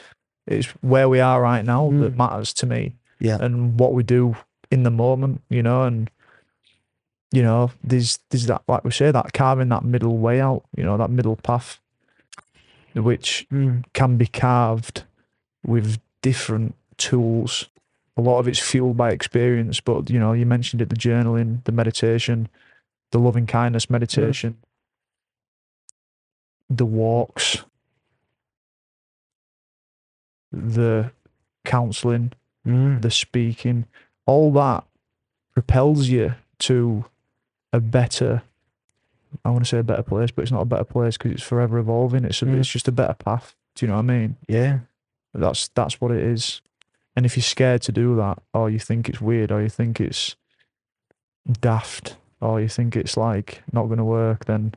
it's 0.48 0.68
where 0.82 1.08
we 1.10 1.20
are 1.20 1.42
right 1.42 1.64
now 1.66 1.90
that 1.90 2.14
Mm. 2.14 2.18
matters 2.18 2.54
to 2.54 2.66
me. 2.66 2.94
yeah 3.20 3.38
and 3.40 3.80
what 3.80 3.94
we 3.94 4.02
do 4.04 4.36
in 4.72 4.84
the 4.84 4.90
moment, 4.92 5.42
you 5.50 5.62
know, 5.62 5.84
and 5.84 6.10
you 7.32 7.44
know, 7.44 7.72
there's 7.84 8.20
there's 8.30 8.46
that 8.48 8.62
like 8.68 8.84
we 8.84 8.92
say, 8.92 9.12
that 9.12 9.34
carving 9.34 9.70
that 9.70 9.84
middle 9.84 10.18
way 10.18 10.42
out, 10.42 10.64
you 10.76 10.84
know, 10.84 10.98
that 10.98 11.10
middle 11.10 11.36
path, 11.38 11.80
which 12.94 13.48
Mm. 13.52 13.84
can 13.94 14.18
be 14.18 14.28
carved 14.28 15.04
with 15.66 16.00
different 16.22 16.76
tools. 16.98 17.68
A 18.18 18.22
lot 18.22 18.40
of 18.40 18.48
it's 18.48 18.60
fueled 18.60 18.98
by 18.98 19.12
experience, 19.12 19.80
but 19.80 20.10
you 20.10 20.20
know, 20.20 20.34
you 20.34 20.46
mentioned 20.46 20.82
it, 20.82 20.90
the 20.90 20.96
journaling, 20.96 21.64
the 21.64 21.72
meditation, 21.72 22.50
the 23.12 23.20
loving 23.20 23.46
kindness 23.48 23.90
meditation, 23.90 24.58
the 26.78 26.86
walks, 26.86 27.64
the 30.52 31.12
counseling, 31.66 32.34
Mm. 32.66 33.02
the 33.02 33.10
speaking, 33.12 33.86
all 34.26 34.52
that 34.54 34.84
propels 35.54 36.10
you 36.10 36.36
to 36.60 37.06
a 37.74 37.80
better. 37.80 38.44
I 39.44 39.50
want 39.50 39.64
to 39.64 39.70
say 39.70 39.80
a 39.80 39.84
better 39.84 40.04
place, 40.04 40.30
but 40.32 40.44
it's 40.44 40.52
not 40.52 40.62
a 40.62 40.66
better 40.66 40.84
place 40.84 41.18
because 41.18 41.32
it's 41.32 41.44
forever 41.44 41.78
evolving. 41.80 42.24
It's 42.26 42.42
a, 42.42 42.46
Mm. 42.46 42.60
it's 42.60 42.70
just 42.70 42.88
a 42.88 42.92
better 42.92 43.16
path. 43.16 43.56
Do 43.76 43.86
you 43.86 43.90
know 43.90 43.96
what 43.96 44.04
I 44.12 44.18
mean? 44.18 44.36
yeah 44.48 44.80
That's 45.34 45.70
that's 45.70 46.00
what 46.02 46.12
it 46.12 46.22
is. 46.22 46.62
And 47.16 47.26
if 47.26 47.36
you're 47.36 47.44
scared 47.44 47.82
to 47.84 47.92
do 47.92 48.16
that, 48.18 48.42
or 48.54 48.70
you 48.70 48.80
think 48.80 49.10
it's 49.10 49.22
weird, 49.22 49.52
or 49.52 49.62
you 49.62 49.70
think 49.70 50.00
it's 50.00 50.36
daft, 51.60 52.18
or 52.42 52.62
you 52.62 52.68
think 52.68 52.96
it's 52.96 53.18
like 53.18 53.64
not 53.72 53.86
going 53.86 53.98
to 53.98 54.04
work, 54.04 54.46
then. 54.46 54.76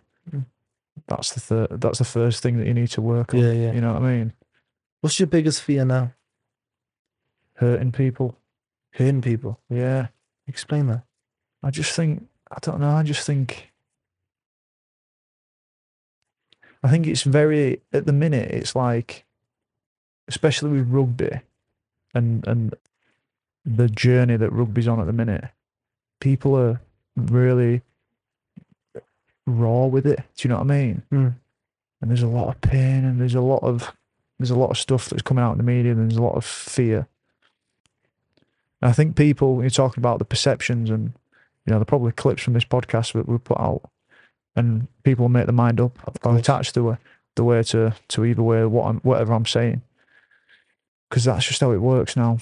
That's 1.07 1.32
the 1.32 1.40
third. 1.40 1.80
That's 1.80 1.98
the 1.98 2.05
first 2.05 2.42
thing 2.42 2.59
that 2.59 2.66
you 2.66 2.74
need 2.74 2.88
to 2.90 3.02
work 3.02 3.34
on. 3.34 3.40
yeah 3.40 3.52
yeah 3.52 3.72
You 3.72 3.80
know 3.80 3.92
what 3.94 4.02
I 4.02 4.16
mean? 4.16 4.32
What's 5.00 5.18
your 5.20 5.26
biggest 5.26 5.62
fear 5.62 5.84
now? 5.84 6.12
Hurting 7.55 7.92
people. 7.92 8.36
Hurting 8.92 9.22
people. 9.22 9.61
Yeah. 9.68 10.09
Explain 10.46 10.86
that. 10.86 11.02
I 11.62 11.70
just 11.70 11.94
think 11.94 12.26
I 12.50 12.59
don't 12.61 12.80
know. 12.80 12.90
I 12.90 13.02
just 13.02 13.26
think 13.26 13.72
I 16.82 16.90
think 16.90 17.07
it's 17.07 17.22
very 17.22 17.80
at 17.92 18.05
the 18.07 18.12
minute. 18.12 18.50
It's 18.50 18.76
like, 18.76 19.24
especially 20.28 20.70
with 20.72 20.88
rugby, 20.90 21.40
and 22.14 22.46
and 22.46 22.74
the 23.64 23.88
journey 23.88 24.36
that 24.36 24.52
rugby's 24.52 24.86
on 24.86 25.00
at 25.00 25.07
the 25.07 25.12
minute. 25.12 25.44
People 26.20 26.55
are 26.57 26.80
really 27.16 27.80
raw 29.47 29.86
with 29.86 30.07
it. 30.07 30.18
Do 30.36 30.47
you 30.47 30.49
know 30.51 30.57
what 30.61 30.70
I 30.70 30.76
mean? 30.78 31.03
Hmm. 31.11 31.28
And 32.01 32.11
there's 32.11 32.22
a 32.22 32.26
lot 32.28 32.49
of 32.49 32.61
pain, 32.61 33.05
and 33.05 33.20
there's 33.20 33.34
a 33.34 33.40
lot 33.40 33.62
of 33.62 33.92
there's 34.38 34.51
a 34.51 34.57
lot 34.59 34.70
of 34.70 34.78
stuff 34.78 35.09
that's 35.09 35.22
coming 35.22 35.42
out 35.45 35.53
in 35.53 35.59
the 35.59 35.64
media. 35.64 35.92
And 35.92 36.11
there's 36.11 36.18
a 36.18 36.22
lot 36.22 36.34
of 36.36 36.45
fear. 36.45 37.07
And 38.82 38.90
I 38.90 38.92
think 38.92 39.16
people, 39.16 39.55
when 39.57 39.62
you're 39.64 39.70
talking 39.70 40.01
about 40.01 40.18
the 40.18 40.24
perceptions 40.24 40.90
and 40.90 41.12
you 41.64 41.70
know, 41.70 41.76
there 41.76 41.82
are 41.82 41.84
probably 41.86 42.12
clips 42.12 42.42
from 42.42 42.53
this 42.53 42.64
podcast 42.64 43.12
that 43.14 43.26
we 43.28 43.38
put 43.38 43.59
out, 43.59 43.82
and 44.57 44.86
people 45.03 45.28
make 45.28 45.47
their 45.47 45.55
mind 45.55 45.80
up 45.80 45.97
or 46.24 46.36
attached 46.36 46.74
to 46.74 46.99
the 47.36 47.45
way 47.45 47.62
to 47.64 47.95
to 48.09 48.24
either 48.24 48.42
way 48.42 48.64
what 48.66 48.86
I'm 48.86 49.01
whatever 49.01 49.32
I'm 49.32 49.47
saying, 49.47 49.80
because 51.09 51.24
that's 51.24 51.47
just 51.47 51.61
how 51.61 51.70
it 51.72 51.78
works 51.78 52.16
now, 52.16 52.38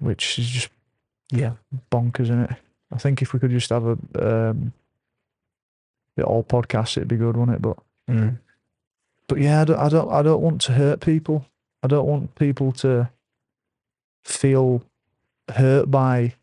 which 0.00 0.38
is 0.38 0.48
just 0.48 0.68
Yeah. 1.30 1.52
bonkers, 1.90 2.20
isn't 2.24 2.50
it? 2.50 2.56
I 2.92 2.98
think 2.98 3.22
if 3.22 3.32
we 3.32 3.40
could 3.40 3.50
just 3.50 3.70
have 3.70 3.84
a 3.86 3.92
um, 3.92 3.98
the 4.18 4.72
all 6.24 6.42
podcasts, 6.44 6.96
it'd 6.96 7.08
be 7.08 7.16
good, 7.16 7.36
wouldn't 7.36 7.56
it? 7.56 7.62
But 7.62 7.76
Mm. 8.08 8.38
but 9.28 9.38
yeah, 9.38 9.62
I 9.62 9.64
don't, 9.64 9.78
I 9.80 9.88
don't, 9.88 10.10
I 10.12 10.22
don't 10.22 10.40
want 10.40 10.60
to 10.62 10.72
hurt 10.72 11.00
people. 11.00 11.46
I 11.82 11.88
don't 11.88 12.06
want 12.06 12.34
people 12.36 12.70
to 12.72 13.10
feel 14.24 14.82
hurt 15.50 15.90
by 15.90 16.34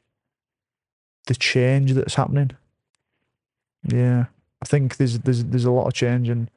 the 1.27 1.35
change 1.35 1.93
that's 1.93 2.15
happening. 2.15 2.51
Yeah, 3.87 4.25
I 4.61 4.65
think 4.65 4.97
there's 4.97 5.19
there's 5.19 5.43
there's 5.45 5.65
a 5.65 5.71
lot 5.71 5.87
of 5.87 5.93
change, 5.93 6.29
and 6.29 6.49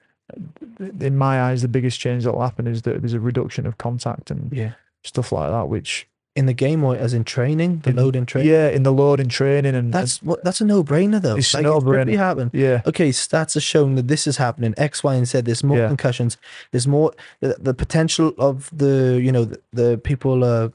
in 1.00 1.16
my 1.16 1.40
eyes, 1.42 1.62
the 1.62 1.68
biggest 1.68 2.00
change 2.00 2.24
that'll 2.24 2.40
happen 2.42 2.66
is 2.66 2.82
that 2.82 3.00
there's 3.00 3.12
a 3.14 3.20
reduction 3.20 3.66
of 3.66 3.78
contact 3.78 4.30
and 4.30 4.52
Yeah. 4.52 4.72
stuff 5.04 5.30
like 5.32 5.50
that. 5.50 5.68
Which 5.68 6.08
In 6.36 6.44
the 6.46 6.52
game 6.66 6.84
or 6.84 6.94
as 6.94 7.12
in 7.14 7.24
training, 7.24 7.80
the 7.84 7.90
In- 7.90 7.96
load 7.96 8.14
in 8.14 8.26
training. 8.26 8.52
yeah, 8.52 8.68
in 8.68 8.82
the 8.82 8.92
load 8.92 9.20
in 9.20 9.28
training 9.28 9.74
and 9.74 9.90
That's 9.92 10.22
what. 10.22 10.44
That's 10.44 10.60
a 10.60 10.64
no-brainer 10.64 11.20
though. 11.22 11.36
It's 11.36 11.54
Like, 11.54 11.62
no-brainer. 11.64 12.08
If 12.08 12.14
it 12.14 12.18
happen. 12.18 12.50
yeah, 12.52 12.82
Okay, 12.86 13.08
stats 13.10 13.56
are 13.56 13.60
showing 13.72 13.94
that 13.96 14.06
this 14.08 14.26
is 14.26 14.36
happening. 14.36 14.74
X, 14.76 15.02
Y, 15.02 15.14
and 15.14 15.26
Z. 15.26 15.40
There's 15.40 15.64
more 15.64 15.78
Yeah. 15.78 15.88
concussions. 15.88 16.36
There's 16.72 16.86
more 16.86 17.12
the, 17.40 17.56
the 17.58 17.72
potential 17.74 18.34
of 18.38 18.70
the 18.82 19.18
you 19.26 19.32
know 19.32 19.44
the, 19.46 19.58
the 19.72 19.98
people 19.98 20.44
uh 20.44 20.68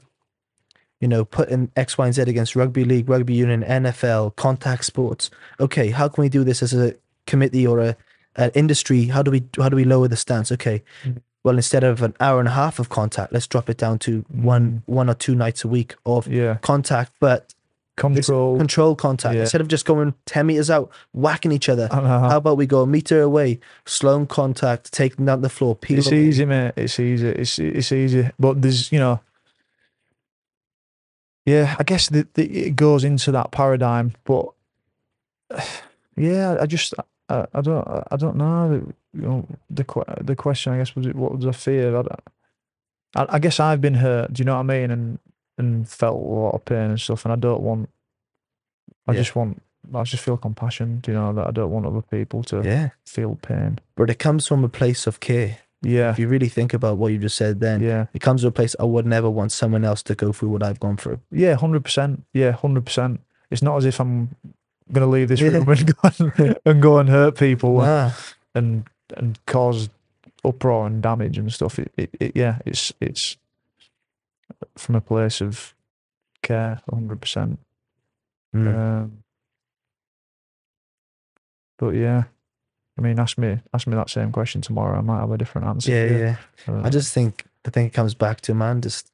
you 1.00 1.08
know 1.08 1.24
putting 1.24 1.70
X, 1.76 1.96
Y, 1.96 2.06
and 2.06 2.14
Z 2.14 2.22
against 2.22 2.56
rugby 2.56 2.84
league, 2.84 3.08
rugby 3.08 3.34
union, 3.34 3.62
NFL, 3.62 4.34
contact 4.36 4.84
sports. 4.84 5.30
Okay, 5.60 5.90
how 5.90 6.08
can 6.08 6.22
we 6.22 6.28
do 6.28 6.42
this 6.44 6.62
as 6.62 6.72
a 6.74 6.94
committee 7.26 7.66
or 7.66 7.78
a 7.78 7.96
an 8.36 8.50
industry? 8.54 9.04
How 9.14 9.22
do 9.22 9.30
we 9.30 9.44
how 9.58 9.68
do 9.68 9.76
we 9.76 9.84
lower 9.84 10.08
the 10.08 10.16
stance? 10.16 10.50
Okay, 10.50 10.82
Mhm. 11.04 11.18
Well 11.44 11.56
instead 11.56 11.84
of 11.84 12.02
an 12.02 12.14
hour 12.20 12.38
and 12.38 12.48
a 12.48 12.52
half 12.52 12.78
of 12.78 12.88
contact, 12.88 13.32
let's 13.32 13.46
drop 13.46 13.68
it 13.68 13.76
down 13.78 13.98
to 14.00 14.24
one 14.30 14.82
one 14.86 15.08
or 15.10 15.14
two 15.14 15.34
nights 15.34 15.64
a 15.64 15.68
week 15.68 15.94
of 16.06 16.26
yeah, 16.28 16.58
contact, 16.62 17.12
but 17.20 17.54
control. 17.96 18.56
control 18.56 18.96
contact 18.96 19.34
Yeah. 19.34 19.42
instead 19.42 19.60
of 19.60 19.68
just 19.68 19.84
going 19.84 20.14
10 20.24 20.46
meters 20.46 20.70
out 20.70 20.90
whacking 21.12 21.52
each 21.52 21.68
other 21.68 21.88
know. 21.92 21.98
how 22.00 22.38
about 22.38 22.56
we 22.56 22.64
go 22.64 22.80
a 22.80 22.86
meter 22.86 23.20
away 23.20 23.60
slow 23.84 24.24
contact 24.24 24.90
take 24.92 25.16
them 25.16 25.26
down 25.26 25.42
the 25.42 25.50
floor 25.50 25.76
peel 25.76 25.98
It's 25.98 26.06
away. 26.08 26.22
easy, 26.24 26.46
mate. 26.46 26.72
It's 26.76 26.98
easy. 26.98 27.28
It's 27.28 27.58
it's 27.58 27.92
easy. 27.92 28.30
But 28.38 28.62
there's 28.62 28.90
you 28.90 28.98
know, 28.98 29.20
yeah, 31.44 31.76
I 31.78 31.82
guess 31.82 32.08
the, 32.08 32.26
the, 32.34 32.44
it 32.66 32.76
goes 32.76 33.04
into 33.04 33.32
that 33.32 33.50
paradigm, 33.50 34.14
but 34.24 34.46
yeah, 36.16 36.56
I 36.60 36.66
just 36.66 36.94
I, 37.32 37.46
I 37.54 37.60
don't 37.60 37.86
I 38.14 38.16
don't 38.16 38.36
know. 38.36 38.92
You 39.14 39.22
know 39.22 39.46
the 39.70 39.84
the 40.20 40.36
question 40.36 40.72
I 40.74 40.78
guess 40.78 40.94
was 40.96 41.06
it 41.06 41.16
what 41.16 41.34
was 41.36 41.46
I 41.46 41.52
fear? 41.52 41.96
I, 41.96 42.02
I, 43.20 43.26
I 43.36 43.38
guess 43.38 43.58
I've 43.60 43.80
been 43.80 43.94
hurt. 43.94 44.32
Do 44.32 44.40
you 44.40 44.44
know 44.44 44.54
what 44.54 44.60
I 44.70 44.74
mean? 44.74 44.90
And 44.90 45.18
and 45.58 45.88
felt 45.88 46.16
a 46.16 46.28
lot 46.28 46.54
of 46.54 46.64
pain 46.64 46.90
and 46.90 47.00
stuff, 47.00 47.24
and 47.24 47.32
I 47.32 47.36
don't 47.36 47.62
want. 47.62 47.88
I 49.06 49.12
Yeah. 49.12 49.18
just 49.20 49.36
want. 49.36 49.62
I 49.94 50.02
just 50.04 50.22
feel 50.22 50.36
compassion. 50.36 51.00
Do 51.02 51.10
you 51.10 51.18
know 51.18 51.32
that 51.32 51.46
I 51.48 51.50
don't 51.50 51.70
want 51.70 51.86
other 51.86 52.02
people 52.02 52.42
to 52.44 52.62
Yeah. 52.62 52.90
feel 53.04 53.34
pain. 53.42 53.78
But 53.96 54.10
it 54.10 54.18
comes 54.18 54.46
from 54.46 54.64
a 54.64 54.68
place 54.68 55.06
of 55.08 55.18
care. 55.20 55.58
Yeah, 55.84 56.10
If 56.12 56.18
you 56.20 56.28
really 56.28 56.48
think 56.48 56.72
about 56.72 56.98
what 56.98 57.10
you 57.12 57.18
just 57.18 57.36
said 57.36 57.58
then, 57.58 57.80
yeah, 57.80 58.06
it 58.14 58.20
comes 58.22 58.42
to 58.42 58.46
a 58.48 58.52
place 58.52 58.76
I 58.78 58.84
would 58.84 59.04
never 59.06 59.28
want 59.28 59.50
someone 59.50 59.84
else 59.84 60.00
to 60.04 60.14
go 60.14 60.32
through 60.32 60.50
what 60.50 60.62
I've 60.62 60.78
gone 60.78 60.96
through. 60.96 61.18
yeah. 61.32 61.54
Hundred 61.56 61.82
percent. 61.82 62.22
Yeah, 62.32 62.52
hundred 62.52 62.84
percent. 62.86 63.20
It's 63.50 63.62
not 63.62 63.76
as 63.78 63.84
if 63.84 64.00
I'm 64.00 64.36
gonna 64.92 65.06
leave 65.06 65.28
this 65.28 65.40
Yeah. 65.40 65.48
room 65.50 65.68
and 65.68 65.86
go 65.96 66.10
and, 66.18 66.58
and 66.64 66.82
go 66.82 66.98
and 66.98 67.08
hurt 67.08 67.36
people. 67.38 67.78
Nah. 67.78 68.10
and 68.54 68.84
and 69.16 69.38
cause 69.46 69.88
uproar 70.44 70.86
and 70.86 71.02
damage 71.02 71.38
and 71.38 71.52
stuff. 71.52 71.78
It, 71.78 71.92
it, 71.96 72.10
it 72.20 72.32
yeah, 72.36 72.58
it's 72.66 72.92
it's 73.00 73.36
from 74.76 74.94
a 74.94 75.00
place 75.00 75.40
of 75.40 75.74
care, 76.42 76.80
hundred 76.92 77.20
percent. 77.20 77.58
Mm. 78.54 78.74
Um, 78.74 79.18
but 81.78 81.90
yeah, 81.90 82.24
I 82.98 83.02
mean, 83.02 83.18
ask 83.18 83.38
me 83.38 83.60
ask 83.74 83.86
me 83.86 83.94
that 83.96 84.10
same 84.10 84.32
question 84.32 84.60
tomorrow. 84.60 84.98
I 84.98 85.02
might 85.02 85.20
have 85.20 85.30
a 85.30 85.38
different 85.38 85.66
answer. 85.68 85.90
yeah, 85.90 86.04
yeah. 86.18 86.36
Uh, 86.74 86.82
I 86.82 86.90
just 86.90 87.12
think 87.12 87.44
the 87.64 87.70
thing 87.70 87.86
it 87.86 87.92
comes 87.92 88.14
back 88.14 88.40
to, 88.42 88.54
man, 88.54 88.80
just 88.80 89.11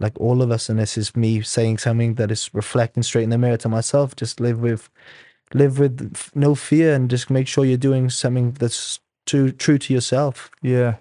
like 0.00 0.18
all 0.20 0.42
of 0.42 0.50
us, 0.50 0.68
and 0.68 0.78
this 0.78 0.98
is 0.98 1.14
me 1.16 1.40
saying 1.42 1.78
something 1.78 2.14
that 2.14 2.30
is 2.30 2.50
reflecting 2.52 3.02
straight 3.02 3.24
in 3.24 3.30
the 3.30 3.38
mirror 3.38 3.56
to 3.58 3.68
myself. 3.68 4.16
Just 4.16 4.40
live 4.40 4.60
with, 4.60 4.90
live 5.52 5.78
with 5.78 6.30
no 6.34 6.54
fear, 6.54 6.94
and 6.94 7.08
just 7.10 7.30
make 7.30 7.46
sure 7.48 7.64
you're 7.64 7.76
doing 7.76 8.10
something 8.10 8.52
that's 8.52 9.00
too 9.26 9.52
true 9.52 9.78
to 9.78 9.94
yourself. 9.94 10.50
yeah, 10.62 10.96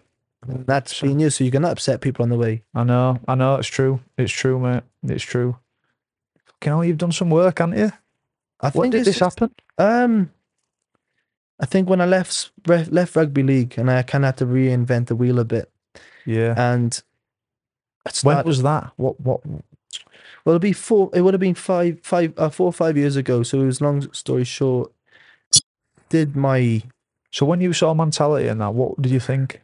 And 0.48 0.66
that's 0.68 1.02
being 1.02 1.20
you, 1.20 1.30
so 1.30 1.44
you 1.44 1.52
can 1.52 1.66
upset 1.66 2.02
people 2.02 2.24
on 2.24 2.30
the 2.30 2.38
way. 2.38 2.64
I 2.76 2.84
know, 2.84 3.20
I 3.28 3.36
know. 3.36 3.56
It's 3.56 3.68
true. 3.68 4.00
It's 4.18 4.32
true, 4.32 4.60
mate. 4.60 4.84
It's 5.04 5.24
true. 5.24 5.58
Fucking 6.46 6.72
hell, 6.72 6.86
you've 6.86 6.98
done 7.00 7.12
some 7.12 7.30
work, 7.30 7.60
haven't 7.60 7.78
you? 7.80 7.92
I 8.62 8.70
What 8.70 8.92
did 8.92 9.04
this 9.06 9.20
happen? 9.20 9.54
Um, 9.78 10.32
I 11.60 11.66
think 11.66 11.90
when 11.90 12.00
I 12.02 12.06
left 12.06 12.52
re- 12.68 12.86
left 12.86 13.16
rugby 13.16 13.44
league, 13.44 13.78
and 13.78 13.90
I 13.92 14.04
kind 14.04 14.24
of 14.24 14.28
had 14.30 14.38
to 14.38 14.46
reinvent 14.46 15.08
the 15.08 15.16
wheel 15.16 15.40
a 15.40 15.46
bit, 15.46 15.70
Yeah. 16.26 16.54
and 16.58 17.02
I 18.06 18.12
when 18.24 18.46
was 18.46 18.62
that? 18.64 18.92
What? 18.98 19.20
What? 19.20 19.46
well, 19.46 20.54
it'd 20.54 20.62
be 20.62 20.74
four. 20.74 21.10
It 21.14 21.22
would 21.22 21.34
have 21.34 21.42
been 21.42 21.56
five, 21.56 22.00
five, 22.02 22.34
uh, 22.38 22.50
four 22.50 22.68
or 22.68 22.74
five 22.74 22.98
years 22.98 23.16
ago. 23.16 23.44
So 23.44 23.62
it 23.62 23.66
was 23.66 23.82
long 23.82 24.12
story 24.14 24.44
short. 24.44 24.92
Did 26.10 26.36
my 26.36 26.84
So 27.32 27.46
when 27.46 27.62
you 27.62 27.74
saw 27.74 27.94
Mantality 27.94 28.48
and 28.48 28.62
that, 28.62 28.74
what 28.74 29.02
did 29.02 29.12
you 29.12 29.20
think? 29.20 29.62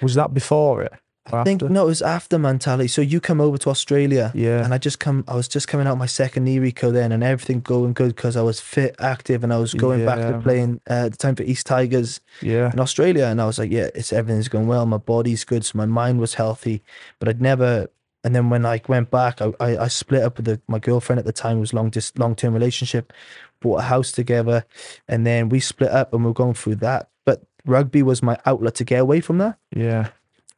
Was 0.00 0.14
that 0.14 0.32
before 0.32 0.82
it? 0.82 0.92
I 1.32 1.44
think 1.44 1.62
no, 1.62 1.82
it 1.84 1.86
was 1.86 2.02
after 2.02 2.38
Mantality. 2.38 2.88
So 2.88 3.00
you 3.02 3.20
come 3.20 3.40
over 3.40 3.58
to 3.58 3.70
Australia, 3.70 4.32
Yeah. 4.34 4.64
and 4.64 4.72
I 4.72 4.78
just 4.78 4.98
come. 4.98 5.24
I 5.28 5.34
was 5.34 5.48
just 5.48 5.68
coming 5.68 5.86
out 5.86 5.98
my 5.98 6.06
second 6.06 6.44
knee 6.44 6.58
reco 6.58 6.92
then, 6.92 7.12
and 7.12 7.22
everything 7.22 7.60
going 7.60 7.92
good 7.92 8.14
because 8.16 8.36
I 8.36 8.42
was 8.42 8.60
fit, 8.60 8.94
active, 8.98 9.44
and 9.44 9.52
I 9.52 9.58
was 9.58 9.74
going 9.74 10.04
back 10.04 10.18
to 10.18 10.40
playing 10.40 10.80
uh, 10.88 11.06
at 11.06 11.12
the 11.12 11.18
time 11.18 11.36
for 11.36 11.42
East 11.42 11.66
Tigers 11.66 12.20
yeah. 12.42 12.72
in 12.72 12.80
Australia, 12.80 13.26
and 13.26 13.40
I 13.40 13.46
was 13.46 13.58
like, 13.58 13.70
yeah, 13.70 13.88
it's 13.94 14.12
everything's 14.12 14.48
going 14.48 14.66
well. 14.66 14.86
My 14.86 14.96
body's 14.98 15.44
good, 15.44 15.64
so 15.64 15.76
my 15.76 15.86
mind 15.86 16.20
was 16.20 16.34
healthy, 16.34 16.82
but 17.18 17.28
I'd 17.28 17.40
never. 17.40 17.88
And 18.24 18.34
then 18.34 18.50
when 18.50 18.66
I 18.66 18.80
went 18.88 19.10
back, 19.10 19.40
I 19.40 19.52
I, 19.60 19.78
I 19.84 19.88
split 19.88 20.22
up 20.22 20.36
with 20.36 20.46
the, 20.46 20.60
my 20.66 20.78
girlfriend 20.78 21.18
at 21.20 21.24
the 21.24 21.32
time. 21.32 21.58
It 21.58 21.60
was 21.60 21.72
long 21.72 21.90
just 21.90 22.18
long 22.18 22.34
term 22.34 22.52
relationship, 22.52 23.12
bought 23.60 23.80
a 23.80 23.82
house 23.84 24.10
together, 24.12 24.64
and 25.06 25.26
then 25.26 25.48
we 25.48 25.60
split 25.60 25.90
up, 25.90 26.12
and 26.12 26.24
we 26.24 26.30
are 26.30 26.34
going 26.34 26.54
through 26.54 26.76
that. 26.76 27.08
But 27.24 27.42
rugby 27.64 28.02
was 28.02 28.22
my 28.22 28.38
outlet 28.44 28.74
to 28.76 28.84
get 28.84 29.00
away 29.00 29.20
from 29.20 29.38
that 29.38 29.58
Yeah. 29.74 30.08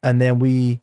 And 0.03 0.21
then 0.21 0.39
we 0.39 0.81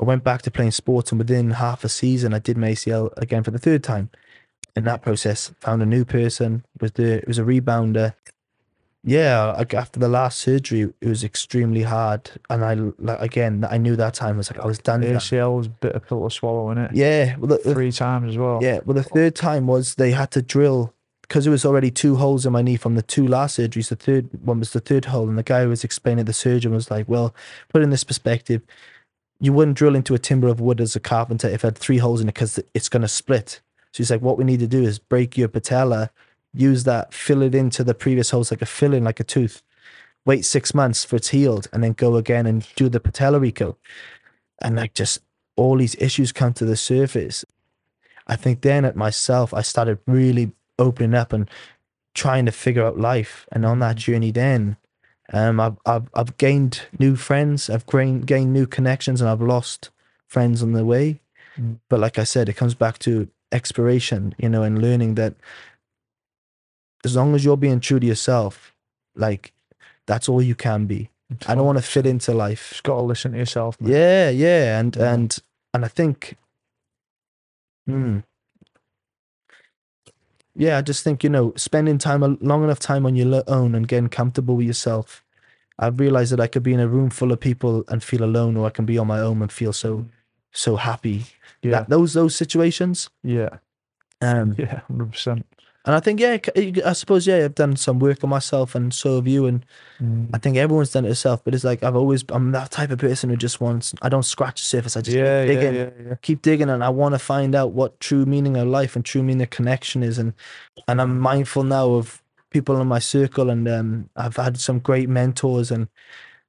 I 0.00 0.04
went 0.04 0.22
back 0.24 0.42
to 0.42 0.50
playing 0.50 0.70
sports 0.70 1.10
and 1.10 1.18
within 1.18 1.50
half 1.50 1.82
a 1.84 1.88
season 1.88 2.32
I 2.34 2.38
did 2.38 2.56
my 2.56 2.68
ACL 2.72 3.10
again 3.16 3.42
for 3.42 3.50
the 3.50 3.58
third 3.58 3.82
time. 3.82 4.10
In 4.76 4.84
that 4.84 5.02
process, 5.02 5.50
found 5.60 5.82
a 5.82 5.86
new 5.86 6.04
person, 6.04 6.64
was 6.80 6.92
the 6.92 7.14
it 7.18 7.26
was 7.26 7.38
a 7.38 7.42
rebounder. 7.42 8.14
Yeah, 9.04 9.52
like 9.56 9.74
after 9.74 9.98
the 9.98 10.08
last 10.08 10.38
surgery, 10.38 10.92
it 11.00 11.08
was 11.08 11.24
extremely 11.24 11.82
hard. 11.82 12.30
And 12.50 12.64
I 12.64 12.74
like 12.98 13.20
again 13.20 13.66
I 13.68 13.78
knew 13.78 13.96
that 13.96 14.14
time 14.14 14.34
I 14.34 14.38
was 14.38 14.50
like 14.52 14.60
I 14.60 14.66
was 14.66 14.78
done. 14.78 15.00
done. 15.00 15.14
ACL 15.14 15.56
was 15.56 15.66
a 15.66 15.70
bit 15.70 15.92
of 15.94 16.06
pill 16.06 16.28
to 16.28 16.34
swallow, 16.34 16.72
innit? 16.74 16.90
Yeah. 16.94 17.36
Well 17.36 17.48
the, 17.48 17.56
the- 17.64 17.74
Three 17.74 17.90
times 17.92 18.30
as 18.30 18.38
well. 18.38 18.60
yeah, 18.62 18.80
well 18.84 18.94
the 18.94 19.02
third 19.02 19.34
time 19.34 19.66
was 19.66 19.94
they 19.96 20.10
had 20.12 20.30
to 20.32 20.42
drill 20.42 20.92
because 21.28 21.46
it 21.46 21.50
was 21.50 21.64
already 21.66 21.90
two 21.90 22.16
holes 22.16 22.46
in 22.46 22.52
my 22.52 22.62
knee 22.62 22.76
from 22.76 22.94
the 22.94 23.02
two 23.02 23.26
last 23.26 23.58
surgeries. 23.58 23.90
The 23.90 23.96
third 23.96 24.28
one 24.42 24.60
was 24.60 24.72
the 24.72 24.80
third 24.80 25.06
hole, 25.06 25.28
and 25.28 25.38
the 25.38 25.42
guy 25.42 25.62
who 25.62 25.68
was 25.68 25.84
explaining 25.84 26.24
the 26.24 26.32
surgeon 26.32 26.72
was 26.72 26.90
like, 26.90 27.08
"Well, 27.08 27.34
put 27.68 27.82
in 27.82 27.90
this 27.90 28.04
perspective, 28.04 28.62
you 29.40 29.52
wouldn't 29.52 29.76
drill 29.76 29.94
into 29.94 30.14
a 30.14 30.18
timber 30.18 30.48
of 30.48 30.60
wood 30.60 30.80
as 30.80 30.96
a 30.96 31.00
carpenter 31.00 31.48
if 31.48 31.62
it 31.64 31.66
had 31.66 31.78
three 31.78 31.98
holes 31.98 32.20
in 32.20 32.28
it 32.28 32.34
because 32.34 32.58
it's 32.74 32.88
going 32.88 33.02
to 33.02 33.08
split." 33.08 33.60
So 33.92 33.98
he's 33.98 34.10
like, 34.10 34.22
"What 34.22 34.38
we 34.38 34.44
need 34.44 34.60
to 34.60 34.66
do 34.66 34.82
is 34.82 34.98
break 34.98 35.36
your 35.36 35.48
patella, 35.48 36.10
use 36.54 36.84
that, 36.84 37.12
fill 37.12 37.42
it 37.42 37.54
into 37.54 37.84
the 37.84 37.94
previous 37.94 38.30
holes 38.30 38.50
like 38.50 38.62
a 38.62 38.66
filling, 38.66 39.04
like 39.04 39.20
a 39.20 39.24
tooth. 39.24 39.62
Wait 40.24 40.44
six 40.44 40.74
months 40.74 41.04
for 41.04 41.16
it's 41.16 41.28
healed, 41.28 41.68
and 41.72 41.84
then 41.84 41.92
go 41.92 42.16
again 42.16 42.46
and 42.46 42.66
do 42.74 42.88
the 42.88 43.00
patella 43.00 43.38
reco." 43.38 43.76
And 44.60 44.76
like 44.76 44.94
just 44.94 45.20
all 45.56 45.76
these 45.76 45.96
issues 45.96 46.32
come 46.32 46.54
to 46.54 46.64
the 46.64 46.76
surface. 46.76 47.44
I 48.26 48.36
think 48.36 48.60
then 48.62 48.84
at 48.84 48.96
myself, 48.96 49.52
I 49.54 49.62
started 49.62 49.98
really 50.06 50.52
opening 50.78 51.14
up 51.14 51.32
and 51.32 51.48
trying 52.14 52.46
to 52.46 52.52
figure 52.52 52.84
out 52.84 52.98
life. 52.98 53.46
And 53.52 53.64
on 53.64 53.78
that 53.80 53.96
journey, 53.96 54.30
then 54.30 54.76
um, 55.32 55.60
I've, 55.60 55.76
I've 55.86 56.08
I've 56.14 56.36
gained 56.38 56.82
new 56.98 57.16
friends, 57.16 57.68
I've 57.70 57.86
gained 57.86 58.26
gained 58.26 58.52
new 58.52 58.66
connections, 58.66 59.20
and 59.20 59.28
I've 59.30 59.42
lost 59.42 59.90
friends 60.26 60.62
on 60.62 60.72
the 60.72 60.84
way. 60.84 61.20
Mm. 61.58 61.78
But 61.88 62.00
like 62.00 62.18
I 62.18 62.24
said, 62.24 62.48
it 62.48 62.54
comes 62.54 62.74
back 62.74 62.98
to 63.00 63.28
exploration, 63.52 64.34
you 64.38 64.48
know, 64.48 64.62
and 64.62 64.80
learning 64.80 65.14
that 65.16 65.34
as 67.04 67.14
long 67.16 67.34
as 67.34 67.44
you're 67.44 67.56
being 67.56 67.80
true 67.80 68.00
to 68.00 68.06
yourself, 68.06 68.74
like 69.14 69.52
that's 70.06 70.28
all 70.28 70.42
you 70.42 70.54
can 70.54 70.86
be. 70.86 71.10
I 71.46 71.54
don't 71.54 71.66
want 71.66 71.76
to 71.78 71.84
fit 71.84 72.06
into 72.06 72.32
life. 72.32 72.70
Just 72.70 72.82
got 72.84 72.96
to 72.96 73.02
listen 73.02 73.32
to 73.32 73.38
yourself. 73.38 73.78
mate. 73.80 73.92
Yeah, 73.92 74.30
yeah, 74.30 74.80
and 74.80 74.96
Yeah. 74.96 75.12
and 75.12 75.38
and 75.74 75.84
I 75.84 75.88
think, 75.88 76.36
hmm, 77.86 78.20
yeah, 80.58 80.76
I 80.78 80.82
just 80.82 81.02
think 81.04 81.22
you 81.24 81.30
know, 81.30 81.52
spending 81.56 81.98
time 81.98 82.22
a 82.22 82.36
long 82.40 82.64
enough 82.64 82.80
time 82.80 83.06
on 83.06 83.16
your 83.16 83.42
own 83.46 83.74
and 83.74 83.88
getting 83.88 84.08
comfortable 84.08 84.56
with 84.56 84.66
yourself. 84.66 85.24
I've 85.78 86.00
realized 86.00 86.32
that 86.32 86.40
I 86.40 86.48
could 86.48 86.64
be 86.64 86.74
in 86.74 86.80
a 86.80 86.88
room 86.88 87.08
full 87.08 87.30
of 87.32 87.38
people 87.40 87.84
and 87.88 88.02
feel 88.02 88.24
alone, 88.24 88.56
or 88.56 88.66
I 88.66 88.70
can 88.70 88.84
be 88.84 88.98
on 88.98 89.06
my 89.06 89.20
own 89.20 89.40
and 89.40 89.50
feel 89.52 89.72
so 89.72 90.06
so 90.52 90.76
happy. 90.76 91.24
Yeah. 91.62 91.70
That 91.72 91.88
those 91.88 92.12
those 92.14 92.34
situations. 92.36 93.08
yeah. 93.22 93.58
Um, 94.20 94.56
Yeah. 94.58 94.80
Hundred 94.88 95.12
percent. 95.12 95.46
And 95.84 95.94
I 95.94 96.00
think 96.00 96.20
yeah, 96.20 96.36
I 96.84 96.92
suppose 96.92 97.26
yeah, 97.26 97.44
I've 97.44 97.54
done 97.54 97.76
some 97.76 97.98
work 97.98 98.22
on 98.24 98.30
myself, 98.30 98.74
and 98.74 98.92
so 98.92 99.16
have 99.16 99.26
you, 99.28 99.46
and 99.46 99.64
Mm. 100.00 100.30
I 100.32 100.38
think 100.38 100.56
everyone's 100.56 100.92
done 100.92 101.04
it 101.04 101.08
herself. 101.08 101.42
But 101.42 101.54
it's 101.56 101.64
like 101.64 101.82
I've 101.82 101.96
always 101.96 102.24
I'm 102.28 102.52
that 102.52 102.70
type 102.70 102.90
of 102.92 102.98
person 103.00 103.30
who 103.30 103.36
just 103.36 103.60
wants. 103.60 103.94
I 104.00 104.08
don't 104.08 104.22
scratch 104.24 104.60
the 104.60 104.66
surface. 104.66 104.96
I 104.96 105.00
just 105.00 105.16
keep 105.16 105.24
Yeah. 105.24 105.42
Yeah. 105.42 105.46
digging. 105.46 105.74
Yeah. 105.74 105.90
Yeah. 106.08 106.14
keep 106.22 106.42
digging 106.42 106.70
and 106.70 106.84
I 106.84 106.88
want 106.90 107.14
to 107.14 107.18
find 107.18 107.54
out 107.56 107.72
what 107.72 107.98
true 108.00 108.24
meaning 108.24 108.56
of 108.56 108.68
life 108.68 108.94
and 108.94 109.04
true 109.04 109.22
meaning 109.24 109.42
of 109.42 109.50
connection 109.50 110.02
is 110.04 110.18
and 110.18 110.34
and 110.86 111.00
I'm 111.00 111.18
mindful 111.18 111.64
now 111.64 111.90
of 111.94 112.22
people 112.50 112.80
in 112.80 112.86
my 112.86 113.00
circle 113.00 113.50
and 113.50 113.66
um 113.68 114.08
I've 114.14 114.36
had 114.36 114.60
some 114.60 114.78
great 114.78 115.08
mentors 115.08 115.70
and 115.72 115.88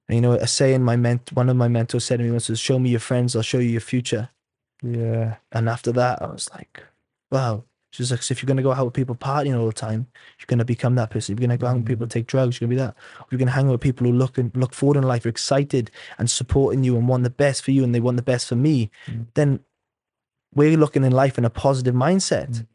you 0.10 0.22
know 0.22 0.34
a 0.34 0.46
saying 0.48 0.84
my 0.84 0.96
ment 0.96 1.32
one 1.34 1.50
of 1.50 1.56
my 1.58 1.68
mentors 1.68 2.06
said 2.06 2.18
to 2.20 2.24
me 2.24 2.32
once 2.32 2.50
was 2.50 2.60
show 2.60 2.78
me 2.78 2.92
your 2.92 3.00
friends 3.00 3.36
I'll 3.36 3.42
show 3.42 3.58
you 3.60 3.70
your 3.70 3.82
future 3.82 4.30
Yeah. 4.84 5.38
and 5.52 5.68
after 5.70 5.92
that 5.94 6.22
I 6.22 6.28
was 6.28 6.50
like 6.52 6.84
wow 7.32 7.64
she's 7.92 8.12
like 8.12 8.22
so 8.22 8.32
if 8.32 8.42
you're 8.42 8.48
going 8.48 8.58
to 8.58 8.64
go 8.64 8.72
out 8.72 8.86
with 8.86 8.94
people 8.94 9.16
partying 9.16 9.58
all 9.60 9.66
the 9.66 9.74
time 9.74 10.08
you're 10.38 10.48
going 10.48 10.60
to 10.60 10.66
become 10.66 10.96
that 10.96 11.10
person 11.10 11.34
if 11.34 11.40
you're 11.40 11.48
going 11.48 11.58
to 11.58 11.62
go 11.62 11.68
out 11.68 11.76
with 11.76 11.86
people 11.86 12.06
who 12.06 12.10
take 12.10 12.28
drugs 12.28 12.60
you're 12.60 12.68
going 12.68 12.78
to 12.78 12.84
be 12.84 12.86
that 12.86 12.96
you're 13.30 13.40
going 13.40 13.48
to 13.48 13.54
hang 13.54 13.68
out 13.68 13.72
with 13.72 13.82
people 13.82 14.06
who 14.06 14.14
look 14.14 14.38
and 14.38 14.56
look 14.56 14.74
forward 14.74 14.98
in 14.98 15.04
life 15.04 15.26
are 15.26 15.30
excited 15.30 15.90
and 16.18 16.30
supporting 16.30 16.84
you 16.84 16.96
and 16.98 17.08
want 17.08 17.24
the 17.24 17.30
best 17.30 17.64
for 17.64 17.72
you 17.72 17.84
and 17.84 17.94
they 17.96 18.00
want 18.00 18.18
the 18.18 18.24
best 18.24 18.48
for 18.48 18.56
me 18.56 18.90
Mm. 19.08 19.26
then 19.34 19.60
we're 20.54 20.78
looking 20.78 21.04
in 21.04 21.12
life 21.12 21.38
in 21.38 21.46
a 21.46 21.50
positive 21.50 21.94
mindset. 21.96 22.50
Mm. 22.50 22.68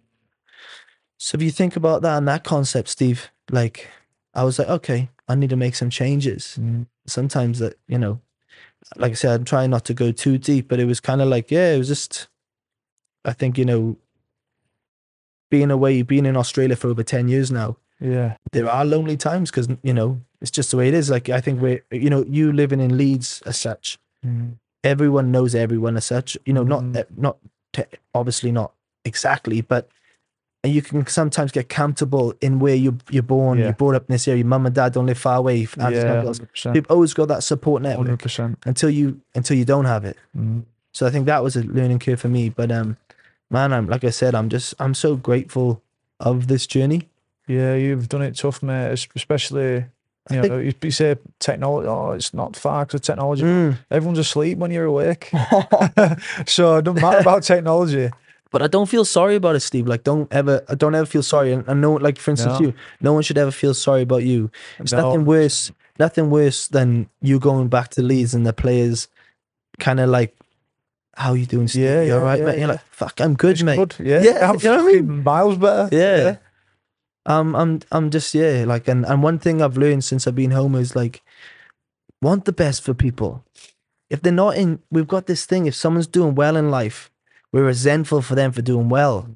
So 1.19 1.37
if 1.37 1.43
you 1.43 1.51
think 1.51 1.77
about 1.77 2.03
that 2.03 2.19
and 2.19 2.29
that 2.29 2.45
concept, 2.45 2.89
Steve, 2.89 3.31
like 3.51 3.89
I 4.35 4.45
was 4.45 4.59
like, 4.59 4.69
okay, 4.69 5.11
I 5.29 5.35
need 5.35 5.51
to 5.51 5.57
make 5.57 5.75
some 5.75 5.91
changes. 5.91 6.59
Mm. 6.61 6.87
Sometimes 7.07 7.59
that, 7.59 7.79
you 7.89 7.99
know, 7.99 8.21
like 8.97 9.13
I 9.13 9.15
said, 9.15 9.35
I'm 9.41 9.45
trying 9.45 9.71
not 9.71 9.85
to 9.87 9.95
go 9.95 10.13
too 10.13 10.39
deep, 10.39 10.69
but 10.69 10.79
it 10.79 10.85
was 10.85 11.01
kind 11.01 11.23
of 11.23 11.29
like, 11.29 11.51
yeah, 11.51 11.73
it 11.73 11.79
was 11.79 11.89
just, 11.89 12.29
I 13.25 13.33
think, 13.33 13.57
you 13.57 13.65
know, 13.65 13.97
being 15.55 15.71
away, 15.71 16.03
being 16.03 16.27
in 16.27 16.37
Australia 16.37 16.75
for 16.77 16.89
over 16.89 17.03
10 17.05 17.29
years 17.29 17.49
now, 17.53 17.77
Yeah. 18.01 18.37
there 18.53 18.69
are 18.69 18.85
lonely 18.85 19.17
times 19.17 19.51
because, 19.51 19.69
you 19.83 19.95
know, 19.99 20.21
it's 20.41 20.51
just 20.51 20.71
the 20.73 20.77
way 20.77 20.89
it 20.89 20.95
is. 20.95 21.11
Like, 21.11 21.29
I 21.29 21.41
think 21.41 21.61
we're, 21.63 21.81
you 21.93 22.11
know, 22.11 22.25
you 22.29 22.53
living 22.53 22.81
in 22.81 22.97
Leeds 22.99 23.41
as 23.47 23.57
such, 23.57 23.99
Mm. 24.27 24.55
everyone 24.83 25.31
knows 25.31 25.55
everyone 25.55 25.97
as 25.97 26.05
such, 26.07 26.37
you 26.47 26.53
know, 26.53 26.65
Mhm. 26.65 26.93
not, 26.93 27.07
not 27.27 27.37
to 27.75 27.87
obviously 28.15 28.51
not 28.51 28.73
exactly, 29.05 29.61
but 29.61 29.89
you 30.65 30.81
can 30.83 31.07
sometimes 31.07 31.53
get 31.53 31.69
comfortable 31.69 32.35
in 32.41 32.59
where 32.59 32.75
you 32.75 32.97
you're 33.11 33.23
born. 33.37 33.59
Yeah. 33.59 33.65
You're 33.67 33.75
brought 33.75 33.95
up 33.97 34.05
in 34.09 34.13
this 34.15 34.27
area. 34.27 34.39
Your 34.39 34.47
mum 34.55 34.65
and 34.67 34.75
dad 34.75 34.95
don't 34.95 35.07
live 35.07 35.19
far 35.19 35.37
away. 35.37 35.59
Yeah, 35.77 35.85
uncles. 36.17 36.39
hundred 36.39 36.51
percent. 36.53 36.75
You've 36.77 36.91
always 36.95 37.13
got 37.15 37.29
that 37.29 37.43
support 37.43 37.83
network 37.83 38.07
Hundred 38.07 38.21
percent. 38.27 38.59
until 38.65 38.89
you 38.99 39.21
until 39.35 39.57
you 39.59 39.67
don't 39.67 39.85
have 39.95 40.05
it. 40.07 40.17
Mm. 40.37 40.63
So 40.95 41.07
I 41.07 41.11
think 41.11 41.27
that 41.27 41.43
was 41.45 41.55
a 41.57 41.63
learning 41.79 41.99
curve 41.99 42.19
for 42.21 42.29
me. 42.31 42.49
But 42.49 42.71
um, 42.73 42.97
man, 43.55 43.73
I'm 43.73 43.87
like 43.95 44.05
I 44.05 44.11
said, 44.21 44.35
I'm 44.35 44.49
just 44.57 44.75
I'm 44.83 44.95
so 44.95 45.11
grateful 45.29 45.69
of 46.21 46.47
this 46.53 46.67
journey. 46.75 47.01
Yeah, 47.47 47.75
you've 47.85 48.09
done 48.09 48.23
it 48.29 48.37
tough, 48.37 48.63
mate. 48.63 48.93
es- 48.93 49.09
Especially, 49.15 49.73
you 50.31 50.41
think- 50.41 50.47
know, 50.53 50.59
you, 50.69 50.73
you 50.83 50.91
say 50.91 51.17
technology. 51.39 51.89
Oh, 51.89 52.13
it's 52.19 52.33
not 52.35 52.57
far 52.57 52.85
because 52.85 53.01
technology. 53.03 53.43
Mm. 53.45 53.77
Everyone's 53.91 54.19
asleep 54.27 54.59
when 54.59 54.71
you're 54.71 54.91
awake, 54.95 55.31
so 56.47 56.77
it 56.79 56.83
doesn't 56.85 57.01
matter 57.03 57.19
about 57.27 57.43
technology. 57.43 58.11
But 58.51 58.63
I 58.63 58.69
don't 58.69 58.89
feel 58.89 59.05
sorry 59.05 59.35
about 59.37 59.57
it, 59.57 59.61
Steve. 59.61 59.89
Like, 59.89 60.05
don't 60.05 60.33
ever, 60.33 60.63
I 60.69 60.75
don't 60.77 60.95
ever 60.95 61.07
feel 61.07 61.25
sorry. 61.25 61.53
And 61.53 61.65
I 61.69 61.75
know, 61.75 61.95
like, 61.95 62.19
for 62.19 62.31
instance, 62.31 62.61
No. 62.61 62.67
you, 62.67 62.75
no 63.01 63.13
one 63.13 63.23
should 63.25 63.37
ever 63.39 63.51
feel 63.51 63.75
sorry 63.75 64.03
about 64.03 64.23
you. 64.23 64.49
It's 64.79 64.93
No, 64.93 65.01
nothing 65.03 65.25
worse, 65.25 65.73
nothing 65.99 66.31
worse 66.31 66.69
than 66.69 67.09
you 67.21 67.41
going 67.41 67.67
back 67.69 67.89
to 67.91 68.03
Leeds 68.03 68.33
and 68.33 68.47
the 68.47 68.53
players 68.53 69.09
kind 69.81 69.99
of 69.99 70.09
like, 70.09 70.37
how 71.17 71.35
you 71.35 71.47
doing, 71.47 71.69
Steve? 71.69 71.83
Yeah, 71.85 72.03
you 72.03 72.09
yeah, 72.09 72.15
all 72.15 72.21
right, 72.21 72.39
yeah, 72.39 72.45
mate? 72.45 72.51
And 72.53 72.59
You're 72.61 72.69
like, 72.69 72.85
fuck, 72.91 73.21
I'm 73.21 73.35
good, 73.35 73.63
mate. 73.63 73.77
Good, 73.77 73.95
yeah, 74.01 74.23
Yeah, 74.23 74.51
I'm 74.51 74.57
you 74.59 74.65
know 74.65 74.85
what 74.85 74.95
I 74.95 75.01
mean? 75.01 75.23
miles 75.23 75.59
better. 75.59 75.89
Yeah. 75.95 76.37
Um, 77.27 77.57
I'm, 77.57 77.81
I'm 77.91 78.11
just, 78.11 78.35
yeah, 78.35 78.65
like, 78.67 78.87
and, 78.89 79.07
and 79.07 79.23
one 79.23 79.39
thing 79.39 79.63
I've 79.63 79.79
learned 79.79 80.05
since 80.05 80.27
I've 80.27 80.35
been 80.35 80.51
home 80.51 80.75
is 80.75 80.95
like, 80.95 81.23
want 82.21 82.45
the 82.45 82.53
best 82.53 82.83
for 82.83 82.93
people. 82.95 83.45
If 84.11 84.21
they're 84.23 84.33
not 84.33 84.57
in, 84.57 84.81
we've 84.91 85.09
got 85.09 85.27
this 85.27 85.47
thing. 85.47 85.67
If 85.67 85.75
someone's 85.75 86.07
doing 86.07 86.35
well 86.35 86.57
in 86.57 86.71
life, 86.71 87.11
we're 87.53 87.65
resentful 87.65 88.21
for 88.23 88.35
them 88.35 88.53
for 88.53 88.61
doing 88.63 88.89
well. 88.89 89.29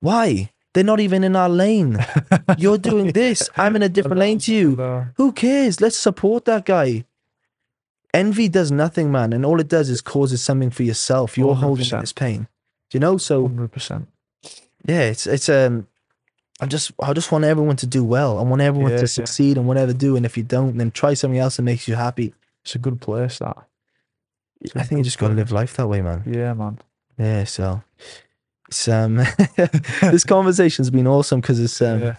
Why? 0.00 0.50
They're 0.74 0.82
not 0.82 0.98
even 0.98 1.22
in 1.22 1.36
our 1.36 1.48
lane. 1.48 2.04
You're 2.58 2.78
doing 2.78 3.12
this. 3.12 3.48
I'm 3.56 3.76
in 3.76 3.82
a 3.82 3.88
different 3.88 4.18
lane 4.18 4.38
to 4.40 4.52
you. 4.52 5.04
Who 5.16 5.30
cares? 5.32 5.80
Let's 5.80 5.96
support 5.96 6.46
that 6.46 6.64
guy. 6.64 7.04
Envy 8.14 8.48
does 8.48 8.70
nothing, 8.70 9.10
man, 9.12 9.32
and 9.32 9.44
all 9.44 9.60
it 9.60 9.68
does 9.68 9.90
is 9.90 10.00
causes 10.00 10.40
something 10.40 10.70
for 10.70 10.84
yourself. 10.84 11.36
You're 11.36 11.54
holding 11.56 11.84
100%. 11.84 12.00
this 12.00 12.12
pain. 12.12 12.46
Do 12.90 12.96
you 12.96 13.00
know? 13.00 13.18
So 13.18 13.48
Hundred 13.48 13.72
percent. 13.72 14.08
yeah, 14.86 15.02
it's 15.02 15.26
it's 15.26 15.48
um 15.48 15.86
I 16.60 16.66
just 16.66 16.92
I 17.02 17.12
just 17.12 17.32
want 17.32 17.44
everyone 17.44 17.76
to 17.76 17.86
do 17.86 18.04
well. 18.04 18.38
I 18.38 18.42
want 18.42 18.62
everyone 18.62 18.92
Yeah, 18.92 18.98
to 18.98 19.02
yeah. 19.02 19.06
succeed 19.20 19.58
and 19.58 19.66
whatever 19.66 19.92
do. 19.92 20.14
And 20.16 20.24
if 20.24 20.36
you 20.36 20.44
don't, 20.44 20.78
then 20.78 20.90
try 20.92 21.14
something 21.14 21.38
else 21.40 21.56
that 21.56 21.62
makes 21.62 21.88
you 21.88 21.96
happy. 21.96 22.32
It's 22.64 22.74
a 22.76 22.78
good 22.78 23.00
place. 23.00 23.38
That. 23.40 23.56
It's 24.60 24.74
I 24.76 24.82
think 24.84 24.98
you 24.98 25.04
just 25.04 25.18
gotta 25.18 25.34
live 25.34 25.50
life 25.50 25.74
that 25.76 25.88
way, 25.88 26.00
man. 26.00 26.22
Yeah, 26.26 26.54
man. 26.54 26.78
Yeah, 27.18 27.44
so 27.44 27.82
it's 28.68 28.86
um 28.88 29.16
this 30.00 30.24
conversation's 30.24 30.90
been 30.90 31.06
awesome 31.08 31.40
because 31.40 31.58
it's 31.58 31.82
um 31.82 32.00
yeah. 32.00 32.16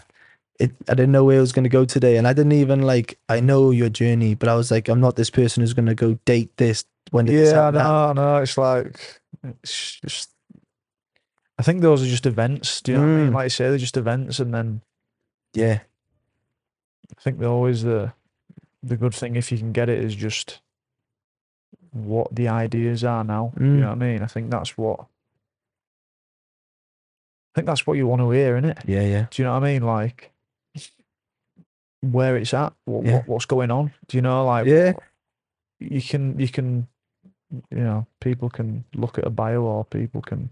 It 0.58 0.72
I 0.88 0.94
didn't 0.94 1.12
know 1.12 1.24
where 1.24 1.38
it 1.38 1.40
was 1.40 1.52
gonna 1.52 1.68
go 1.68 1.84
today. 1.84 2.16
And 2.16 2.26
I 2.26 2.32
didn't 2.32 2.52
even 2.52 2.82
like 2.82 3.18
I 3.28 3.40
know 3.40 3.70
your 3.70 3.88
journey, 3.88 4.34
but 4.34 4.48
I 4.48 4.54
was 4.54 4.70
like, 4.70 4.88
I'm 4.88 5.00
not 5.00 5.16
this 5.16 5.30
person 5.30 5.62
who's 5.62 5.74
gonna 5.74 5.94
go 5.94 6.14
date 6.24 6.56
this 6.56 6.84
when 7.10 7.26
this 7.26 7.50
Yeah, 7.52 7.70
no, 7.70 7.78
happen, 7.78 8.16
know, 8.16 8.36
It's 8.38 8.58
like 8.58 9.20
it's 9.62 10.00
just. 10.00 10.30
I 11.58 11.62
think 11.62 11.80
those 11.80 12.02
are 12.02 12.06
just 12.06 12.26
events. 12.26 12.82
Do 12.82 12.92
you 12.92 12.98
know 12.98 13.04
what 13.04 13.12
I 13.12 13.16
mean? 13.16 13.30
Mm. 13.30 13.34
Like 13.34 13.44
you 13.46 13.50
say, 13.50 13.68
they're 13.70 13.78
just 13.78 13.96
events, 13.96 14.40
and 14.40 14.52
then 14.52 14.82
Yeah. 15.54 15.80
I 17.16 17.20
think 17.22 17.38
they're 17.38 17.48
always 17.48 17.82
the 17.82 18.12
the 18.82 18.96
good 18.96 19.14
thing 19.14 19.36
if 19.36 19.50
you 19.50 19.58
can 19.58 19.72
get 19.72 19.88
it 19.88 19.98
is 20.04 20.14
just 20.14 20.60
what 21.92 22.34
the 22.34 22.48
ideas 22.48 23.04
are 23.04 23.24
now. 23.24 23.52
You 23.56 23.62
Mm. 23.62 23.80
know 23.80 23.88
what 23.88 23.92
I 24.02 24.06
mean? 24.06 24.22
I 24.22 24.26
think 24.26 24.50
that's 24.50 24.76
what 24.76 25.00
I 25.00 25.04
think 27.60 27.66
that's 27.66 27.86
what 27.86 27.94
you 27.96 28.06
want 28.06 28.20
to 28.20 28.30
hear, 28.30 28.60
innit? 28.60 28.82
Yeah, 28.86 29.00
yeah. 29.00 29.26
Do 29.30 29.40
you 29.40 29.46
know 29.46 29.54
what 29.54 29.62
I 29.64 29.72
mean? 29.72 29.82
Like 29.82 30.30
where 32.00 32.36
it's 32.36 32.54
at, 32.54 32.72
what, 32.84 33.04
Yeah. 33.04 33.12
what 33.16 33.28
what's 33.28 33.46
going 33.46 33.70
on. 33.70 33.92
Do 34.08 34.16
you 34.16 34.22
know? 34.22 34.44
Like 34.46 34.66
Yeah. 34.66 34.92
you 35.80 36.00
can 36.02 36.38
you 36.38 36.48
can 36.48 36.88
you 37.70 37.78
know 37.84 38.06
people 38.20 38.50
can 38.50 38.84
look 38.94 39.18
at 39.18 39.26
a 39.26 39.30
bio 39.30 39.62
or 39.62 39.84
people 39.84 40.20
can 40.22 40.50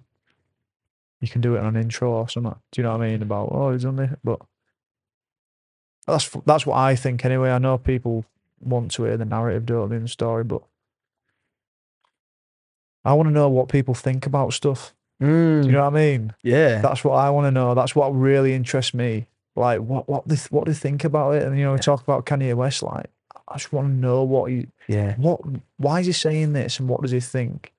you 1.20 1.28
can 1.28 1.40
do 1.40 1.54
it 1.56 1.60
on 1.60 1.76
an 1.76 1.82
intro 1.82 2.10
or 2.12 2.28
something. 2.28 2.54
Do 2.72 2.80
you 2.80 2.82
know 2.84 2.92
what 2.92 3.02
I 3.02 3.08
mean? 3.10 3.22
About 3.22 3.48
oh 3.52 3.72
he's 3.72 3.84
on 3.84 3.98
it, 3.98 4.18
but 4.22 4.40
that's 6.06 6.28
that's 6.44 6.66
what 6.66 6.76
I 6.76 6.96
think 6.96 7.24
anyway. 7.24 7.50
I 7.50 7.58
know 7.58 7.78
people 7.78 8.24
want 8.60 8.90
to 8.92 9.04
hear 9.04 9.16
the 9.16 9.24
narrative, 9.24 9.66
don't 9.66 9.90
they, 9.90 9.96
in 9.96 10.02
the 10.02 10.08
story, 10.08 10.44
but 10.44 10.62
I 13.04 13.12
want 13.14 13.28
to 13.28 13.32
know 13.32 13.48
what 13.48 13.68
people 13.68 13.94
think 13.94 14.26
about 14.26 14.52
stuff. 14.52 14.94
Do 15.20 15.26
Mm, 15.26 15.66
you 15.66 15.72
know 15.72 15.82
what 15.84 15.94
I 15.94 15.96
mean? 15.96 16.34
yeah. 16.42 16.80
That's 16.80 17.04
what 17.04 17.14
I 17.14 17.30
want 17.30 17.46
to 17.46 17.50
know. 17.50 17.74
That's 17.74 17.94
what 17.94 18.08
really 18.10 18.52
interests 18.52 18.92
me. 18.92 19.26
Like 19.56 19.80
what 19.80 20.08
what 20.08 20.26
they 20.26 20.36
th- 20.36 20.50
what 20.50 20.66
they 20.66 20.72
think 20.74 21.04
about 21.04 21.34
it, 21.36 21.42
and 21.44 21.56
you 21.58 21.64
know, 21.64 21.72
we 21.74 21.78
talk 21.78 22.02
about 22.02 22.26
Kanye 22.26 22.54
West. 22.54 22.82
Like 22.82 23.06
I 23.46 23.56
just 23.56 23.72
want 23.72 23.88
to 23.88 23.92
know 23.94 24.22
what 24.24 24.50
he 24.50 24.66
yeah. 24.88 25.14
what 25.16 25.40
why 25.76 26.00
is 26.00 26.06
he 26.06 26.12
saying 26.12 26.52
this, 26.54 26.80
and 26.80 26.88
what 26.88 27.02
does 27.02 27.12
he 27.12 27.20
think, 27.20 27.72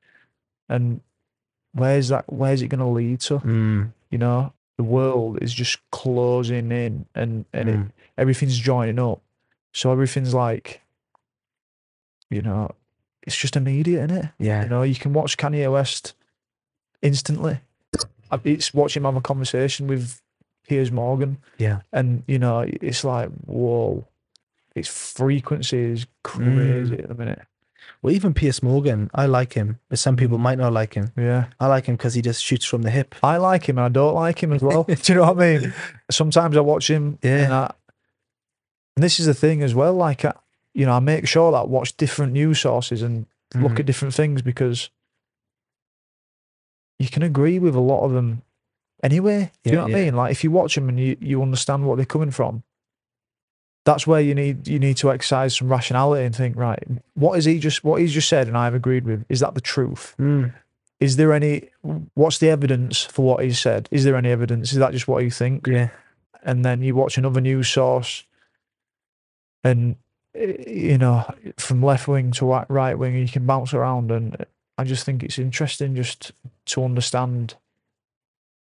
and 0.69 1.01
where's 1.73 2.07
that 2.09 2.31
where's 2.31 2.61
it 2.61 2.69
going 2.69 2.79
to 2.79 2.85
lead 2.85 3.19
to? 3.21 3.39
Mm, 3.39 3.91
You 4.09 4.17
know, 4.17 4.53
the 4.77 4.83
world 4.83 5.39
is 5.41 5.53
just 5.53 5.79
closing 5.91 6.71
in, 6.71 7.05
and 7.13 7.43
and 7.53 7.69
it, 7.69 7.75
mm. 7.77 7.91
everything's 8.17 8.57
joining 8.57 8.97
up. 8.99 9.21
So 9.73 9.91
everything's 9.91 10.33
like, 10.33 10.81
you 12.29 12.41
know, 12.41 12.71
it's 13.23 13.35
just 13.35 13.57
immediate, 13.57 14.05
isn't 14.05 14.17
it? 14.25 14.31
Yeah. 14.39 14.63
You 14.63 14.69
know, 14.69 14.83
you 14.83 14.95
can 14.95 15.11
watch 15.11 15.35
Kanye 15.37 15.69
West 15.69 16.13
instantly. 17.01 17.59
I- 18.31 18.39
It's 18.45 18.73
watching 18.73 19.01
him 19.01 19.05
have 19.05 19.17
a 19.17 19.21
conversation 19.21 19.87
with 19.87 20.21
Piers 20.67 20.91
Morgan, 20.91 21.37
Yeah. 21.57 21.81
and 21.91 22.23
you 22.27 22.39
know, 22.39 22.59
it's 22.67 23.03
like, 23.03 23.29
whoa, 23.45 24.05
its 24.75 24.87
frequency 24.89 25.77
is 25.93 26.07
crazy 26.23 26.99
at 26.99 27.07
the 27.07 27.15
minute. 27.15 27.41
Well, 28.01 28.13
even 28.13 28.33
Piers 28.33 28.61
Morgan, 28.61 29.09
I 29.13 29.25
like 29.25 29.53
him, 29.53 29.79
but 29.89 29.99
some 29.99 30.15
people 30.15 30.37
might 30.37 30.57
not 30.57 30.73
like 30.73 30.93
him. 30.95 31.11
Yeah, 31.17 31.45
I 31.59 31.67
like 31.67 31.85
him 31.85 31.95
because 31.95 32.13
he 32.13 32.21
just 32.21 32.43
shoots 32.43 32.65
from 32.65 32.81
the 32.83 32.89
hip. 32.91 33.15
I 33.23 33.37
like 33.37 33.67
him 33.69 33.77
and 33.77 33.85
I 33.85 33.89
don't 33.89 34.13
like 34.15 34.41
him 34.43 34.53
as 34.53 34.61
well. 34.61 34.83
Do 34.83 34.95
you 35.07 35.15
know 35.15 35.31
what 35.33 35.41
I 35.41 35.59
mean? 35.59 35.73
Sometimes 36.11 36.57
I 36.57 36.61
watch 36.61 36.89
him, 36.89 37.17
Yeah. 37.23 37.37
and, 37.43 37.53
I, 37.53 37.73
and 38.95 39.03
this 39.03 39.19
is 39.19 39.25
the 39.25 39.33
thing 39.33 39.61
as 39.63 39.73
well. 39.73 39.93
Like, 39.93 40.23
I, 40.25 40.33
you 40.73 40.85
know, 40.85 40.93
I 40.93 40.99
make 40.99 41.27
sure 41.27 41.51
that 41.51 41.57
I 41.57 41.63
watch 41.63 41.95
different 41.97 42.33
news 42.33 42.59
sources 42.59 43.01
and 43.01 43.25
look 43.55 43.73
Mhm. 43.73 43.79
at 43.79 43.85
different 43.85 44.13
things 44.13 44.41
because 44.41 44.89
you 46.99 47.07
can 47.09 47.23
agree 47.23 47.59
with 47.59 47.75
a 47.75 47.79
lot 47.79 48.03
of 48.05 48.11
them 48.11 48.41
anyway. 49.05 49.51
Do 49.63 49.69
you 49.69 49.71
Yeah, 49.71 49.75
know 49.75 49.81
what 49.83 49.91
yeah. 49.91 49.97
I 49.97 50.03
mean? 50.05 50.15
Like 50.15 50.31
if 50.31 50.43
you 50.43 50.51
watch 50.51 50.75
them 50.75 50.89
and 50.89 50.99
you, 50.99 51.15
you 51.19 51.41
understand 51.41 51.85
what 51.85 51.95
they're 51.97 52.05
coming 52.05 52.31
from, 52.31 52.63
that's 53.85 54.07
where 54.07 54.21
you 54.21 54.33
need 54.35 54.67
you 54.67 54.79
need 54.79 54.97
to 54.97 55.11
exercise 55.11 55.55
some 55.55 55.69
rationality 55.69 56.25
and 56.25 56.35
think, 56.35 56.55
right, 56.55 56.81
what 57.13 57.37
is 57.37 57.45
he 57.45 57.59
just 57.59 57.83
what 57.83 58.01
he's 58.01 58.13
just 58.13 58.27
said 58.29 58.47
and 58.47 58.57
I've 58.57 58.73
agreed 58.73 59.05
with? 59.05 59.25
Is 59.29 59.39
that 59.41 59.53
the 59.55 59.61
truth? 59.61 60.15
Mm. 60.19 60.53
Is 60.99 61.17
there 61.17 61.33
any 61.33 61.69
what's 62.15 62.39
the 62.39 62.49
evidence 62.49 63.03
for 63.03 63.25
what 63.25 63.43
he 63.43 63.51
said? 63.53 63.87
Is 63.91 64.03
there 64.05 64.15
any 64.15 64.29
evidence? 64.31 64.71
Is 64.71 64.79
that 64.79 64.91
just 64.93 65.07
what 65.07 65.23
you 65.23 65.29
think? 65.31 65.67
Yeah. 65.67 65.89
and 66.43 66.63
then 66.65 66.81
you 66.81 66.95
watch 66.95 67.17
another 67.17 67.41
news 67.41 67.67
source 67.69 68.23
and 69.63 69.95
eh, 70.35 70.55
you 70.67 70.97
know 70.97 71.25
from 71.57 71.83
left 71.83 72.07
wing 72.07 72.31
to 72.31 72.45
right 72.69 72.97
wing 72.97 73.15
you 73.15 73.27
can 73.27 73.45
bounce 73.45 73.73
around 73.73 74.11
and 74.11 74.45
i 74.77 74.83
just 74.83 75.03
think 75.05 75.23
it's 75.23 75.39
interesting 75.39 75.95
just 75.95 76.31
to 76.65 76.83
understand 76.83 77.55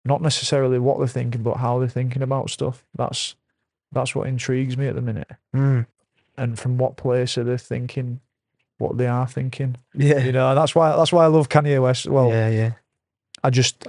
not 0.04 0.22
necessarily 0.22 0.78
what 0.78 0.98
they're 0.98 1.06
thinking 1.08 1.42
but 1.42 1.56
how 1.58 1.78
they're 1.78 1.88
thinking 1.88 2.22
about 2.22 2.50
stuff 2.50 2.84
that's 2.94 3.34
that's 3.92 4.14
what 4.14 4.28
intrigues 4.28 4.76
me 4.76 4.86
at 4.86 4.94
the 4.94 5.02
minute 5.02 5.30
Mm. 5.54 5.86
and 6.36 6.58
from 6.58 6.78
what 6.78 6.96
place 6.96 7.36
are 7.38 7.44
they 7.44 7.56
thinking 7.58 8.20
what 8.78 8.96
they 8.96 9.06
are 9.06 9.26
thinking 9.28 9.76
Yeah. 9.94 10.20
you 10.20 10.32
know 10.32 10.48
and 10.50 10.58
that's 10.58 10.74
why 10.74 10.94
that's 10.96 11.12
why 11.12 11.24
i 11.24 11.28
love 11.28 11.48
kanye 11.48 11.80
west 11.82 12.06
well 12.06 12.28
yeah, 12.30 12.48
yeah. 12.48 12.72
i 13.44 13.50
just 13.50 13.86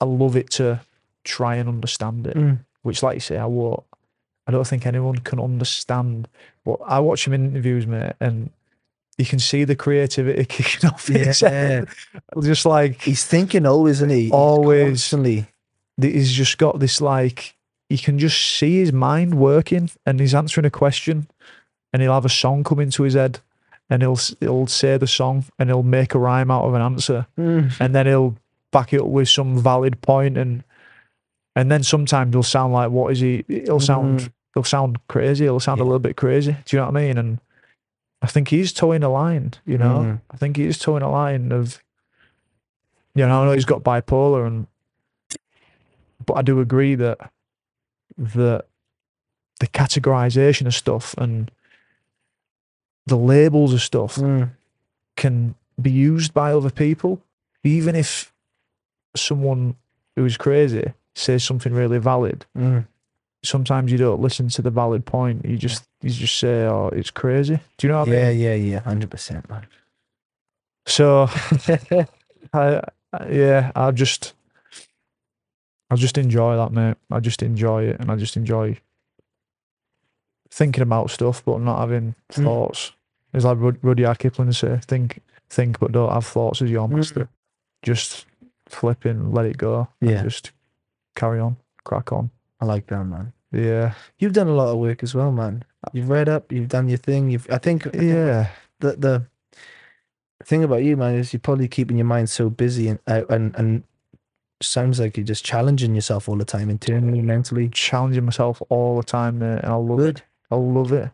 i 0.00 0.04
love 0.04 0.36
it 0.36 0.50
to 0.50 0.80
try 1.24 1.56
and 1.56 1.68
understand 1.68 2.26
it 2.26 2.36
Mm. 2.36 2.58
which, 2.82 3.02
like 3.02 3.14
you 3.14 3.20
say, 3.20 3.38
I 3.38 3.46
won't. 3.46 3.84
I 4.44 4.50
don't 4.50 4.66
think 4.66 4.86
anyone 4.86 5.18
can 5.18 5.38
understand. 5.38 6.26
But 6.64 6.80
I 6.84 6.98
watch 6.98 7.24
him 7.28 7.32
in 7.32 7.46
interviews, 7.50 7.86
mate, 7.86 8.14
and 8.18 8.50
you 9.22 9.26
can 9.26 9.38
see 9.38 9.64
the 9.64 9.76
creativity 9.76 10.44
kicking 10.48 10.90
off. 10.90 11.08
Yeah. 11.08 11.18
his 11.18 11.40
head. 11.40 11.88
Just 12.42 12.66
like 12.66 13.00
He's 13.02 13.24
thinking 13.24 13.66
always, 13.66 13.96
isn't 13.98 14.10
he? 14.10 14.22
He's 14.24 14.30
Always. 14.32 14.88
Constantly. 14.88 15.46
th- 16.00 16.14
he's 16.14 16.32
just 16.32 16.58
got 16.58 16.78
this 16.80 17.00
like 17.00 17.54
you 17.88 17.98
can 17.98 18.18
just 18.18 18.40
see 18.58 18.78
his 18.78 18.92
mind 18.92 19.34
working, 19.34 19.90
and 20.06 20.18
he's 20.18 20.34
answering 20.34 20.64
a 20.64 20.70
question, 20.70 21.26
and 21.92 22.00
he'll 22.02 22.14
have 22.14 22.24
a 22.24 22.28
song 22.30 22.64
come 22.64 22.80
into 22.80 23.02
his 23.02 23.12
head, 23.14 23.38
and 23.90 24.00
he'll 24.02 24.18
he'll 24.40 24.66
say 24.66 24.96
the 24.96 25.06
song, 25.06 25.44
and 25.58 25.68
he'll 25.68 25.82
make 25.82 26.14
a 26.14 26.18
rhyme 26.18 26.50
out 26.50 26.64
of 26.64 26.72
an 26.74 26.80
answer, 26.82 27.26
Mm. 27.38 27.72
and 27.80 27.94
then 27.94 28.06
he'll 28.06 28.34
back 28.70 28.92
it 28.94 29.00
up 29.02 29.06
with 29.08 29.28
some 29.28 29.58
valid 29.58 30.00
point 30.00 30.38
and 30.38 30.64
and 31.54 31.70
then 31.70 31.82
sometimes 31.82 32.32
he'll 32.34 32.42
sound 32.42 32.72
like 32.72 32.90
what 32.90 33.12
is 33.12 33.20
he 33.20 33.44
he'll 33.46 33.78
sound 33.78 34.20
Mm. 34.20 34.30
he'll 34.54 34.64
sound 34.64 34.96
crazy 35.08 35.44
he'll 35.44 35.60
sound 35.60 35.78
a 35.78 35.84
little 35.84 35.98
bit 35.98 36.16
crazy 36.16 36.52
do 36.64 36.74
you 36.76 36.80
know 36.80 36.86
what 36.90 36.96
i 36.96 37.00
mean 37.06 37.18
and 37.18 37.38
i 38.22 38.26
think 38.26 38.48
he's 38.48 38.72
towing 38.72 39.02
a 39.02 39.08
line 39.08 39.52
you 39.66 39.76
know 39.76 39.98
Mm. 40.00 40.20
i 40.30 40.36
think 40.36 40.56
he's 40.56 40.76
is 40.76 40.78
towing 40.78 41.02
a 41.02 41.10
line 41.10 41.52
of 41.52 41.82
you 43.14 43.26
know, 43.26 43.42
I 43.42 43.44
know 43.44 43.52
he's 43.52 43.66
got 43.66 43.82
bipolar, 43.82 44.46
and 44.46 44.66
but 46.24 46.32
I 46.34 46.40
do 46.42 46.60
agree 46.60 46.94
that 46.94 47.18
that 48.16 48.64
the 49.60 49.66
categorization 49.66 50.66
of 50.66 50.72
stuff 50.74 51.14
and 51.18 51.50
the 53.06 53.18
labels 53.18 53.74
of 53.74 53.82
stuff 53.82 54.16
Mm. 54.16 54.50
can 55.16 55.54
be 55.80 55.90
used 55.90 56.32
by 56.32 56.52
other 56.54 56.70
people, 56.70 57.20
even 57.64 57.94
if 57.94 58.32
someone 59.14 59.76
who 60.16 60.24
is 60.24 60.38
crazy 60.38 60.94
says 61.14 61.44
something 61.44 61.74
really 61.74 61.98
valid. 61.98 62.46
Mm. 62.56 62.86
Sometimes 63.44 63.90
you 63.90 63.98
don't 63.98 64.20
listen 64.20 64.48
to 64.50 64.62
the 64.62 64.70
valid 64.70 65.04
point. 65.04 65.44
You 65.44 65.56
just 65.56 65.84
you 66.00 66.10
just 66.10 66.38
say, 66.38 66.64
"Oh, 66.64 66.88
it's 66.92 67.10
crazy." 67.10 67.58
Do 67.76 67.86
you 67.86 67.92
know 67.92 68.00
what 68.00 68.08
I 68.08 68.10
mean? 68.12 68.20
Yeah, 68.20 68.30
yeah, 68.30 68.54
yeah, 68.54 68.80
hundred 68.80 69.10
percent, 69.10 69.48
man. 69.50 69.66
So, 70.86 71.28
I, 72.52 72.82
I- 73.12 73.28
yeah, 73.28 73.72
I 73.74 73.90
just, 73.90 74.34
I 75.90 75.96
just 75.96 76.18
enjoy 76.18 76.56
that, 76.56 76.72
mate. 76.72 76.96
I 77.10 77.20
just 77.20 77.42
enjoy 77.42 77.84
it, 77.84 78.00
and 78.00 78.10
I 78.10 78.16
just 78.16 78.36
enjoy 78.36 78.78
thinking 80.50 80.82
about 80.82 81.10
stuff, 81.10 81.42
but 81.44 81.58
not 81.60 81.80
having 81.80 82.14
Mm. 82.32 82.44
thoughts. 82.44 82.92
It's 83.34 83.44
like 83.44 83.58
Rud- 83.58 83.78
Rudyard 83.82 84.18
Kipling 84.18 84.52
say, 84.52 84.78
"Think, 84.84 85.20
think, 85.50 85.78
but 85.78 85.92
don't 85.92 86.12
have 86.12 86.26
thoughts 86.26 86.62
as 86.62 86.70
your 86.70 86.86
Mm. 86.88 86.92
master." 86.96 87.28
Just 87.82 88.26
flipping, 88.68 89.32
let 89.32 89.46
it 89.46 89.56
go. 89.58 89.88
Yeah. 90.00 90.22
just 90.22 90.52
carry 91.16 91.40
on, 91.40 91.56
crack 91.84 92.12
on. 92.12 92.30
I 92.62 92.64
like 92.64 92.86
that, 92.86 93.04
man. 93.04 93.32
Yeah, 93.50 93.94
You've 94.18 94.32
done 94.34 94.46
a 94.46 94.54
lot 94.54 94.68
of 94.68 94.78
work 94.78 95.02
as 95.02 95.16
well, 95.16 95.32
man. 95.32 95.64
You've 95.92 96.08
read 96.08 96.28
up, 96.28 96.52
you've 96.52 96.68
done 96.68 96.88
your 96.88 96.96
thing. 96.96 97.28
You've, 97.28 97.50
I 97.50 97.58
think, 97.58 97.86
yeah, 97.92 98.50
the 98.78 98.92
the 98.92 99.26
thing 100.44 100.62
about 100.62 100.84
you, 100.84 100.96
man, 100.96 101.16
is 101.16 101.32
you're 101.32 101.40
probably 101.40 101.66
keeping 101.66 101.96
your 101.96 102.06
mind 102.06 102.30
so 102.30 102.48
busy 102.48 102.86
and 102.86 103.00
uh, 103.08 103.24
and 103.28 103.56
and 103.56 103.82
sounds 104.62 105.00
like 105.00 105.16
you're 105.16 105.26
just 105.26 105.44
challenging 105.44 105.96
yourself 105.96 106.28
all 106.28 106.36
the 106.36 106.44
time, 106.44 106.70
internally, 106.70 107.20
mentally. 107.20 107.68
challenging 107.68 108.24
myself 108.24 108.62
all 108.68 108.96
the 108.96 109.02
time, 109.02 109.40
mate, 109.40 109.58
and 109.64 109.72
I 109.72 109.74
love 109.74 110.00
it. 110.00 110.22
I 110.48 110.54
love 110.54 110.92
it. 110.92 111.10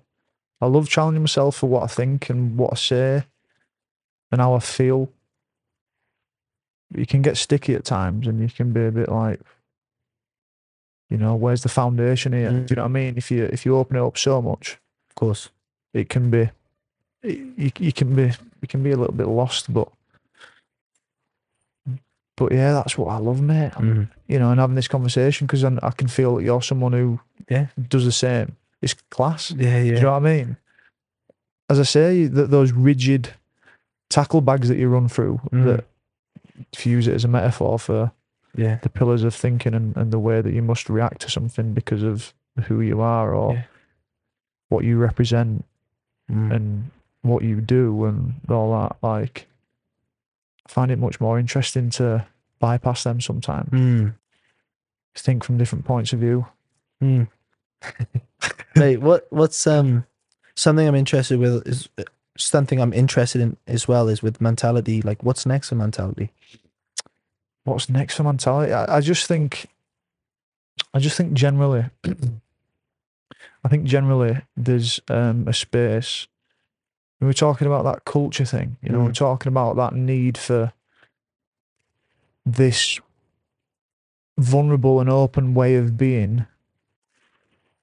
I 0.61 0.67
love 0.67 0.87
challenging 0.91 1.23
myself 1.23 1.57
for 1.57 1.67
what 1.69 1.83
I 1.83 1.87
think 1.87 2.29
and 2.29 2.59
what 2.59 2.75
I 2.75 2.77
say 2.77 3.25
and 4.31 4.41
how 4.41 4.53
I 4.53 4.59
feel. 4.59 5.11
You 6.95 7.07
can 7.07 7.23
get 7.23 7.39
sticky 7.39 7.75
at 7.75 7.85
times 7.87 8.27
and 8.27 8.39
you 8.39 8.49
can 8.49 8.73
be 8.73 8.85
a 8.85 8.91
bit 8.91 9.09
like, 9.09 9.41
you 11.11 11.17
know, 11.17 11.35
where's 11.35 11.63
the 11.63 11.69
foundation 11.69 12.33
here? 12.33 12.51
Mm. 12.51 12.67
Do 12.67 12.73
you 12.73 12.77
know 12.77 12.83
what 12.83 12.89
I 12.89 12.93
mean? 12.93 13.15
If 13.17 13.31
you 13.31 13.45
if 13.53 13.65
you 13.67 13.77
open 13.77 13.97
it 13.97 14.03
up 14.03 14.17
so 14.19 14.43
much, 14.43 14.79
Of 15.11 15.15
course. 15.17 15.49
it 15.95 16.09
can 16.09 16.31
be 16.31 16.51
it- 17.23 17.39
you, 17.57 17.71
you 17.79 17.93
can 17.93 18.15
be 18.15 18.33
you 18.63 18.69
can 18.69 18.83
be 18.83 18.91
a 18.93 18.97
little 18.97 19.15
bit 19.15 19.27
lost, 19.29 19.73
but 19.73 19.89
but 22.37 22.53
yeah, 22.53 22.73
that's 22.73 22.97
what 22.97 23.09
I 23.09 23.19
love, 23.19 23.41
mate. 23.41 23.73
Mm. 23.73 24.09
You 24.29 24.39
know, 24.39 24.51
and 24.53 24.61
having 24.61 24.77
this 24.77 24.87
conversation 24.89 25.47
because 25.47 25.65
I, 25.65 25.77
I 25.83 25.91
can 25.91 26.07
feel 26.09 26.37
that 26.37 26.45
you're 26.45 26.63
someone 26.63 26.93
who 26.93 27.19
Yeah. 27.49 27.67
does 27.89 28.05
the 28.05 28.13
same. 28.13 28.57
It's 28.81 28.95
class. 29.11 29.51
Yeah, 29.51 29.81
Do 29.81 29.87
yeah. 29.87 29.95
you 29.97 30.01
know 30.03 30.13
what 30.13 30.19
I 30.27 30.37
mean? 30.37 30.57
As 31.69 31.81
I 31.81 31.83
say, 31.83 32.27
that 32.27 32.51
those 32.51 32.71
rigid 32.73 33.31
tackle 34.09 34.41
bags 34.41 34.69
that 34.69 34.79
you 34.79 34.89
run 34.89 35.09
through, 35.09 35.41
Mm. 35.53 35.65
that 35.65 35.85
if 36.73 36.87
you 36.87 36.93
use 36.93 37.09
it 37.09 37.15
as 37.15 37.25
a 37.25 37.29
metaphor 37.29 37.79
for 37.79 38.13
yeah. 38.59 38.79
the 38.83 38.89
pillars 38.91 39.23
of 39.25 39.35
thinking 39.35 39.73
and, 39.75 39.97
and 39.97 40.13
the 40.13 40.19
way 40.19 40.41
that 40.43 40.53
you 40.53 40.63
must 40.63 40.91
react 40.91 41.21
to 41.23 41.31
something 41.31 41.73
because 41.73 42.03
of 42.03 42.35
who 42.67 42.81
you 42.81 43.01
are 43.01 43.35
or 43.35 43.55
Yeah. 43.55 43.63
what 44.69 44.85
you 44.85 44.99
represent 44.99 45.65
Mm. 46.31 46.55
and 46.55 46.91
what 47.23 47.43
you 47.43 47.61
do 47.63 48.05
and 48.05 48.35
all 48.51 48.73
that, 48.79 48.97
like, 49.03 49.47
I 50.67 50.71
find 50.71 50.91
it 50.91 50.99
much 50.99 51.21
more 51.23 51.39
interesting 51.39 51.89
to 51.91 52.27
bypass 52.59 53.05
them 53.05 53.21
sometimes. 53.23 53.71
Mm. 53.71 54.15
Think 55.15 55.43
from 55.43 55.57
different 55.57 55.87
points 55.87 56.13
of 56.13 56.19
view. 56.21 56.47
Mm. 57.03 57.29
Mate, 58.77 58.99
what 59.01 59.27
what's 59.31 59.67
um 59.67 60.05
something 60.55 60.87
I'm 60.87 60.95
interested 60.95 61.39
with 61.39 61.67
is 61.67 61.89
something 62.37 62.79
I'm 62.81 62.93
interested 62.93 63.41
in 63.41 63.57
as 63.67 63.89
well 63.89 64.09
is 64.09 64.23
with 64.23 64.41
Mantality. 64.41 65.01
Like, 65.03 65.23
what's 65.25 65.47
next 65.47 65.71
for 65.71 65.75
Mantality? 65.77 66.31
What's 67.69 67.89
next 67.89 68.15
for 68.17 68.23
Mantality? 68.25 68.73
I, 68.73 68.97
I 68.97 69.01
just 69.01 69.27
think, 69.27 69.67
I 70.95 70.99
just 70.99 71.17
think 71.17 71.33
generally, 71.35 71.85
I 73.65 73.69
think 73.69 73.85
generally 73.85 74.41
there's 74.57 75.01
um, 75.09 75.47
a 75.47 75.53
space. 75.53 76.27
We 77.21 77.27
were 77.27 77.33
talking 77.35 77.67
about 77.67 77.85
that 77.85 78.05
culture 78.05 78.45
thing, 78.45 78.77
you 78.83 78.91
know, 78.91 79.01
we're 79.01 79.11
Mm. 79.11 79.15
talking 79.17 79.51
about 79.51 79.77
that 79.77 79.93
need 79.95 80.39
for 80.39 80.73
this 82.47 83.01
vulnerable 84.39 85.01
and 85.01 85.11
open 85.11 85.53
way 85.53 85.75
of 85.75 85.97
being 85.99 86.47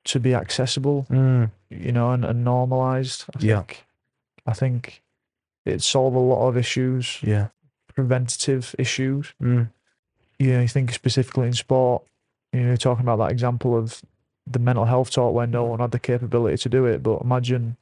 to 0.05 0.19
be 0.19 0.33
accessible, 0.33 1.05
Mm. 1.09 1.51
you 1.69 1.91
know, 1.91 2.11
and, 2.11 2.23
and 2.25 2.43
normalized. 2.43 3.25
I 3.35 3.39
Yeah. 3.39 3.57
think, 3.59 3.85
I 4.45 4.53
think 4.53 5.03
it'd 5.65 5.83
solve 5.83 6.15
a 6.15 6.19
lot 6.19 6.47
of 6.47 6.55
issues, 6.57 7.19
Yeah. 7.21 7.47
preventative 7.93 8.73
issues 8.79 9.33
Mm. 9.41 9.69
You 10.39 10.53
know, 10.53 10.61
you 10.61 10.67
think 10.67 10.91
specifically 10.93 11.47
in 11.47 11.53
sport, 11.53 12.03
you 12.53 12.61
know, 12.61 12.75
talking 12.75 13.03
about 13.05 13.17
that 13.17 13.31
example 13.31 13.77
of 13.77 14.01
the 14.47 14.59
mental 14.59 14.85
health 14.85 15.09
talk 15.11 15.33
where 15.33 15.47
no 15.47 15.63
one 15.65 15.79
had 15.79 15.91
the 15.91 15.99
capability 15.99 16.57
to 16.57 16.69
do 16.69 16.85
it. 16.85 17.01
But 17.03 17.21
imagine 17.21 17.77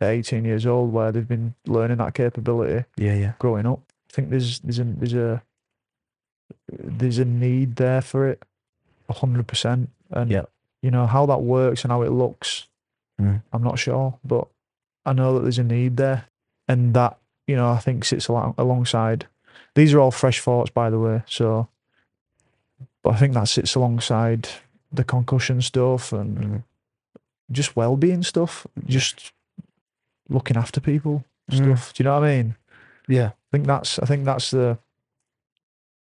at 0.00 0.08
18 0.10 0.44
years 0.44 0.66
old 0.66 0.92
where 0.92 1.12
they've 1.12 1.26
been 1.28 1.54
learning 1.66 1.98
that 1.98 2.14
capability 2.14 2.84
Yeah, 2.96 3.14
yeah. 3.14 3.32
growing 3.38 3.66
up. 3.66 3.80
I 4.10 4.12
think 4.14 4.30
there's 4.30 4.58
there's 4.60 4.78
a 4.78 4.84
there's 4.84 5.14
a 5.14 5.42
there's 6.72 7.18
a 7.18 7.24
need 7.24 7.76
there 7.76 8.00
for 8.00 8.28
it, 8.28 8.42
a 9.08 9.12
hundred 9.14 9.46
percent. 9.46 9.90
And 10.10 10.30
Yeah. 10.30 10.44
you 10.82 10.90
know 10.90 11.06
how 11.06 11.26
that 11.26 11.40
works 11.42 11.84
and 11.84 11.92
how 11.92 12.02
it 12.02 12.10
looks, 12.10 12.66
Mm. 13.20 13.42
I'm 13.52 13.64
not 13.64 13.80
sure, 13.80 14.16
but 14.24 14.46
I 15.04 15.12
know 15.12 15.34
that 15.34 15.40
there's 15.40 15.58
a 15.58 15.64
need 15.64 15.96
there, 15.96 16.26
and 16.68 16.94
that 16.94 17.18
you 17.48 17.56
know 17.56 17.68
I 17.68 17.78
think 17.78 18.04
sits 18.04 18.28
along, 18.28 18.54
alongside. 18.56 19.26
These 19.74 19.92
are 19.92 19.98
all 20.00 20.12
fresh 20.12 20.40
thoughts, 20.40 20.70
by 20.70 20.88
the 20.88 21.00
way. 21.00 21.22
So, 21.26 21.66
but 23.08 23.14
I 23.16 23.18
think 23.20 23.32
that 23.32 23.48
sits 23.48 23.74
alongside 23.74 24.50
the 24.92 25.02
concussion 25.02 25.62
stuff 25.62 26.12
and 26.12 26.36
Mm. 26.38 26.62
just 27.50 27.74
well-being 27.74 28.22
stuff, 28.22 28.66
just 28.86 29.32
looking 30.28 30.58
after 30.58 30.78
people 30.78 31.24
Mm. 31.50 31.56
stuff. 31.56 31.94
Do 31.94 32.02
you 32.02 32.04
know 32.04 32.20
what 32.20 32.28
I 32.28 32.36
mean? 32.36 32.56
Yeah. 33.08 33.28
I 33.28 33.48
think 33.52 33.66
that's 33.66 33.98
I 33.98 34.04
think 34.04 34.26
that's 34.26 34.50
the 34.50 34.76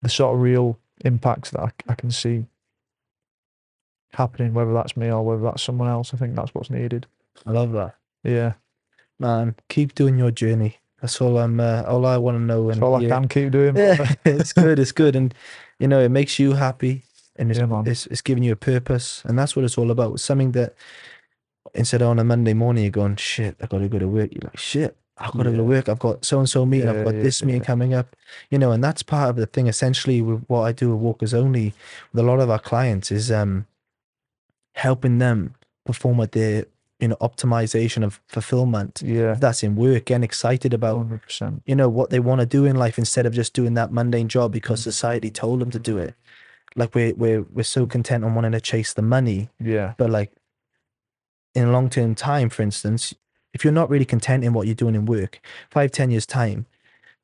the 0.02 0.10
sort 0.10 0.36
of 0.36 0.42
real 0.42 0.78
impact 1.06 1.52
that 1.52 1.62
I, 1.62 1.72
I 1.88 1.96
can 1.96 2.12
see 2.12 2.46
happening, 4.14 4.54
whether 4.54 4.74
that's 4.74 4.98
me 4.98 5.10
or 5.10 5.24
whether 5.24 5.42
that's 5.44 5.64
someone 5.64 5.88
else. 5.90 6.14
I 6.14 6.18
think 6.18 6.36
that's 6.36 6.54
what's 6.54 6.70
needed. 6.70 7.08
I 7.46 7.52
love 7.52 7.72
that. 7.72 7.96
Yeah, 8.24 8.54
Man, 9.20 9.56
keep 9.70 9.96
doing 9.96 10.18
your 10.18 10.32
journey. 10.32 10.78
That's 11.02 11.22
all 11.22 11.38
I'm 11.38 11.60
uh, 11.60 11.84
all 11.88 12.06
I 12.06 12.18
want 12.18 12.36
to 12.36 12.42
know. 12.42 12.68
that's 12.68 12.76
And 12.78 12.84
all 12.84 12.96
I 12.96 13.00
yeah. 13.02 13.10
can 13.10 13.28
keep 13.30 13.52
doing. 13.52 13.76
Yeah, 13.78 14.14
it's 14.26 14.52
good. 14.54 14.78
It's 14.80 14.92
good, 14.92 15.16
and 15.16 15.34
you 15.80 15.88
know 15.88 16.00
it 16.00 16.10
makes 16.10 16.40
you 16.40 16.54
happy, 16.54 17.04
and 17.36 17.52
it's, 17.52 17.60
Yeah, 17.60 17.84
it's 17.86 18.06
it's 18.08 18.22
giving 18.22 18.44
you 18.44 18.54
a 18.54 18.58
purpose, 18.58 19.24
and 19.26 19.38
that's 19.38 19.56
what 19.56 19.66
it's 19.66 19.78
all 19.78 19.92
about. 19.92 20.14
It's 20.14 20.24
Something 20.24 20.52
that 20.54 20.76
instead 21.74 22.02
of 22.02 22.10
on 22.10 22.20
a 22.20 22.24
Monday 22.24 22.54
morning 22.54 22.84
you're 22.84 22.92
going, 22.92 23.16
shit, 23.18 23.56
I 23.62 23.68
got 23.68 23.80
to 23.80 23.90
go 23.90 24.00
to 24.00 24.08
work. 24.08 24.32
You're 24.32 24.42
like, 24.44 24.58
shit, 24.58 24.98
I've 25.18 25.34
got 25.34 25.44
to 25.44 25.52
go 25.52 25.58
to 25.58 25.64
work. 25.64 25.90
I've 25.90 26.00
got 26.00 26.26
so 26.26 26.40
and 26.40 26.50
so 26.50 26.66
meeting. 26.66 26.90
I've 26.90 27.04
got 27.04 27.14
this 27.14 27.44
meeting 27.44 27.62
coming 27.62 27.94
up. 27.94 28.16
You 28.50 28.58
know, 28.58 28.72
and 28.72 28.84
that's 28.84 29.04
part 29.04 29.30
of 29.30 29.36
the 29.36 29.46
thing. 29.46 29.68
Essentially, 29.68 30.22
with 30.22 30.44
what 30.48 30.62
I 30.62 30.72
do 30.72 30.92
with 30.92 31.00
Walkers 31.00 31.34
Only, 31.34 31.74
with 32.12 32.24
a 32.24 32.28
lot 32.28 32.40
of 32.40 32.50
our 32.50 32.60
clients 32.60 33.12
is 33.12 33.32
um 33.32 33.66
helping 34.76 35.18
them 35.18 35.56
perform 35.86 36.20
at 36.22 36.34
their 36.34 36.66
you 37.00 37.08
know 37.08 37.16
optimization 37.18 38.04
of 38.04 38.20
fulfillment. 38.28 39.02
yeah, 39.04 39.36
that's 39.36 39.64
in 39.64 39.76
work, 39.76 40.10
and 40.12 40.24
excited 40.24 40.74
about 40.74 40.98
hundred 40.98 41.22
percent. 41.22 41.62
you 41.66 41.76
know 41.76 41.90
what 41.90 42.10
they 42.10 42.20
want 42.20 42.42
to 42.42 42.46
do 42.48 42.66
in 42.66 42.76
life 42.76 42.98
instead 42.98 43.26
of 43.26 43.34
just 43.34 43.54
doing 43.54 43.74
that 43.76 43.92
mundane 43.92 44.28
job 44.28 44.52
because 44.52 44.82
mm. 44.82 44.84
society 44.84 45.30
told 45.30 45.60
them 45.60 45.72
to 45.72 45.80
do 45.80 45.98
it 45.98 46.16
like 46.76 46.94
we're 46.96 47.14
we're, 47.16 47.42
we're 47.42 47.64
so 47.64 47.86
content 47.86 48.24
on 48.24 48.36
wanting 48.36 48.52
to 48.54 48.62
chase 48.62 48.94
the 48.94 49.02
money 49.02 49.50
Yeah, 49.60 49.94
but 49.98 50.10
like 50.10 50.32
in 51.54 51.72
long 51.72 51.90
term 51.90 52.16
time 52.16 52.50
for 52.50 52.62
instance 52.62 53.14
if 53.54 53.64
you're 53.64 53.74
not 53.74 53.90
really 53.90 54.06
content 54.06 54.44
in 54.44 54.54
what 54.54 54.68
you're 54.68 54.76
doing 54.76 54.96
in 54.96 55.06
work 55.06 55.40
five 55.70 55.92
ten 55.92 56.12
years 56.12 56.26
time 56.26 56.68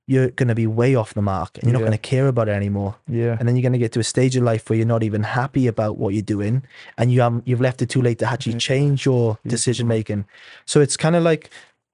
you're 0.05 0.29
going 0.31 0.49
to 0.49 0.55
be 0.55 0.67
way 0.67 0.95
off 0.95 1.13
the 1.13 1.21
mark 1.21 1.57
and 1.57 1.63
you're 1.63 1.73
not 1.73 1.79
Yeah. 1.79 1.85
going 1.87 1.97
to 1.97 2.09
care 2.09 2.27
about 2.27 2.49
it 2.49 2.51
anymore. 2.51 2.95
Yeah, 3.07 3.37
and 3.39 3.47
then 3.47 3.55
you're 3.55 3.61
going 3.61 3.73
to 3.73 3.79
get 3.79 3.91
to 3.93 3.99
a 3.99 4.03
stage 4.03 4.35
of 4.35 4.43
life 4.43 4.69
where 4.69 4.75
you're 4.77 4.85
not 4.85 5.03
even 5.03 5.23
happy 5.23 5.65
about 5.67 5.97
what 5.97 6.13
you're 6.13 6.21
doing 6.21 6.63
and 6.97 7.11
you 7.11 7.21
haven't 7.21 7.47
you've 7.47 7.61
left 7.61 7.81
it 7.81 7.89
too 7.89 8.01
late 8.01 8.19
to 8.19 8.29
actually 8.29 8.57
change 8.57 9.05
your 9.05 9.37
decision 9.47 9.87
making. 9.87 10.25
So 10.65 10.81
it's 10.81 10.97
kind 10.97 11.15
of 11.15 11.23
like 11.23 11.49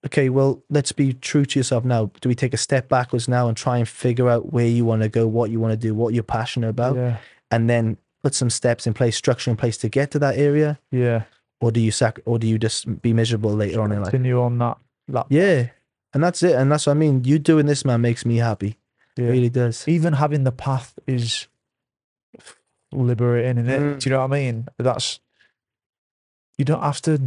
okay 0.06 0.30
well 0.30 0.64
let's 0.70 0.92
be 0.94 1.14
true 1.14 1.46
to 1.46 1.60
yourself 1.60 1.84
now. 1.86 2.10
Do 2.22 2.30
we 2.30 2.36
take 2.36 2.54
a 2.54 2.58
step 2.58 2.90
backwards 2.90 3.28
now 3.28 3.48
and 3.48 3.56
try 3.56 3.78
and 3.78 3.88
figure 3.88 4.28
out 4.30 4.54
where 4.54 4.66
you 4.68 4.86
want 4.86 5.02
to 5.04 5.10
go 5.10 5.28
what 5.28 5.52
you 5.52 5.60
want 5.60 5.74
to 5.74 5.78
do 5.78 5.94
what 5.94 6.14
you're 6.14 6.24
passionate 6.24 6.70
about? 6.70 6.96
Yeah, 6.96 7.18
and 7.52 7.70
then 7.70 7.98
put 8.24 8.34
some 8.34 8.50
steps 8.50 8.88
in 8.88 8.94
place 8.94 9.16
structure 9.18 9.52
in 9.52 9.58
place 9.58 9.78
to 9.78 9.88
get 9.90 10.12
to 10.12 10.20
that 10.20 10.36
area? 10.38 10.80
Yeah. 10.92 11.24
or 11.62 11.72
do 11.72 11.80
you 11.80 11.92
sac 11.92 12.20
or 12.26 12.40
do 12.40 12.48
you 12.48 12.58
just 12.58 13.02
be 13.02 13.14
miserable 13.14 13.54
later 13.54 13.82
on 13.82 13.92
in 13.92 14.02
life? 14.02 14.12
Continue 14.12 14.42
on 14.42 14.58
that. 14.60 14.78
That 15.10 15.26
yeah 15.30 15.68
and 16.14 16.24
that's 16.24 16.42
it 16.44 16.56
and 16.56 16.72
that's 16.72 16.86
what 16.88 16.94
i 16.94 16.96
mean 16.96 17.24
you 17.24 17.38
doing 17.40 17.66
this 17.68 17.84
man 17.86 18.02
makes 18.02 18.26
me 18.26 18.38
happy 18.38 18.78
It 19.18 19.24
really 19.24 19.50
does. 19.50 19.88
Even 19.88 20.14
having 20.14 20.44
the 20.46 20.52
path 20.52 20.98
is 21.08 21.48
liberating, 22.92 23.58
in 23.58 23.70
it? 23.70 23.80
Mm. 23.82 24.00
Do 24.00 24.10
you 24.10 24.16
know 24.16 24.22
what 24.22 24.32
I 24.32 24.40
mean? 24.40 24.68
That's 24.78 25.20
you 26.58 26.66
don't 26.66 26.82
have 26.82 27.02
to 27.04 27.20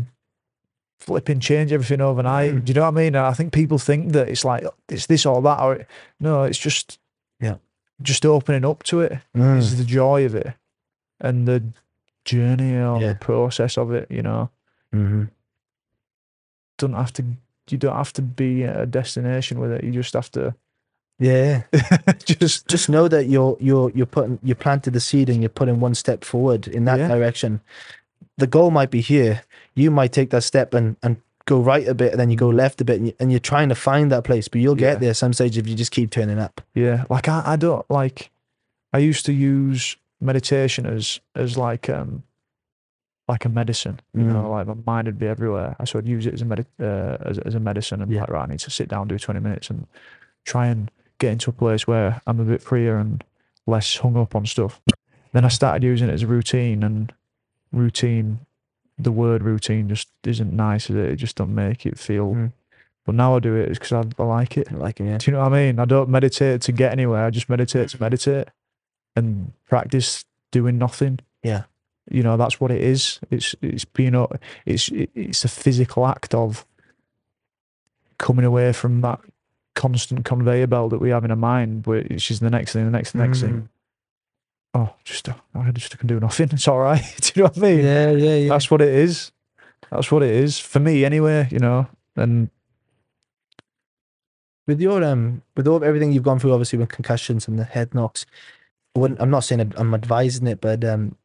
flipping 0.99 1.41
change 1.41 1.73
everything 1.73 2.01
overnight. 2.01 2.53
Mm. 2.55 2.65
Do 2.65 2.71
you 2.71 2.75
know 2.75 2.83
what 2.83 2.89
I 2.99 3.03
mean? 3.03 3.15
And 3.15 3.27
I 3.27 3.33
think 3.35 3.53
people 3.53 3.79
think 3.79 4.13
that 4.13 4.29
it's 4.29 4.45
like 4.45 4.65
it's 4.89 5.07
this 5.07 5.27
or 5.27 5.43
that, 5.43 5.61
or 5.61 5.87
no, 6.21 6.45
it's 6.45 6.59
just 6.59 6.99
Yeah. 7.41 7.57
just 8.01 8.25
opening 8.27 8.65
up 8.65 8.83
to 8.85 9.01
it 9.01 9.19
Mm. 9.37 9.59
is 9.59 9.77
the 9.79 9.85
joy 9.85 10.25
of 10.25 10.35
it 10.35 10.55
and 11.21 11.47
the 11.47 11.63
journey 12.25 12.75
or 12.77 13.01
Yeah. 13.01 13.13
the 13.13 13.19
process 13.19 13.77
of 13.79 13.93
it. 13.93 14.11
You 14.11 14.23
know, 14.23 14.51
hmm 14.93 15.25
don't 16.79 16.95
have 16.95 17.13
to. 17.15 17.23
You 17.71 17.79
don't 17.79 17.97
have 17.97 18.13
to 18.15 18.23
be 18.23 18.63
a 18.65 18.87
destination 18.87 19.59
with 19.61 19.73
it. 19.73 19.85
You 19.85 19.93
just 19.93 20.15
have 20.15 20.31
to 20.33 20.55
Yeah. 21.19 21.63
just 22.25 22.67
Just 22.69 22.89
know 22.89 23.09
that 23.09 23.27
you're 23.27 23.57
you're 23.61 23.91
you're 23.95 24.07
putting 24.07 24.39
you 24.43 24.55
planted 24.55 24.93
the 24.93 25.01
seed 25.01 25.29
and 25.29 25.41
you're 25.43 25.49
putting 25.49 25.81
one 25.81 25.95
step 25.95 26.25
forward 26.25 26.67
in 26.67 26.85
that 26.87 26.99
Yeah. 26.99 27.09
direction. 27.09 27.61
The 28.39 28.47
goal 28.47 28.71
might 28.71 28.91
be 28.91 29.01
here. 29.01 29.43
You 29.75 29.91
might 29.91 30.13
take 30.13 30.31
that 30.31 30.43
step 30.43 30.75
and 30.75 30.97
and 31.03 31.17
go 31.45 31.61
right 31.61 31.87
a 31.89 31.95
bit, 31.95 32.13
and 32.13 32.21
then 32.21 32.31
you 32.31 32.37
go 32.37 32.49
left 32.49 32.81
a 32.81 32.85
bit, 32.85 32.99
and, 32.99 33.07
you, 33.09 33.15
and 33.19 33.31
you're 33.33 33.41
trying 33.41 33.69
to 33.69 33.75
find 33.75 34.13
that 34.13 34.23
place. 34.25 34.47
But 34.49 34.61
you'll 34.61 34.81
Yeah. 34.81 34.93
get 34.93 35.01
there 35.01 35.15
some 35.15 35.33
stage 35.33 35.59
if 35.59 35.67
you 35.69 35.75
just 35.75 35.91
keep 35.93 36.11
turning 36.11 36.39
up. 36.39 36.61
Yeah, 36.75 37.05
like 37.11 37.29
I, 37.29 37.43
I 37.45 37.57
don't 37.57 37.89
like. 37.91 38.31
I 38.93 38.99
used 38.99 39.25
to 39.27 39.33
use 39.33 39.97
meditation 40.21 40.87
as 40.87 41.21
as 41.35 41.57
like 41.57 41.89
um 41.89 42.23
like 43.29 43.45
a 43.45 43.49
medicine. 43.49 44.01
You 44.15 44.25
know, 44.25 44.43
Mm. 44.43 44.51
like 44.51 44.67
my 44.67 44.75
mind 44.87 45.07
would 45.07 45.19
be 45.19 45.27
everywhere. 45.27 45.77
I 45.79 45.85
so 45.85 45.99
I'd 45.99 46.09
use 46.09 46.27
it 46.27 46.35
as 46.35 46.43
a 46.43 46.45
medi- 46.45 46.65
uh, 46.81 47.17
as 47.25 47.39
as 47.39 47.55
a 47.55 47.61
medicine, 47.61 48.01
and 48.01 48.09
be 48.09 48.17
Yeah. 48.17 48.23
like, 48.23 48.31
right, 48.31 48.49
I 48.49 48.51
need 48.53 48.61
to 48.61 48.71
sit 48.71 48.89
down, 48.89 49.09
do 49.09 49.19
twenty 49.19 49.41
minutes, 49.41 49.71
and 49.71 49.87
try 50.45 50.67
and 50.67 50.91
get 51.19 51.33
into 51.33 51.51
a 51.51 51.53
place 51.53 51.87
where 51.87 52.21
I'm 52.27 52.41
a 52.41 52.45
bit 52.45 52.63
freer 52.63 52.97
and 52.99 53.23
less 53.67 53.97
hung 53.99 54.17
up 54.17 54.35
on 54.35 54.45
stuff. 54.47 54.81
Then 55.33 55.45
I 55.45 55.49
started 55.49 55.85
using 55.85 56.09
it 56.09 56.13
as 56.13 56.25
a 56.25 56.27
routine, 56.27 56.83
and 56.83 57.13
routine, 57.73 58.41
the 58.99 59.13
word 59.13 59.43
routine 59.43 59.89
just 59.89 60.09
isn't 60.25 60.53
nice, 60.53 60.91
is 60.91 60.97
it? 60.97 61.09
It 61.11 61.17
just 61.17 61.37
don't 61.37 61.55
make 61.55 61.87
it 61.87 61.99
feel. 61.99 62.35
Mm. 62.35 62.53
But 63.07 63.15
now 63.17 63.35
I 63.37 63.39
do 63.41 63.55
it 63.57 63.71
because 63.71 63.93
I, 63.93 64.03
I 64.19 64.25
like 64.27 64.57
it. 64.57 64.71
Like 64.73 64.99
yeah. 65.01 65.19
Do 65.19 65.31
you 65.31 65.37
know 65.37 65.43
what 65.43 65.53
I 65.53 65.57
mean? 65.67 65.79
I 65.79 65.85
don't 65.85 66.09
meditate 66.09 66.61
to 66.63 66.73
get 66.73 66.93
anywhere. 66.93 67.25
I 67.25 67.31
just 67.31 67.49
meditate 67.49 67.89
to 67.91 68.01
meditate 68.01 68.49
and 69.17 69.53
practice 69.69 70.25
doing 70.51 70.79
nothing. 70.79 71.19
Yeah. 71.43 71.63
You 72.11 72.23
know, 72.23 72.37
that's 72.37 72.61
what 72.61 72.71
it 72.71 72.81
is. 72.81 73.21
It's 73.31 73.55
it's 73.63 73.85
being 73.85 74.15
a 74.15 74.27
it's 74.67 74.91
it's 74.93 75.45
a 75.45 75.49
physical 75.49 76.07
act 76.07 76.35
of 76.35 76.67
coming 78.19 78.45
away 78.45 78.73
from 78.73 79.01
that 79.03 79.21
constant 79.75 80.25
conveyor 80.25 80.67
belt 80.67 80.91
that 80.91 81.01
we 81.01 81.11
have 81.11 81.25
in 81.25 81.31
our 81.31 81.37
mind, 81.37 81.87
where 81.87 81.99
it's 82.01 82.27
just 82.27 82.41
the 82.41 82.51
next 82.51 82.73
thing, 82.73 82.85
the 82.85 82.91
next, 82.91 83.13
the 83.13 83.19
next 83.19 83.39
Mm. 83.39 83.41
thing. 83.41 83.69
Oh, 84.75 84.95
just 85.05 85.29
uh, 85.29 85.35
I 85.55 85.71
just 85.71 85.97
can 85.99 86.09
do 86.09 86.19
nothing. 86.21 86.49
It's 86.53 86.67
all 86.69 86.81
right. 86.81 87.03
do 87.21 87.33
you 87.35 87.43
know 87.43 87.49
what 87.49 87.59
I 87.59 87.61
mean? 87.61 87.85
Yeah, 87.85 88.11
yeah, 88.11 88.35
yeah. 88.37 88.49
That's 88.49 88.71
what 88.71 88.81
it 88.81 88.89
is. 88.95 89.33
That's 89.91 90.11
what 90.11 90.23
it 90.23 90.31
is 90.31 90.59
for 90.59 90.81
me, 90.81 91.05
anyway. 91.05 91.49
You 91.51 91.59
know, 91.59 91.87
and 92.17 92.51
with 94.67 94.81
your 94.81 95.03
um 95.05 95.43
with 95.57 95.67
all 95.67 95.83
everything 95.85 96.13
you've 96.13 96.23
gone 96.23 96.39
through 96.39 96.53
obviously 96.53 96.79
with 96.79 96.89
concussions 96.89 97.49
and 97.49 97.59
the 97.59 97.65
head 97.65 97.95
knocks 97.95 98.25
I 98.97 99.01
am 99.19 99.31
not 99.31 99.41
saying 99.45 99.73
i'm 99.77 99.93
advising 99.95 100.47
it 100.47 100.61
but 100.61 100.85
um 100.85 101.17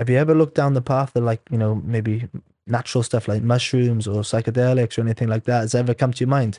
have 0.00 0.10
you 0.10 0.16
ever 0.16 0.34
looked 0.34 0.56
down 0.56 0.74
the 0.74 0.82
path 0.82 1.14
of 1.14 1.22
like 1.22 1.42
you 1.50 1.58
know 1.58 1.76
maybe 1.84 2.28
natural 2.66 3.04
stuff 3.04 3.28
like 3.28 3.42
mushrooms 3.42 4.08
or 4.08 4.22
psychedelics 4.22 4.98
or 4.98 5.02
anything 5.02 5.28
like 5.28 5.44
that 5.44 5.60
has 5.60 5.74
ever 5.74 5.94
come 5.94 6.12
to 6.12 6.20
your 6.24 6.28
mind 6.28 6.58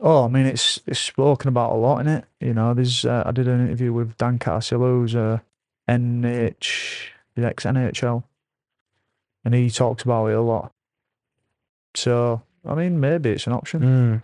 Oh, 0.00 0.24
I 0.24 0.28
mean, 0.28 0.46
it's 0.46 0.80
it's 0.86 1.00
spoken 1.00 1.48
about 1.48 1.72
a 1.72 1.74
lot 1.74 1.98
in 1.98 2.06
it. 2.06 2.24
You 2.40 2.54
know, 2.54 2.72
there's 2.72 3.04
uh, 3.04 3.24
I 3.26 3.32
did 3.32 3.48
an 3.48 3.66
interview 3.66 3.92
with 3.92 4.16
Dan 4.16 4.38
Carcillo, 4.38 5.00
who's 5.00 5.14
a 5.14 5.42
NH, 5.88 7.08
the 7.34 7.44
ex 7.44 7.64
NHL, 7.64 8.22
and 9.44 9.54
he 9.54 9.70
talks 9.70 10.04
about 10.04 10.26
it 10.26 10.34
a 10.34 10.40
lot. 10.40 10.72
So, 11.96 12.42
I 12.64 12.74
mean, 12.74 13.00
maybe 13.00 13.30
it's 13.30 13.46
an 13.48 13.54
option. 13.54 13.80
mm. 13.80 14.22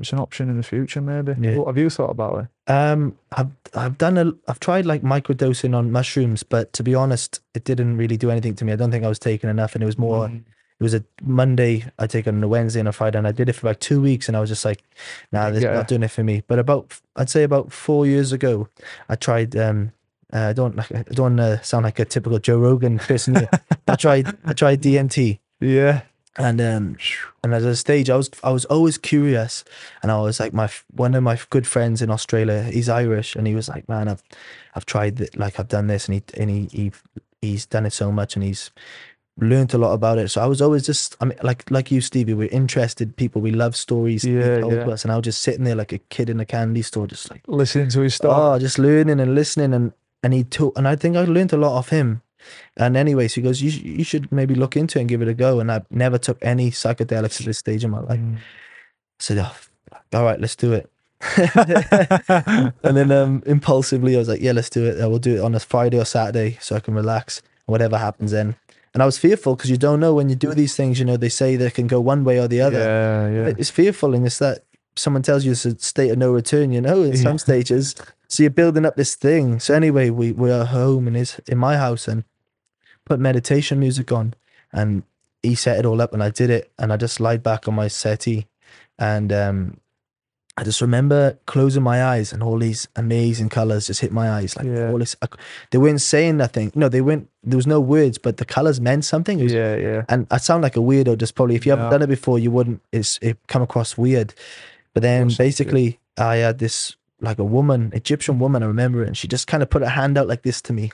It's 0.00 0.12
an 0.12 0.18
option 0.18 0.48
in 0.50 0.56
the 0.56 0.62
future, 0.62 1.00
maybe. 1.00 1.34
Yeah. 1.40 1.56
What 1.56 1.66
have 1.68 1.78
you 1.78 1.90
thought 1.90 2.10
about 2.10 2.44
it? 2.44 2.46
um 2.72 3.16
i've 3.32 3.48
i've 3.74 3.98
done 3.98 4.16
a 4.16 4.32
i've 4.46 4.60
tried 4.60 4.86
like 4.86 5.02
microdosing 5.02 5.74
on 5.76 5.90
mushrooms 5.90 6.44
but 6.44 6.72
to 6.72 6.84
be 6.84 6.94
honest 6.94 7.40
it 7.54 7.64
didn't 7.64 7.96
really 7.96 8.16
do 8.16 8.30
anything 8.30 8.54
to 8.54 8.64
me 8.64 8.72
i 8.72 8.76
don't 8.76 8.92
think 8.92 9.04
i 9.04 9.08
was 9.08 9.18
taking 9.18 9.50
enough 9.50 9.74
and 9.74 9.82
it 9.82 9.86
was 9.86 9.98
more 9.98 10.28
Mm. 10.28 10.36
it 10.78 10.82
was 10.82 10.94
a 10.94 11.02
Monday. 11.24 11.84
I 11.98 12.06
take 12.06 12.26
it 12.28 12.34
on 12.34 12.42
a 12.42 12.46
Wednesday 12.48 12.78
and 12.80 12.88
a 12.88 12.92
Friday, 12.92 13.18
and 13.18 13.26
I 13.26 13.32
did 13.32 13.48
it 13.48 13.54
for 13.54 13.66
like 13.68 13.80
two 13.80 14.00
weeks, 14.00 14.28
and 14.28 14.36
I 14.36 14.40
was 14.40 14.48
just 14.50 14.64
like, 14.64 14.82
"Nah, 15.32 15.48
this 15.50 15.58
is 15.58 15.64
Yeah. 15.64 15.74
not 15.74 15.86
doing 15.88 16.02
it 16.04 16.10
for 16.10 16.24
me." 16.24 16.42
But 16.48 16.58
about, 16.58 16.98
I'd 17.16 17.30
say 17.30 17.42
about 17.44 17.72
four 17.72 18.06
years 18.06 18.32
ago, 18.32 18.68
I 19.08 19.14
tried. 19.16 19.54
um 19.56 19.92
uh, 20.32 20.48
I 20.50 20.52
don't 20.52 20.74
like. 20.76 20.90
I 20.92 21.02
don't 21.14 21.38
uh, 21.38 21.60
sound 21.62 21.84
like 21.84 21.98
a 22.00 22.04
typical 22.04 22.38
Joe 22.40 22.58
Rogan 22.58 22.98
person. 22.98 23.34
here. 23.36 23.50
I 23.86 23.94
tried. 23.96 24.26
I 24.44 24.52
tried 24.54 24.80
DMT, 24.82 25.38
Yeah. 25.60 26.02
And 26.36 26.60
um 26.60 26.96
and 27.44 27.54
at 27.54 27.62
a 27.62 27.76
stage, 27.76 28.08
I 28.10 28.16
was 28.16 28.30
I 28.42 28.50
was 28.50 28.64
always 28.66 28.98
curious, 28.98 29.64
and 30.02 30.10
I 30.10 30.20
was 30.20 30.40
like, 30.40 30.52
my 30.52 30.68
one 30.94 31.14
of 31.14 31.22
my 31.22 31.38
good 31.50 31.66
friends 31.66 32.02
in 32.02 32.10
Australia, 32.10 32.62
he's 32.64 32.88
Irish, 32.88 33.36
and 33.36 33.46
he 33.46 33.54
was 33.54 33.68
like, 33.68 33.88
"Man, 33.88 34.08
I've 34.08 34.22
I've 34.74 34.86
tried 34.86 35.20
it. 35.20 35.36
Like 35.36 35.58
I've 35.60 35.68
done 35.68 35.88
this, 35.88 36.06
and 36.08 36.14
he 36.14 36.22
and 36.40 36.50
he, 36.50 36.68
he 36.72 36.92
he's 37.40 37.66
done 37.66 37.86
it 37.86 37.92
so 37.92 38.10
much, 38.12 38.36
and 38.36 38.44
he's." 38.44 38.70
learned 39.38 39.72
a 39.72 39.78
lot 39.78 39.94
about 39.94 40.18
it. 40.18 40.28
So 40.28 40.42
I 40.42 40.46
was 40.46 40.60
always 40.60 40.84
just, 40.84 41.16
I 41.18 41.24
mean, 41.24 41.38
like 41.42 41.68
like 41.70 41.90
you, 41.90 42.02
Stevie, 42.02 42.34
we're 42.34 42.50
interested 42.50 43.16
people. 43.16 43.40
We 43.40 43.50
love 43.50 43.74
stories 43.74 44.24
Yeah, 44.24 44.60
told 44.60 44.74
yeah. 44.74 44.88
us, 44.88 45.04
and 45.04 45.10
I 45.10 45.16
was 45.16 45.24
just 45.24 45.40
sitting 45.40 45.64
there 45.64 45.74
like 45.74 45.90
a 45.90 45.98
kid 45.98 46.28
in 46.28 46.38
a 46.38 46.44
candy 46.44 46.82
store, 46.82 47.06
just 47.06 47.30
like 47.30 47.40
Listening 47.46 47.88
to 47.88 48.00
his 48.02 48.14
stuff. 48.14 48.30
oh, 48.36 48.58
just 48.58 48.78
learning 48.78 49.20
and 49.20 49.34
listening, 49.34 49.72
and 49.72 49.92
and 50.22 50.34
he 50.34 50.44
took, 50.44 50.76
and 50.76 50.86
I 50.86 50.96
think 50.96 51.16
I 51.16 51.24
learned 51.24 51.52
a 51.54 51.56
lot 51.56 51.78
of 51.78 51.88
him. 51.88 52.20
And 52.76 52.96
anyway, 52.96 53.28
so 53.28 53.36
he 53.36 53.42
goes, 53.42 53.60
you 53.62 53.70
sh- 53.70 53.82
you 53.82 54.04
should 54.04 54.30
maybe 54.32 54.54
look 54.54 54.76
into 54.76 54.98
it 54.98 55.02
and 55.02 55.08
give 55.08 55.22
it 55.22 55.28
a 55.28 55.34
go. 55.34 55.60
And 55.60 55.70
I 55.70 55.82
never 55.90 56.18
took 56.18 56.38
any 56.42 56.70
psychedelics 56.70 57.40
at 57.40 57.46
this 57.46 57.58
stage 57.58 57.84
in 57.84 57.90
my 57.90 58.00
life. 58.00 58.18
Mm. 58.20 58.36
I 58.36 58.40
said, 59.18 59.38
oh, 59.38 59.54
all 60.12 60.24
right, 60.24 60.40
let's 60.40 60.56
do 60.56 60.72
it. 60.72 60.88
and 62.82 62.96
then 62.96 63.10
um, 63.12 63.42
impulsively, 63.46 64.14
I 64.16 64.18
was 64.18 64.28
like, 64.28 64.40
yeah, 64.40 64.52
let's 64.52 64.70
do 64.70 64.84
it. 64.84 65.00
I 65.00 65.06
will 65.06 65.18
do 65.18 65.36
it 65.36 65.40
on 65.40 65.54
a 65.54 65.60
Friday 65.60 65.98
or 65.98 66.04
Saturday 66.04 66.58
so 66.60 66.76
I 66.76 66.80
can 66.80 66.94
relax. 66.94 67.42
Whatever 67.66 67.96
happens 67.98 68.32
then. 68.32 68.56
And 68.94 69.02
I 69.02 69.06
was 69.06 69.16
fearful 69.18 69.54
because 69.56 69.70
you 69.70 69.76
don't 69.78 70.00
know 70.00 70.12
when 70.14 70.28
you 70.28 70.34
do 70.34 70.52
these 70.52 70.76
things, 70.76 70.98
you 70.98 71.04
know, 71.04 71.16
they 71.16 71.28
say 71.30 71.56
they 71.56 71.70
can 71.70 71.86
go 71.86 72.00
one 72.00 72.24
way 72.24 72.38
or 72.38 72.48
the 72.48 72.60
other. 72.60 72.78
Yeah, 72.78 73.28
yeah. 73.46 73.54
It's 73.56 73.70
fearful 73.70 74.14
and 74.14 74.26
it's 74.26 74.38
that 74.38 74.64
someone 74.96 75.22
tells 75.22 75.44
you 75.46 75.52
it's 75.52 75.64
a 75.64 75.78
state 75.78 76.10
of 76.10 76.18
no 76.18 76.32
return, 76.32 76.72
you 76.72 76.80
know, 76.80 77.02
in 77.02 77.12
Yeah. 77.12 77.22
some 77.22 77.38
stages. 77.38 77.94
So 78.28 78.42
you're 78.42 78.50
building 78.50 78.84
up 78.84 78.96
this 78.96 79.14
thing. 79.14 79.60
So 79.60 79.72
anyway, 79.74 80.10
we, 80.10 80.32
we 80.32 80.50
are 80.50 80.66
home 80.66 81.06
in 81.08 81.14
his 81.14 81.40
in 81.46 81.56
my 81.56 81.76
house 81.78 82.08
and 82.08 82.24
put 83.04 83.20
meditation 83.20 83.78
music 83.80 84.12
on 84.12 84.34
and 84.72 85.02
he 85.42 85.54
set 85.54 85.78
it 85.78 85.86
all 85.86 86.00
up 86.00 86.12
and 86.12 86.22
I 86.22 86.30
did 86.30 86.50
it 86.50 86.70
and 86.78 86.92
I 86.92 86.96
just 86.96 87.20
lied 87.20 87.42
back 87.42 87.66
on 87.68 87.74
my 87.74 87.88
settee 87.88 88.46
and 88.98 89.32
um 89.32 89.76
I 90.54 90.64
just 90.64 90.82
remember 90.82 91.38
closing 91.46 91.82
my 91.82 92.04
eyes 92.04 92.30
and 92.32 92.42
all 92.42 92.58
these 92.58 92.86
amazing 92.94 93.48
colors 93.48 93.86
just 93.86 94.00
hit 94.02 94.12
my 94.12 94.30
eyes 94.30 94.54
like 94.54 94.66
Yeah. 94.66 94.90
all 94.90 94.98
this 94.98 95.16
they 95.70 95.78
weren't 95.78 96.00
saying 96.02 96.36
nothing 96.36 96.70
no 96.74 96.88
they 96.90 97.00
weren't 97.00 97.28
there 97.42 97.56
was 97.56 97.66
no 97.66 97.80
words 97.80 98.18
but 98.18 98.36
the 98.36 98.44
colors 98.44 98.78
meant 98.80 99.04
something 99.04 99.42
was 99.42 99.52
Yeah, 99.52 99.76
yeah. 99.76 100.04
and 100.10 100.26
I 100.30 100.36
sound 100.36 100.62
like 100.62 100.76
a 100.76 100.80
weirdo. 100.80 101.16
Just 101.18 101.34
probably 101.34 101.54
if 101.56 101.64
you 101.66 101.72
haven't 101.72 101.90
done 101.90 102.02
it 102.02 102.06
before, 102.08 102.38
you 102.38 102.50
wouldn't. 102.52 102.80
It's 102.92 103.18
it 103.22 103.36
come 103.48 103.62
across 103.62 103.96
weird. 103.98 104.34
But 104.94 105.02
then 105.02 105.28
basically, 105.38 105.98
I 106.18 106.36
had 106.36 106.58
this 106.58 106.94
like 107.20 107.38
a 107.40 107.44
woman, 107.44 107.90
Egyptian 107.94 108.38
woman. 108.38 108.62
I 108.62 108.66
remember 108.66 109.02
it, 109.02 109.06
and 109.08 109.16
she 109.16 109.26
just 109.26 109.46
kind 109.48 109.62
of 109.62 109.70
put 109.70 109.82
her 109.82 109.88
hand 109.88 110.16
out 110.18 110.28
like 110.28 110.42
this 110.42 110.60
to 110.62 110.72
me, 110.72 110.92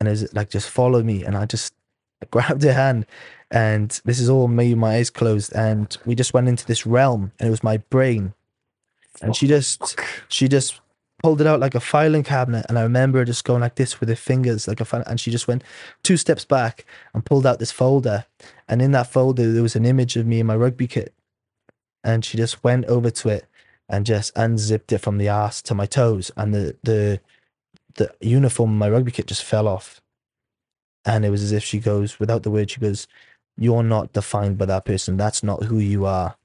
and 0.00 0.08
is 0.08 0.32
like 0.34 0.50
just 0.50 0.68
follow 0.68 1.02
me, 1.02 1.24
and 1.24 1.36
I 1.36 1.46
just 1.46 1.74
grabbed 2.30 2.62
her 2.62 2.72
hand, 2.72 3.06
and 3.50 4.00
this 4.04 4.20
is 4.20 4.28
all 4.28 4.48
me, 4.48 4.74
my 4.74 4.96
eyes 4.96 5.10
closed, 5.10 5.52
and 5.54 5.96
we 6.04 6.14
just 6.14 6.34
went 6.34 6.48
into 6.48 6.66
this 6.66 6.86
realm, 6.86 7.32
and 7.38 7.48
it 7.48 7.50
was 7.50 7.64
my 7.64 7.78
brain, 7.78 8.34
and 9.22 9.34
she 9.36 9.46
just 9.46 9.98
she 10.28 10.48
just 10.48 10.80
pulled 11.22 11.40
it 11.40 11.46
out 11.46 11.60
like 11.60 11.74
a 11.74 11.80
filing 11.80 12.22
cabinet 12.22 12.64
and 12.68 12.78
i 12.78 12.82
remember 12.82 13.18
her 13.18 13.24
just 13.24 13.44
going 13.44 13.60
like 13.60 13.74
this 13.74 13.98
with 13.98 14.08
her 14.08 14.14
fingers 14.14 14.68
like 14.68 14.80
a 14.80 14.84
file, 14.84 15.02
and 15.06 15.18
she 15.18 15.30
just 15.30 15.48
went 15.48 15.64
two 16.02 16.16
steps 16.16 16.44
back 16.44 16.86
and 17.12 17.24
pulled 17.24 17.44
out 17.46 17.58
this 17.58 17.72
folder. 17.72 18.24
And 18.68 18.80
in 18.80 18.92
that 18.92 19.10
folder 19.10 19.52
there 19.52 19.62
was 19.62 19.76
an 19.76 19.84
image 19.84 20.16
of 20.16 20.26
me 20.26 20.40
in 20.40 20.46
my 20.46 20.56
rugby 20.56 20.86
kit. 20.86 21.12
And 22.04 22.24
she 22.24 22.36
just 22.36 22.62
went 22.62 22.84
over 22.84 23.10
to 23.10 23.28
it 23.30 23.46
and 23.88 24.06
just 24.06 24.32
unzipped 24.36 24.92
it 24.92 24.98
from 24.98 25.18
the 25.18 25.28
ass 25.28 25.60
to 25.62 25.74
my 25.74 25.86
toes. 25.86 26.30
And 26.36 26.54
the 26.54 26.76
the 26.82 27.20
the 27.98 28.14
uniform 28.22 28.78
my 28.78 28.90
rugby 28.90 29.12
kit 29.12 29.28
just 29.28 29.44
fell 29.44 29.68
off. 29.68 30.02
And 31.06 31.24
it 31.24 31.30
was 31.30 31.42
as 31.44 31.52
if 31.52 31.64
she 31.64 31.80
goes 31.80 32.20
without 32.20 32.44
the 32.44 32.50
word 32.52 32.70
she 32.72 32.80
goes 32.80 33.08
you're 33.58 33.84
not 33.84 34.12
defined 34.14 34.58
by 34.58 34.66
that 34.66 34.86
person. 34.86 35.16
That's 35.18 35.42
not 35.44 35.64
who 35.64 35.78
you 35.80 36.06
are. 36.06 36.36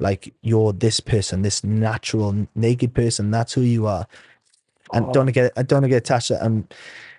Like 0.00 0.34
you're 0.42 0.74
this 0.74 1.00
person 1.00 1.42
this 1.42 1.64
natural 1.64 2.48
naked 2.56 2.94
person. 2.94 3.30
That's 3.32 3.54
who 3.54 3.62
you 3.62 3.86
are. 3.86 4.08
And 4.92 5.06
Oh. 5.06 5.12
don't 5.12 5.32
get 5.32 5.52
I 5.56 5.62
don't 5.64 5.88
get 5.88 5.96
attached 5.98 6.28
to 6.28 6.34
that. 6.34 6.44
And 6.44 6.74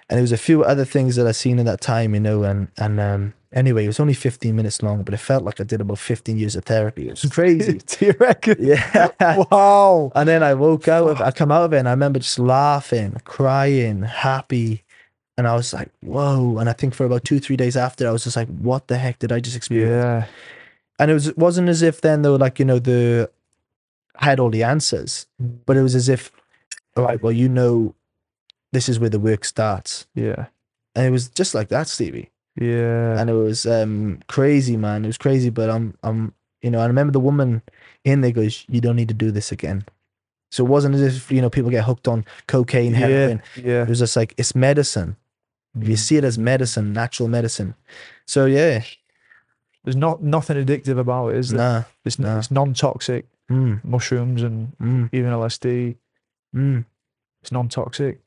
and 0.10 0.18
there 0.18 0.24
was 0.24 0.34
a 0.34 0.38
few 0.38 0.64
other 0.64 0.86
things 0.86 1.18
that 1.18 1.28
I 1.28 1.34
seen 1.34 1.60
in 1.60 1.66
that 1.68 1.82
time, 1.82 2.16
you 2.16 2.22
know, 2.22 2.44
and 2.44 2.70
and 2.78 3.00
um 3.00 3.34
Anyway, 3.54 3.84
it 3.84 3.88
was 3.88 4.00
only 4.00 4.16
15 4.16 4.56
minutes 4.56 4.82
long, 4.82 5.04
but 5.04 5.14
it 5.14 5.18
felt 5.18 5.44
like 5.44 5.62
I 5.62 5.64
did 5.64 5.80
about 5.80 6.00
15 6.00 6.38
years 6.38 6.56
of 6.56 6.66
therapy. 6.66 7.08
It 7.08 7.22
was 7.22 7.32
crazy. 7.32 7.80
Do 7.86 8.06
you 8.08 8.14
reckon? 8.20 8.56
yeah. 8.60 9.10
Wow. 9.52 10.12
And 10.16 10.28
then 10.28 10.42
I 10.42 10.56
woke 10.56 10.88
out 10.88 11.08
of 11.08 11.22
I 11.22 11.32
come 11.32 11.52
out 11.52 11.64
of 11.66 11.74
it 11.74 11.78
and 11.78 11.88
I 11.88 11.92
remember 11.92 12.20
just 12.20 12.40
laughing, 12.40 13.22
crying, 13.26 14.02
happy. 14.02 14.84
And 15.38 15.48
I 15.48 15.56
was 15.56 15.74
like, 15.74 15.90
whoa. 16.02 16.58
And 16.58 16.70
I 16.70 16.74
think 16.74 16.94
for 16.96 17.06
about 17.06 17.26
two, 17.26 17.40
three 17.40 17.56
days 17.56 17.78
after, 17.78 18.08
I 18.08 18.12
was 18.12 18.24
just 18.24 18.36
like, 18.36 18.48
what 18.48 18.88
the 18.88 18.98
heck 18.98 19.20
did 19.20 19.32
I 19.32 19.40
just 19.40 19.56
experience? 19.56 20.04
Yeah. 20.04 20.26
And 21.00 21.12
it 21.12 21.14
was 21.14 21.28
it 21.28 21.38
wasn't 21.38 21.70
as 21.70 21.82
if 21.82 22.02
then 22.02 22.24
though, 22.24 22.36
like, 22.36 22.60
you 22.60 22.66
know, 22.66 22.80
the 22.80 23.30
I 24.16 24.26
had 24.26 24.40
all 24.40 24.50
the 24.50 24.64
answers, 24.64 25.28
but 25.40 25.78
it 25.78 25.82
was 25.82 25.96
as 25.96 26.10
if, 26.10 26.32
all 26.96 27.04
right, 27.04 27.22
well, 27.22 27.32
you 27.32 27.50
know, 27.50 27.96
this 28.72 28.90
is 28.90 29.00
where 29.00 29.10
the 29.10 29.20
work 29.20 29.46
starts. 29.46 30.08
Yeah. 30.16 30.48
And 30.96 31.06
it 31.06 31.12
was 31.12 31.30
just 31.30 31.56
like 31.56 31.70
that, 31.70 31.88
Stevie. 31.88 32.30
Yeah. 32.56 33.20
and 33.20 33.30
it 33.30 33.34
was 33.34 33.66
um 33.66 34.20
crazy 34.28 34.78
man 34.78 35.04
it 35.06 35.08
was 35.08 35.18
crazy 35.18 35.50
but 35.50 35.70
i'm 35.70 35.96
i'm 36.04 36.34
you 36.62 36.70
know 36.70 36.80
i 36.80 36.86
remember 36.86 37.12
the 37.12 37.20
woman 37.20 37.62
in 38.04 38.22
there 38.22 38.32
goes 38.32 38.64
you 38.70 38.80
don't 38.80 38.96
need 38.96 39.08
to 39.08 39.14
do 39.16 39.32
this 39.32 39.52
again 39.52 39.86
so 40.52 40.64
it 40.64 40.70
wasn't 40.70 40.94
as 40.96 41.02
if 41.18 41.32
you 41.32 41.42
know 41.42 41.50
people 41.50 41.72
get 41.72 41.84
hooked 41.86 42.08
on 42.08 42.24
cocaine 42.48 42.94
heroin 42.94 43.42
Yeah. 43.56 43.84
it 43.84 43.90
was 43.90 44.00
just 44.00 44.16
like 44.16 44.34
it's 44.38 44.54
medicine 44.56 45.16
if 45.82 45.88
you 45.88 45.96
Mm. 45.96 46.00
see 46.00 46.18
it 46.18 46.24
as 46.24 46.38
medicine 46.38 46.94
natural 46.94 47.28
medicine 47.28 47.74
so 48.28 48.46
yeah 48.46 48.84
There's 49.84 49.96
not 49.98 50.22
nothing 50.24 50.56
addictive 50.64 50.98
about 51.00 51.30
it, 51.30 51.38
is 51.38 51.50
there? 51.50 51.58
nah 51.60 51.84
It's, 52.06 52.18
nah. 52.20 52.38
it's 52.40 52.50
non-toxic. 52.52 53.26
mm, 53.52 53.84
Mushrooms 53.84 54.42
and 54.42 54.72
mm, 54.80 55.10
even 55.12 55.30
LSD. 55.32 55.98
mm, 56.56 56.86
It's 57.42 57.52
non-toxic, 57.52 58.22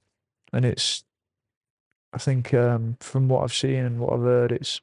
and 0.53 0.65
it's. 0.67 1.05
I 2.17 2.19
think 2.19 2.53
um, 2.55 2.97
from 3.01 3.29
what 3.29 3.43
I've 3.45 3.55
seen 3.55 3.85
and 3.85 4.01
what 4.01 4.13
I've 4.15 4.23
heard, 4.23 4.51
it's. 4.53 4.81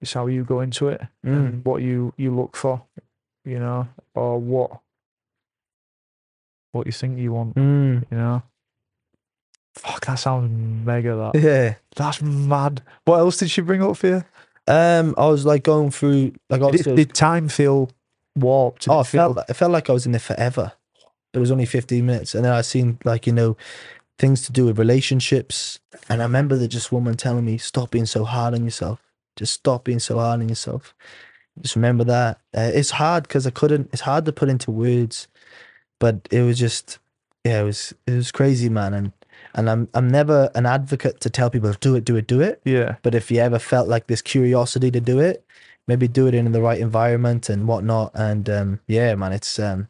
It's 0.00 0.12
how 0.12 0.26
you 0.26 0.44
go 0.44 0.60
into 0.60 0.88
it 0.88 1.00
mm. 1.24 1.32
and 1.32 1.64
what 1.64 1.80
you 1.80 2.12
you 2.18 2.34
look 2.34 2.56
for, 2.56 2.82
you 3.44 3.58
know, 3.58 3.88
or 4.14 4.38
what. 4.38 4.80
What 6.72 6.84
you 6.86 6.92
think 6.92 7.18
you 7.18 7.32
want, 7.32 7.54
Mm. 7.54 8.04
you 8.10 8.16
know. 8.18 8.42
Fuck, 9.74 10.04
that 10.06 10.16
sounds 10.16 10.50
mega. 10.84 11.14
That 11.32 11.40
yeah 11.40 11.74
that's 11.96 12.20
mad. 12.20 12.82
What 13.06 13.20
else 13.20 13.38
did 13.38 13.50
she 13.50 13.62
bring 13.62 13.82
up 13.82 13.96
for 13.96 14.08
you? 14.08 14.24
um 14.66 15.14
i 15.18 15.26
was 15.26 15.44
like 15.44 15.62
going 15.62 15.90
through 15.90 16.32
like 16.48 16.62
Did, 16.72 16.96
did 16.96 17.14
time 17.14 17.48
feel 17.50 17.90
warped? 18.34 18.88
Oh 18.88 19.00
it 19.00 19.02
it 19.02 19.06
felt 19.08 19.38
it 19.46 19.54
felt 19.54 19.72
like 19.72 19.90
i 19.90 19.92
was 19.92 20.06
in 20.06 20.12
there 20.12 20.18
forever 20.18 20.72
it 21.34 21.38
was 21.38 21.50
only 21.50 21.66
15 21.66 22.06
minutes 22.06 22.34
and 22.34 22.46
then 22.46 22.52
i 22.52 22.62
seen 22.62 22.98
like 23.04 23.26
you 23.26 23.34
know 23.34 23.58
things 24.18 24.42
to 24.42 24.52
do 24.52 24.66
with 24.66 24.78
relationships. 24.78 25.80
And 26.08 26.22
i 26.22 26.24
remember 26.24 26.56
the 26.56 26.68
just 26.68 26.92
woman 26.92 27.16
telling 27.16 27.44
me 27.44 27.58
stop 27.58 27.90
being 27.90 28.06
so 28.06 28.24
hard 28.24 28.54
on 28.54 28.64
yourself. 28.64 29.00
Just 29.36 29.54
stop 29.54 29.84
being 29.84 29.98
so 29.98 30.18
hard 30.18 30.40
on 30.40 30.48
yourself. 30.48 30.94
Just 31.60 31.76
remember 31.76 32.04
that. 32.04 32.40
Uh, 32.56 32.70
it's 32.74 32.90
hard 32.92 33.24
because 33.24 33.46
i 33.46 33.50
couldn't 33.50 33.90
it's 33.92 34.02
hard 34.02 34.24
to 34.26 34.32
put 34.32 34.48
into 34.48 34.70
words 34.70 35.28
but 35.98 36.28
it 36.30 36.42
was 36.42 36.58
just 36.58 36.98
yeah 37.44 37.60
it 37.60 37.64
was 37.64 37.94
it 38.06 38.12
was 38.12 38.32
crazy 38.32 38.68
man. 38.68 38.94
And 38.94 39.12
and 39.54 39.68
i'm 39.68 39.88
i'm 39.94 40.08
never 40.08 40.50
an 40.54 40.66
advocate 40.66 41.20
to 41.20 41.30
tell 41.30 41.50
people 41.50 41.72
do 41.80 41.94
it 41.96 42.04
do 42.04 42.16
it 42.16 42.26
do 42.26 42.40
it. 42.40 42.60
Yeah. 42.64 42.96
but 43.02 43.14
if 43.14 43.30
you 43.30 43.40
ever 43.40 43.58
felt 43.58 43.88
like 43.88 44.06
this 44.06 44.22
curiosity 44.22 44.90
to 44.90 45.00
do 45.00 45.18
it, 45.18 45.44
maybe 45.86 46.08
do 46.08 46.26
it 46.26 46.34
in 46.34 46.50
the 46.52 46.62
right 46.62 46.80
environment 46.80 47.48
and 47.48 47.68
whatnot. 47.68 48.12
And 48.14 48.48
um, 48.48 48.80
yeah, 48.86 49.14
man, 49.14 49.32
it's 49.32 49.58
um, 49.58 49.88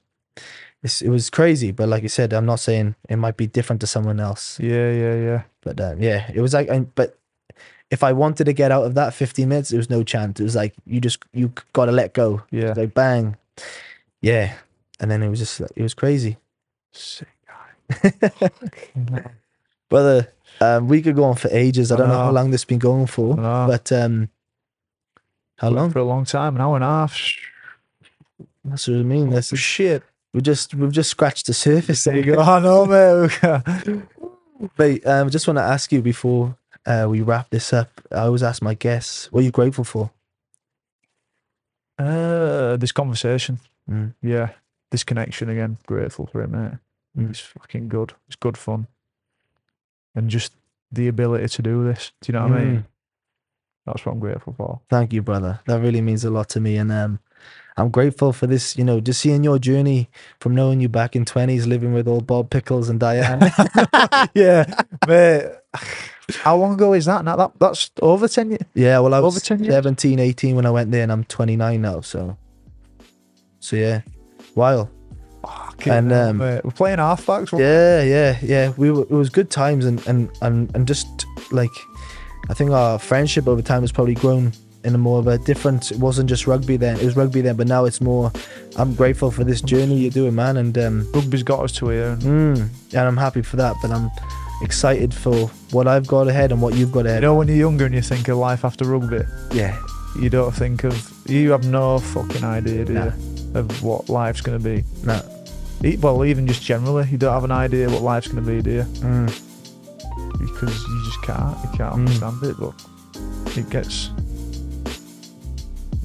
it's, 0.84 1.00
it 1.02 1.08
was 1.08 1.30
crazy. 1.30 1.72
But 1.72 1.88
like 1.88 2.02
you 2.02 2.08
said, 2.08 2.32
I'm 2.32 2.46
not 2.46 2.60
saying 2.60 2.94
it 3.08 3.16
might 3.16 3.36
be 3.36 3.46
different 3.46 3.80
to 3.80 3.86
someone 3.86 4.20
else. 4.20 4.60
Yeah, 4.60 4.92
yeah, 4.92 5.14
yeah. 5.14 5.42
But 5.62 5.80
um, 5.80 6.00
yeah, 6.00 6.30
it 6.32 6.40
was 6.40 6.52
like, 6.52 6.68
and, 6.68 6.94
but 6.94 7.18
if 7.90 8.04
I 8.04 8.12
wanted 8.12 8.44
to 8.44 8.52
get 8.52 8.70
out 8.70 8.84
of 8.84 8.94
that 8.94 9.14
15 9.14 9.48
minutes, 9.48 9.72
it 9.72 9.78
was 9.78 9.90
no 9.90 10.04
chance. 10.04 10.38
It 10.38 10.44
was 10.44 10.54
like 10.54 10.74
you 10.86 11.00
just 11.00 11.18
you 11.32 11.52
got 11.72 11.86
to 11.86 11.92
let 11.92 12.12
go. 12.12 12.42
Yeah. 12.50 12.74
Like 12.76 12.94
bang, 12.94 13.36
yeah. 14.20 14.54
And 15.00 15.10
then 15.10 15.22
it 15.22 15.28
was 15.28 15.40
just 15.40 15.58
like, 15.58 15.70
it 15.74 15.82
was 15.82 15.94
crazy. 15.94 16.36
Sick 16.92 17.28
guy. 17.48 18.30
Brother, 19.88 20.32
um, 20.60 20.88
we 20.88 21.02
could 21.02 21.16
go 21.16 21.24
on 21.24 21.36
for 21.36 21.48
ages. 21.50 21.90
I 21.90 21.94
I 21.94 21.98
don't 21.98 22.08
know 22.08 22.18
how 22.18 22.30
long 22.30 22.50
this 22.50 22.62
has 22.62 22.66
been 22.66 22.78
going 22.78 23.06
for, 23.06 23.34
I 23.34 23.42
know. 23.42 23.66
but 23.68 23.90
um, 23.90 24.28
how 25.56 25.70
long? 25.70 25.90
For 25.90 25.98
a 25.98 26.04
long 26.04 26.24
time, 26.24 26.56
an 26.56 26.60
hour 26.60 26.76
and 26.76 26.84
a 26.84 26.88
half. 26.88 27.18
That's 28.64 28.88
what 28.88 28.98
I 28.98 29.02
mean. 29.02 29.30
That's 29.30 29.56
Shit. 29.56 30.02
We 30.34 30.42
just 30.42 30.74
we've 30.74 30.92
just 30.92 31.10
scratched 31.10 31.46
the 31.46 31.54
surface. 31.54 32.04
There 32.04 32.16
you 32.16 32.34
go. 32.34 32.40
I 32.42 32.60
know, 32.60 32.84
mate. 32.84 34.02
But 34.76 35.06
um, 35.06 35.26
I 35.26 35.30
just 35.30 35.46
want 35.48 35.58
to 35.58 35.62
ask 35.62 35.92
you 35.92 36.02
before 36.02 36.56
uh, 36.84 37.06
we 37.08 37.22
wrap 37.22 37.50
this 37.50 37.72
up. 37.72 37.88
I 38.12 38.20
always 38.26 38.42
ask 38.42 38.60
my 38.60 38.74
guests, 38.74 39.32
"What 39.32 39.40
are 39.40 39.44
you 39.44 39.50
grateful 39.50 39.84
for?" 39.84 40.10
uh, 41.98 42.76
this 42.76 42.92
conversation. 42.92 43.60
Mm. 43.90 44.14
Yeah. 44.22 44.50
This 44.90 45.04
connection 45.04 45.48
again. 45.48 45.78
Grateful 45.86 46.26
for 46.26 46.42
it, 46.42 46.48
mate. 46.48 46.78
Mm. 47.16 47.30
It's 47.30 47.40
fucking 47.40 47.88
good. 47.88 48.12
It's 48.26 48.36
good 48.36 48.56
fun. 48.56 48.86
And 50.14 50.30
just 50.30 50.52
the 50.92 51.08
ability 51.08 51.48
to 51.48 51.62
do 51.62 51.84
this. 51.84 52.12
Do 52.20 52.32
you 52.32 52.38
know 52.38 52.48
what 52.48 52.58
I 52.58 52.64
mean? 52.64 52.76
Mm. 52.76 52.84
That's 53.86 54.06
what 54.06 54.12
I'm 54.12 54.20
grateful 54.20 54.54
for. 54.56 54.80
Thank 54.88 55.12
you, 55.12 55.22
brother. 55.22 55.60
That 55.66 55.80
really 55.80 56.00
means 56.00 56.24
a 56.24 56.30
lot 56.30 56.48
to 56.50 56.60
me, 56.60 56.76
and 56.76 56.90
um, 56.90 57.18
I'm 57.76 57.90
grateful 57.90 58.32
for 58.32 58.46
this. 58.46 58.76
You 58.78 58.84
know, 58.84 59.00
just 59.00 59.20
seeing 59.20 59.42
your 59.42 59.58
journey 59.58 60.08
from 60.40 60.54
knowing 60.54 60.80
you 60.80 60.88
back 60.88 61.16
in 61.16 61.24
twenties, 61.24 61.66
living 61.66 61.92
with 61.92 62.06
old 62.06 62.26
Bob 62.26 62.50
Pickles 62.50 62.88
and 62.88 63.00
Diane. 63.00 63.50
yeah, 64.34 64.64
mate. 65.08 65.44
How 66.36 66.56
long 66.56 66.74
ago 66.74 66.92
is 66.94 67.04
that? 67.06 67.24
Now 67.24 67.36
that 67.36 67.52
that's 67.58 67.90
over 68.00 68.28
ten 68.28 68.50
years. 68.50 68.62
yeah, 68.74 68.98
well, 69.00 69.12
I 69.12 69.18
Over 69.18 69.26
was 69.26 69.42
10 69.42 69.64
years? 69.64 69.74
17, 69.74 70.18
18 70.18 70.56
when 70.56 70.66
I 70.66 70.70
went 70.70 70.90
there, 70.90 71.02
and 71.02 71.12
I'm 71.12 71.24
29 71.24 71.82
now. 71.82 72.00
So, 72.00 72.36
so 73.60 73.76
yeah, 73.76 74.02
while. 74.54 74.90
And, 75.84 76.10
um, 76.12 76.38
we're 76.38 76.62
playing 76.74 76.96
halfbacks. 76.98 77.58
Yeah, 77.58 78.02
yeah, 78.02 78.38
yeah. 78.40 78.72
We 78.78 78.90
were, 78.90 79.02
it 79.02 79.10
was 79.10 79.28
good 79.28 79.50
times, 79.50 79.84
and 79.84 80.04
and 80.06 80.30
and 80.40 80.74
and 80.74 80.86
just 80.86 81.26
like, 81.50 81.68
I 82.48 82.54
think 82.54 82.70
our 82.70 82.98
friendship 82.98 83.46
over 83.46 83.60
time 83.60 83.82
has 83.82 83.92
probably 83.92 84.14
grown 84.14 84.52
in 84.84 84.94
a 84.94 84.98
more 84.98 85.18
of 85.18 85.26
a 85.26 85.38
different. 85.38 85.90
It 85.90 85.98
wasn't 85.98 86.28
just 86.28 86.46
rugby 86.46 86.76
then; 86.76 86.98
it 86.98 87.04
was 87.04 87.16
rugby 87.16 87.40
then, 87.40 87.56
but 87.56 87.66
now 87.66 87.84
it's 87.84 88.00
more. 88.00 88.30
I'm 88.76 88.94
grateful 88.94 89.30
for 89.30 89.44
this 89.44 89.60
journey 89.60 89.96
you're 89.96 90.10
doing, 90.10 90.34
man, 90.34 90.56
and 90.56 90.76
um. 90.78 91.10
Rugby's 91.12 91.42
got 91.42 91.60
us 91.60 91.72
to 91.72 91.88
here. 91.88 92.08
And, 92.10 92.22
mm, 92.22 92.68
and 92.92 93.00
I'm 93.00 93.16
happy 93.16 93.42
for 93.42 93.56
that. 93.56 93.76
But 93.82 93.90
I'm 93.90 94.10
excited 94.62 95.12
for 95.14 95.46
what 95.72 95.86
I've 95.88 96.06
got 96.06 96.28
ahead 96.28 96.52
and 96.52 96.60
what 96.62 96.74
you've 96.74 96.92
got 96.92 97.06
ahead. 97.06 97.22
you 97.22 97.28
know, 97.28 97.34
when 97.34 97.48
you're 97.48 97.56
younger 97.56 97.86
and 97.86 97.94
you 97.94 98.02
think 98.02 98.28
of 98.28 98.38
life 98.38 98.64
after 98.64 98.84
rugby, 98.84 99.22
yeah, 99.52 99.78
you 100.20 100.30
don't 100.30 100.52
think 100.54 100.84
of. 100.84 101.10
You 101.28 101.50
have 101.52 101.64
no 101.66 101.98
fucking 101.98 102.44
idea, 102.44 102.84
do 102.84 102.92
Nah. 102.92 103.04
you, 103.06 103.12
of 103.54 103.82
what 103.82 104.08
life's 104.08 104.40
gonna 104.42 104.58
be? 104.58 104.84
no, 105.04 105.20
E- 105.82 105.96
Well, 105.96 106.24
even 106.24 106.46
just 106.46 106.62
generally, 106.62 107.08
you 107.10 107.18
don't 107.18 107.32
have 107.32 107.44
an 107.44 107.50
idea 107.52 107.88
what 107.90 108.02
life's 108.02 108.28
gonna 108.28 108.42
be, 108.42 108.60
do 108.62 108.70
you? 108.70 108.82
mm, 109.00 109.26
Because 110.38 110.82
you 110.88 111.02
just 111.04 111.22
can't. 111.22 111.56
You 111.64 111.70
can't 111.78 111.94
Mm. 111.94 111.98
understand 112.06 112.42
it, 112.42 112.56
but 112.58 113.56
it 113.56 113.70
gets. 113.70 114.10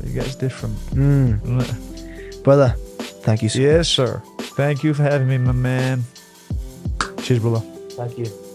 It 0.04 0.14
gets 0.14 0.36
different. 0.36 0.76
mm. 0.92 2.44
brother, 2.44 2.76
thank 3.24 3.44
you 3.44 3.50
so 3.50 3.60
Yes, 3.60 3.88
sir. 3.88 4.22
Thank 4.56 4.84
you 4.84 4.94
for 4.94 5.04
having 5.04 5.28
me, 5.28 5.38
my 5.38 5.52
man. 5.52 6.04
Cheers, 7.24 7.40
brother. 7.40 7.62
Thank 7.92 8.18
you. 8.18 8.49